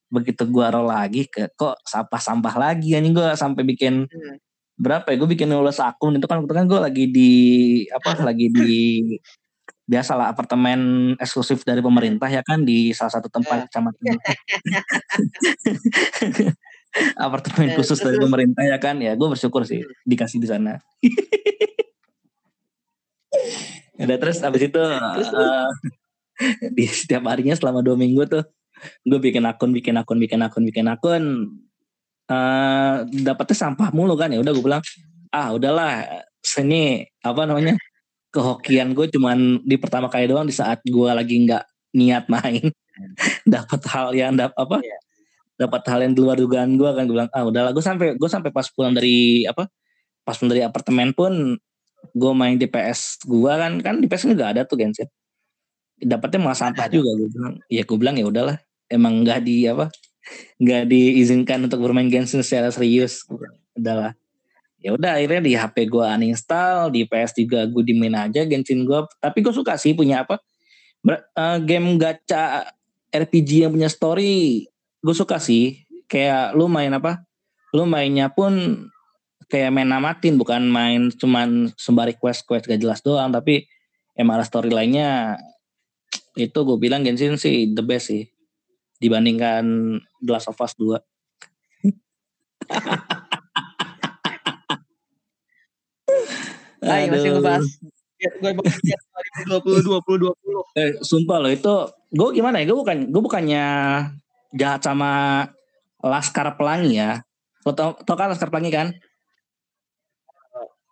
begitu 0.06 0.46
gue 0.46 0.66
roll 0.70 0.86
lagi 0.86 1.26
ke 1.26 1.50
kok 1.58 1.82
sampah 1.82 2.22
sampah 2.22 2.54
lagi? 2.54 2.94
Anjing 2.94 3.10
gue 3.10 3.34
sampai 3.34 3.66
bikin 3.66 4.06
hmm. 4.06 4.34
Berapa 4.76 5.08
ya? 5.08 5.16
Gue 5.16 5.28
bikin 5.32 5.48
nulis 5.48 5.80
akun 5.80 6.20
itu 6.20 6.28
kan 6.28 6.44
kan 6.44 6.68
gue 6.68 6.80
lagi 6.80 7.04
di 7.08 7.32
apa 7.90 8.20
lagi 8.28 8.52
di 8.52 9.00
biasalah 9.86 10.34
apartemen 10.34 11.14
eksklusif 11.16 11.62
dari 11.62 11.78
pemerintah 11.78 12.26
ya 12.26 12.42
kan 12.42 12.66
di 12.66 12.90
salah 12.92 13.12
satu 13.16 13.30
tempat 13.30 13.70
kecamatan. 13.70 14.18
Apartemen 17.20 17.68
ya, 17.68 17.76
khusus 17.76 18.00
dari 18.00 18.16
pemerintah 18.16 18.64
ya 18.64 18.80
kan 18.80 18.96
ya 18.96 19.12
gue 19.12 19.28
bersyukur 19.28 19.68
sih 19.68 19.84
dikasih 20.08 20.40
di 20.40 20.48
sana. 20.48 20.80
Udah 24.00 24.16
terus 24.16 24.40
abis 24.40 24.62
itu 24.68 24.80
uh, 24.80 25.68
di 26.72 26.84
setiap 26.88 27.28
harinya 27.28 27.56
selama 27.56 27.84
dua 27.84 28.00
minggu 28.00 28.24
tuh 28.28 28.44
gue 29.04 29.18
bikin 29.20 29.44
akun 29.44 29.72
bikin 29.72 29.96
akun 29.96 30.18
bikin 30.20 30.40
akun 30.44 30.64
bikin 30.68 30.86
akun 30.88 31.24
uh, 32.30 33.06
dapetnya 33.06 33.56
sampah 33.56 33.88
mulu 33.94 34.14
kan 34.14 34.30
ya 34.32 34.38
udah 34.42 34.52
gue 34.52 34.64
bilang 34.64 34.82
ah 35.34 35.52
udahlah 35.52 36.06
sini 36.40 37.06
apa 37.22 37.44
namanya 37.44 37.74
kehokian 38.30 38.92
gue 38.92 39.10
cuman 39.10 39.62
di 39.64 39.76
pertama 39.80 40.06
kali 40.12 40.28
doang 40.30 40.46
di 40.46 40.54
saat 40.54 40.82
gue 40.84 41.10
lagi 41.10 41.46
nggak 41.46 41.64
niat 41.96 42.28
main. 42.28 42.68
Dapat 43.44 43.80
hal 43.92 44.08
yang 44.16 44.32
dapat 44.36 44.56
apa 44.56 44.78
yeah 44.80 45.00
dapat 45.56 45.82
hal 45.88 46.04
yang 46.04 46.12
di 46.12 46.20
luar 46.20 46.36
dugaan 46.36 46.76
gue 46.76 46.90
kan 46.92 47.08
gue 47.08 47.16
bilang 47.16 47.32
ah 47.32 47.44
udahlah. 47.48 47.72
Gue 47.72 47.80
sampai 47.80 48.14
gue 48.14 48.28
sampai 48.28 48.52
pas 48.52 48.68
pulang 48.68 48.92
dari 48.92 49.48
apa 49.48 49.66
pas 50.22 50.36
pulang 50.36 50.52
dari 50.52 50.62
apartemen 50.62 51.16
pun 51.16 51.56
gue 52.12 52.32
main 52.36 52.60
di 52.60 52.68
PS 52.68 53.24
gue 53.24 53.52
kan 53.56 53.80
kan 53.80 53.98
di 53.98 54.06
PS 54.06 54.36
nggak 54.36 54.50
ada 54.56 54.62
tuh 54.68 54.78
Genshin 54.78 55.08
dapatnya 55.96 56.38
malah 56.44 56.58
sampah 56.60 56.86
juga 56.92 57.10
gue 57.16 57.28
bilang. 57.32 57.54
Ya 57.72 57.82
gue 57.88 57.96
bilang 57.96 58.16
ya 58.20 58.28
udahlah 58.28 58.56
emang 58.92 59.24
nggak 59.24 59.40
di 59.42 59.64
apa 59.64 59.88
nggak 60.58 60.90
diizinkan 60.90 61.66
untuk 61.66 61.82
bermain 61.82 62.08
Genshin 62.08 62.42
secara 62.42 62.72
serius. 62.72 63.26
Udahlah. 63.76 64.14
Ya 64.80 64.94
udah 64.94 65.18
akhirnya 65.18 65.42
di 65.42 65.52
HP 65.56 65.90
gue 65.90 66.04
uninstall 66.04 66.94
di 66.94 67.08
PS 67.08 67.34
juga 67.34 67.66
gue 67.66 67.82
dimain 67.82 68.14
aja 68.14 68.46
Genshin 68.46 68.86
gue 68.86 69.00
tapi 69.18 69.42
gue 69.42 69.50
suka 69.50 69.74
sih 69.80 69.96
punya 69.96 70.22
apa 70.22 70.38
uh, 71.34 71.58
game 71.64 71.98
gacha 71.98 72.70
RPG 73.10 73.66
yang 73.66 73.72
punya 73.74 73.90
story. 73.90 74.68
Gue 75.02 75.14
suka 75.16 75.42
sih. 75.42 75.82
Kayak 76.06 76.54
lu 76.54 76.70
main 76.70 76.94
apa 76.94 77.26
lu 77.74 77.84
mainnya 77.84 78.30
pun 78.30 78.86
kayak 79.52 79.70
main 79.74 79.86
namatin 79.86 80.38
bukan 80.38 80.64
main 80.66 81.12
cuman 81.14 81.70
sembari 81.78 82.18
quest 82.18 82.48
quest 82.48 82.66
gak 82.66 82.82
jelas 82.82 83.02
doang 83.02 83.30
tapi 83.30 83.66
emang 84.18 84.40
ada 84.40 84.46
story 84.46 84.72
lainnya 84.72 85.38
itu 86.34 86.56
gue 86.56 86.76
bilang 86.80 87.04
Genshin 87.04 87.38
sih 87.38 87.70
the 87.70 87.84
best 87.84 88.10
sih 88.10 88.26
dibandingkan 88.98 89.64
The 90.24 90.30
Last 90.30 90.48
of 90.48 90.60
Us 90.60 90.72
2. 90.78 90.98
Ayo 96.86 97.10
masih 97.10 97.30
Aduh. 97.34 97.42
ngebahas 97.42 97.66
gue 98.16 98.52
bahas 98.56 98.80
2020 99.44 100.40
2020. 100.40 100.80
Eh, 100.80 100.90
sumpah 101.04 101.38
loh 101.40 101.52
itu 101.52 101.74
gue 102.16 102.28
gimana 102.32 102.60
ya 102.60 102.64
gue 102.68 102.78
bukan 102.78 103.12
gue 103.12 103.22
bukannya 103.22 103.64
jahat 104.56 104.80
sama 104.80 105.44
Laskar 106.00 106.56
Pelangi 106.56 106.96
ya 106.96 107.20
lo 107.66 107.72
tau, 107.76 107.98
tau 107.98 108.16
kan 108.16 108.32
Laskar 108.32 108.48
Pelangi 108.48 108.72
kan 108.72 108.88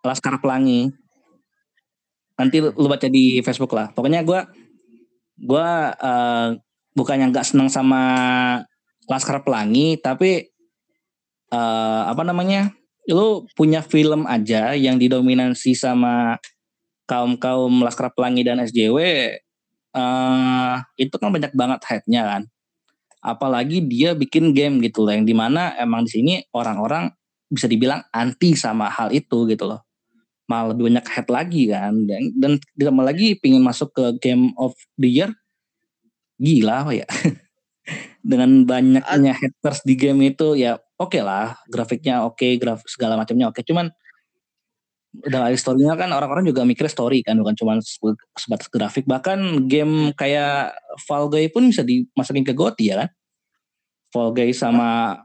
Laskar 0.05 0.37
Pelangi 0.37 0.91
nanti 2.35 2.61
lu, 2.61 2.69
lu 2.75 2.87
baca 2.91 3.07
di 3.09 3.41
Facebook 3.41 3.73
lah 3.73 3.89
pokoknya 3.95 4.21
gue 4.21 4.39
gue 5.39 5.69
uh, 5.97 6.49
bukannya 6.95 7.29
nggak 7.29 7.45
seneng 7.45 7.67
sama 7.69 8.01
Laskar 9.05 9.43
Pelangi 9.45 9.99
tapi 10.01 10.49
uh, 11.53 12.09
apa 12.09 12.23
namanya 12.25 12.73
lu 13.05 13.45
punya 13.53 13.85
film 13.85 14.25
aja 14.25 14.73
yang 14.73 14.97
didominasi 14.97 15.77
sama 15.77 16.41
kaum 17.05 17.37
kaum 17.37 17.85
Laskar 17.85 18.09
Pelangi 18.15 18.41
dan 18.41 18.57
SJW 18.57 18.97
uh, 19.93 20.75
itu 20.97 21.15
kan 21.15 21.29
banyak 21.29 21.53
banget 21.53 21.81
headnya 21.85 22.21
kan. 22.25 22.41
Apalagi 23.25 23.81
dia 23.81 24.13
bikin 24.13 24.53
game 24.53 24.81
gitu 24.85 25.01
loh 25.05 25.13
yang 25.13 25.25
di 25.25 25.33
mana 25.33 25.73
emang 25.81 26.05
di 26.05 26.11
sini 26.13 26.33
orang-orang 26.53 27.09
bisa 27.49 27.65
dibilang 27.69 28.01
anti 28.13 28.53
sama 28.57 28.89
hal 28.89 29.13
itu 29.13 29.49
gitu 29.49 29.65
loh. 29.65 29.81
Malah 30.45 30.73
lebih 30.73 30.93
banyak 30.93 31.05
head 31.09 31.27
lagi 31.29 31.63
kan 31.69 31.93
dan 32.05 32.21
dan 32.37 32.51
ditambah 32.77 33.05
lagi 33.05 33.37
pingin 33.41 33.65
masuk 33.65 33.93
ke 33.97 34.05
game 34.21 34.53
of 34.61 34.77
the 34.97 35.09
year 35.09 35.29
gila 36.39 36.85
apa 36.87 36.91
ya? 36.95 37.07
Dengan 38.31 38.65
banyaknya 38.65 39.33
haters 39.37 39.85
di 39.85 39.93
game 39.93 40.33
itu 40.33 40.57
ya 40.57 40.81
oke 40.97 41.13
okay 41.13 41.21
lah 41.21 41.59
grafiknya 41.69 42.25
oke 42.25 42.41
okay, 42.41 42.57
grafik 42.57 42.89
segala 42.89 43.19
macamnya 43.19 43.51
oke. 43.51 43.61
Okay. 43.61 43.65
cuman 43.69 43.93
udah 45.23 45.47
historinya 45.47 45.95
kan 45.95 46.11
orang-orang 46.11 46.43
juga 46.43 46.67
mikir 46.67 46.91
story 46.91 47.23
kan 47.23 47.39
bukan 47.39 47.55
cuma 47.55 47.79
sebatas 48.35 48.67
grafik. 48.67 49.07
Bahkan 49.07 49.69
game 49.71 50.11
kayak 50.11 50.75
Fall 51.07 51.31
Guy 51.31 51.47
pun 51.47 51.71
bisa 51.71 51.87
dimasukin 51.87 52.43
ke 52.43 52.51
GOTY 52.51 52.83
ya 52.91 52.95
kan? 53.05 53.09
Fall 54.11 54.31
Guy 54.35 54.51
sama 54.51 55.21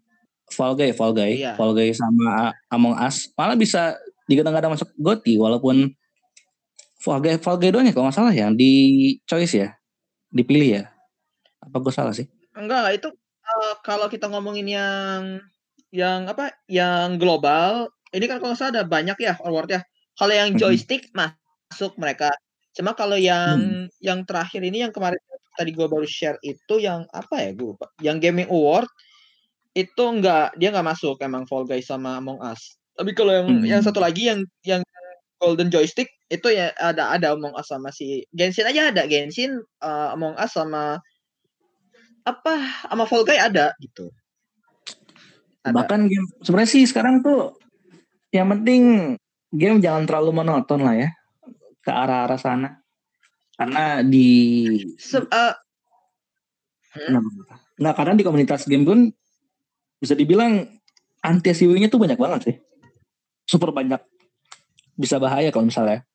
Fall 0.51 0.79
Guy 0.79 0.95
Fall 0.95 1.15
Guy. 1.17 1.43
Iya. 1.43 1.59
Fall 1.59 1.75
Guy 1.75 1.91
sama 1.91 2.55
Among 2.71 2.95
Us. 3.03 3.31
Malah 3.35 3.59
bisa 3.59 3.99
digadang-gadang 4.31 4.79
masuk 4.79 4.95
GOTY 4.95 5.43
walaupun 5.43 5.91
Fall 7.03 7.19
Guy 7.25 7.41
Fall 7.43 7.59
Guy 7.59 7.75
doang 7.75 7.89
ya 7.89 7.95
kalau 7.97 8.07
nggak 8.07 8.19
salah 8.21 8.35
ya 8.35 8.47
di 8.55 8.73
choice 9.27 9.57
ya 9.57 9.75
dipilih 10.31 10.69
ya 10.79 10.83
apa 11.61 11.77
gue 11.79 11.93
salah 11.93 12.17
sih 12.17 12.27
enggak 12.57 12.97
itu 12.97 13.09
uh, 13.45 13.75
kalau 13.85 14.09
kita 14.09 14.27
ngomongin 14.27 14.67
yang 14.67 15.23
yang 15.91 16.31
apa 16.31 16.55
yang 16.71 17.19
global 17.19 17.91
ini 18.11 18.27
kan 18.27 18.43
kalau 18.43 18.55
salah 18.59 18.83
ada 18.83 18.85
banyak 18.87 19.19
ya 19.23 19.39
awardnya. 19.43 19.87
Kalau 20.19 20.35
yang 20.35 20.59
joystick 20.59 21.09
hmm. 21.15 21.31
masuk 21.71 21.95
mereka. 21.97 22.31
Cuma 22.75 22.95
kalau 22.95 23.15
yang 23.15 23.87
hmm. 23.87 23.87
yang 24.03 24.27
terakhir 24.27 24.63
ini 24.67 24.83
yang 24.87 24.93
kemarin 24.95 25.19
tadi 25.55 25.71
gue 25.75 25.87
baru 25.87 26.07
share 26.07 26.39
itu 26.43 26.83
yang 26.83 27.07
apa 27.15 27.39
ya 27.39 27.51
gue. 27.55 27.75
Yang 28.03 28.17
gaming 28.19 28.49
award 28.51 28.91
itu 29.79 30.03
enggak 30.03 30.51
dia 30.59 30.75
nggak 30.75 30.87
masuk 30.91 31.23
emang 31.23 31.47
Fall 31.47 31.67
Guys 31.67 31.87
sama 31.87 32.19
Among 32.19 32.43
Us. 32.43 32.79
Tapi 32.99 33.15
kalau 33.15 33.31
yang 33.31 33.49
hmm. 33.49 33.65
yang 33.67 33.83
satu 33.83 34.03
lagi 34.03 34.27
yang 34.27 34.43
yang 34.67 34.83
Golden 35.41 35.73
Joystick 35.73 36.11
itu 36.29 36.51
ya 36.51 36.75
ada 36.77 37.15
ada 37.15 37.33
Among 37.39 37.55
Us 37.55 37.71
sama 37.71 37.95
si 37.95 38.27
Genshin 38.35 38.67
aja 38.67 38.91
ada 38.91 39.07
Genshin 39.07 39.63
uh, 39.81 40.13
Among 40.13 40.35
Us 40.35 40.53
sama 40.53 40.99
apa 42.31 42.87
sama 42.87 43.05
Fall 43.05 43.26
Guys 43.26 43.43
ada 43.43 43.74
gitu. 43.83 44.11
Ada. 45.66 45.74
Bahkan 45.76 46.01
game 46.09 46.26
sebenarnya 46.41 46.70
sih 46.70 46.85
sekarang 46.89 47.20
tuh 47.20 47.59
yang 48.31 48.49
penting 48.49 49.14
game 49.51 49.83
jangan 49.83 50.07
terlalu 50.07 50.41
monoton 50.41 50.81
lah 50.81 50.97
ya 50.97 51.11
ke 51.83 51.91
arah-arah 51.91 52.41
sana. 52.41 52.70
Karena 53.59 54.01
di 54.01 54.31
Se 54.97 55.20
uh, 55.20 55.55
nggak 57.76 57.95
karena 57.97 58.14
di 58.16 58.24
komunitas 58.24 58.64
game 58.64 58.89
pun 58.89 59.01
bisa 60.01 60.16
dibilang 60.16 60.64
anti 61.20 61.53
SEO-nya 61.53 61.93
tuh 61.93 62.01
banyak 62.01 62.16
banget 62.16 62.41
sih. 62.49 62.57
Super 63.45 63.74
banyak. 63.76 64.01
Bisa 64.97 65.20
bahaya 65.20 65.53
kalau 65.53 65.68
misalnya 65.68 66.09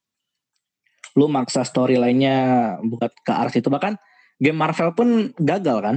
lu 1.16 1.30
maksa 1.30 1.64
story 1.64 1.96
lainnya 1.96 2.36
buat 2.82 3.14
ke 3.24 3.32
arah 3.32 3.54
situ. 3.54 3.70
Bahkan 3.70 3.96
game 4.42 4.58
Marvel 4.60 4.92
pun 4.96 5.32
gagal 5.40 5.78
kan 5.82 5.96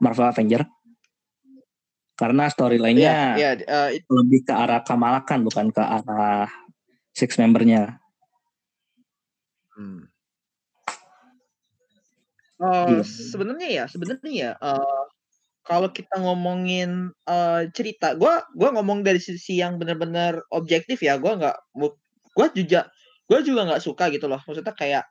Marvel 0.00 0.30
Avenger 0.30 0.62
karena 2.14 2.46
story 2.46 2.78
lainnya 2.78 3.34
yeah, 3.34 3.54
yeah, 3.54 3.54
uh, 3.66 3.90
it... 3.90 4.06
lebih 4.06 4.46
ke 4.46 4.54
arah 4.54 4.86
Kamalakan 4.86 5.42
bukan 5.42 5.74
ke 5.74 5.82
arah 5.82 6.46
six 7.14 7.38
membernya. 7.38 8.02
Hmm. 9.74 10.10
Uh, 12.58 13.02
sebenarnya 13.02 13.68
ya, 13.82 13.84
sebenarnya 13.90 14.30
ya, 14.30 14.50
uh, 14.62 15.04
kalau 15.66 15.90
kita 15.90 16.22
ngomongin 16.22 17.10
uh, 17.26 17.66
cerita, 17.74 18.14
gue 18.14 18.34
gua 18.54 18.68
ngomong 18.78 19.02
dari 19.02 19.18
sisi 19.18 19.58
yang 19.58 19.76
benar-benar 19.82 20.38
objektif 20.54 21.02
ya, 21.02 21.18
gue 21.18 21.34
nggak, 21.34 21.56
gue 21.74 22.46
juga, 22.54 22.86
gue 23.26 23.38
juga 23.42 23.60
nggak 23.66 23.82
suka 23.82 24.06
gitu 24.14 24.30
loh. 24.30 24.38
Maksudnya 24.46 24.70
kayak 24.70 25.04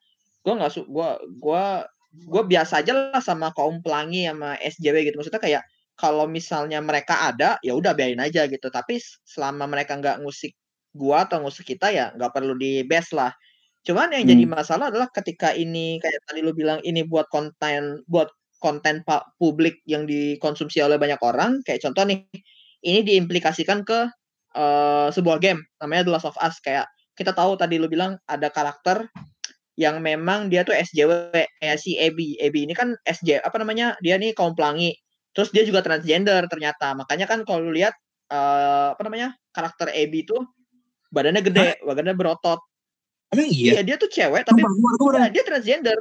gue 0.43 0.53
nggak 0.55 0.71
suka, 0.71 0.88
gue 0.88 1.09
gue 1.36 1.65
gue 2.14 2.43
biasa 2.45 2.86
aja 2.86 2.93
lah 2.93 3.22
sama 3.22 3.49
kaum 3.57 3.82
pelangi 3.82 4.30
sama 4.30 4.53
SJW 4.61 5.09
gitu. 5.09 5.18
Maksudnya 5.18 5.41
kayak 5.41 5.64
kalau 5.93 6.26
misalnya 6.26 6.82
mereka 6.82 7.30
ada 7.30 7.61
ya 7.61 7.78
udah 7.78 7.93
biarin 7.93 8.22
aja 8.22 8.49
gitu 8.49 8.70
tapi 8.74 8.97
selama 9.26 9.70
mereka 9.70 9.97
nggak 9.97 10.26
ngusik 10.26 10.57
gua 10.93 11.26
atau 11.26 11.41
ngusik 11.45 11.74
kita 11.78 11.93
ya 11.93 12.09
nggak 12.18 12.34
perlu 12.34 12.57
di 12.57 12.82
best 12.86 13.14
lah 13.14 13.34
cuman 13.84 14.16
yang 14.16 14.26
hmm. 14.26 14.32
jadi 14.34 14.43
masalah 14.47 14.86
adalah 14.89 15.09
ketika 15.11 15.53
ini 15.53 15.99
kayak 16.01 16.24
tadi 16.26 16.39
lu 16.41 16.55
bilang 16.55 16.80
ini 16.82 17.05
buat 17.05 17.28
konten 17.30 18.01
buat 18.09 18.32
konten 18.57 19.03
publik 19.38 19.84
yang 19.84 20.07
dikonsumsi 20.07 20.80
oleh 20.80 20.95
banyak 20.95 21.20
orang 21.20 21.59
kayak 21.68 21.84
contoh 21.84 22.07
nih 22.07 22.24
ini 22.84 23.03
diimplikasikan 23.03 23.84
ke 23.84 24.07
uh, 24.55 25.11
sebuah 25.11 25.38
game 25.43 25.59
namanya 25.84 26.07
The 26.07 26.11
Last 26.16 26.28
of 26.32 26.39
Us 26.39 26.64
kayak 26.64 26.88
kita 27.14 27.36
tahu 27.36 27.59
tadi 27.59 27.76
lu 27.76 27.91
bilang 27.91 28.16
ada 28.24 28.47
karakter 28.47 29.11
yang 29.74 30.01
memang 30.05 30.53
dia 30.53 30.61
tuh 30.61 30.78
SJW 30.78 31.34
kayak 31.34 31.78
si 31.82 31.97
Abby 31.97 32.38
Abby 32.38 32.69
ini 32.69 32.78
kan 32.78 32.93
SJ 33.09 33.41
apa 33.41 33.57
namanya 33.57 33.97
dia 34.05 34.21
nih 34.21 34.38
kaum 34.38 34.53
pelangi 34.53 34.93
Terus 35.34 35.49
dia 35.49 35.65
juga 35.65 35.82
transgender 35.82 36.45
ternyata. 36.45 36.93
Makanya 36.93 37.26
kan 37.26 37.41
kalau 37.41 37.67
lu 37.69 37.74
lihat 37.74 37.97
uh, 38.30 38.93
apa 38.93 39.01
namanya? 39.03 39.34
karakter 39.53 39.93
Abby 39.93 40.26
itu 40.26 40.34
badannya 41.13 41.41
gede, 41.45 41.78
Hah? 41.78 41.93
badannya 41.93 42.17
berotot. 42.17 42.57
Emang 43.30 43.49
iya? 43.49 43.78
Iya, 43.78 43.82
dia 43.86 43.95
tuh 44.01 44.09
cewek 44.09 44.45
tapi 44.45 44.61
nah, 44.65 45.30
dia 45.30 45.43
transgender. 45.45 45.97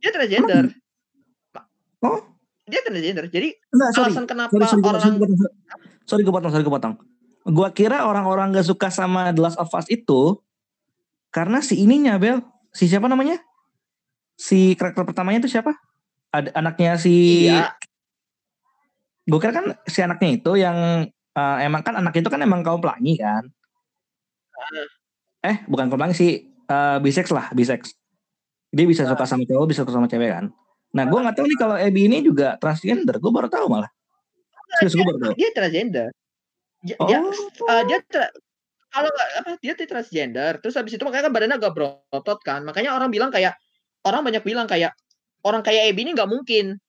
Dia 0.00 0.10
transgender. 0.12 0.64
Oh? 2.04 2.20
Dia 2.68 2.80
transgender. 2.84 3.32
Jadi 3.32 3.48
Enggak, 3.72 3.90
sorry. 3.96 4.12
alasan 4.12 4.24
kenapa 4.28 4.52
sorry, 4.52 4.68
sorry, 4.68 4.84
orang 4.84 5.00
sorry, 5.00 5.16
sorry, 5.16 5.54
sorry 6.04 6.22
kepotong, 6.24 6.50
sorry 6.52 6.64
kepotong. 6.64 6.94
Gua 7.46 7.68
kira 7.72 8.04
orang-orang 8.04 8.52
gak 8.52 8.68
suka 8.68 8.92
sama 8.92 9.32
The 9.32 9.40
Last 9.40 9.56
of 9.56 9.72
Us 9.72 9.88
itu 9.88 10.36
karena 11.32 11.64
si 11.64 11.80
ininya 11.80 12.20
Bel, 12.20 12.44
si 12.76 12.84
siapa 12.92 13.08
namanya? 13.08 13.40
Si 14.36 14.76
karakter 14.76 15.08
pertamanya 15.08 15.40
itu 15.40 15.48
siapa? 15.48 15.72
Ada 16.28 16.52
anaknya 16.52 17.00
si 17.00 17.48
iya. 17.48 17.72
Gue 19.24 19.40
kira 19.40 19.56
kan 19.56 19.66
si 19.88 20.04
anaknya 20.04 20.36
itu 20.36 20.52
yang 20.60 21.08
uh, 21.32 21.56
emang 21.64 21.80
kan 21.80 21.96
anak 21.96 22.12
itu 22.20 22.28
kan 22.28 22.44
emang 22.44 22.60
kaum 22.60 22.84
pelangi 22.84 23.16
kan? 23.16 23.48
Eh 25.40 25.64
bukan 25.64 25.88
kaum 25.88 25.96
pelangi 25.96 26.14
sih 26.14 26.32
uh, 26.68 27.00
bisex 27.00 27.32
lah 27.32 27.48
bisex. 27.56 27.96
Dia 28.70 28.84
bisa 28.84 29.08
suka 29.08 29.24
sama 29.24 29.48
cowok 29.48 29.66
bisa 29.72 29.80
suka 29.82 29.96
sama 29.96 30.06
cewek 30.06 30.30
kan? 30.36 30.52
Nah 30.92 31.08
gue 31.08 31.18
nggak 31.18 31.34
tahu 31.34 31.48
nih 31.48 31.58
kalau 31.58 31.76
Ebi 31.80 32.12
ini 32.12 32.20
juga 32.20 32.60
transgender 32.60 33.16
gue 33.16 33.32
baru 33.32 33.48
tahu 33.48 33.72
malah. 33.72 33.88
Serius, 34.78 34.94
gue 35.00 35.06
baru 35.08 35.18
tahu. 35.24 35.32
dia 35.40 35.50
transgender. 35.56 36.08
Dia, 36.84 36.96
oh. 37.00 37.08
dia, 37.08 37.18
uh, 37.24 37.82
dia 37.88 37.98
tra 38.04 38.28
kalau 38.96 39.10
nggak 39.12 39.28
apa 39.44 39.50
dia 39.60 39.74
transgender 39.76 40.52
terus 40.64 40.74
habis 40.80 40.96
itu 40.96 41.04
makanya 41.04 41.28
kan 41.28 41.32
badannya 41.36 41.56
agak 41.60 41.72
berotot 41.76 42.38
kan 42.40 42.64
makanya 42.64 42.96
orang 42.96 43.12
bilang 43.12 43.28
kayak 43.28 43.52
orang 44.08 44.24
banyak 44.24 44.40
bilang 44.40 44.64
kayak 44.64 44.96
orang 45.44 45.60
kayak 45.60 45.92
Ebi 45.92 46.08
ini 46.08 46.16
nggak 46.16 46.30
mungkin 46.32 46.80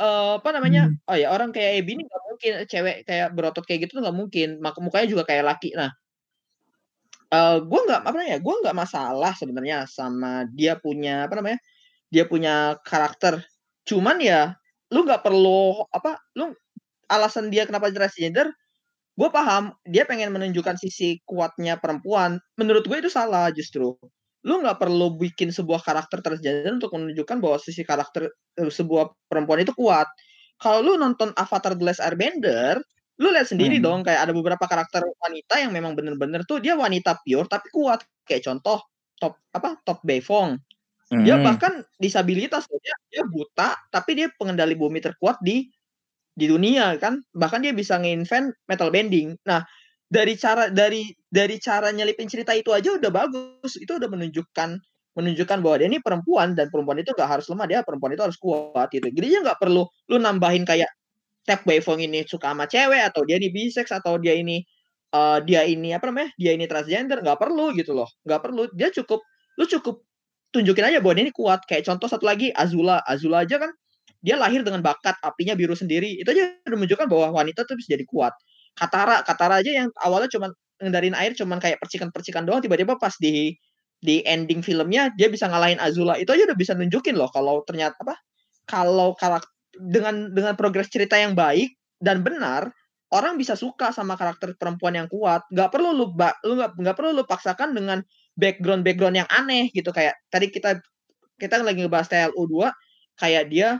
uh, 0.00 0.38
apa 0.40 0.50
namanya, 0.54 0.90
hmm. 0.90 1.10
oh 1.10 1.16
ya 1.16 1.28
orang 1.30 1.50
kayak 1.54 1.84
Ebi 1.84 1.98
ini 1.98 2.02
nggak 2.06 2.22
mungkin 2.26 2.52
cewek 2.66 2.96
kayak 3.06 3.28
berotot 3.34 3.64
kayak 3.66 3.88
gitu 3.88 4.00
nggak 4.02 4.16
mungkin, 4.16 4.48
mak 4.62 4.76
mukanya 4.80 5.08
juga 5.10 5.22
kayak 5.26 5.44
laki. 5.46 5.74
Nah, 5.74 5.90
uh, 7.34 7.56
gue 7.62 7.80
nggak 7.86 8.00
apa 8.02 8.10
namanya, 8.14 8.38
gue 8.42 8.54
nggak 8.64 8.76
masalah 8.76 9.32
sebenarnya 9.34 9.78
sama 9.90 10.46
dia 10.50 10.78
punya 10.78 11.26
apa 11.26 11.34
namanya, 11.38 11.58
dia 12.10 12.24
punya 12.26 12.78
karakter. 12.82 13.42
Cuman 13.86 14.18
ya, 14.22 14.54
lu 14.92 15.04
nggak 15.06 15.22
perlu 15.22 15.86
apa, 15.90 16.18
lu 16.38 16.52
alasan 17.08 17.48
dia 17.48 17.64
kenapa 17.64 17.88
transgender, 17.92 18.52
gue 19.18 19.28
paham 19.34 19.74
dia 19.82 20.06
pengen 20.06 20.30
menunjukkan 20.30 20.78
sisi 20.78 21.18
kuatnya 21.26 21.74
perempuan. 21.82 22.38
Menurut 22.54 22.86
gue 22.86 23.02
itu 23.02 23.10
salah 23.10 23.50
justru. 23.50 23.98
lu 24.46 24.62
nggak 24.62 24.78
perlu 24.78 25.18
bikin 25.18 25.50
sebuah 25.50 25.82
karakter 25.82 26.22
transgender 26.22 26.70
untuk 26.70 26.94
menunjukkan 26.94 27.42
bahwa 27.42 27.58
sisi 27.58 27.82
karakter 27.82 28.30
uh, 28.30 28.70
sebuah 28.70 29.10
perempuan 29.26 29.66
itu 29.66 29.74
kuat. 29.74 30.06
Kalau 30.62 30.78
lu 30.78 30.94
nonton 30.94 31.34
Avatar 31.34 31.74
The 31.74 31.82
Last 31.82 31.98
Airbender, 31.98 32.78
lu 33.18 33.34
lihat 33.34 33.50
sendiri 33.50 33.82
hmm. 33.82 33.84
dong 33.84 34.00
kayak 34.06 34.30
ada 34.30 34.32
beberapa 34.32 34.62
karakter 34.70 35.02
wanita 35.02 35.58
yang 35.58 35.74
memang 35.74 35.98
bener-bener 35.98 36.46
tuh 36.46 36.62
dia 36.62 36.78
wanita 36.78 37.18
pure 37.26 37.50
tapi 37.50 37.66
kuat. 37.74 38.06
Kayak 38.22 38.46
contoh 38.46 38.78
top 39.18 39.42
apa 39.50 39.74
top 39.82 39.98
Beifong. 40.06 40.54
Hmm. 41.10 41.24
Dia 41.26 41.42
bahkan 41.42 41.82
disabilitas 41.98 42.70
dia, 42.70 42.94
dia 43.10 43.22
buta 43.26 43.74
tapi 43.90 44.22
dia 44.22 44.30
pengendali 44.38 44.78
bumi 44.78 45.02
terkuat 45.02 45.42
di 45.42 45.66
di 46.38 46.46
dunia 46.46 46.94
kan. 47.02 47.18
Bahkan 47.34 47.66
dia 47.66 47.74
bisa 47.74 47.98
nge-invent 47.98 48.54
metal 48.70 48.94
bending. 48.94 49.34
Nah, 49.42 49.66
dari 50.06 50.38
cara 50.38 50.70
dari 50.70 51.10
dari 51.26 51.58
cara 51.58 51.90
nyelipin 51.90 52.30
cerita 52.30 52.54
itu 52.54 52.70
aja 52.70 52.94
udah 52.94 53.10
bagus. 53.10 53.74
Itu 53.74 53.98
udah 53.98 54.06
menunjukkan 54.06 54.78
menunjukkan 55.18 55.58
bahwa 55.58 55.76
dia 55.82 55.88
ini 55.90 55.98
perempuan 55.98 56.54
dan 56.54 56.70
perempuan 56.70 57.02
itu 57.02 57.10
gak 57.10 57.26
harus 57.26 57.50
lemah 57.50 57.66
dia 57.66 57.82
perempuan 57.82 58.14
itu 58.14 58.22
harus 58.22 58.38
kuat 58.38 58.86
gitu 58.94 59.10
jadi 59.10 59.26
dia 59.26 59.40
nggak 59.42 59.58
perlu 59.58 59.82
lu 60.06 60.16
nambahin 60.22 60.62
kayak 60.62 60.86
Tap 61.42 61.66
Beifong 61.66 61.98
ini 61.98 62.22
suka 62.22 62.54
sama 62.54 62.70
cewek 62.70 63.02
atau 63.02 63.26
dia 63.26 63.40
ini 63.42 63.50
bisex 63.50 63.90
atau 63.90 64.14
dia 64.20 64.38
ini 64.38 64.62
uh, 65.10 65.42
dia 65.42 65.66
ini 65.66 65.90
apa 65.90 66.12
namanya 66.12 66.30
dia 66.38 66.54
ini 66.54 66.70
transgender 66.70 67.18
nggak 67.18 67.40
perlu 67.40 67.74
gitu 67.74 67.98
loh 67.98 68.06
nggak 68.22 68.40
perlu 68.46 68.70
dia 68.76 68.94
cukup 68.94 69.24
lu 69.58 69.64
cukup 69.66 70.06
tunjukin 70.54 70.86
aja 70.86 71.02
bahwa 71.02 71.18
dia 71.18 71.24
ini 71.26 71.34
kuat 71.34 71.66
kayak 71.66 71.88
contoh 71.88 72.06
satu 72.06 72.28
lagi 72.28 72.52
Azula 72.54 73.02
Azula 73.02 73.42
aja 73.42 73.58
kan 73.58 73.72
dia 74.18 74.34
lahir 74.34 74.66
dengan 74.66 74.82
bakat 74.82 75.14
apinya 75.22 75.54
biru 75.54 75.74
sendiri. 75.78 76.18
Itu 76.18 76.34
aja 76.34 76.54
udah 76.66 76.78
menunjukkan 76.78 77.06
bahwa 77.06 77.26
wanita 77.42 77.62
tuh 77.66 77.78
bisa 77.78 77.94
jadi 77.94 78.04
kuat. 78.08 78.34
Katara 78.74 79.22
Katara 79.26 79.62
aja 79.62 79.70
yang 79.84 79.88
awalnya 80.02 80.30
cuma 80.30 80.50
ngendarin 80.78 81.14
air 81.18 81.34
cuman 81.34 81.58
kayak 81.58 81.82
percikan-percikan 81.82 82.46
doang 82.46 82.62
tiba-tiba 82.62 82.94
pas 82.98 83.14
di 83.18 83.54
di 83.98 84.22
ending 84.22 84.62
filmnya 84.62 85.10
dia 85.18 85.26
bisa 85.30 85.50
ngalahin 85.50 85.78
Azula. 85.82 86.18
Itu 86.18 86.34
aja 86.34 86.46
udah 86.46 86.58
bisa 86.58 86.74
nunjukin 86.78 87.18
loh 87.18 87.30
kalau 87.30 87.62
ternyata 87.66 87.98
apa 88.02 88.14
kalau 88.68 89.14
karakter 89.18 89.50
dengan 89.78 90.34
dengan 90.34 90.58
progres 90.58 90.90
cerita 90.90 91.14
yang 91.14 91.38
baik 91.38 91.70
dan 92.02 92.26
benar 92.26 92.74
orang 93.14 93.40
bisa 93.40 93.56
suka 93.56 93.94
sama 93.94 94.18
karakter 94.18 94.54
perempuan 94.58 94.98
yang 94.98 95.08
kuat. 95.10 95.46
Nggak 95.50 95.70
perlu 95.72 95.90
lu 95.94 96.06
lu 96.44 96.54
nggak 96.58 96.96
perlu 96.98 97.10
lu 97.14 97.24
paksakan 97.24 97.72
dengan 97.74 98.02
background 98.36 98.82
background 98.84 99.16
yang 99.18 99.28
aneh 99.30 99.70
gitu. 99.72 99.90
Kayak 99.94 100.18
tadi 100.28 100.50
kita 100.52 100.78
kita 101.38 101.62
lagi 101.62 101.86
ngebahas 101.86 102.08
TLU 102.10 102.42
2 102.50 103.22
kayak 103.22 103.44
dia 103.50 103.78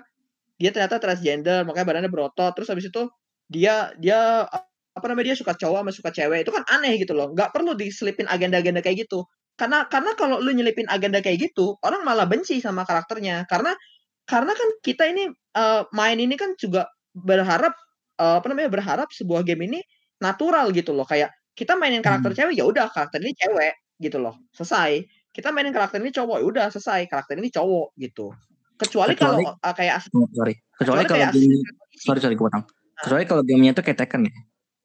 dia 0.58 0.74
ternyata 0.74 0.98
transgender 0.98 1.62
makanya 1.62 1.86
badannya 1.86 2.10
berotot 2.10 2.52
terus 2.52 2.68
habis 2.68 2.90
itu 2.90 3.06
dia 3.48 3.94
dia 3.96 4.44
apa 4.92 5.06
namanya 5.06 5.32
dia 5.32 5.36
suka 5.38 5.54
cowok 5.54 5.86
sama 5.86 5.92
suka 5.94 6.10
cewek 6.10 6.44
itu 6.44 6.50
kan 6.50 6.66
aneh 6.68 6.98
gitu 6.98 7.14
loh 7.14 7.30
nggak 7.30 7.54
perlu 7.54 7.78
diselipin 7.78 8.26
agenda-agenda 8.26 8.82
kayak 8.82 9.08
gitu 9.08 9.24
karena 9.58 9.90
karena 9.90 10.14
kalau 10.14 10.38
lu 10.38 10.54
nyelipin 10.54 10.86
agenda 10.86 11.18
kayak 11.18 11.50
gitu, 11.50 11.74
orang 11.82 12.06
malah 12.06 12.30
benci 12.30 12.62
sama 12.62 12.86
karakternya. 12.86 13.42
Karena 13.50 13.74
karena 14.22 14.54
kan 14.54 14.68
kita 14.86 15.10
ini 15.10 15.26
uh, 15.58 15.82
main 15.90 16.14
ini 16.22 16.38
kan 16.38 16.54
juga 16.54 16.86
berharap 17.10 17.74
uh, 18.22 18.38
apa 18.38 18.46
namanya 18.46 18.70
berharap 18.70 19.10
sebuah 19.10 19.42
game 19.42 19.66
ini 19.66 19.82
natural 20.22 20.70
gitu 20.70 20.94
loh. 20.94 21.02
Kayak 21.02 21.34
kita 21.58 21.74
mainin 21.74 22.06
karakter 22.06 22.30
hmm. 22.30 22.38
cewek 22.38 22.54
ya 22.54 22.64
udah 22.70 22.86
karakter 22.94 23.18
ini 23.18 23.34
cewek 23.34 23.74
gitu 23.98 24.22
loh. 24.22 24.38
Selesai. 24.54 25.02
Kita 25.34 25.50
mainin 25.50 25.74
karakter 25.74 25.98
ini 25.98 26.14
cowok 26.14 26.38
ya 26.38 26.46
udah 26.46 26.66
selesai. 26.70 27.10
Karakter 27.10 27.34
ini 27.42 27.50
cowok 27.50 27.98
gitu. 27.98 28.30
Kecuali, 28.78 29.18
Kecuali 29.18 29.42
kalau 29.42 29.58
uh, 29.58 29.74
kayak 29.74 30.06
oh, 30.14 30.30
sorry. 30.30 30.54
Kecuali, 30.78 31.02
Kecuali 31.02 31.04
kalau 31.10 31.26
game, 31.34 31.66
sorry 31.98 32.18
sorry 32.22 32.34
gue 32.38 32.46
potong. 32.46 32.64
Kecuali 33.02 33.24
kalau 33.26 33.42
gamenya 33.42 33.72
itu 33.74 33.82
kayak 33.82 33.98
Tekken 33.98 34.20
ya. 34.30 34.34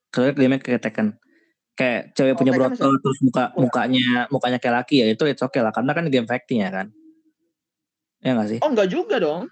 Kecuali 0.09 0.29
gamenya 0.33 0.61
kayak 0.65 0.81
Tekken. 0.81 1.07
Kayak 1.73 1.99
cewek 2.17 2.33
oh, 2.33 2.37
punya 2.37 2.51
brotol 2.53 2.91
terus 3.01 3.19
muka 3.25 3.43
mukanya 3.57 4.29
mukanya 4.29 4.57
kayak 4.61 4.75
laki 4.85 4.95
ya 5.01 5.05
itu 5.13 5.23
it's 5.29 5.45
okay 5.45 5.61
lah. 5.61 5.69
Karena 5.69 5.93
kan 5.93 6.09
game 6.09 6.25
fighting 6.25 6.65
ya 6.65 6.69
kan? 6.73 6.89
Ya 8.25 8.33
nggak 8.33 8.49
sih? 8.49 8.59
Oh 8.65 8.69
enggak 8.73 8.89
juga 8.89 9.21
dong. 9.21 9.45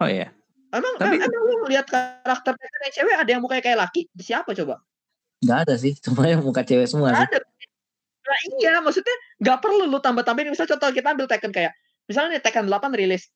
Oh 0.00 0.08
iya. 0.08 0.32
Emang 0.72 0.96
Tapi, 0.96 1.20
em, 1.20 1.28
emang 1.28 1.42
lu 1.44 1.56
melihat 1.68 1.84
karakter 1.92 2.56
cewek 2.96 3.12
ada 3.12 3.28
yang 3.28 3.44
mukanya 3.44 3.60
kayak 3.60 3.78
laki? 3.88 4.08
Siapa 4.16 4.56
coba? 4.56 4.80
Nggak 5.44 5.58
ada 5.68 5.74
sih. 5.76 5.92
Cuma 6.04 6.24
yang 6.24 6.40
muka 6.40 6.64
cewek 6.64 6.88
semua 6.88 7.12
sih. 7.12 7.24
ada. 7.28 7.38
Nah, 8.22 8.38
iya 8.56 8.80
maksudnya 8.80 9.12
nggak 9.44 9.58
perlu 9.60 9.84
lu 9.90 9.98
tambah 10.00 10.24
tambahin 10.24 10.54
misalnya 10.54 10.78
contoh 10.78 10.88
kita 10.94 11.12
ambil 11.12 11.28
Tekken 11.28 11.52
kayak 11.52 11.76
misalnya 12.08 12.38
nih 12.38 12.42
Tekken 12.42 12.64
8 12.70 12.96
rilis 12.96 13.28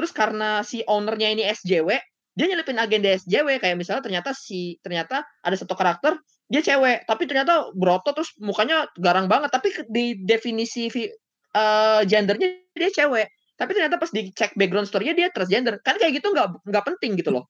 terus 0.00 0.16
karena 0.16 0.64
si 0.64 0.80
ownernya 0.88 1.28
ini 1.36 1.44
SJW 1.44 2.00
dia 2.32 2.46
nyelipin 2.48 2.80
agenda 2.80 3.12
SJW 3.20 3.60
kayak 3.60 3.76
misalnya 3.76 4.00
ternyata 4.00 4.32
si 4.32 4.80
ternyata 4.80 5.28
ada 5.44 5.56
satu 5.60 5.76
karakter 5.76 6.16
dia 6.50 6.62
cewek. 6.64 7.06
Tapi 7.06 7.22
ternyata 7.30 7.70
berotot 7.76 8.16
terus 8.16 8.34
mukanya 8.42 8.90
garang 8.98 9.30
banget. 9.30 9.54
Tapi 9.54 9.70
di 9.86 10.18
definisi 10.26 10.90
uh, 11.54 12.02
gendernya 12.02 12.58
dia 12.74 12.90
cewek. 12.90 13.30
Tapi 13.54 13.70
ternyata 13.76 14.00
pas 14.00 14.10
dicek 14.10 14.56
background 14.58 14.90
story-nya 14.90 15.14
dia 15.14 15.28
transgender. 15.30 15.78
Kan 15.84 16.00
kayak 16.00 16.18
gitu 16.18 16.34
nggak 16.34 16.64
nggak 16.66 16.84
penting 16.86 17.14
gitu 17.20 17.30
loh. 17.30 17.46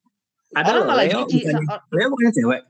Ada 0.52 0.82
orang 0.82 0.86
malah 0.90 1.06
Leo, 1.06 1.22
jijik. 1.30 1.46
Leo 1.94 2.06
bukan 2.10 2.34
cewek? 2.34 2.60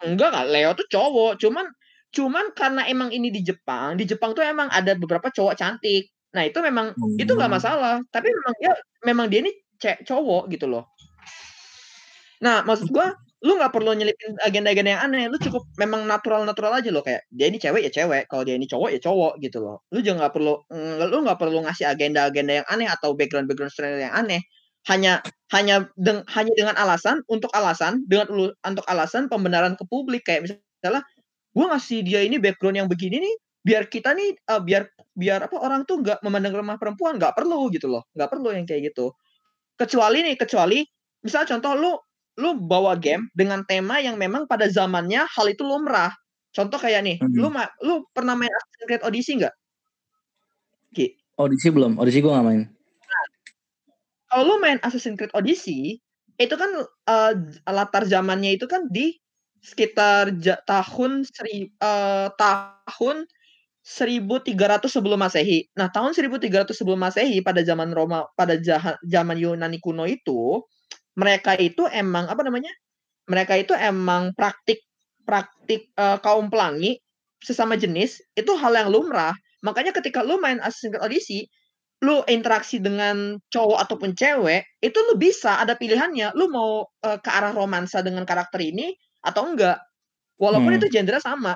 Enggak 0.00 0.28
nggak 0.32 0.46
Leo 0.48 0.70
tuh 0.74 0.86
cowok. 0.90 1.32
Cuman 1.38 1.66
cuman 2.10 2.50
karena 2.58 2.82
emang 2.90 3.14
ini 3.14 3.30
di 3.30 3.46
Jepang 3.46 3.94
di 3.94 4.02
Jepang 4.02 4.34
tuh 4.34 4.42
emang 4.42 4.66
ada 4.74 4.98
beberapa 4.98 5.30
cowok 5.30 5.54
cantik 5.54 6.10
nah 6.30 6.42
itu 6.46 6.58
memang 6.62 6.94
hmm. 6.94 7.18
itu 7.18 7.32
nggak 7.34 7.52
masalah. 7.52 8.02
Tapi 8.14 8.28
memang 8.30 8.54
ya 8.62 8.72
memang 9.06 9.26
dia 9.30 9.40
ini 9.42 9.52
cowok 9.80 10.50
gitu 10.52 10.66
loh. 10.70 10.86
Nah 12.44 12.62
maksud 12.64 12.88
gua 12.92 13.12
lu 13.40 13.56
nggak 13.56 13.72
perlu 13.72 13.96
nyelipin 13.96 14.36
agenda-agenda 14.44 14.90
yang 14.96 15.02
aneh. 15.08 15.24
Lu 15.32 15.40
cukup 15.40 15.64
memang 15.80 16.04
natural-natural 16.04 16.84
aja 16.84 16.92
loh. 16.92 17.00
Kayak 17.00 17.24
dia 17.32 17.46
ini 17.48 17.56
cewek 17.56 17.82
ya 17.88 17.90
cewek. 17.92 18.28
Kalau 18.28 18.42
dia 18.44 18.54
ini 18.56 18.68
cowok 18.68 18.88
ya 18.92 19.00
cowok 19.00 19.32
gitu 19.40 19.58
loh. 19.64 19.80
Lu 19.90 20.04
juga 20.04 20.26
nggak 20.26 20.32
perlu 20.36 20.54
lu 21.08 21.16
nggak 21.24 21.38
perlu 21.40 21.58
ngasih 21.64 21.86
agenda-agenda 21.88 22.52
yang 22.62 22.66
aneh 22.68 22.88
atau 22.88 23.16
background-background 23.16 23.72
story 23.72 24.04
yang 24.04 24.12
aneh. 24.12 24.44
Hanya 24.88 25.20
hanya 25.52 25.92
deng, 25.96 26.24
hanya 26.32 26.52
dengan 26.56 26.76
alasan 26.76 27.20
untuk 27.28 27.52
alasan 27.52 28.04
dengan 28.08 28.54
untuk 28.64 28.84
alasan 28.88 29.28
pembenaran 29.32 29.76
ke 29.76 29.84
publik. 29.88 30.24
Kayak 30.28 30.48
misalnya 30.48 31.04
gue 31.50 31.66
ngasih 31.66 31.98
dia 32.06 32.20
ini 32.22 32.36
background 32.38 32.76
yang 32.78 32.88
begini 32.88 33.20
nih 33.20 33.34
biar 33.60 33.92
kita 33.92 34.16
nih 34.16 34.36
uh, 34.48 34.62
biar 34.64 34.88
biar 35.12 35.44
apa 35.44 35.56
orang 35.60 35.84
tuh 35.84 36.00
nggak 36.00 36.24
memandang 36.24 36.56
remah 36.56 36.80
perempuan 36.80 37.20
nggak 37.20 37.36
perlu 37.36 37.68
gitu 37.68 37.92
loh 37.92 38.08
nggak 38.16 38.28
perlu 38.32 38.56
yang 38.56 38.64
kayak 38.64 38.92
gitu 38.92 39.12
kecuali 39.76 40.24
nih 40.24 40.36
kecuali 40.40 40.80
misal 41.20 41.44
contoh 41.44 41.72
lu 41.76 41.92
lu 42.40 42.56
bawa 42.56 42.96
game 42.96 43.28
dengan 43.36 43.60
tema 43.68 44.00
yang 44.00 44.16
memang 44.16 44.48
pada 44.48 44.64
zamannya 44.70 45.28
hal 45.28 45.46
itu 45.52 45.60
lumrah. 45.60 46.14
Contoh 46.50 46.80
kayak 46.80 47.04
nih, 47.04 47.16
hmm. 47.20 47.36
lu 47.36 47.52
lu 47.84 47.94
pernah 48.10 48.34
main 48.34 48.50
Assassin's 48.50 48.86
Creed 48.88 49.04
Odyssey 49.06 49.32
nggak? 49.38 49.54
Ki. 50.96 51.06
Odyssey 51.38 51.70
belum, 51.70 52.00
Odyssey 52.00 52.20
gue 52.20 52.32
gak 52.32 52.42
main. 52.42 52.66
Nah, 52.66 53.24
kalau 54.28 54.42
lu 54.50 54.54
main 54.58 54.82
Assassin's 54.82 55.14
Creed 55.14 55.30
Odyssey, 55.36 56.02
itu 56.40 56.54
kan 56.58 56.70
uh, 57.06 57.32
latar 57.70 58.02
zamannya 58.08 58.58
itu 58.58 58.66
kan 58.66 58.90
di 58.90 59.14
sekitar 59.62 60.34
ja, 60.42 60.58
tahun 60.66 61.22
seri, 61.28 61.70
uh, 61.78 62.32
tahun 62.34 63.28
1300 63.90 64.86
sebelum 64.86 65.18
Masehi. 65.18 65.66
Nah, 65.74 65.90
tahun 65.90 66.14
1300 66.14 66.70
sebelum 66.70 67.02
Masehi 67.02 67.42
pada 67.42 67.58
zaman 67.66 67.90
Roma 67.90 68.22
pada 68.38 68.54
zaman 69.02 69.34
Yunani 69.34 69.82
kuno 69.82 70.06
itu 70.06 70.62
mereka 71.18 71.58
itu 71.58 71.90
emang 71.90 72.30
apa 72.30 72.46
namanya? 72.46 72.70
Mereka 73.26 73.58
itu 73.58 73.74
emang 73.74 74.30
praktik 74.38 74.78
praktik 75.26 75.90
uh, 75.98 76.22
kaum 76.22 76.46
pelangi 76.46 77.02
sesama 77.42 77.74
jenis 77.74 78.22
itu 78.38 78.54
hal 78.54 78.78
yang 78.78 78.94
lumrah. 78.94 79.34
Makanya 79.66 79.90
ketika 79.90 80.22
lu 80.22 80.38
main 80.38 80.62
Assassin's 80.62 80.94
Creed 80.94 81.02
Odyssey, 81.02 81.40
lu 82.06 82.22
interaksi 82.30 82.78
dengan 82.78 83.42
cowok 83.50 83.78
ataupun 83.90 84.14
cewek, 84.14 84.64
itu 84.80 84.98
lu 85.10 85.18
bisa 85.18 85.58
ada 85.58 85.74
pilihannya. 85.74 86.32
Lu 86.38 86.46
mau 86.46 86.86
uh, 86.86 87.18
ke 87.18 87.30
arah 87.30 87.50
romansa 87.50 88.06
dengan 88.06 88.22
karakter 88.22 88.62
ini 88.62 88.94
atau 89.26 89.50
enggak. 89.50 89.82
Walaupun 90.40 90.72
hmm. 90.72 90.78
itu 90.78 90.86
genre 90.94 91.18
sama. 91.20 91.52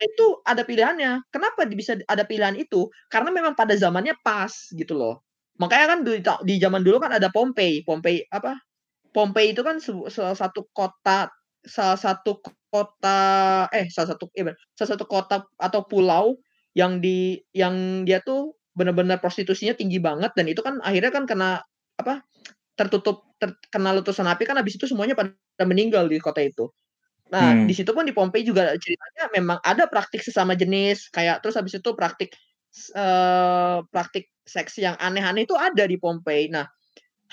Itu 0.00 0.44
ada 0.44 0.60
pilihannya. 0.60 1.24
Kenapa 1.32 1.64
bisa 1.72 1.96
ada 2.04 2.24
pilihan 2.28 2.52
itu? 2.60 2.92
Karena 3.08 3.32
memang 3.32 3.56
pada 3.56 3.72
zamannya 3.76 4.12
pas 4.20 4.52
gitu 4.76 4.92
loh. 4.92 5.24
Makanya 5.56 5.86
kan 5.96 5.98
di, 6.04 6.20
di 6.44 6.54
zaman 6.60 6.84
dulu 6.84 7.00
kan 7.00 7.16
ada 7.16 7.32
Pompei, 7.32 7.80
Pompei 7.80 8.28
apa? 8.28 8.60
Pompei 9.14 9.52
itu 9.56 9.62
kan 9.64 9.78
salah 9.80 10.36
satu 10.36 10.68
kota 10.72 11.30
salah 11.64 11.98
satu 12.00 12.40
kota 12.72 13.20
eh 13.74 13.86
salah 13.92 14.16
satu 14.16 14.28
eh, 14.36 14.56
salah 14.76 14.90
satu 14.96 15.04
kota 15.08 15.36
atau 15.60 15.82
pulau 15.86 16.40
yang 16.74 17.00
di 17.04 17.38
yang 17.52 18.04
dia 18.08 18.20
tuh 18.24 18.56
benar-benar 18.76 19.20
prostitusinya 19.20 19.76
tinggi 19.76 20.00
banget 20.00 20.32
dan 20.36 20.46
itu 20.48 20.60
kan 20.64 20.80
akhirnya 20.84 21.12
kan 21.12 21.24
kena 21.28 21.50
apa 22.00 22.24
tertutup 22.76 23.24
terkena 23.40 23.92
letusan 23.96 24.26
api 24.28 24.44
kan 24.48 24.56
habis 24.60 24.76
itu 24.80 24.88
semuanya 24.90 25.14
pada 25.18 25.64
meninggal 25.68 26.06
di 26.10 26.18
kota 26.22 26.42
itu. 26.44 26.68
Nah, 27.26 27.58
hmm. 27.58 27.66
di 27.66 27.74
situ 27.74 27.90
pun 27.90 28.06
di 28.06 28.14
Pompei 28.14 28.46
juga 28.46 28.78
ceritanya 28.78 29.26
memang 29.34 29.58
ada 29.66 29.90
praktik 29.90 30.22
sesama 30.22 30.54
jenis 30.54 31.10
kayak 31.10 31.42
terus 31.42 31.58
habis 31.58 31.74
itu 31.74 31.90
praktik 31.98 32.30
uh, 32.94 33.82
praktik 33.90 34.30
seks 34.46 34.78
yang 34.78 34.94
aneh-aneh 35.02 35.42
itu 35.42 35.58
ada 35.58 35.84
di 35.90 35.98
Pompei. 35.98 36.46
Nah, 36.46 36.70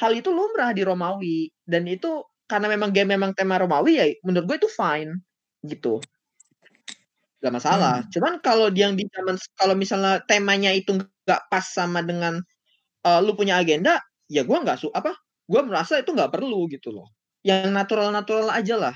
hal 0.02 0.12
itu 0.18 0.34
lumrah 0.34 0.74
di 0.74 0.82
Romawi 0.82 1.54
dan 1.62 1.86
itu 1.86 2.26
karena 2.50 2.74
memang 2.74 2.90
game 2.90 3.14
memang 3.14 3.38
tema 3.38 3.62
Romawi 3.62 3.94
ya 4.02 4.06
menurut 4.26 4.46
gue 4.50 4.58
itu 4.66 4.70
fine 4.70 5.22
gitu. 5.62 6.02
Gak 7.44 7.54
masalah. 7.54 8.02
Hmm. 8.02 8.10
Cuman 8.10 8.34
kalau 8.42 8.74
yang 8.74 8.98
di 8.98 9.06
zaman 9.14 9.38
kalau 9.60 9.76
misalnya 9.78 10.24
temanya 10.26 10.72
itu 10.74 10.96
nggak 10.96 11.42
pas 11.52 11.66
sama 11.70 12.02
dengan 12.02 12.42
uh, 13.06 13.20
lu 13.22 13.36
punya 13.36 13.60
agenda, 13.60 14.00
ya 14.32 14.42
gue 14.42 14.58
nggak 14.58 14.80
su 14.80 14.90
apa? 14.90 15.14
Gue 15.46 15.62
merasa 15.62 16.00
itu 16.00 16.16
nggak 16.16 16.32
perlu 16.34 16.66
gitu 16.72 16.96
loh. 16.96 17.12
Yang 17.44 17.76
natural-natural 17.76 18.48
aja 18.50 18.76
lah. 18.80 18.96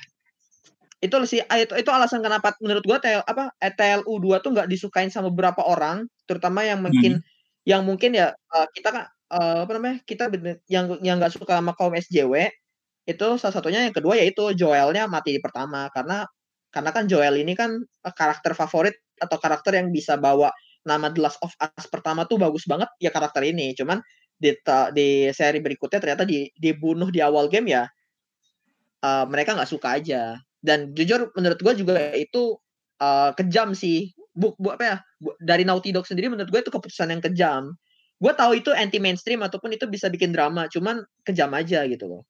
Itu 0.98 1.22
sih 1.30 1.42
itu, 1.46 1.74
itu 1.78 1.90
alasan 1.94 2.26
kenapa 2.26 2.58
menurut 2.58 2.82
gue 2.82 2.98
TL 2.98 3.22
apa 3.22 3.54
TLU 3.62 4.14
2 4.18 4.44
tuh 4.44 4.52
nggak 4.56 4.68
disukain 4.70 5.14
sama 5.14 5.30
beberapa 5.30 5.62
orang, 5.62 6.10
terutama 6.26 6.66
yang 6.66 6.82
mungkin 6.82 7.22
hmm. 7.22 7.26
yang 7.70 7.82
mungkin 7.86 8.18
ya 8.18 8.34
uh, 8.34 8.68
kita 8.74 8.90
kan 8.90 9.04
uh, 9.30 9.66
apa 9.68 9.72
namanya? 9.78 9.98
Kita 10.04 10.30
yang 10.70 10.98
yang 11.06 11.22
nggak 11.22 11.38
suka 11.38 11.62
sama 11.62 11.78
kaum 11.78 11.94
SJW 11.94 12.50
itu 13.08 13.28
salah 13.40 13.56
satunya 13.56 13.88
yang 13.88 13.96
kedua 13.96 14.20
yaitu 14.20 14.52
Joelnya 14.52 15.08
mati 15.08 15.32
di 15.32 15.40
pertama 15.40 15.88
karena 15.96 16.28
karena 16.68 16.92
kan 16.92 17.08
Joel 17.08 17.40
ini 17.40 17.56
kan 17.56 17.80
eh, 17.80 18.14
karakter 18.14 18.52
favorit 18.52 19.00
atau 19.18 19.40
karakter 19.40 19.80
yang 19.80 19.90
bisa 19.96 20.20
bawa 20.20 20.52
nama 20.84 21.08
The 21.12 21.20
Last 21.24 21.40
of 21.42 21.56
Us 21.56 21.88
pertama 21.88 22.28
tuh 22.28 22.40
bagus 22.40 22.68
banget 22.68 22.92
ya 23.00 23.10
karakter 23.12 23.44
ini. 23.48 23.72
Cuman 23.74 24.04
di 24.38 24.54
di 24.94 25.08
seri 25.34 25.60
berikutnya 25.64 26.00
ternyata 26.04 26.24
di 26.28 26.52
dibunuh 26.54 27.10
di 27.10 27.24
awal 27.24 27.50
game 27.50 27.74
ya 27.74 27.84
uh, 29.02 29.26
mereka 29.26 29.58
nggak 29.58 29.72
suka 29.72 29.98
aja. 29.98 30.38
Dan 30.62 30.94
jujur 30.98 31.32
menurut 31.38 31.60
gue 31.62 31.74
juga 31.78 32.14
itu 32.18 32.58
uh, 33.02 33.32
kejam 33.38 33.78
sih. 33.78 34.14
Bu, 34.38 34.54
bu 34.58 34.74
apa 34.74 34.84
ya? 34.84 34.98
Bu, 35.18 35.34
dari 35.42 35.66
Naughty 35.66 35.94
Dog 35.94 36.06
sendiri 36.06 36.30
menurut 36.30 36.50
gue 36.50 36.62
itu 36.62 36.72
keputusan 36.74 37.14
yang 37.14 37.22
kejam. 37.22 37.74
Gue 38.18 38.34
tahu 38.34 38.58
itu 38.58 38.74
anti 38.74 38.98
mainstream 38.98 39.46
ataupun 39.46 39.78
itu 39.78 39.86
bisa 39.86 40.10
bikin 40.10 40.34
drama, 40.34 40.66
cuman 40.70 41.06
kejam 41.22 41.54
aja 41.54 41.86
gitu 41.86 42.10
loh 42.10 42.22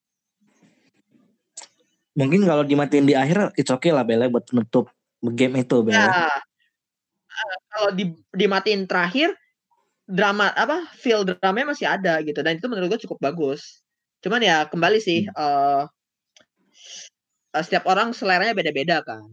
mungkin 2.17 2.41
kalau 2.43 2.65
dimatiin 2.65 3.05
di 3.05 3.13
akhir 3.13 3.53
it's 3.53 3.69
okay 3.69 3.93
lah 3.93 4.01
Bella 4.01 4.25
buat 4.27 4.49
menutup 4.49 4.89
game 5.21 5.61
itu 5.61 5.85
Bella. 5.85 6.01
Ya. 6.01 6.33
kalau 7.69 7.93
di, 7.93 8.17
dimatiin 8.33 8.89
terakhir 8.89 9.37
drama 10.09 10.49
apa 10.49 10.89
feel 10.97 11.21
dramanya 11.21 11.77
masih 11.77 11.85
ada 11.85 12.17
gitu 12.25 12.41
dan 12.41 12.57
itu 12.57 12.65
menurut 12.65 12.97
gue 12.97 13.05
cukup 13.05 13.21
bagus. 13.21 13.85
Cuman 14.25 14.41
ya 14.41 14.65
kembali 14.65 14.97
sih 14.97 15.29
hmm. 15.29 15.37
uh, 15.37 15.85
setiap 17.63 17.85
orang 17.89 18.11
seleranya 18.11 18.53
beda-beda 18.57 19.01
kan. 19.05 19.23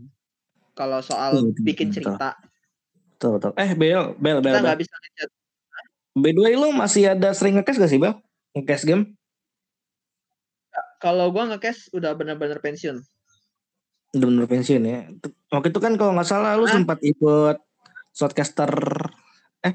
Kalau 0.75 0.99
soal 1.01 1.39
hmm, 1.39 1.63
bikin 1.63 1.95
cerita. 1.95 2.35
Betul, 3.15 3.39
betul. 3.39 3.53
Eh 3.55 3.73
Bel, 3.79 4.19
Bel, 4.19 4.39
Bel. 4.43 4.55
Kita 4.55 4.63
nggak 4.63 4.81
bisa 4.83 4.95
By 6.15 6.31
the 6.31 6.41
way, 6.47 6.55
lu 6.55 6.71
masih 6.71 7.11
ada 7.11 7.35
sering 7.35 7.59
ngekes 7.59 7.79
gak 7.79 7.91
sih 7.91 7.99
Bel? 7.99 8.15
Ngekes 8.55 8.87
game? 8.87 9.19
Kalau 11.03 11.29
gua 11.35 11.51
nge-cash 11.51 11.91
udah 11.91 12.15
benar-benar 12.15 12.63
pensiun. 12.63 13.03
Udah 14.15 14.27
benar 14.31 14.47
pensiun 14.47 14.83
ya. 14.87 15.11
Waktu 15.51 15.75
itu 15.75 15.81
kan 15.83 15.99
kalau 15.99 16.15
nggak 16.15 16.29
salah 16.31 16.55
lu 16.55 16.71
sempat 16.71 17.03
ikut 17.03 17.59
shortcaster 18.15 18.71
eh 19.67 19.75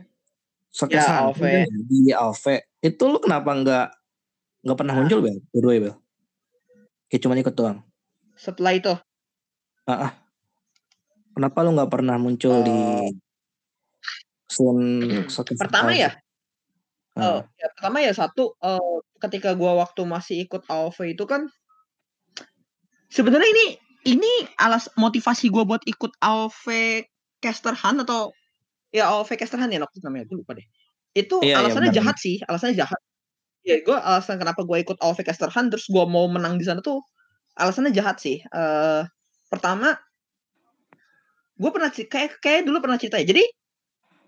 shortcaster 0.71 1.19
ya, 1.19 1.27
AOV. 1.27 1.43
di 1.91 1.99
AOV. 2.15 2.45
Itu 2.79 3.03
lu 3.11 3.19
kenapa 3.19 3.51
nggak 3.51 3.87
nggak 4.63 4.77
pernah 4.79 4.93
nah. 4.95 4.99
muncul 5.03 5.19
bel? 5.19 5.37
Berdua 5.51 5.71
ya 5.75 5.81
bel? 5.85 5.95
Kayak 7.11 7.21
cuma 7.27 7.35
ikut 7.35 7.55
doang. 7.55 7.77
Setelah 8.39 8.71
itu? 8.71 8.93
Ah, 9.83 9.91
ah. 10.07 10.11
Kenapa 11.35 11.67
lu 11.67 11.75
nggak 11.75 11.91
pernah 11.91 12.15
muncul 12.15 12.55
oh. 12.59 12.63
di 12.63 12.79
scene 14.47 15.27
Pertama 15.59 15.91
ya? 15.91 16.15
Uh, 17.19 17.43
ya, 17.59 17.67
pertama 17.75 17.99
ya 17.99 18.15
satu, 18.15 18.55
uh, 18.63 19.03
ketika 19.19 19.51
gua 19.51 19.75
waktu 19.75 20.07
masih 20.07 20.47
ikut 20.47 20.63
AOV 20.71 21.19
itu 21.19 21.27
kan 21.27 21.51
sebenarnya 23.11 23.49
ini 23.51 23.65
ini 24.15 24.31
alas 24.55 24.87
motivasi 24.95 25.51
gua 25.51 25.67
buat 25.67 25.83
ikut 25.83 26.15
AOV 26.23 26.65
Caster 27.43 27.75
Hunt 27.75 28.07
atau 28.07 28.31
ya 28.95 29.11
AOV 29.11 29.35
Caster 29.35 29.59
Hunt 29.59 29.75
ya 29.75 29.83
waktu 29.83 29.99
namanya, 29.99 30.31
gue 30.31 30.39
lupa 30.39 30.55
deh. 30.55 30.63
Itu 31.11 31.43
iya, 31.43 31.59
iya 31.59 31.67
alasannya 31.67 31.91
iya, 31.91 31.97
jahat 31.99 32.15
sih, 32.23 32.39
alasannya 32.47 32.75
jahat. 32.87 32.99
Ya 33.67 33.83
gua 33.83 33.99
alasan 33.99 34.39
kenapa 34.39 34.63
gua 34.63 34.79
ikut 34.79 34.95
AOV 35.03 35.19
Caster 35.27 35.51
Hunt 35.51 35.75
terus 35.75 35.91
gua 35.91 36.07
mau 36.07 36.23
menang 36.31 36.55
di 36.55 36.63
sana 36.63 36.79
tuh 36.79 37.03
alasannya 37.59 37.91
jahat 37.91 38.23
sih. 38.23 38.39
Uh, 38.49 39.03
pertama 39.51 39.99
gue 41.59 41.69
pernah 41.75 41.91
kayak 41.91 42.39
kayak 42.39 42.63
dulu 42.63 42.79
pernah 42.79 42.95
cerita 42.95 43.19
ya. 43.19 43.27
Jadi 43.27 43.43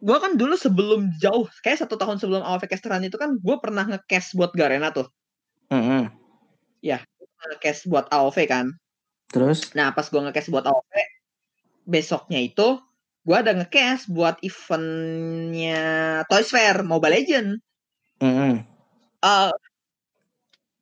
gue 0.02 0.18
kan 0.18 0.34
dulu 0.34 0.58
sebelum 0.58 1.14
jauh 1.22 1.46
kayak 1.62 1.86
satu 1.86 1.94
tahun 1.94 2.18
sebelum 2.18 2.42
AOV 2.42 2.66
casteran 2.66 3.06
itu 3.06 3.22
kan 3.22 3.38
gue 3.38 3.58
pernah 3.62 3.86
nge-cash 3.86 4.34
buat 4.34 4.50
Garena 4.58 4.90
tuh 4.90 5.06
mm 5.70 5.82
-hmm. 5.82 6.04
ya 6.82 7.06
nge-cash 7.54 7.86
buat 7.86 8.10
AOV 8.10 8.38
kan 8.50 8.74
terus 9.30 9.70
nah 9.78 9.94
pas 9.94 10.10
gue 10.10 10.18
nge-cash 10.18 10.50
buat 10.50 10.66
AOV 10.66 10.94
besoknya 11.86 12.42
itu 12.42 12.82
gue 13.22 13.38
ada 13.38 13.54
nge-cash 13.54 14.10
buat 14.10 14.42
eventnya 14.42 15.82
Toys 16.26 16.50
Fair 16.50 16.82
Mobile 16.82 17.22
Legend 17.22 17.50
mm 18.26 18.34
-hmm. 18.34 18.54
uh, 19.22 19.54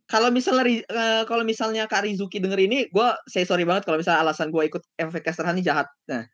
kalau 0.10 0.34
misalnya 0.34 0.66
uh, 0.89 1.24
kalau 1.30 1.45
misalnya 1.45 1.86
Kak 1.86 2.01
Rizuki 2.01 2.41
denger 2.41 2.57
ini, 2.66 2.89
gue 2.89 3.07
saya 3.30 3.45
sorry 3.45 3.62
banget 3.62 3.86
kalau 3.86 4.01
misalnya 4.01 4.26
alasan 4.26 4.49
gue 4.49 4.66
ikut 4.66 4.82
AOV 4.97 5.16
Casteran 5.22 5.53
ini 5.53 5.62
jahat. 5.62 5.86
Nah, 6.10 6.26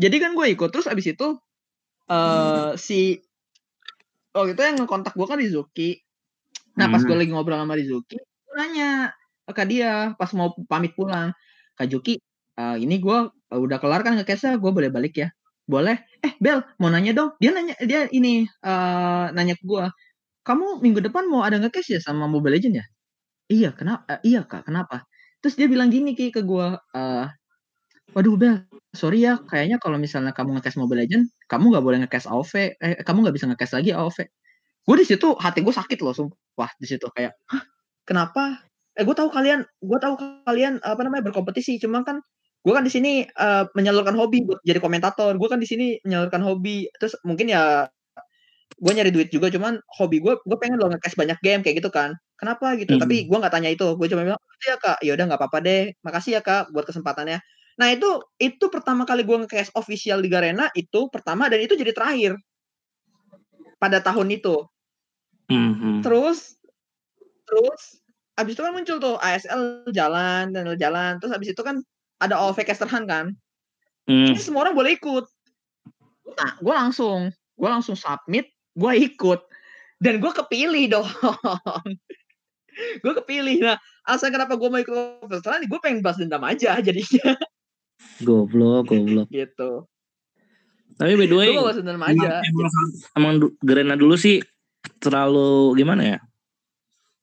jadi 0.00 0.16
kan 0.16 0.32
gue 0.32 0.48
ikut 0.48 0.72
terus 0.72 0.88
abis 0.88 1.12
itu 1.12 1.36
uh, 2.08 2.72
si 2.80 3.20
oh 4.32 4.48
itu 4.48 4.56
yang 4.56 4.80
ngekontak 4.80 5.12
gue 5.12 5.26
kan 5.28 5.36
Rizuki. 5.36 6.00
Nah 6.80 6.88
pas 6.88 7.04
gue 7.04 7.12
hmm. 7.12 7.20
lagi 7.20 7.30
ngobrol 7.36 7.60
sama 7.60 7.76
Rizuki, 7.76 8.16
gue 8.16 8.54
nanya 8.56 9.12
ke 9.44 9.64
dia 9.68 10.16
pas 10.16 10.32
mau 10.32 10.56
pamit 10.64 10.96
pulang, 10.96 11.36
Kak 11.76 11.92
Juki, 11.92 12.16
uh, 12.56 12.80
ini 12.80 12.96
gue 12.96 13.18
uh, 13.28 13.60
udah 13.60 13.76
kelar 13.76 14.00
kan 14.00 14.16
ngekesnya, 14.16 14.56
gue 14.56 14.70
boleh 14.72 14.88
balik 14.88 15.20
ya? 15.20 15.28
Boleh. 15.68 16.00
Eh 16.24 16.32
Bel, 16.40 16.64
mau 16.80 16.88
nanya 16.88 17.12
dong. 17.12 17.36
Dia 17.36 17.52
nanya, 17.52 17.76
dia 17.84 18.08
ini 18.08 18.48
uh, 18.64 19.28
nanya 19.36 19.52
ke 19.52 19.64
gue, 19.68 19.84
kamu 20.48 20.80
minggu 20.80 21.04
depan 21.04 21.28
mau 21.28 21.44
ada 21.44 21.60
ngekes 21.60 21.92
ya 21.92 22.00
sama 22.00 22.24
Mobile 22.24 22.56
Legend 22.56 22.80
ya? 22.80 22.86
Iya, 23.50 23.74
kenapa? 23.74 24.02
Uh, 24.06 24.20
iya 24.22 24.40
kak, 24.46 24.68
kenapa? 24.68 25.06
Terus 25.42 25.54
dia 25.58 25.66
bilang 25.66 25.90
gini 25.90 26.14
ki 26.14 26.30
ke 26.30 26.46
gue, 26.46 26.66
uh, 26.78 27.26
waduh 28.14 28.36
Bel, 28.38 28.62
sorry 28.94 29.24
ya, 29.26 29.40
kayaknya 29.42 29.80
kalau 29.82 29.96
misalnya 29.98 30.30
kamu 30.36 30.60
nge 30.60 30.78
Mobile 30.78 31.02
Legend, 31.06 31.24
kamu 31.50 31.64
nggak 31.74 31.84
boleh 31.84 31.98
nge 32.06 32.28
AOV, 32.28 32.52
eh, 32.78 33.02
kamu 33.02 33.18
nggak 33.26 33.34
bisa 33.34 33.46
nge 33.50 33.66
lagi 33.74 33.90
AOV. 33.90 34.18
Gue 34.86 34.96
di 34.98 35.06
situ 35.06 35.28
hati 35.38 35.62
gue 35.64 35.74
sakit 35.74 35.98
loh, 36.02 36.14
sumpah 36.14 36.70
di 36.78 36.86
situ 36.86 37.06
kayak, 37.10 37.34
kenapa? 38.06 38.62
Eh 38.98 39.02
gue 39.06 39.16
tahu 39.16 39.30
kalian, 39.32 39.64
gue 39.64 39.98
tahu 39.98 40.14
kalian 40.46 40.78
apa 40.84 41.00
namanya 41.02 41.24
berkompetisi, 41.32 41.80
cuma 41.82 42.04
kan 42.06 42.20
gue 42.62 42.72
kan 42.74 42.86
di 42.86 42.92
sini 42.92 43.26
uh, 43.42 43.66
menyalurkan 43.74 44.14
hobi 44.14 44.46
buat 44.46 44.62
jadi 44.62 44.78
komentator, 44.78 45.34
gue 45.34 45.48
kan 45.50 45.58
di 45.58 45.66
sini 45.66 45.86
menyalurkan 46.06 46.42
hobi, 46.44 46.86
terus 47.00 47.18
mungkin 47.26 47.50
ya 47.50 47.88
gue 48.78 48.92
nyari 48.92 49.10
duit 49.14 49.30
juga, 49.34 49.50
cuman 49.50 49.78
hobi 49.98 50.18
gue, 50.22 50.34
gue 50.42 50.58
pengen 50.58 50.78
lo 50.78 50.90
nge 50.90 51.14
banyak 51.18 51.38
game 51.42 51.62
kayak 51.66 51.82
gitu 51.82 51.90
kan. 51.90 52.14
Kenapa 52.42 52.74
gitu? 52.74 52.98
Hmm. 52.98 53.02
Tapi 53.06 53.30
gue 53.30 53.38
nggak 53.38 53.54
tanya 53.54 53.70
itu, 53.70 53.94
gue 53.94 54.06
cuma 54.10 54.26
bilang, 54.26 54.40
oh, 54.42 54.66
ya 54.66 54.74
kak, 54.74 54.98
ya 54.98 55.14
udah 55.14 55.24
nggak 55.30 55.38
apa-apa 55.38 55.58
deh, 55.62 55.94
makasih 56.02 56.36
ya 56.38 56.42
kak 56.42 56.74
buat 56.74 56.82
kesempatannya 56.82 57.38
Nah 57.80 57.88
itu 57.92 58.08
itu 58.36 58.68
pertama 58.68 59.08
kali 59.08 59.24
gue 59.24 59.36
nge-cast 59.44 59.72
official 59.72 60.20
di 60.20 60.28
Garena 60.28 60.68
itu 60.76 61.08
pertama 61.08 61.48
dan 61.48 61.64
itu 61.64 61.72
jadi 61.72 61.92
terakhir 61.96 62.36
pada 63.80 64.04
tahun 64.04 64.28
itu. 64.28 64.68
Mm-hmm. 65.48 66.04
Terus 66.04 66.60
terus 67.48 67.80
abis 68.36 68.52
itu 68.56 68.62
kan 68.64 68.72
muncul 68.72 68.96
tuh 69.00 69.16
ASL 69.20 69.88
jalan 69.92 70.52
dan 70.52 70.64
jalan 70.76 71.20
terus 71.20 71.32
abis 71.32 71.52
itu 71.56 71.62
kan 71.64 71.80
ada 72.20 72.36
OV 72.38 72.60
Casterhan 72.64 73.08
kan. 73.08 73.26
Mm. 74.06 74.36
Ini 74.36 74.40
semua 74.40 74.68
orang 74.68 74.76
boleh 74.76 74.92
ikut. 74.94 75.24
Nah, 76.32 76.50
gue 76.60 76.74
langsung 76.74 77.32
gue 77.32 77.68
langsung 77.68 77.96
submit, 77.96 78.52
gue 78.76 78.92
ikut 79.00 79.40
dan 80.02 80.20
gue 80.20 80.32
kepilih 80.32 80.84
dong. 81.00 81.08
gue 83.02 83.12
kepilih. 83.22 83.56
Nah, 83.62 83.76
alasan 84.08 84.32
kenapa 84.32 84.56
gue 84.56 84.68
mau 84.68 84.80
ikut 84.80 85.28
Casterhan, 85.28 85.64
gue 85.68 85.80
pengen 85.82 86.00
balas 86.00 86.18
dendam 86.18 86.42
aja 86.44 86.78
jadinya. 86.80 87.36
Goblok, 88.22 88.90
goblok. 88.90 89.28
gitu. 89.34 89.86
Tapi 90.96 91.12
by 91.16 91.26
the 91.26 91.36
way, 91.36 91.50
emang, 91.56 92.02
aja. 92.04 92.44
Emang, 92.44 92.72
emang 93.16 93.32
Garena 93.64 93.96
dulu 93.96 94.14
sih 94.14 94.44
terlalu 95.00 95.74
gimana 95.80 96.02
ya? 96.04 96.18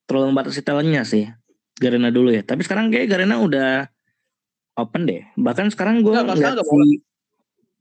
Terlalu 0.09 0.33
membatasi 0.33 0.65
talentnya 0.65 1.05
sih. 1.05 1.29
Garena 1.77 2.09
dulu 2.09 2.33
ya. 2.33 2.41
Tapi 2.41 2.65
sekarang 2.65 2.89
kayak 2.89 3.07
Garena 3.07 3.39
udah 3.39 3.87
open 4.79 5.05
deh. 5.05 5.21
Bahkan 5.37 5.71
sekarang 5.71 6.01
gue 6.01 6.11
ngeliat 6.11 6.59
si, 6.65 7.03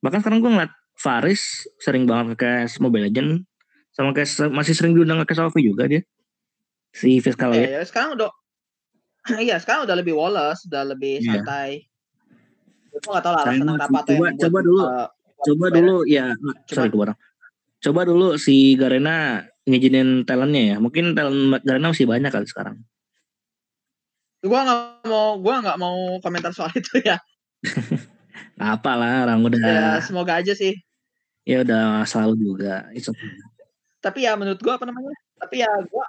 bahkan 0.04 0.20
sekarang 0.20 0.38
gue 0.44 0.50
ngeliat 0.52 0.72
Faris 0.98 1.66
sering 1.78 2.04
banget 2.04 2.36
ke 2.38 2.50
Mobile 2.82 3.06
Legend 3.10 3.46
sama 3.94 4.14
kayak 4.14 4.30
masih 4.54 4.74
sering 4.74 4.94
diundang 4.94 5.22
ke 5.24 5.34
Salvi 5.34 5.66
juga 5.66 5.88
dia. 5.88 6.02
Si 6.98 7.22
Fiskal 7.22 7.54
ya. 7.54 7.78
ya. 7.78 7.82
Sekarang 7.86 8.18
udah 8.18 8.30
Iya, 9.46 9.62
sekarang 9.62 9.86
udah 9.86 9.96
lebih 9.98 10.18
Wallace, 10.18 10.66
udah 10.66 10.82
lebih 10.90 11.22
yeah. 11.22 11.38
santai. 11.38 11.86
Gue 12.90 13.10
gak 13.14 13.22
tau 13.22 13.32
lah 13.36 13.46
alasan 13.46 13.62
kenapa 13.62 13.98
tuh 14.02 14.16
coba, 14.18 14.26
coba 14.34 14.58
dulu 14.64 14.82
uh, 14.82 15.08
coba 15.46 15.66
dulu 15.70 15.96
ya 16.02 16.34
coba. 16.34 16.66
sorry 16.66 16.90
gue 16.90 17.06
coba 17.78 18.00
dulu 18.02 18.28
si 18.34 18.74
Garena 18.74 19.46
ngizinin 19.70 20.26
talentnya 20.26 20.74
ya 20.74 20.76
mungkin 20.82 21.14
talent 21.14 21.62
Garena 21.62 21.94
masih 21.94 22.10
banyak 22.10 22.26
kali 22.34 22.46
sekarang 22.50 22.82
gue 24.42 24.50
nggak 24.50 25.06
mau 25.06 25.38
gue 25.38 25.54
nggak 25.62 25.78
mau 25.78 26.18
komentar 26.18 26.50
soal 26.50 26.74
itu 26.80 26.98
ya 27.06 27.22
Nggak 28.58 28.70
apa 28.82 28.92
lah 28.98 29.14
orang 29.26 29.38
udah 29.46 29.58
Ya 29.58 29.86
semoga 30.02 30.38
aja 30.38 30.54
sih. 30.54 30.74
ya 31.48 31.64
udah 31.64 32.04
selalu 32.04 32.34
juga. 32.44 32.90
It's 32.92 33.08
okay. 33.08 33.24
Tapi 34.04 34.28
ya 34.28 34.36
menurut 34.36 34.60
gua 34.60 34.76
apa 34.76 34.84
namanya? 34.84 35.16
Tapi 35.40 35.64
ya 35.64 35.70
gua 35.88 36.04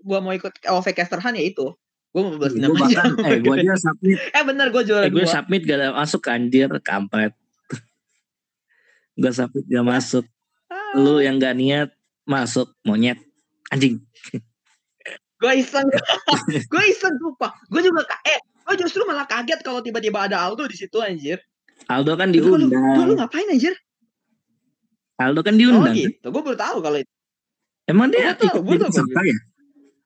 gua 0.00 0.18
mau 0.20 0.30
ikut 0.30 0.52
OV 0.62 0.86
Casterhan 0.92 1.34
ya 1.34 1.44
itu. 1.44 1.66
Gua 2.10 2.22
mau 2.26 2.34
Gue 2.36 2.50
aja. 2.50 2.74
bahkan, 2.74 3.10
eh 3.22 3.38
gue 3.38 3.54
aja 3.62 3.74
submit, 3.78 4.18
Eh 4.30 4.42
bener 4.42 4.66
gua 4.68 4.82
juara 4.82 5.06
eh, 5.06 5.10
gue 5.10 5.22
submit 5.24 5.62
gak 5.62 5.78
ada 5.78 5.88
masuk 5.94 6.22
anjir, 6.26 6.68
kampret. 6.82 7.32
gue 9.20 9.30
submit 9.30 9.64
gak 9.66 9.86
masuk. 9.86 10.24
Ah, 10.66 10.94
Lu 10.94 11.18
yang 11.18 11.38
gak 11.38 11.54
niat 11.54 11.90
masuk 12.24 12.74
monyet 12.82 13.18
anjing. 13.68 13.98
Gua 15.40 15.56
iseng. 15.56 15.88
gua 16.68 16.82
iseng 16.84 17.16
lupa. 17.16 17.56
Gua 17.72 17.80
juga 17.80 18.04
eh 18.28 18.36
gua 18.60 18.76
justru 18.76 19.08
malah 19.08 19.24
kaget 19.24 19.64
kalau 19.64 19.80
tiba-tiba 19.80 20.28
ada 20.28 20.36
Aldo 20.44 20.68
di 20.68 20.76
situ 20.76 21.00
anjir. 21.00 21.40
Aldo 21.88 22.12
kan 22.12 22.28
lu, 22.28 22.44
diundang. 22.60 23.08
lu 23.08 23.16
ngapain 23.16 23.48
anjir? 23.48 23.72
Aldo 25.16 25.40
kan 25.40 25.56
Oh 25.56 25.60
diundang. 25.64 25.84
kan? 25.88 25.96
gitu. 25.96 26.26
Gua 26.28 26.42
baru 26.44 26.58
tahu 26.60 26.78
kalau 26.84 26.98
itu. 27.00 27.12
Emang 27.90 28.06
dia 28.08 28.30
tahu, 28.32 28.46
ikut 28.46 28.62
jadi 28.62 28.84
peserta 28.86 29.20
ya? 29.26 29.38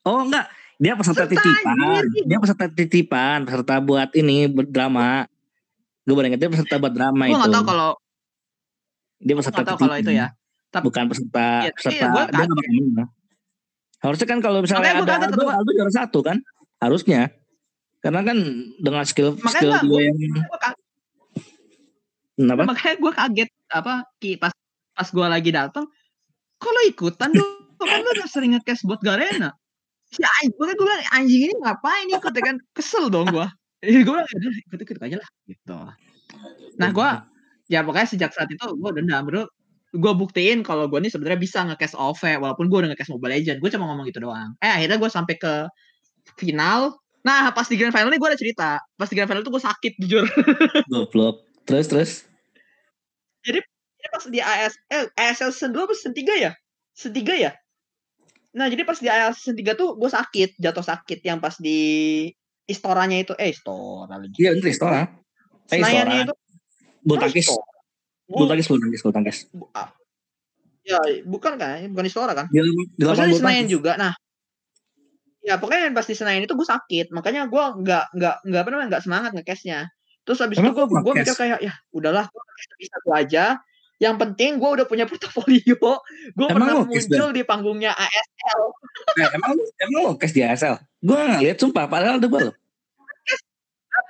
Oh 0.05 0.20
enggak, 0.24 0.47
dia 0.76 0.93
peserta 0.97 1.24
Peserta, 1.24 1.43
titipan. 1.45 1.76
anjir. 1.76 2.22
Dia 2.24 2.39
peserta 2.41 2.64
titipan, 2.66 3.39
peserta 3.45 3.74
buat 3.78 4.09
ini 4.16 4.37
drama. 4.66 5.28
Gue 6.05 6.12
baru 6.12 6.26
inget 6.28 6.41
dia 6.41 6.51
peserta 6.51 6.76
buat 6.76 6.93
drama 6.93 7.24
Gua 7.24 7.28
itu. 7.28 7.39
nggak 7.41 7.53
tahu 7.53 7.64
kalau 7.64 7.91
dia 9.18 9.35
peserta 9.37 9.61
tahu 9.62 9.76
kalau 9.78 9.97
itu 9.97 10.12
ya. 10.12 10.26
Tapi 10.68 10.82
Bukan 10.85 11.05
peserta 11.07 11.47
Iya, 11.64 11.70
peserta 11.72 11.95
ya 11.95 12.01
dia 12.01 12.09
nggak 12.09 12.26
kaget. 12.28 12.49
bakal 12.49 12.72
menang. 12.72 13.11
Harusnya 14.01 14.26
kan 14.28 14.39
kalau 14.41 14.59
misalnya 14.61 14.91
Makanya 15.01 15.16
ada 15.16 15.26
Aldo, 15.32 15.45
Aldo 15.49 15.70
juara 15.72 15.93
satu 15.93 16.18
kan? 16.20 16.37
Harusnya. 16.76 17.32
Karena 18.01 18.20
kan 18.20 18.37
dengan 18.76 19.05
skill 19.09 19.32
Makanya 19.41 19.53
skill 19.57 19.72
dia 19.89 20.03
yang 20.05 20.16
gua 20.45 20.59
kenapa? 22.35 22.62
makanya 22.66 22.97
gue 22.99 23.12
kaget 23.14 23.51
apa 23.70 23.93
ki 24.18 24.30
pas 24.37 24.53
pas 24.93 25.09
gue 25.09 25.26
lagi 25.26 25.51
datang 25.55 25.87
kalau 26.59 26.80
ikutan 26.85 27.30
dong 27.30 27.63
kan 27.82 27.98
lu 28.00 28.10
udah 28.14 28.28
sering 28.30 28.54
nge 28.54 28.82
buat 28.86 29.00
Garena. 29.02 29.50
Si 30.14 30.22
anjing 30.22 30.54
gue 30.54 30.74
bilang 30.78 31.02
anjing 31.10 31.42
ini 31.50 31.54
ngapain 31.58 32.06
ikut 32.06 32.32
ya 32.32 32.42
kan? 32.42 32.56
Kesel 32.76 33.10
dong 33.10 33.28
gue 33.34 33.46
gue 33.84 34.12
bilang 34.12 34.24
"Ya 34.24 34.48
ikut 34.64 34.80
ikut 34.80 34.98
aja 35.02 35.16
lah 35.20 35.30
gitu. 35.44 35.78
Nah 36.80 36.88
gue 36.90 37.10
ya 37.68 37.80
pokoknya 37.84 38.08
sejak 38.08 38.30
saat 38.32 38.48
itu 38.48 38.64
gue 38.64 38.90
dendam 38.96 39.24
bro. 39.28 39.44
Gue 39.94 40.12
buktiin 40.16 40.66
kalau 40.66 40.90
gue 40.90 40.98
nih 40.98 41.12
sebenarnya 41.12 41.38
bisa 41.38 41.62
nge-cast 41.62 41.94
OV 41.94 42.42
walaupun 42.42 42.66
gue 42.66 42.78
udah 42.82 42.90
nge-cast 42.90 43.14
Mobile 43.14 43.38
Legend 43.38 43.58
gue 43.62 43.70
cuma 43.70 43.84
ngomong 43.92 44.04
gitu 44.10 44.24
doang. 44.24 44.56
Eh 44.58 44.70
akhirnya 44.70 44.98
gue 44.98 45.10
sampai 45.10 45.34
ke 45.38 45.54
final. 46.40 46.98
Nah 47.22 47.54
pas 47.54 47.66
di 47.68 47.78
grand 47.78 47.94
final 47.94 48.10
ini 48.10 48.18
gue 48.18 48.30
ada 48.30 48.40
cerita. 48.40 48.70
Pas 48.98 49.06
di 49.06 49.14
grand 49.14 49.30
final 49.30 49.42
itu 49.44 49.52
gue 49.52 49.62
sakit 49.62 49.92
jujur. 50.02 50.24
Goblok. 50.92 51.46
Terus 51.64 51.86
terus. 51.86 52.12
Jadi 53.44 53.60
pas 54.10 54.24
di 54.28 54.40
ASL, 54.40 55.04
ASL 55.16 55.50
season 55.52 55.72
2 55.72 55.84
apa 55.84 55.94
season 55.96 56.14
3 56.16 56.44
ya? 56.44 56.52
Season 56.92 57.12
3 57.12 57.34
ya? 57.40 57.50
Nah, 58.55 58.70
jadi 58.70 58.86
pas 58.86 58.98
di 59.02 59.11
ASL 59.11 59.34
season 59.34 59.57
3 59.59 59.74
tuh 59.74 59.98
gue 59.98 60.11
sakit, 60.11 60.62
jatuh 60.62 60.86
sakit 60.86 61.18
yang 61.26 61.42
pas 61.42 61.59
di 61.59 61.78
Istoranya 62.64 63.18
itu, 63.20 63.34
eh 63.36 63.50
Istora 63.50 64.14
lagi. 64.16 64.38
Iya, 64.40 64.55
itu 64.57 64.70
Istora. 64.70 65.11
Eh, 65.74 65.78
Istora. 65.82 66.12
itu 66.22 66.34
Bulu 67.05 67.18
tangkis. 67.20 67.46
Bulu 68.24 68.44
Bu- 68.46 68.48
tangkis, 68.48 68.66
bulu 68.70 68.78
tangkis, 68.80 69.00
bulu 69.05 69.12
tangkis. 69.12 69.38
ah. 69.76 69.90
Ya, 70.84 71.00
bukan 71.24 71.52
kan? 71.61 71.84
Bukan 71.92 72.07
Istora 72.09 72.32
kan? 72.32 72.46
Di 72.48 72.61
di 72.62 73.02
Maksudnya 73.05 73.32
di 73.32 73.40
Senayan 73.40 73.66
juga. 73.68 73.92
Nah, 74.00 74.12
ya 75.44 75.61
pokoknya 75.61 75.92
pas 75.92 76.07
di 76.09 76.16
Senayan 76.16 76.46
itu 76.48 76.55
gue 76.57 76.64
sakit, 76.64 77.12
makanya 77.12 77.50
gue 77.50 77.64
nggak 77.84 78.05
nggak 78.16 78.36
nggak 78.48 78.61
apa 78.64 78.68
namanya 78.72 78.88
nggak 78.96 79.05
semangat 79.05 79.30
ngecashnya. 79.36 79.92
Terus 80.24 80.40
habis 80.40 80.57
Emang 80.57 80.72
itu 80.72 80.80
gue 80.88 81.00
gue 81.05 81.14
mikir 81.20 81.36
kayak 81.36 81.59
ya 81.61 81.72
udahlah, 81.92 82.24
gue 82.32 82.42
bisa 82.80 82.96
gue 83.05 83.14
aja. 83.16 83.44
Yang 84.03 84.14
penting 84.26 84.51
gue 84.59 84.70
udah 84.80 84.86
punya 84.86 85.05
portofolio, 85.07 85.78
gue 86.38 86.47
pernah 86.51 86.82
nge-cash, 86.82 87.07
muncul 87.11 87.28
di 87.30 87.42
panggungnya 87.47 87.92
ASL. 87.95 88.62
Eh, 89.14 89.30
emang 89.36 89.55
emang 89.84 90.01
lu 90.01 90.12
cash 90.16 90.34
di 90.34 90.42
ASL? 90.42 90.80
Gue 91.03 91.14
nggak 91.14 91.42
lihat 91.45 91.59
sumpah, 91.61 91.86
padahal 91.86 92.18
double. 92.18 92.51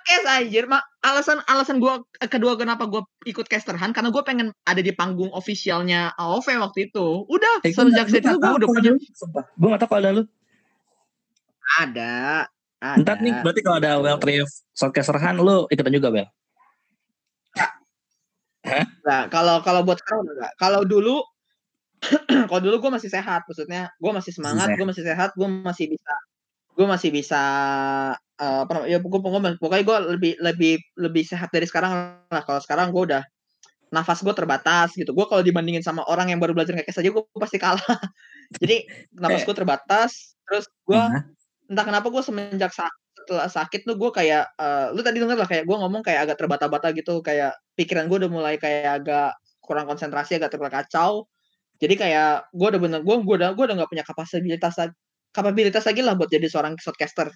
Cash 0.05 0.25
anjir, 0.25 0.65
mak 0.65 0.85
alasan 1.05 1.41
alasan 1.45 1.77
gue 1.81 1.93
kedua 2.29 2.57
kenapa 2.57 2.89
gue 2.89 3.05
ikut 3.29 3.45
casterhan 3.49 3.93
karena 3.93 4.09
gue 4.13 4.23
pengen 4.25 4.49
ada 4.65 4.81
di 4.81 4.93
panggung 4.93 5.29
officialnya 5.33 6.13
AOV 6.17 6.47
waktu 6.61 6.89
itu. 6.93 7.29
Udah 7.29 7.65
Eh, 7.65 7.73
sejak 7.73 8.09
itu 8.09 8.33
gue 8.37 8.53
udah 8.61 8.69
punya 8.69 8.93
ada. 8.97 9.41
Gue 9.57 9.69
gak 9.73 9.81
tau 9.85 9.89
kalau 9.89 10.01
ada 10.01 10.11
lu. 10.13 10.23
ada. 11.81 12.15
Ada. 12.85 13.01
Ntar 13.01 13.17
nih, 13.25 13.33
berarti 13.41 13.61
kalau 13.65 13.77
ada 13.81 13.97
Well 13.97 14.21
Trip 14.21 14.45
Shortcasterhan, 14.77 15.41
lu 15.41 15.65
ikutan 15.73 15.89
juga, 15.89 16.13
Bel? 16.13 16.29
Nah, 19.05 19.29
kalau 19.29 19.61
kalau 19.61 19.85
buat 19.85 20.01
sekarang 20.01 20.25
enggak. 20.29 20.53
Kalau 20.61 20.81
dulu 20.89 21.21
kalau 22.51 22.61
dulu 22.63 22.77
gue 22.89 22.93
masih 23.01 23.11
sehat, 23.13 23.45
maksudnya 23.49 23.89
gue 24.01 24.13
masih 24.13 24.33
semangat, 24.37 24.69
gue 24.77 24.87
masih 24.87 25.05
sehat, 25.05 25.31
gue 25.37 25.49
masih 25.49 25.87
bisa 25.93 26.15
gue 26.75 26.87
masih 26.91 27.11
bisa 27.15 27.43
eh, 28.41 28.59
apa 28.67 28.71
namanya, 28.75 28.91
ya 28.95 28.99
pokoknya 29.03 29.57
pokoknya 29.63 29.85
gue 29.87 29.99
lebih 30.19 30.33
lebih 30.43 30.73
lebih 31.01 31.25
sehat 31.27 31.51
dari 31.55 31.67
sekarang 31.69 31.93
lah. 32.33 32.43
Kalau 32.47 32.61
sekarang 32.63 32.91
gue 32.95 33.03
udah 33.15 33.23
nafas 33.95 34.21
gue 34.27 34.35
terbatas 34.37 34.93
gitu. 34.99 35.13
Gue 35.17 35.27
kalau 35.31 35.43
dibandingin 35.47 35.83
sama 35.85 36.03
orang 36.11 36.33
yang 36.35 36.41
baru 36.43 36.53
belajar 36.57 36.75
ngekes 36.79 36.99
aja 37.01 37.11
gue 37.15 37.23
pasti 37.39 37.59
kalah. 37.63 37.81
Jadi 38.63 38.85
nafas 39.19 39.43
Eh. 39.45 39.47
gue 39.49 39.57
terbatas. 39.57 40.13
Terus 40.49 40.67
gue 40.89 41.01
entah 41.71 41.85
kenapa 41.87 42.09
gue 42.13 42.23
semenjak 42.25 42.73
sakit 42.75 43.04
setelah 43.25 43.49
sakit 43.49 43.89
tuh 43.89 43.97
gue 43.97 44.11
kayak 44.13 44.53
eh, 44.61 44.87
lu 44.93 45.01
tadi 45.01 45.17
denger 45.17 45.41
lah 45.41 45.49
kayak 45.49 45.65
gue 45.65 45.77
ngomong 45.81 46.05
kayak 46.05 46.29
agak 46.29 46.37
terbata-bata 46.45 46.93
gitu 46.93 47.25
kayak 47.25 47.57
pikiran 47.73 48.05
gue 48.13 48.21
udah 48.21 48.31
mulai 48.31 48.55
kayak 48.61 49.01
agak 49.01 49.33
kurang 49.65 49.89
konsentrasi 49.89 50.37
agak 50.37 50.53
terkacau 50.53 51.25
jadi 51.81 51.95
kayak 51.97 52.31
gue 52.53 52.69
udah 52.69 52.81
bener 52.85 53.01
gue 53.01 53.15
gue 53.17 53.35
udah 53.41 53.51
gue 53.57 53.65
udah 53.65 53.77
nggak 53.81 53.91
punya 53.91 54.05
kapasitas 54.05 54.93
kapabilitas 55.33 55.89
lagi 55.89 56.05
lah 56.05 56.13
buat 56.15 56.29
jadi 56.29 56.47
seorang 56.53 56.77
shortcaster 56.77 57.33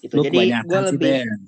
gitu 0.00 0.16
lu 0.16 0.24
jadi 0.32 0.64
gue 0.64 0.80
lebih 0.96 1.28
Bel. 1.28 1.40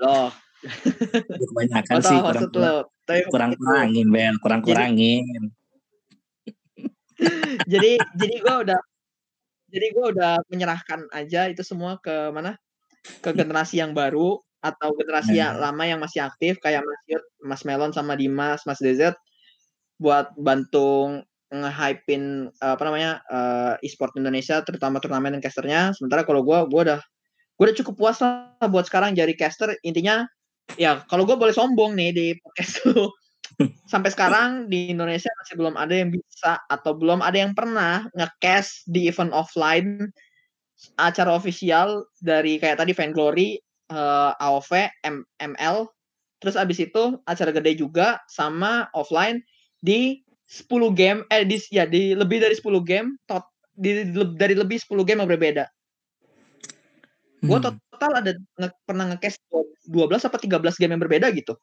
loh 0.00 0.32
Lu 1.42 1.44
kebanyakan 1.50 1.98
sih, 2.06 2.18
kurang, 2.22 2.86
tapi 3.02 3.26
kurang 3.26 3.50
itu. 3.50 3.58
kurangin, 3.66 4.06
Bel. 4.14 4.34
Kurang 4.38 4.60
kurangin. 4.62 5.50
jadi 7.72 7.98
jadi 8.14 8.34
gue 8.38 8.54
udah 8.70 8.80
jadi 9.72 9.86
gue 9.90 10.04
udah 10.12 10.44
menyerahkan 10.52 11.08
aja 11.16 11.48
itu 11.48 11.64
semua 11.64 11.96
ke 11.98 12.30
mana 12.30 12.60
ke 13.24 13.32
generasi 13.34 13.80
yang 13.82 13.96
baru 13.96 14.38
atau 14.62 14.94
generasi 14.94 15.42
yang 15.42 15.58
Nah. 15.58 15.72
lama 15.72 15.82
yang 15.82 15.98
masih 15.98 16.22
aktif 16.22 16.62
kayak 16.62 16.86
Mas 16.86 17.02
Yud, 17.10 17.24
Mas 17.42 17.62
Melon 17.66 17.90
sama 17.90 18.14
Dimas, 18.14 18.62
Mas 18.62 18.78
Desert 18.78 19.18
buat 19.98 20.30
bantu 20.38 21.18
nge-hypein 21.50 22.48
eh, 22.48 22.72
apa 22.78 22.82
namanya 22.86 23.20
eh, 23.26 23.86
e-sport 23.88 24.14
Indonesia 24.14 24.62
terutama 24.62 25.02
turnamen 25.02 25.34
dan 25.34 25.42
casternya. 25.42 25.90
Sementara 25.98 26.22
kalau 26.22 26.46
gue 26.46 26.58
gue 26.70 26.80
udah 26.86 27.00
gue 27.58 27.64
udah 27.66 27.76
cukup 27.82 27.94
puas 27.98 28.18
lah 28.22 28.54
buat 28.70 28.86
sekarang 28.86 29.18
jadi 29.18 29.34
caster. 29.34 29.74
Intinya 29.82 30.24
ya 30.78 31.02
kalau 31.10 31.26
gue 31.26 31.34
boleh 31.34 31.52
sombong 31.52 31.98
nih 31.98 32.10
di 32.14 32.26
podcast 32.38 32.86
lu 32.86 33.10
sampai 33.86 34.10
sekarang 34.10 34.72
di 34.72 34.90
Indonesia 34.90 35.28
masih 35.42 35.54
belum 35.60 35.74
ada 35.76 35.92
yang 35.92 36.10
bisa 36.10 36.58
atau 36.66 36.96
belum 36.96 37.20
ada 37.20 37.36
yang 37.36 37.52
pernah 37.52 38.08
nge-cast 38.16 38.88
di 38.88 39.06
event 39.06 39.30
offline 39.36 40.08
acara 40.98 41.36
official 41.36 42.08
dari 42.18 42.58
kayak 42.58 42.82
tadi 42.82 42.90
Vainglory, 42.96 43.60
eh, 43.92 44.30
AOV, 44.42 44.70
M- 45.06 45.26
ML, 45.38 45.86
terus 46.42 46.58
abis 46.58 46.82
itu 46.82 47.20
acara 47.28 47.54
gede 47.54 47.78
juga 47.78 48.18
sama 48.26 48.90
offline 48.96 49.38
di 49.78 50.24
10 50.48 50.90
game 50.92 51.22
eh 51.30 51.46
di 51.46 51.56
ya 51.70 51.86
di 51.86 52.12
lebih 52.18 52.42
dari 52.42 52.52
10 52.58 52.82
game 52.82 53.14
tot 53.30 53.46
di, 53.72 54.04
dari 54.36 54.52
lebih 54.58 54.76
10 54.82 55.06
game 55.06 55.22
yang 55.22 55.30
berbeda. 55.30 55.64
Gue 57.42 57.58
Hmm. 57.58 57.78
total 57.90 58.12
ada 58.22 58.32
nge- 58.58 58.78
pernah 58.86 59.04
nge-cast 59.14 59.38
12 59.86 60.22
apa 60.26 60.38
13 60.38 60.78
game 60.78 60.92
yang 60.94 61.02
berbeda 61.02 61.30
gitu. 61.34 61.54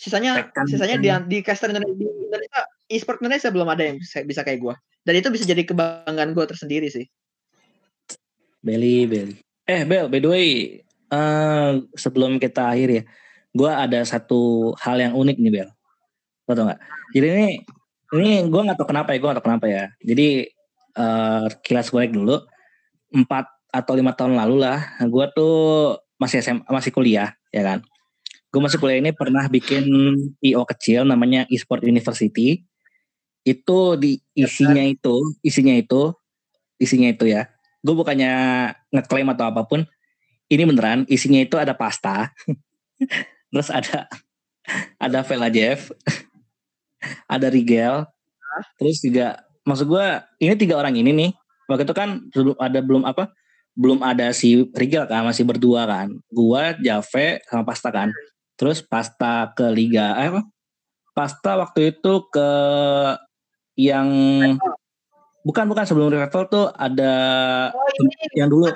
Sisanya 0.00 0.40
Tekan, 0.40 0.64
sisanya 0.64 0.96
di 0.96 1.12
di 1.28 1.38
caster 1.44 1.68
Indonesia, 1.68 1.92
di 1.92 2.08
Indonesia 2.08 2.60
e-sport 2.88 3.20
Indonesia 3.20 3.52
belum 3.52 3.68
ada 3.68 3.84
yang 3.84 4.00
bisa, 4.00 4.24
bisa 4.24 4.40
kayak 4.40 4.64
gue. 4.64 4.74
Dan 5.04 5.14
itu 5.20 5.28
bisa 5.28 5.44
jadi 5.44 5.60
kebanggaan 5.60 6.32
gue 6.32 6.44
tersendiri 6.48 6.88
sih. 6.88 7.04
Beli, 8.64 9.04
Beli. 9.04 9.36
Eh, 9.68 9.84
Bel, 9.84 10.08
by 10.08 10.20
the 10.24 10.30
way, 10.32 10.48
eh, 10.88 11.70
sebelum 11.92 12.40
kita 12.40 12.72
akhir 12.72 12.88
ya, 12.88 13.02
gue 13.52 13.70
ada 13.70 14.00
satu 14.08 14.72
hal 14.80 15.04
yang 15.04 15.12
unik 15.12 15.36
nih, 15.36 15.52
Bel. 15.52 15.68
Lo 16.48 16.52
tau 16.56 16.72
gak? 16.72 16.80
Jadi 17.12 17.26
ini, 17.28 17.48
ini 18.16 18.30
gue 18.48 18.60
gak 18.72 18.80
tau 18.80 18.88
kenapa 18.88 19.12
ya, 19.12 19.20
gue 19.20 19.28
gak 19.28 19.38
tau 19.44 19.46
kenapa 19.52 19.66
ya. 19.68 19.84
Jadi, 20.00 20.48
eh, 20.96 21.46
kilas 21.60 21.92
balik 21.92 22.16
dulu, 22.16 22.40
empat 23.12 23.46
atau 23.68 23.92
lima 23.94 24.16
tahun 24.16 24.34
lalu 24.34 24.64
lah, 24.64 24.96
gue 24.96 25.26
tuh 25.36 25.56
masih 26.16 26.40
SM, 26.40 26.58
masih 26.66 26.90
kuliah, 26.90 27.36
ya 27.52 27.62
kan. 27.62 27.78
Gue 28.50 28.58
masih 28.58 28.82
kuliah 28.82 28.98
ini 28.98 29.14
pernah 29.14 29.46
bikin 29.46 29.86
IO 30.42 30.66
kecil 30.66 31.06
namanya 31.06 31.46
eSport 31.46 31.86
University. 31.86 32.66
Itu 33.46 33.94
di 33.94 34.18
isinya 34.34 34.82
itu, 34.82 35.22
isinya 35.46 35.70
itu, 35.78 36.10
isinya 36.82 37.08
itu 37.14 37.30
ya. 37.30 37.46
Gue 37.80 37.94
bukannya 37.94 38.34
ngeklaim 38.90 39.30
atau 39.30 39.46
apa 39.54 39.62
pun 39.64 39.86
ini 40.50 40.66
beneran 40.66 41.06
isinya 41.06 41.38
itu 41.38 41.54
ada 41.62 41.78
pasta. 41.78 42.34
Terus 43.54 43.70
ada 43.70 44.10
ada 44.98 45.22
Vela 45.22 45.48
Jeff, 45.50 45.90
ada 47.26 47.50
Rigel, 47.50 48.06
terus 48.78 49.02
juga 49.02 49.42
maksud 49.66 49.90
gue 49.90 50.06
ini 50.38 50.54
tiga 50.54 50.78
orang 50.78 50.94
ini 50.94 51.10
nih. 51.10 51.30
Waktu 51.66 51.82
itu 51.82 51.94
kan 51.96 52.22
belum 52.30 52.54
ada 52.54 52.78
belum 52.78 53.02
apa 53.02 53.34
belum 53.74 54.02
ada 54.06 54.30
si 54.30 54.70
Rigel 54.70 55.10
kan 55.10 55.26
masih 55.26 55.42
berdua 55.42 55.82
kan. 55.86 56.14
Gua 56.30 56.78
Jave 56.78 57.42
sama 57.50 57.66
Pasta 57.66 57.90
kan 57.90 58.14
terus 58.60 58.84
Pasta 58.84 59.48
ke 59.50 59.64
Liga 59.66 60.12
eh, 60.14 60.28
apa? 60.28 60.44
Pasta 61.10 61.56
waktu 61.56 61.90
itu 61.90 62.28
ke 62.28 62.48
yang 63.74 64.06
bukan 65.40 65.64
bukan 65.64 65.84
sebelum 65.84 66.12
Revival 66.12 66.44
tuh 66.46 66.66
ada 66.70 67.14
Oh, 67.72 67.88
ini 67.98 68.14
yang 68.36 68.48
dulu 68.48 68.68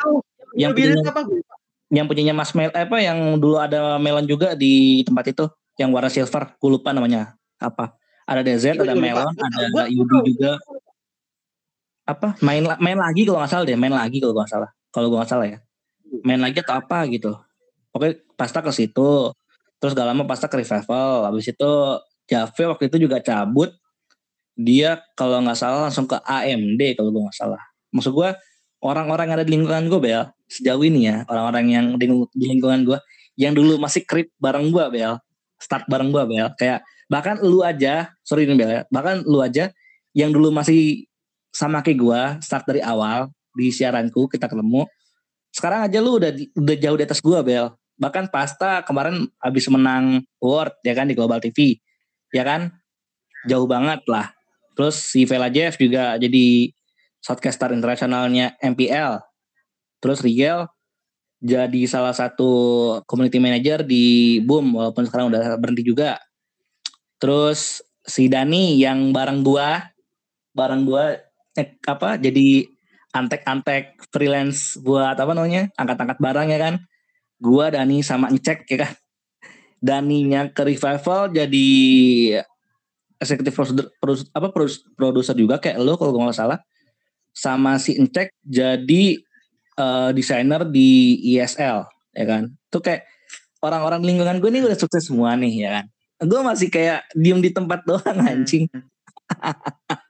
yang 0.56 0.72
punya- 0.72 0.96
apa? 1.04 1.20
Lupa. 1.22 1.54
yang 1.92 2.06
punyanya 2.08 2.32
Mas 2.32 2.50
Mel 2.50 2.72
eh, 2.72 2.82
apa 2.82 2.96
yang 2.98 3.36
dulu 3.36 3.60
ada 3.60 4.00
Melon 4.00 4.24
juga 4.24 4.56
di 4.56 5.04
tempat 5.04 5.28
itu 5.28 5.44
yang 5.76 5.92
warna 5.92 6.08
silver 6.08 6.56
gue 6.56 6.70
lupa 6.70 6.90
namanya 6.90 7.36
apa. 7.56 7.92
Ada 8.24 8.40
DZ 8.40 8.80
ada 8.80 8.96
lupa. 8.96 9.04
Melon 9.04 9.28
Gua- 9.28 9.44
ada 9.44 9.66
gua- 9.68 9.90
Yudi 9.90 10.32
juga. 10.32 10.56
Apa? 12.04 12.36
Main 12.40 12.64
main 12.78 12.96
lagi 12.96 13.24
kalau 13.24 13.40
nggak 13.40 13.50
salah 13.50 13.64
deh 13.64 13.76
main 13.76 13.92
lagi 13.92 14.16
kalau 14.18 14.32
nggak 14.32 14.48
salah. 14.48 14.70
Kalau 14.88 15.06
gue 15.08 15.18
nggak 15.18 15.30
salah 15.30 15.46
ya. 15.46 15.58
Main 16.20 16.40
lagi 16.40 16.58
atau 16.58 16.74
apa 16.74 17.04
gitu. 17.08 17.32
Oke 17.90 18.06
pasta 18.32 18.58
ke 18.58 18.70
situ 18.70 19.30
terus 19.82 19.92
gak 19.92 20.08
lama 20.08 20.24
pasta 20.24 20.46
ke 20.48 20.60
revival 20.60 21.28
habis 21.28 21.50
itu 21.50 21.72
Jave 22.24 22.64
waktu 22.72 22.88
itu 22.88 23.04
juga 23.04 23.20
cabut. 23.20 23.68
Dia 24.56 25.02
kalau 25.18 25.44
nggak 25.44 25.58
salah 25.58 25.90
langsung 25.90 26.08
ke 26.08 26.16
AMD 26.24 26.80
kalau 26.96 27.10
gue 27.12 27.22
nggak 27.26 27.36
salah. 27.36 27.60
Maksud 27.92 28.16
gue 28.16 28.32
orang-orang 28.84 29.24
yang 29.32 29.36
ada 29.40 29.44
di 29.48 29.52
lingkungan 29.56 29.84
gue 29.88 30.00
Bel 30.00 30.22
sejauh 30.44 30.84
ini 30.84 31.08
ya 31.08 31.24
orang-orang 31.24 31.64
yang 31.72 31.86
di, 31.96 32.06
lingkungan 32.36 32.84
gue 32.84 32.98
yang 33.40 33.56
dulu 33.56 33.80
masih 33.80 34.04
krip 34.04 34.30
bareng 34.36 34.68
gue 34.68 34.84
Bel 34.92 35.16
start 35.56 35.88
bareng 35.88 36.12
gue 36.12 36.22
Bel 36.28 36.52
kayak 36.60 36.84
bahkan 37.08 37.40
lu 37.40 37.64
aja 37.64 38.12
sorry 38.20 38.44
nih 38.44 38.56
Bel 38.60 38.70
ya 38.70 38.82
bahkan 38.92 39.24
lu 39.24 39.40
aja 39.40 39.72
yang 40.12 40.30
dulu 40.30 40.52
masih 40.52 41.08
sama 41.50 41.80
kayak 41.80 41.98
gue 41.98 42.20
start 42.44 42.68
dari 42.68 42.84
awal 42.84 43.32
di 43.56 43.72
siaranku 43.72 44.28
kita 44.28 44.46
ketemu 44.46 44.84
sekarang 45.50 45.88
aja 45.88 45.98
lu 46.04 46.20
udah 46.20 46.30
udah 46.54 46.76
jauh 46.76 46.98
di 47.00 47.04
atas 47.08 47.24
gue 47.24 47.38
Bel 47.40 47.72
bahkan 47.94 48.26
Pasta 48.28 48.82
kemarin 48.82 49.30
habis 49.38 49.66
menang 49.70 50.22
award 50.42 50.74
ya 50.82 50.94
kan 50.94 51.06
di 51.06 51.14
Global 51.14 51.38
TV 51.38 51.78
ya 52.34 52.42
kan? 52.42 52.74
Jauh 53.46 53.68
banget 53.68 54.02
lah. 54.08 54.32
Terus 54.74 54.98
si 54.98 55.22
Vela 55.28 55.52
Jeff 55.52 55.78
juga 55.78 56.18
jadi 56.18 56.74
shortcaster 57.22 57.72
internasionalnya 57.72 58.58
MPL 58.60 59.22
terus 60.02 60.20
Rigel 60.20 60.68
jadi 61.40 61.88
salah 61.88 62.12
satu 62.12 62.52
community 63.08 63.40
manager 63.40 63.80
di 63.84 64.36
Boom 64.44 64.76
walaupun 64.76 65.08
sekarang 65.08 65.32
udah 65.32 65.56
berhenti 65.56 65.84
juga. 65.84 66.20
Terus 67.20 67.80
si 68.04 68.28
Dani 68.28 68.76
yang 68.76 69.12
bareng 69.12 69.40
gua 69.40 69.80
bareng 70.52 70.84
gua 70.84 71.16
eh, 71.56 71.76
apa 71.84 72.20
jadi 72.20 72.68
antek-antek 73.12 74.08
freelance 74.12 74.76
buat 74.80 75.16
apa 75.16 75.32
namanya 75.32 75.70
angkat-angkat 75.76 76.18
barang 76.20 76.48
ya 76.50 76.58
kan 76.60 76.74
gua 77.40 77.70
Dani 77.72 78.00
sama 78.00 78.30
Encek 78.30 78.66
ya 78.68 78.88
kan? 78.88 78.92
Daninya 79.84 80.48
ke 80.48 80.64
revival 80.64 81.28
jadi 81.28 81.68
eksekutif 83.20 83.52
produser, 83.52 83.86
produs- 84.00 84.30
apa 84.32 84.48
produs- 84.48 84.84
produser 84.96 85.36
juga 85.36 85.60
kayak 85.60 85.76
lo 85.80 85.94
kalau 86.00 86.16
nggak 86.16 86.36
salah. 86.36 86.58
Sama 87.34 87.76
si 87.82 87.98
Encek 87.98 88.32
jadi 88.46 89.18
eh, 89.74 90.10
desainer 90.14 90.62
di 90.68 91.20
ISL 91.34 91.84
ya 92.14 92.24
kan? 92.24 92.48
Tuh 92.70 92.80
kayak 92.80 93.04
orang-orang 93.64 94.04
lingkungan 94.04 94.38
gue 94.38 94.50
nih 94.52 94.62
udah 94.64 94.78
sukses 94.78 95.08
semua 95.08 95.34
nih 95.34 95.66
ya 95.66 95.70
kan? 95.80 95.84
Gue 96.24 96.40
masih 96.40 96.68
kayak 96.70 97.04
diem 97.12 97.42
di 97.42 97.50
tempat 97.50 97.82
doang 97.84 98.18
anjing. 98.22 98.70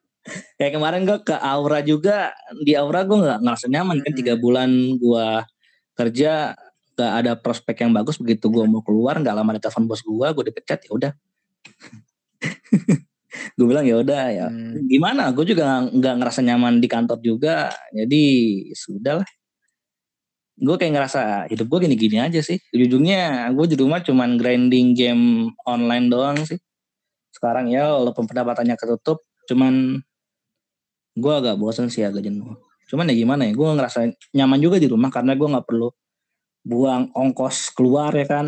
Kayak 0.56 0.80
kemarin 0.80 1.04
gue 1.04 1.18
ke 1.20 1.36
Aura 1.36 1.84
juga. 1.84 2.32
Di 2.64 2.72
Aura 2.72 3.04
gue 3.04 3.18
nggak 3.20 3.44
ngerasa 3.44 3.66
nyaman 3.68 4.00
kan? 4.00 4.12
Hmm. 4.12 4.18
tiga 4.18 4.34
bulan 4.40 4.70
gue 4.96 5.28
kerja 5.94 6.56
gak 6.94 7.12
ada 7.26 7.32
prospek 7.34 7.86
yang 7.86 7.92
bagus 7.92 8.16
begitu 8.22 8.46
gue 8.50 8.64
mau 8.70 8.80
keluar 8.80 9.18
nggak 9.18 9.34
lama 9.34 9.50
ada 9.54 9.60
telepon 9.66 9.90
bos 9.90 10.02
gue 10.02 10.26
gue 10.30 10.44
dipecat 10.50 10.78
ya 10.86 10.90
udah. 10.94 11.12
Gue 13.58 13.66
bilang 13.66 13.86
ya 13.86 13.98
udah 13.98 14.24
ya. 14.30 14.46
Hmm. 14.46 14.86
gimana? 14.86 15.30
Gue 15.34 15.46
juga 15.46 15.86
nggak- 15.90 16.16
ngerasa 16.22 16.40
nyaman 16.42 16.78
di 16.78 16.88
kantor 16.90 17.18
juga 17.22 17.70
jadi 17.90 18.22
sudah 18.74 19.22
lah. 19.22 19.28
Gue 20.54 20.78
kayak 20.78 20.94
ngerasa 20.94 21.50
hidup 21.50 21.66
gue 21.66 21.90
gini-gini 21.90 22.22
aja 22.22 22.38
sih. 22.38 22.62
Ujungnya 22.70 23.50
gue 23.50 23.66
di 23.66 23.76
rumah 23.78 24.02
cuman 24.02 24.38
grinding 24.38 24.94
game 24.94 25.50
online 25.66 26.06
doang 26.06 26.38
sih. 26.46 26.58
Sekarang 27.34 27.66
ya 27.70 27.90
walaupun 27.90 28.30
pendapatannya 28.30 28.78
ketutup 28.78 29.26
cuman 29.50 29.98
gue 31.14 31.32
agak 31.34 31.58
bosan 31.58 31.90
sih 31.90 32.06
agak 32.06 32.22
jenuh. 32.22 32.54
Cuman 32.86 33.10
ya 33.10 33.14
gimana 33.18 33.50
ya 33.50 33.52
gue 33.54 33.66
ngerasa 33.66 34.14
nyaman 34.30 34.58
juga 34.62 34.78
di 34.78 34.86
rumah 34.86 35.10
karena 35.10 35.34
gue 35.34 35.48
nggak 35.50 35.66
perlu 35.66 35.90
buang 36.64 37.12
ongkos 37.12 37.70
keluar 37.76 38.10
ya 38.16 38.26
kan. 38.26 38.46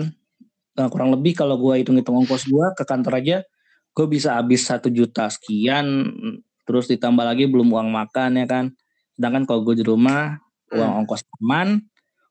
Nah, 0.77 0.89
kurang 0.93 1.13
lebih 1.13 1.37
kalau 1.37 1.57
gue 1.61 1.81
hitung-hitung 1.85 2.25
ongkos 2.25 2.49
gue 2.49 2.67
ke 2.77 2.85
kantor 2.85 3.21
aja 3.21 3.39
gue 3.97 4.07
bisa 4.13 4.37
habis 4.37 4.69
satu 4.69 4.93
juta 4.93 5.25
sekian 5.33 6.13
terus 6.69 6.85
ditambah 6.85 7.25
lagi 7.25 7.49
belum 7.49 7.69
uang 7.73 7.89
makan 7.93 8.41
ya 8.41 8.47
kan. 8.49 8.65
Sedangkan 9.17 9.49
kalau 9.49 9.65
gue 9.65 9.81
di 9.81 9.85
rumah 9.87 10.37
uang 10.73 11.05
ongkos 11.05 11.25
aman 11.41 11.81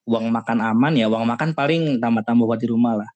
uang 0.05 0.29
makan 0.29 0.59
aman 0.61 0.93
ya 0.93 1.09
uang 1.09 1.25
makan 1.25 1.57
paling 1.57 1.97
tambah-tambah 1.97 2.45
buat 2.45 2.61
di 2.61 2.69
rumah 2.69 3.01
lah. 3.01 3.09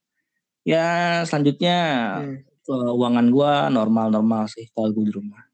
Ya 0.66 0.86
selanjutnya 1.26 1.78
Hmm. 2.20 2.38
keuangan 2.70 3.28
gue 3.34 3.52
normal-normal 3.74 4.46
sih 4.46 4.70
kalau 4.74 4.94
gue 4.94 5.10
di 5.10 5.14
rumah 5.14 5.49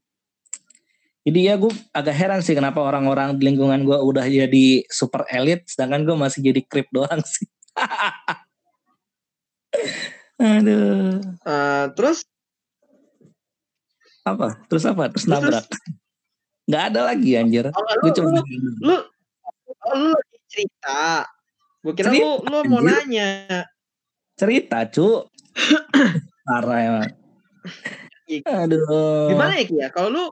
jadi 1.26 1.40
ya 1.42 1.54
gue 1.58 1.74
agak 1.90 2.14
heran 2.14 2.42
sih 2.46 2.54
kenapa 2.54 2.78
orang-orang 2.86 3.34
di 3.34 3.50
lingkungan 3.50 3.82
gue 3.82 3.98
udah 3.98 4.30
jadi 4.30 4.86
super 4.94 5.26
elit 5.34 5.66
sedangkan 5.66 6.06
gue 6.06 6.14
masih 6.14 6.46
jadi 6.46 6.62
krip 6.62 6.86
doang 6.94 7.18
sih. 7.26 7.50
Aduh. 10.38 11.18
Eh, 11.26 11.86
terus? 11.98 12.30
Apa? 14.22 14.54
Terus 14.70 14.86
apa? 14.86 15.10
Terus 15.10 15.26
Terus- 15.26 15.34
nabrak 15.34 15.66
nggak 16.70 16.84
ada 16.94 17.02
lagi 17.14 17.32
anjir. 17.38 17.66
Oh, 17.74 17.82
gue 18.02 18.10
lu, 18.10 18.16
cuma 18.18 18.30
lu, 18.30 18.42
lu, 18.82 18.96
lu 19.98 20.10
lagi 20.14 20.38
cerita. 20.50 21.26
Gue 21.82 21.94
kira 21.94 22.10
lu, 22.14 22.42
lu 22.42 22.58
mau 22.70 22.82
anjir. 22.82 23.02
nanya. 23.02 23.30
cerita 24.38 24.86
cu. 24.90 25.26
Parah 26.46 26.80
emang. 26.82 27.10
Aduh. 28.46 29.30
Gimana 29.34 29.54
ya 29.58 29.66
Ki 29.66 29.76
ya? 29.82 29.88
Kalau 29.90 30.10
lu 30.14 30.24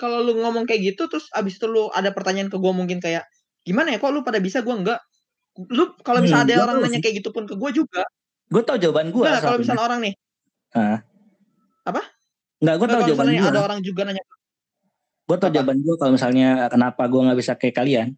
kalau 0.00 0.24
lu 0.24 0.40
ngomong 0.40 0.64
kayak 0.64 0.94
gitu 0.94 1.08
terus 1.12 1.28
abis 1.36 1.60
itu 1.60 1.68
lu 1.68 1.92
ada 1.92 2.08
pertanyaan 2.12 2.48
ke 2.48 2.56
gue 2.56 2.72
mungkin 2.72 2.98
kayak 2.98 3.28
gimana 3.62 3.92
ya 3.94 3.98
kok 4.00 4.12
lu 4.12 4.24
pada 4.24 4.40
bisa? 4.40 4.64
Gue 4.64 4.72
enggak. 4.72 5.00
Lu 5.72 5.92
kalau 6.00 6.20
Hmm, 6.20 6.28
misalnya 6.28 6.44
ada 6.44 6.54
gua 6.56 6.64
orang 6.68 6.76
nanya 6.88 7.00
kayak 7.00 7.20
gitu 7.24 7.28
pun 7.32 7.44
ke 7.48 7.56
gue 7.56 7.70
juga 7.72 8.04
gue 8.46 8.62
tau 8.62 8.78
jawaban 8.78 9.10
gue 9.10 9.24
enggak 9.26 9.42
kalau 9.42 9.58
misalnya 9.58 9.84
orang 9.84 10.00
nih 10.06 10.14
nggak 12.56 12.76
gue 12.80 12.86
tau 12.88 13.02
jawaban 13.04 13.26
gue 13.36 13.50
ada 13.52 13.62
orang 13.64 13.80
juga 13.84 14.00
nanya 14.08 14.22
gue 15.26 15.36
tau 15.36 15.50
Apa? 15.50 15.56
jawaban 15.58 15.78
gue 15.82 15.94
kalau 15.98 16.12
misalnya 16.14 16.48
kenapa 16.70 17.02
gue 17.10 17.20
nggak 17.20 17.38
bisa 17.38 17.52
kayak 17.58 17.76
kalian. 17.82 18.08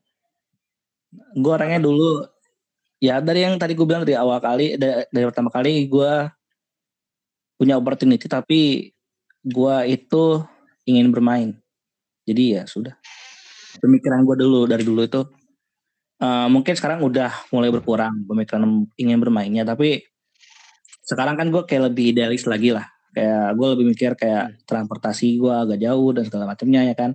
Gue 1.33 1.53
orangnya 1.57 1.81
dulu 1.81 2.21
ya 3.01 3.25
dari 3.25 3.49
yang 3.49 3.57
tadi 3.57 3.73
gue 3.73 3.87
bilang 3.89 4.05
dari 4.05 4.19
awal 4.19 4.37
kali 4.45 4.77
dari, 4.77 5.09
dari 5.09 5.25
pertama 5.25 5.49
kali 5.49 5.89
gue 5.89 6.13
punya 7.57 7.81
opportunity 7.81 8.29
tapi 8.29 8.93
gue 9.41 9.77
itu 9.89 10.45
ingin 10.89 11.13
bermain. 11.13 11.53
Jadi 12.25 12.57
ya 12.57 12.63
sudah. 12.65 12.97
Pemikiran 13.79 14.25
gue 14.25 14.37
dulu 14.41 14.65
dari 14.65 14.83
dulu 14.83 15.05
itu 15.05 15.21
eh, 16.25 16.49
mungkin 16.49 16.73
sekarang 16.73 17.05
udah 17.05 17.53
mulai 17.53 17.69
berkurang 17.69 18.25
pemikiran 18.25 18.89
ingin 18.97 19.21
bermainnya 19.21 19.63
tapi 19.63 20.03
sekarang 21.05 21.37
kan 21.37 21.49
gue 21.53 21.63
kayak 21.69 21.93
lebih 21.93 22.17
idealis 22.17 22.49
lagi 22.49 22.73
lah. 22.73 22.89
Kayak 23.13 23.57
gue 23.57 23.67
lebih 23.77 23.85
mikir 23.93 24.11
kayak 24.17 24.65
transportasi 24.69 25.41
gue 25.41 25.53
agak 25.53 25.79
jauh 25.81 26.11
dan 26.17 26.25
segala 26.25 26.45
macamnya 26.49 26.85
ya 26.89 26.95
kan. 26.97 27.13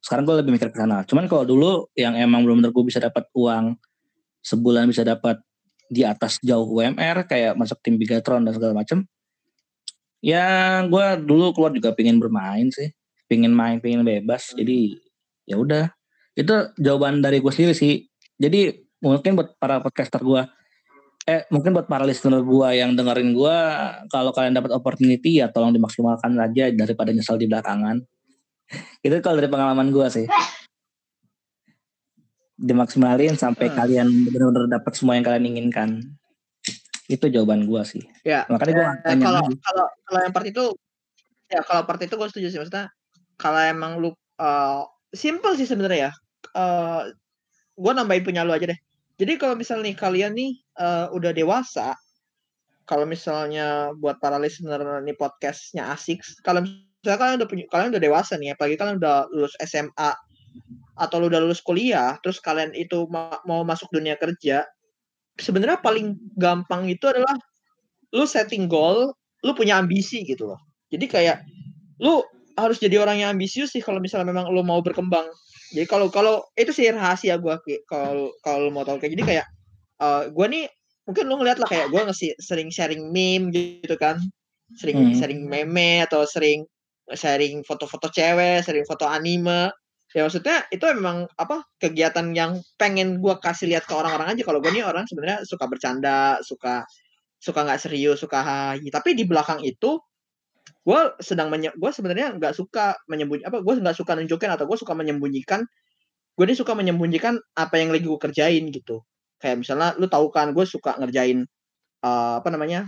Sekarang 0.00 0.24
gue 0.28 0.36
lebih 0.44 0.52
mikir 0.56 0.68
ke 0.72 0.78
sana. 0.78 1.02
Cuman 1.04 1.26
kalau 1.26 1.44
dulu 1.44 1.70
yang 1.96 2.14
emang 2.16 2.44
belum 2.44 2.62
bener 2.62 2.72
gue 2.72 2.84
bisa 2.86 3.02
dapat 3.02 3.28
uang 3.34 3.76
sebulan 4.46 4.86
bisa 4.86 5.02
dapat 5.02 5.42
di 5.90 6.06
atas 6.06 6.38
jauh 6.42 6.66
UMR 6.66 7.26
kayak 7.26 7.58
masuk 7.58 7.82
tim 7.82 7.98
Bigatron 7.98 8.46
dan 8.46 8.54
segala 8.54 8.82
macam 8.82 9.06
ya 10.22 10.82
gue 10.86 11.06
dulu 11.22 11.54
keluar 11.54 11.70
juga 11.70 11.94
pengen 11.94 12.18
bermain 12.18 12.66
sih 12.74 12.90
pengen 13.26 13.52
main 13.52 13.78
pengen 13.82 14.06
bebas 14.06 14.54
jadi 14.54 14.96
ya 15.46 15.56
udah 15.58 15.90
itu 16.36 16.52
jawaban 16.78 17.22
dari 17.22 17.38
gue 17.42 17.52
sendiri 17.52 17.74
sih 17.74 18.06
jadi 18.38 18.74
mungkin 19.02 19.38
buat 19.38 19.54
para 19.58 19.78
podcaster 19.82 20.22
gue 20.22 20.42
eh 21.26 21.42
mungkin 21.50 21.74
buat 21.74 21.90
para 21.90 22.06
listener 22.06 22.38
gue 22.42 22.68
yang 22.78 22.94
dengerin 22.94 23.34
gue 23.34 23.56
kalau 24.10 24.30
kalian 24.30 24.54
dapat 24.54 24.70
opportunity 24.74 25.42
ya 25.42 25.50
tolong 25.50 25.74
dimaksimalkan 25.74 26.38
aja 26.38 26.70
daripada 26.70 27.10
nyesal 27.10 27.34
di 27.34 27.50
belakangan 27.50 27.98
itu 29.06 29.14
kalau 29.22 29.42
dari 29.42 29.50
pengalaman 29.50 29.90
gue 29.90 30.06
sih 30.06 30.26
dimaksimalin 32.56 33.36
sampai 33.36 33.68
Hmm. 33.68 33.76
kalian 33.76 34.08
benar-benar 34.32 34.80
dapat 34.80 34.92
semua 34.96 35.14
yang 35.20 35.24
kalian 35.26 35.44
inginkan 35.54 35.90
Itu 37.06 37.30
jawaban 37.30 37.70
gue 37.70 37.82
sih. 37.86 38.02
Ya. 38.26 38.42
Makanya 38.50 38.72
gue 38.74 38.86
eh, 39.14 39.18
kalau 39.22 39.46
kalau 39.62 39.86
kalau 40.10 40.20
yang 40.26 40.34
part 40.34 40.42
itu 40.50 40.74
ya 41.46 41.62
kalau 41.62 41.86
part 41.86 42.02
itu 42.02 42.10
gue 42.18 42.28
setuju 42.34 42.46
sih 42.50 42.58
maksudnya 42.58 42.90
kalau 43.36 43.60
emang 43.60 44.00
lu 44.00 44.10
uh, 44.40 44.84
simple 45.12 45.56
sih 45.56 45.68
sebenarnya 45.68 46.10
ya. 46.10 46.12
Uh, 46.56 47.12
gue 47.76 47.92
nambahin 47.92 48.24
punya 48.24 48.42
lu 48.42 48.56
aja 48.56 48.72
deh. 48.72 48.80
Jadi 49.16 49.40
kalau 49.40 49.56
misalnya 49.56 49.92
nih 49.92 49.96
kalian 49.96 50.32
nih 50.36 50.52
uh, 50.76 51.08
udah 51.12 51.32
dewasa, 51.32 51.96
kalau 52.84 53.08
misalnya 53.08 53.92
buat 53.96 54.20
para 54.20 54.36
listener 54.36 54.80
nih 55.04 55.16
podcastnya 55.16 55.88
asik, 55.92 56.20
kalau 56.44 56.64
misalnya 56.64 57.18
kalian 57.20 57.36
udah 57.40 57.48
punya, 57.48 57.64
kalian 57.72 57.88
udah 57.96 58.02
dewasa 58.02 58.36
nih, 58.36 58.52
apalagi 58.52 58.76
kalian 58.76 58.96
udah 59.00 59.28
lulus 59.32 59.56
SMA 59.64 60.10
atau 60.96 61.16
lu 61.20 61.32
udah 61.32 61.40
lulus 61.44 61.64
kuliah, 61.64 62.16
terus 62.20 62.40
kalian 62.40 62.72
itu 62.72 63.08
ma 63.08 63.40
mau 63.48 63.64
masuk 63.64 63.88
dunia 63.92 64.16
kerja, 64.20 64.64
sebenarnya 65.36 65.80
paling 65.80 66.16
gampang 66.36 66.88
itu 66.88 67.04
adalah 67.08 67.36
lu 68.12 68.24
setting 68.24 68.68
goal, 68.68 69.12
lu 69.44 69.52
punya 69.52 69.80
ambisi 69.80 70.24
gitu 70.24 70.48
loh. 70.52 70.60
Jadi 70.92 71.04
kayak 71.08 71.44
lu 72.00 72.20
harus 72.56 72.80
jadi 72.80 72.98
orang 73.00 73.20
yang 73.20 73.30
ambisius 73.36 73.72
sih 73.76 73.84
kalau 73.84 74.00
misalnya 74.00 74.32
memang 74.32 74.48
lu 74.48 74.64
mau 74.64 74.80
berkembang. 74.80 75.28
Jadi 75.76 75.86
kalau 75.86 76.08
kalau 76.08 76.42
itu 76.56 76.72
sih 76.72 76.88
rahasia 76.88 77.36
gue 77.36 77.54
kalau 77.86 78.32
kalau 78.40 78.68
mau 78.72 78.82
tahu 78.82 78.96
kayak 79.02 79.12
jadi 79.18 79.24
kayak 79.24 79.46
uh, 80.00 80.24
eh, 80.24 80.32
gue 80.32 80.46
nih 80.48 80.64
mungkin 81.06 81.24
lu 81.28 81.34
ngeliat 81.38 81.58
lah 81.62 81.68
kayak 81.68 81.92
gue 81.92 82.00
ngasih 82.00 82.30
sering 82.40 82.72
sharing 82.72 83.12
meme 83.12 83.52
gitu 83.52 83.94
kan, 84.00 84.18
sering 84.74 85.12
hmm. 85.12 85.14
sharing 85.14 85.46
meme 85.46 86.02
atau 86.02 86.24
sering 86.26 86.66
sharing 87.14 87.62
foto-foto 87.62 88.10
cewek, 88.10 88.64
sering 88.64 88.82
foto 88.88 89.06
anime. 89.06 89.70
Ya 90.14 90.24
maksudnya 90.24 90.64
itu 90.72 90.80
memang 90.96 91.28
apa 91.36 91.60
kegiatan 91.76 92.32
yang 92.32 92.56
pengen 92.80 93.20
gue 93.20 93.34
kasih 93.36 93.68
lihat 93.68 93.84
ke 93.84 93.92
orang-orang 93.92 94.32
aja. 94.32 94.42
Kalau 94.48 94.64
gue 94.64 94.72
nih 94.72 94.86
orang 94.86 95.04
sebenarnya 95.04 95.44
suka 95.44 95.68
bercanda 95.68 96.40
suka 96.40 96.88
suka 97.36 97.60
nggak 97.62 97.80
serius 97.80 98.18
suka 98.18 98.40
hahi 98.40 98.88
tapi 98.88 99.12
di 99.12 99.28
belakang 99.28 99.60
itu 99.62 100.00
gue 100.66 101.00
sedang 101.22 101.50
menye 101.50 101.70
gue 101.74 101.90
sebenarnya 101.90 102.34
nggak 102.38 102.54
suka 102.54 102.98
menyembunyi 103.10 103.42
apa 103.46 103.62
gue 103.62 103.74
nggak 103.78 103.96
suka 103.96 104.14
nunjukin 104.18 104.50
atau 104.50 104.64
gue 104.66 104.78
suka 104.78 104.94
menyembunyikan 104.94 105.62
gue 106.36 106.44
nih 106.44 106.58
suka 106.58 106.74
menyembunyikan 106.74 107.38
apa 107.58 107.74
yang 107.78 107.90
lagi 107.90 108.06
gue 108.06 108.20
kerjain 108.20 108.64
gitu 108.70 109.02
kayak 109.42 109.62
misalnya 109.62 109.94
lu 109.98 110.06
tahu 110.06 110.30
kan 110.30 110.50
gue 110.54 110.64
suka 110.66 110.98
ngerjain 110.98 111.46
uh, 112.02 112.38
apa 112.42 112.48
namanya 112.50 112.86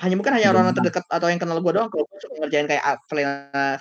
hanya 0.00 0.16
mungkin 0.16 0.34
hanya 0.36 0.56
orang 0.56 0.72
terdekat 0.72 1.04
atau 1.08 1.28
yang 1.28 1.40
kenal 1.40 1.60
gue 1.60 1.72
doang 1.72 1.92
kalau 1.92 2.04
gue 2.08 2.18
suka 2.20 2.34
ngerjain 2.42 2.66
kayak 2.68 2.84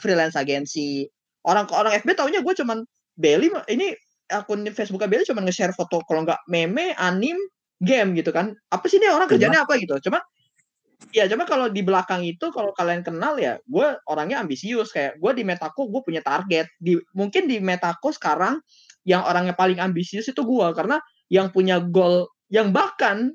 freelance 0.03 0.35
agensi 0.35 1.07
orang 1.47 1.65
orang 1.71 1.95
FB 1.99 2.13
taunya 2.19 2.43
gue 2.43 2.53
cuman 2.55 2.83
Belly 3.15 3.51
ini 3.71 3.95
akun 4.31 4.63
Facebook 4.71 5.03
Belly 5.05 5.27
cuman 5.27 5.43
nge-share 5.45 5.75
foto 5.75 5.99
kalau 6.07 6.23
nggak 6.23 6.39
meme, 6.47 6.95
anim, 6.95 7.35
game 7.83 8.15
gitu 8.15 8.31
kan. 8.31 8.55
Apa 8.71 8.87
sih 8.87 8.97
ini 8.97 9.11
orang 9.11 9.27
kerjanya 9.27 9.67
apa 9.67 9.75
gitu. 9.77 9.99
Cuma 10.07 10.23
ya 11.09 11.25
cuma 11.25 11.49
kalau 11.49 11.67
di 11.67 11.81
belakang 11.81 12.21
itu 12.21 12.53
kalau 12.53 12.69
kalian 12.77 13.01
kenal 13.01 13.35
ya 13.41 13.57
gue 13.65 13.87
orangnya 14.05 14.39
ambisius 14.45 14.93
kayak 14.93 15.17
gue 15.17 15.31
di 15.33 15.43
Metako 15.43 15.89
gue 15.89 16.01
punya 16.05 16.21
target 16.21 16.69
di 16.77 17.01
mungkin 17.17 17.49
di 17.49 17.57
Metako 17.57 18.13
sekarang 18.13 18.61
yang 19.03 19.25
orangnya 19.25 19.57
paling 19.57 19.81
ambisius 19.81 20.29
itu 20.29 20.41
gue 20.45 20.67
karena 20.77 21.01
yang 21.33 21.49
punya 21.49 21.81
goal 21.81 22.29
yang 22.53 22.69
bahkan 22.69 23.33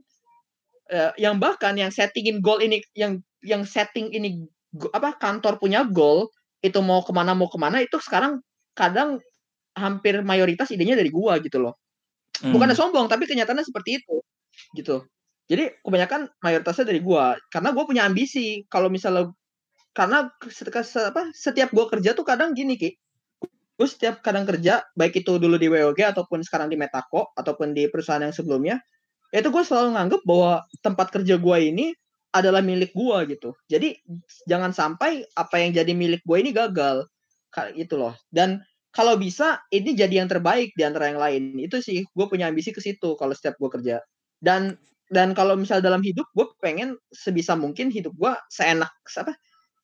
uh, 0.95 1.13
yang 1.19 1.43
bahkan 1.43 1.75
yang 1.75 1.91
settingin 1.91 2.39
goal 2.39 2.63
ini 2.63 2.81
yang 2.95 3.19
yang 3.43 3.67
setting 3.67 4.15
ini 4.15 4.47
apa 4.95 5.19
kantor 5.19 5.59
punya 5.59 5.83
goal 5.83 6.31
itu 6.63 6.79
mau 6.81 7.03
ke 7.03 7.13
mana 7.13 7.35
mau 7.35 7.51
ke 7.51 7.59
mana 7.59 7.83
itu 7.83 7.99
sekarang 7.99 8.43
kadang 8.77 9.19
hampir 9.77 10.25
mayoritas 10.25 10.73
idenya 10.73 10.97
dari 10.97 11.13
gua 11.13 11.37
gitu 11.41 11.61
loh. 11.61 11.77
Hmm. 12.41 12.53
Bukannya 12.53 12.77
sombong 12.77 13.09
tapi 13.09 13.25
kenyataannya 13.29 13.65
seperti 13.65 14.03
itu 14.03 14.17
gitu. 14.77 15.05
Jadi 15.47 15.79
kebanyakan 15.83 16.27
mayoritasnya 16.43 16.91
dari 16.91 17.01
gua 17.03 17.39
karena 17.55 17.71
gua 17.71 17.85
punya 17.87 18.03
ambisi 18.03 18.67
kalau 18.67 18.91
misalnya 18.91 19.31
karena 19.95 20.27
apa 20.31 21.23
setiap 21.33 21.71
gua 21.71 21.87
kerja 21.87 22.13
tuh 22.13 22.27
kadang 22.27 22.53
gini 22.53 22.75
ki 22.75 22.91
gue 23.77 23.85
setiap 23.85 24.25
kadang 24.25 24.49
kerja 24.49 24.89
baik 24.97 25.21
itu 25.21 25.37
dulu 25.37 25.61
di 25.61 25.69
WOG 25.69 26.01
ataupun 26.01 26.41
sekarang 26.41 26.73
di 26.73 26.81
Metako 26.81 27.29
ataupun 27.37 27.77
di 27.77 27.93
perusahaan 27.93 28.25
yang 28.25 28.33
sebelumnya 28.33 28.81
itu 29.37 29.53
gue 29.53 29.65
selalu 29.69 30.01
nganggep 30.01 30.23
bahwa 30.25 30.65
tempat 30.81 31.13
kerja 31.13 31.37
gue 31.37 31.59
ini 31.61 31.93
adalah 32.37 32.61
milik 32.61 32.93
gua 32.93 33.25
gitu. 33.25 33.57
Jadi 33.69 33.97
jangan 34.45 34.73
sampai 34.77 35.25
apa 35.33 35.57
yang 35.57 35.73
jadi 35.73 35.93
milik 35.97 36.21
gua 36.29 36.37
ini 36.45 36.53
gagal. 36.53 37.09
Gitu 37.73 37.97
loh. 37.97 38.13
Dan 38.29 38.61
kalau 38.93 39.17
bisa 39.17 39.65
ini 39.73 39.97
jadi 39.97 40.21
yang 40.25 40.29
terbaik 40.29 40.77
di 40.77 40.85
antara 40.85 41.09
yang 41.09 41.21
lain. 41.21 41.57
Itu 41.57 41.81
sih 41.81 42.05
gue 42.05 42.27
punya 42.29 42.53
ambisi 42.53 42.73
ke 42.77 42.81
situ 42.85 43.17
kalau 43.17 43.33
setiap 43.33 43.57
gue 43.57 43.71
kerja. 43.73 43.97
Dan 44.37 44.77
dan 45.13 45.33
kalau 45.37 45.55
misal 45.55 45.79
dalam 45.79 46.03
hidup 46.03 46.27
gue 46.35 46.47
pengen 46.59 46.99
sebisa 47.15 47.55
mungkin 47.55 47.93
hidup 47.93 48.13
gue 48.19 48.33
seenak 48.51 48.91
apa 49.17 49.33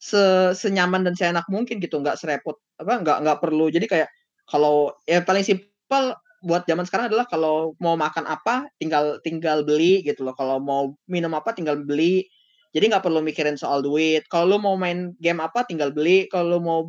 se 0.03 0.51
senyaman 0.59 1.07
dan 1.07 1.15
seenak 1.15 1.47
mungkin 1.47 1.79
gitu 1.79 2.03
nggak 2.03 2.19
serepot 2.19 2.59
apa 2.83 3.03
nggak 3.07 3.19
nggak 3.23 3.39
perlu 3.39 3.71
jadi 3.71 3.87
kayak 3.87 4.09
kalau 4.51 4.91
ya 5.07 5.23
paling 5.23 5.47
simpel 5.47 6.19
buat 6.43 6.67
zaman 6.67 6.83
sekarang 6.83 7.07
adalah 7.07 7.31
kalau 7.31 7.79
mau 7.79 7.95
makan 7.95 8.27
apa 8.27 8.67
tinggal 8.83 9.23
tinggal 9.23 9.63
beli 9.63 10.03
gitu 10.03 10.27
loh 10.27 10.35
kalau 10.35 10.59
mau 10.59 10.99
minum 11.07 11.31
apa 11.39 11.55
tinggal 11.55 11.79
beli 11.79 12.27
jadi 12.73 12.89
nggak 12.89 13.05
perlu 13.05 13.21
mikirin 13.21 13.61
soal 13.61 13.85
duit. 13.85 14.25
Kalau 14.33 14.57
lu 14.57 14.59
mau 14.59 14.75
main 14.81 15.13
game 15.21 15.41
apa 15.45 15.69
tinggal 15.69 15.93
beli. 15.93 16.25
Kalau 16.33 16.57
lu 16.57 16.61
mau 16.65 16.81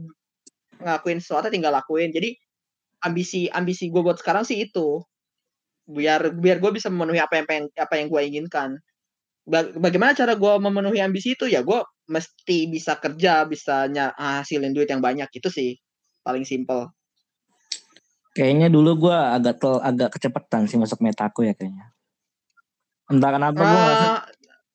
ngakuin 0.80 1.20
sesuatu 1.20 1.52
tinggal 1.52 1.76
lakuin. 1.76 2.10
Jadi 2.16 2.40
ambisi 3.04 3.52
ambisi 3.52 3.92
gue 3.92 4.00
buat 4.00 4.16
sekarang 4.20 4.48
sih 4.48 4.64
itu. 4.64 5.04
Biar 5.84 6.32
biar 6.36 6.58
gue 6.64 6.72
bisa 6.72 6.88
memenuhi 6.88 7.20
apa 7.20 7.40
yang 7.40 7.46
pengen, 7.48 7.66
apa 7.76 7.94
yang 8.00 8.08
gue 8.08 8.22
inginkan. 8.24 8.80
Bagaimana 9.80 10.16
cara 10.16 10.40
gue 10.40 10.54
memenuhi 10.56 11.04
ambisi 11.04 11.36
itu 11.36 11.52
ya 11.52 11.60
gue 11.64 11.84
mesti 12.08 12.72
bisa 12.72 12.96
kerja, 12.96 13.44
bisa 13.44 13.92
hasilin 14.16 14.72
duit 14.72 14.88
yang 14.88 15.04
banyak 15.04 15.28
itu 15.36 15.52
sih 15.52 15.76
paling 16.24 16.48
simple. 16.48 16.92
Kayaknya 18.34 18.72
dulu 18.72 19.08
gue 19.08 19.14
agak 19.14 19.62
tel, 19.62 19.78
agak 19.84 20.16
kecepatan 20.18 20.66
sih 20.66 20.80
masuk 20.80 21.04
metaku 21.04 21.46
ya 21.46 21.54
kayaknya. 21.54 21.92
Entah 23.12 23.32
kenapa 23.36 23.62
uh, 23.62 23.70
gue 23.70 23.84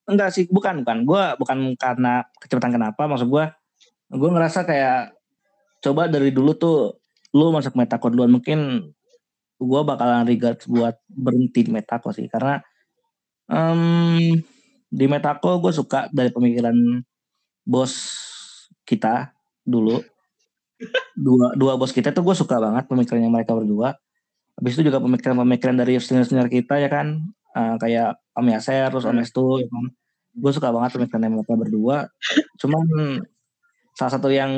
enggak 0.09 0.29
sih 0.31 0.45
bukan 0.49 0.85
bukan 0.85 1.05
gue 1.05 1.23
bukan 1.37 1.57
karena 1.77 2.25
kecepatan 2.41 2.77
kenapa 2.77 3.05
maksud 3.05 3.29
gue 3.29 3.45
gue 4.09 4.29
ngerasa 4.29 4.65
kayak 4.65 5.13
coba 5.85 6.09
dari 6.09 6.33
dulu 6.33 6.55
tuh 6.57 6.77
lu 7.35 7.53
masuk 7.53 7.77
metako 7.77 8.09
duluan 8.09 8.33
mungkin 8.33 8.89
gue 9.59 9.81
bakalan 9.83 10.23
regard 10.23 10.63
buat 10.65 10.95
berhenti 11.11 11.67
di 11.67 11.71
metako 11.75 12.15
sih. 12.15 12.31
Karena 12.31 12.57
um, 13.51 14.17
di 14.89 15.05
metako 15.05 15.59
gue 15.59 15.75
suka 15.75 16.07
dari 16.09 16.31
pemikiran 16.31 16.73
bos 17.67 17.93
kita 18.87 19.35
dulu. 19.67 19.99
Dua 21.19 21.51
dua 21.59 21.75
bos 21.75 21.91
kita 21.91 22.15
tuh 22.15 22.23
gue 22.23 22.35
suka 22.39 22.55
banget 22.57 22.87
pemikirannya 22.87 23.27
mereka 23.27 23.51
berdua. 23.51 23.99
Habis 24.59 24.79
itu 24.79 24.91
juga 24.91 24.99
pemikiran-pemikiran 24.99 25.75
dari 25.75 25.99
senior-senior 25.99 26.51
kita 26.51 26.79
ya 26.79 26.87
kan? 26.91 27.19
Uh, 27.55 27.75
kayak 27.79 28.19
Om 28.35 28.47
Yaser 28.47 28.87
terus 28.91 29.07
Om 29.07 29.19
Estu 29.19 29.59
ya 29.59 29.67
kan? 29.67 29.85
Gue 30.39 30.51
suka 30.55 30.71
banget 30.71 30.95
pemikiran 30.95 31.27
mereka 31.27 31.53
berdua. 31.59 31.97
Cuman 32.59 32.83
salah 33.95 34.11
satu 34.15 34.31
yang 34.31 34.51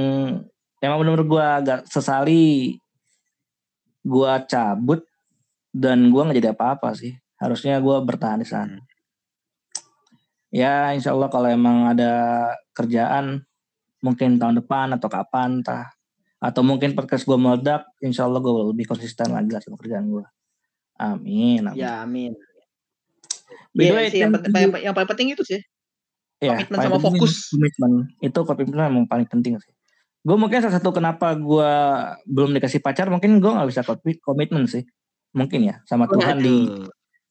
emang 0.81 0.97
benar-benar 1.01 1.25
gue 1.25 1.45
agak 1.65 1.79
sesali 1.89 2.77
gue 4.01 4.31
cabut 4.49 5.01
dan 5.71 6.09
gue 6.09 6.21
nggak 6.21 6.37
jadi 6.37 6.51
apa-apa 6.53 6.93
sih 6.97 7.15
harusnya 7.39 7.79
gue 7.79 7.97
bertahan 8.03 8.41
di 8.41 8.47
sana 8.47 8.77
hmm. 8.77 8.87
ya 10.53 10.91
insya 10.93 11.15
Allah 11.15 11.29
kalau 11.31 11.47
emang 11.47 11.89
ada 11.93 12.11
kerjaan 12.75 13.45
mungkin 14.01 14.41
tahun 14.41 14.65
depan 14.65 14.97
atau 14.97 15.07
kapan 15.07 15.61
entah 15.61 15.93
atau 16.41 16.65
mungkin 16.65 16.97
podcast 16.97 17.23
gue 17.23 17.37
meledak 17.37 17.85
insya 18.01 18.25
Allah 18.25 18.41
gue 18.41 18.73
lebih 18.73 18.89
konsisten 18.89 19.29
lagi 19.29 19.53
sama 19.61 19.77
kerjaan 19.77 20.09
gue 20.09 20.25
amin, 20.97 21.69
amin. 21.69 21.77
ya 21.77 22.01
amin 22.01 22.33
Iya 23.71 24.11
sih, 24.11 24.19
yang, 24.19 24.35
penting, 24.35 24.51
yang, 24.51 24.91
yang 24.91 24.95
paling 24.95 25.09
penting 25.09 25.27
itu 25.31 25.43
sih. 25.47 25.59
Ya, 26.43 26.57
komitmen 26.57 26.77
sama 26.81 26.97
fokus. 26.99 27.53
Komitmen. 27.53 27.91
Itu 28.19 28.39
komitmen 28.43 28.79
yang 28.83 29.07
paling 29.07 29.27
penting 29.29 29.55
sih. 29.61 29.71
Gue 30.21 30.37
mungkin 30.37 30.61
salah 30.61 30.77
satu 30.77 30.93
kenapa 30.93 31.33
gue 31.33 31.71
belum 32.29 32.53
dikasih 32.53 32.81
pacar, 32.81 33.09
mungkin 33.09 33.41
gue 33.41 33.51
gak 33.51 33.69
bisa 33.69 33.81
komitmen 34.21 34.69
sih. 34.69 34.85
Mungkin 35.33 35.65
ya, 35.65 35.81
sama 35.89 36.05
oh, 36.05 36.13
Tuhan 36.13 36.37
di 36.43 36.67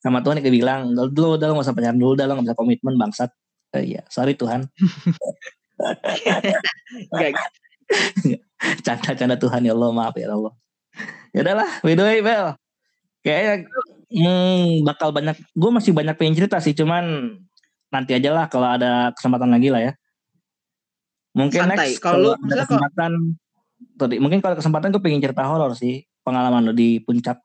sama 0.01 0.25
Tuhan 0.25 0.41
kayak 0.41 0.55
bilang, 0.55 0.97
dulu 0.97 1.37
udah 1.37 1.47
lo 1.47 1.61
gak 1.61 1.71
usah 1.71 1.77
pacaran 1.77 2.01
dulu, 2.01 2.19
udah 2.19 2.27
lo 2.27 2.41
gak 2.41 2.51
bisa 2.51 2.59
komitmen 2.59 2.95
bangsat. 2.99 3.31
Eh, 3.79 3.95
iya, 3.95 4.03
sorry 4.11 4.35
Tuhan. 4.35 4.67
Canda-canda 8.85 9.39
Tuhan 9.39 9.63
ya 9.63 9.73
Allah, 9.77 9.91
maaf 9.95 10.17
ya 10.19 10.33
Allah. 10.35 10.53
Ya 11.31 11.47
udahlah, 11.47 11.71
by 11.87 11.95
the 11.95 12.03
way, 12.03 12.19
Bel. 12.25 12.59
Kayaknya 13.23 13.71
hmm, 14.11 14.83
bakal 14.83 15.15
banyak 15.15 15.39
gue 15.39 15.71
masih 15.71 15.95
banyak 15.95 16.19
pengen 16.19 16.35
cerita 16.37 16.59
sih 16.59 16.75
cuman 16.75 17.37
nanti 17.91 18.15
aja 18.15 18.31
lah 18.35 18.47
kalau 18.51 18.67
ada 18.71 19.15
kesempatan 19.15 19.51
lagi 19.51 19.71
lah 19.71 19.83
ya 19.83 19.93
mungkin 21.37 21.61
Santai. 21.67 21.95
next 21.95 22.03
kalau 22.03 22.35
ada 22.35 22.67
kesempatan 22.67 23.13
tadi 23.97 24.17
mungkin 24.19 24.43
kalau 24.43 24.57
kesempatan 24.59 24.91
gue 24.91 25.03
pengen 25.03 25.23
cerita 25.23 25.47
horor 25.47 25.73
sih 25.79 26.03
pengalaman 26.27 26.71
lo 26.71 26.73
di 26.75 26.99
puncak 27.01 27.39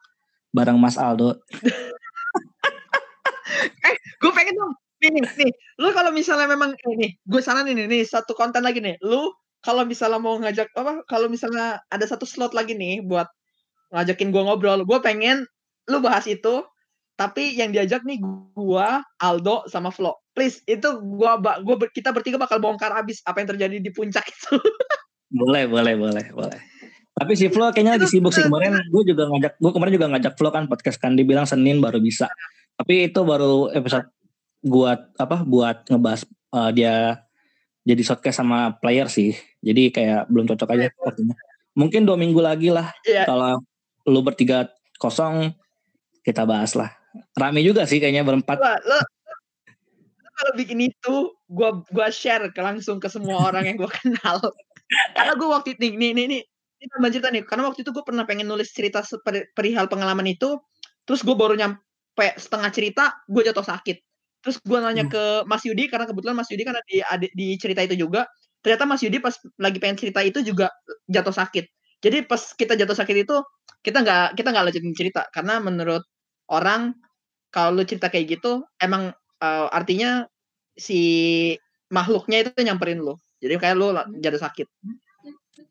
bareng 0.51 0.81
Mas 0.81 0.97
Aldo 0.97 1.37
eh 3.87 3.95
gue 4.19 4.31
pengen 4.33 4.57
dong 4.57 4.73
nih, 5.11 5.21
nih, 5.21 5.51
lu 5.77 5.93
kalau 5.93 6.09
misalnya 6.09 6.49
memang 6.49 6.73
ini, 6.97 7.13
gue 7.27 7.41
saranin 7.43 7.77
nih, 7.77 7.85
nih 7.85 8.01
satu 8.07 8.33
konten 8.33 8.65
lagi 8.65 8.81
nih. 8.81 8.97
Lu 9.05 9.33
kalau 9.61 9.85
misalnya 9.85 10.21
mau 10.21 10.37
ngajak 10.37 10.69
apa? 10.73 11.05
Kalau 11.09 11.27
misalnya 11.29 11.81
ada 11.89 12.05
satu 12.05 12.25
slot 12.25 12.53
lagi 12.53 12.77
nih 12.77 13.05
buat 13.05 13.29
ngajakin 13.93 14.29
gue 14.33 14.43
ngobrol, 14.45 14.81
gue 14.85 14.99
pengen 15.01 15.45
lu 15.89 16.01
bahas 16.01 16.25
itu. 16.25 16.65
Tapi 17.15 17.55
yang 17.55 17.71
diajak 17.71 18.03
nih 18.03 18.19
gua, 18.51 18.99
Aldo 19.23 19.63
sama 19.71 19.87
Flo. 19.87 20.19
Please, 20.35 20.59
itu 20.67 20.99
gua 20.99 21.39
gua 21.39 21.75
kita 21.87 22.11
bertiga 22.11 22.35
bakal 22.35 22.59
bongkar 22.59 22.91
abis 22.91 23.23
apa 23.23 23.39
yang 23.39 23.55
terjadi 23.55 23.75
di 23.79 23.91
puncak 23.95 24.27
itu. 24.27 24.59
boleh, 25.39 25.63
boleh, 25.71 25.95
boleh, 25.95 26.25
boleh. 26.35 26.59
Tapi 27.15 27.31
si 27.39 27.47
Flo 27.47 27.71
kayaknya 27.71 27.95
lagi 27.95 28.11
sibuk 28.11 28.35
sih 28.35 28.43
kemarin. 28.43 28.75
Gue 28.91 29.07
juga 29.07 29.31
ngajak, 29.31 29.55
gue 29.55 29.71
kemarin 29.71 29.93
juga 29.95 30.07
ngajak 30.11 30.33
Flo 30.35 30.49
kan 30.51 30.67
podcast 30.67 30.99
kan. 30.99 31.15
Dibilang 31.15 31.47
Senin 31.47 31.79
baru 31.79 32.03
bisa. 32.03 32.27
Tapi 32.75 33.07
itu 33.07 33.23
baru 33.23 33.71
episode 33.71 34.11
buat 34.59 35.15
apa? 35.15 35.47
Buat 35.47 35.87
ngebahas 35.87 36.27
uh, 36.51 36.75
dia 36.75 37.23
jadi 37.87 38.01
shotcast 38.03 38.43
sama 38.43 38.75
player 38.83 39.07
sih. 39.07 39.31
Jadi 39.63 39.95
kayak 39.95 40.27
belum 40.27 40.43
cocok 40.51 40.69
aja 40.75 40.91
waktunya. 40.99 41.35
Mungkin 41.79 42.03
dua 42.03 42.19
minggu 42.19 42.43
lagi 42.43 42.67
lah. 42.75 42.91
Yeah. 43.07 43.23
Kalau 43.23 43.63
lu 44.11 44.19
bertiga 44.19 44.67
kosong 44.99 45.55
kita 46.27 46.43
bahas 46.43 46.75
lah. 46.75 46.91
Rame 47.35 47.61
juga 47.63 47.87
sih 47.87 47.99
kayaknya 48.01 48.23
berempat. 48.23 48.57
Lo, 48.59 48.71
lo, 48.83 48.97
lo 48.99 48.99
kalau 50.35 50.51
bikin 50.59 50.79
itu, 50.83 51.31
gua 51.47 51.79
gua 51.95 52.11
share 52.11 52.51
ke 52.51 52.59
langsung 52.59 52.99
ke 52.99 53.07
semua 53.07 53.39
orang 53.39 53.71
yang 53.71 53.77
gua 53.79 53.87
kenal. 53.87 54.43
Karena 55.15 55.33
gua 55.39 55.59
waktu 55.59 55.79
itu 55.79 55.95
nih 55.95 56.11
nih 56.11 56.25
nih 56.27 56.41
ini 56.43 56.85
tambah 56.91 57.09
cerita 57.15 57.29
nih. 57.31 57.43
Karena 57.47 57.63
waktu 57.71 57.87
itu 57.87 57.91
gua 57.95 58.03
pernah 58.03 58.27
pengen 58.27 58.51
nulis 58.51 58.69
cerita 58.75 58.99
perihal 59.55 59.87
pengalaman 59.87 60.27
itu, 60.27 60.59
terus 61.07 61.23
gua 61.23 61.39
baru 61.39 61.55
nyampe 61.55 62.27
setengah 62.35 62.69
cerita, 62.75 63.03
gua 63.31 63.47
jatuh 63.47 63.63
sakit. 63.63 63.97
Terus 64.43 64.59
gua 64.67 64.83
nanya 64.83 65.07
hmm. 65.07 65.13
ke 65.15 65.23
Mas 65.47 65.63
Yudi 65.63 65.87
karena 65.87 66.05
kebetulan 66.05 66.35
Mas 66.35 66.51
Yudi 66.51 66.63
kan 66.67 66.75
di 66.83 66.99
di 67.31 67.47
cerita 67.55 67.81
itu 67.87 67.95
juga. 67.95 68.27
Ternyata 68.59 68.83
Mas 68.83 69.01
Yudi 69.07 69.23
pas 69.23 69.33
lagi 69.55 69.77
pengen 69.79 69.97
cerita 69.97 70.19
itu 70.19 70.43
juga 70.43 70.67
jatuh 71.07 71.33
sakit. 71.33 71.65
Jadi 72.03 72.27
pas 72.27 72.41
kita 72.53 72.75
jatuh 72.75 72.97
sakit 72.97 73.23
itu 73.23 73.35
kita 73.81 74.03
nggak 74.03 74.35
kita 74.35 74.51
nggak 74.51 74.65
lanjutin 74.67 74.93
cerita 74.97 75.21
karena 75.31 75.61
menurut 75.61 76.03
orang 76.49 76.97
kalau 77.55 77.79
lu 77.79 77.87
cerita 77.87 78.11
kayak 78.11 78.35
gitu 78.35 78.67
emang 78.83 79.15
uh, 79.39 79.67
artinya 79.71 80.27
si 80.75 80.99
makhluknya 81.87 82.43
itu 82.43 82.51
nyamperin 82.59 82.99
lu. 82.99 83.15
Jadi 83.39 83.55
kayak 83.55 83.75
lu 83.79 83.95
jadi 84.19 84.35
sakit. 84.35 84.67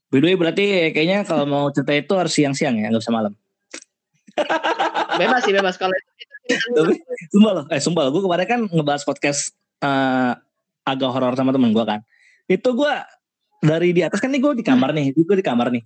By 0.09 0.25
the 0.25 0.33
way, 0.33 0.37
berarti 0.41 0.65
kayaknya 0.97 1.29
kalau 1.29 1.45
mau 1.45 1.65
cerita 1.69 1.93
itu 1.93 2.13
harus 2.17 2.33
siang-siang 2.33 2.81
ya, 2.81 2.89
nggak 2.89 3.05
usah 3.05 3.13
malam. 3.13 3.37
bebas 5.21 5.45
sih, 5.45 5.53
bebas 5.53 5.77
kalau 5.77 5.93
itu. 5.93 6.13
Tapi, 6.77 6.95
sumpah 7.33 7.53
loh, 7.53 7.65
eh 7.69 7.81
sumpah 7.81 8.03
loh, 8.09 8.11
gue 8.17 8.23
kemarin 8.25 8.47
kan 8.49 8.61
ngebahas 8.69 9.03
podcast 9.05 9.53
uh, 9.85 10.37
agak 10.89 11.11
horor 11.13 11.37
sama 11.37 11.53
temen 11.53 11.73
gue 11.77 11.85
kan. 11.85 12.01
Itu 12.49 12.73
gue 12.73 12.93
dari 13.65 13.93
di 13.93 14.01
atas 14.05 14.21
kan 14.21 14.33
nih 14.33 14.41
gue 14.41 14.61
di 14.61 14.65
kamar 14.65 14.93
nih, 14.93 15.13
gue 15.13 15.37
di 15.37 15.45
kamar 15.45 15.69
nih. 15.73 15.85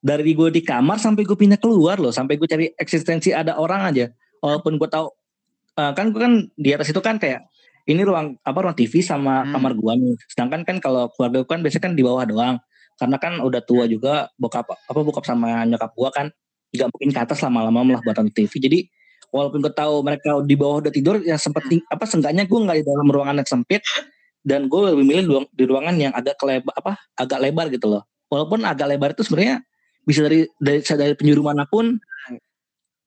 Dari 0.00 0.32
gue 0.32 0.48
di 0.50 0.62
kamar 0.62 0.98
sampai 0.98 1.22
gue 1.26 1.38
pindah 1.38 1.58
keluar 1.58 1.98
loh, 1.98 2.12
sampai 2.12 2.38
gue 2.38 2.48
cari 2.50 2.66
eksistensi 2.74 3.34
ada 3.34 3.56
orang 3.58 3.82
aja 3.90 4.06
walaupun 4.40 4.80
gue 4.80 4.88
tahu 4.88 5.08
uh, 5.80 5.92
kan 5.96 6.12
gue 6.12 6.20
kan 6.20 6.34
di 6.60 6.70
atas 6.76 6.92
itu 6.92 7.00
kan 7.00 7.16
kayak 7.16 7.48
ini 7.88 8.04
ruang 8.04 8.36
apa 8.44 8.58
ruang 8.60 8.76
TV 8.76 9.00
sama 9.00 9.42
hmm. 9.42 9.56
kamar 9.56 9.72
gue 9.72 9.92
nih. 9.96 10.14
Sedangkan 10.28 10.60
kan 10.68 10.76
kalau 10.78 11.08
keluarga 11.16 11.40
gue 11.40 11.48
kan 11.48 11.60
biasanya 11.64 11.84
kan 11.88 11.92
di 11.96 12.02
bawah 12.04 12.24
doang. 12.28 12.56
Karena 13.00 13.16
kan 13.16 13.32
udah 13.40 13.64
tua 13.64 13.88
juga 13.88 14.28
bokap 14.36 14.68
apa 14.68 15.00
bokap 15.00 15.24
sama 15.24 15.64
nyokap 15.64 15.90
gue 15.96 16.10
kan 16.12 16.26
nggak 16.70 16.88
mungkin 16.92 17.10
ke 17.10 17.20
atas 17.24 17.38
lama-lama 17.40 17.80
malah 17.82 18.02
buat 18.04 18.14
nonton 18.20 18.36
TV. 18.36 18.52
Jadi 18.60 18.78
walaupun 19.32 19.64
gue 19.64 19.72
tahu 19.72 20.04
mereka 20.04 20.44
di 20.44 20.54
bawah 20.54 20.84
udah 20.84 20.92
tidur 20.92 21.16
ya 21.24 21.40
sempat 21.40 21.64
apa 21.66 22.04
seenggaknya 22.04 22.44
gue 22.44 22.58
nggak 22.60 22.76
di 22.82 22.84
dalam 22.84 23.06
ruangan 23.08 23.40
yang 23.40 23.48
sempit 23.48 23.82
dan 24.44 24.68
gue 24.68 24.80
lebih 24.92 25.04
milih 25.04 25.24
di 25.52 25.64
ruangan 25.64 25.96
yang 25.96 26.12
agak 26.12 26.36
lebar 26.44 26.74
apa 26.76 26.92
agak 27.16 27.38
lebar 27.40 27.66
gitu 27.72 27.88
loh. 27.88 28.04
Walaupun 28.28 28.62
agak 28.68 28.86
lebar 28.86 29.16
itu 29.16 29.24
sebenarnya 29.26 29.64
bisa 30.04 30.24
dari 30.28 30.44
dari 30.60 30.80
dari 30.84 31.14
penjuru 31.16 31.40
mana 31.44 31.64
pun 31.66 31.96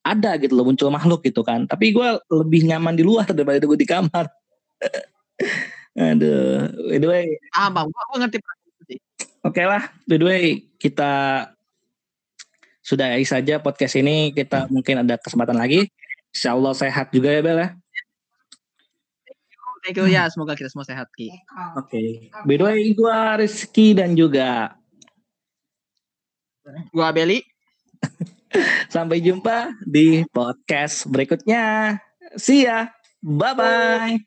ada 0.04 0.36
gitu 0.36 0.54
loh 0.54 0.68
muncul 0.68 0.92
makhluk 0.92 1.24
gitu 1.24 1.42
kan 1.42 1.64
tapi 1.64 1.96
gue 1.96 2.20
lebih 2.28 2.68
nyaman 2.68 2.94
di 2.94 3.04
luar 3.08 3.26
daripada 3.32 3.64
gue 3.64 3.80
di 3.80 3.88
kamar 3.88 4.28
aduh 5.96 6.68
by 6.92 6.98
the 7.00 7.08
way 7.08 7.26
ah 7.56 7.72
bang 7.72 7.88
gue 7.88 8.18
ngerti 8.20 8.38
oke 8.40 8.48
okay 9.48 9.66
lah 9.66 9.84
by 10.04 10.20
the 10.20 10.28
way 10.28 10.44
kita 10.76 11.12
sudah 12.84 13.16
saja 13.24 13.64
podcast 13.64 13.96
ini 13.96 14.36
kita 14.36 14.68
mungkin 14.68 15.08
ada 15.08 15.16
kesempatan 15.16 15.56
lagi 15.56 15.88
Insya 16.36 16.52
Allah 16.58 16.76
sehat 16.76 17.16
juga 17.16 17.32
ya 17.32 17.40
Bel 17.40 17.60
ya 17.64 17.70
Thank 19.84 20.00
you 20.00 20.08
ya, 20.08 20.32
semoga 20.32 20.56
kita 20.56 20.72
semua 20.72 20.88
sehat 20.88 21.12
Ki. 21.12 21.28
Oke. 21.76 21.92
Okay. 21.92 22.10
By 22.48 22.56
the 22.56 22.64
way, 22.72 22.96
gue 22.96 23.18
Rizky 23.36 23.92
dan 23.92 24.16
juga 24.16 24.80
gue 26.64 27.08
Beli. 27.12 27.44
Sampai 28.94 29.24
jumpa 29.24 29.74
di 29.84 30.24
podcast 30.30 31.08
berikutnya. 31.10 31.98
See 32.38 32.66
ya. 32.66 32.92
Bye 33.24 33.54
bye. 33.58 34.18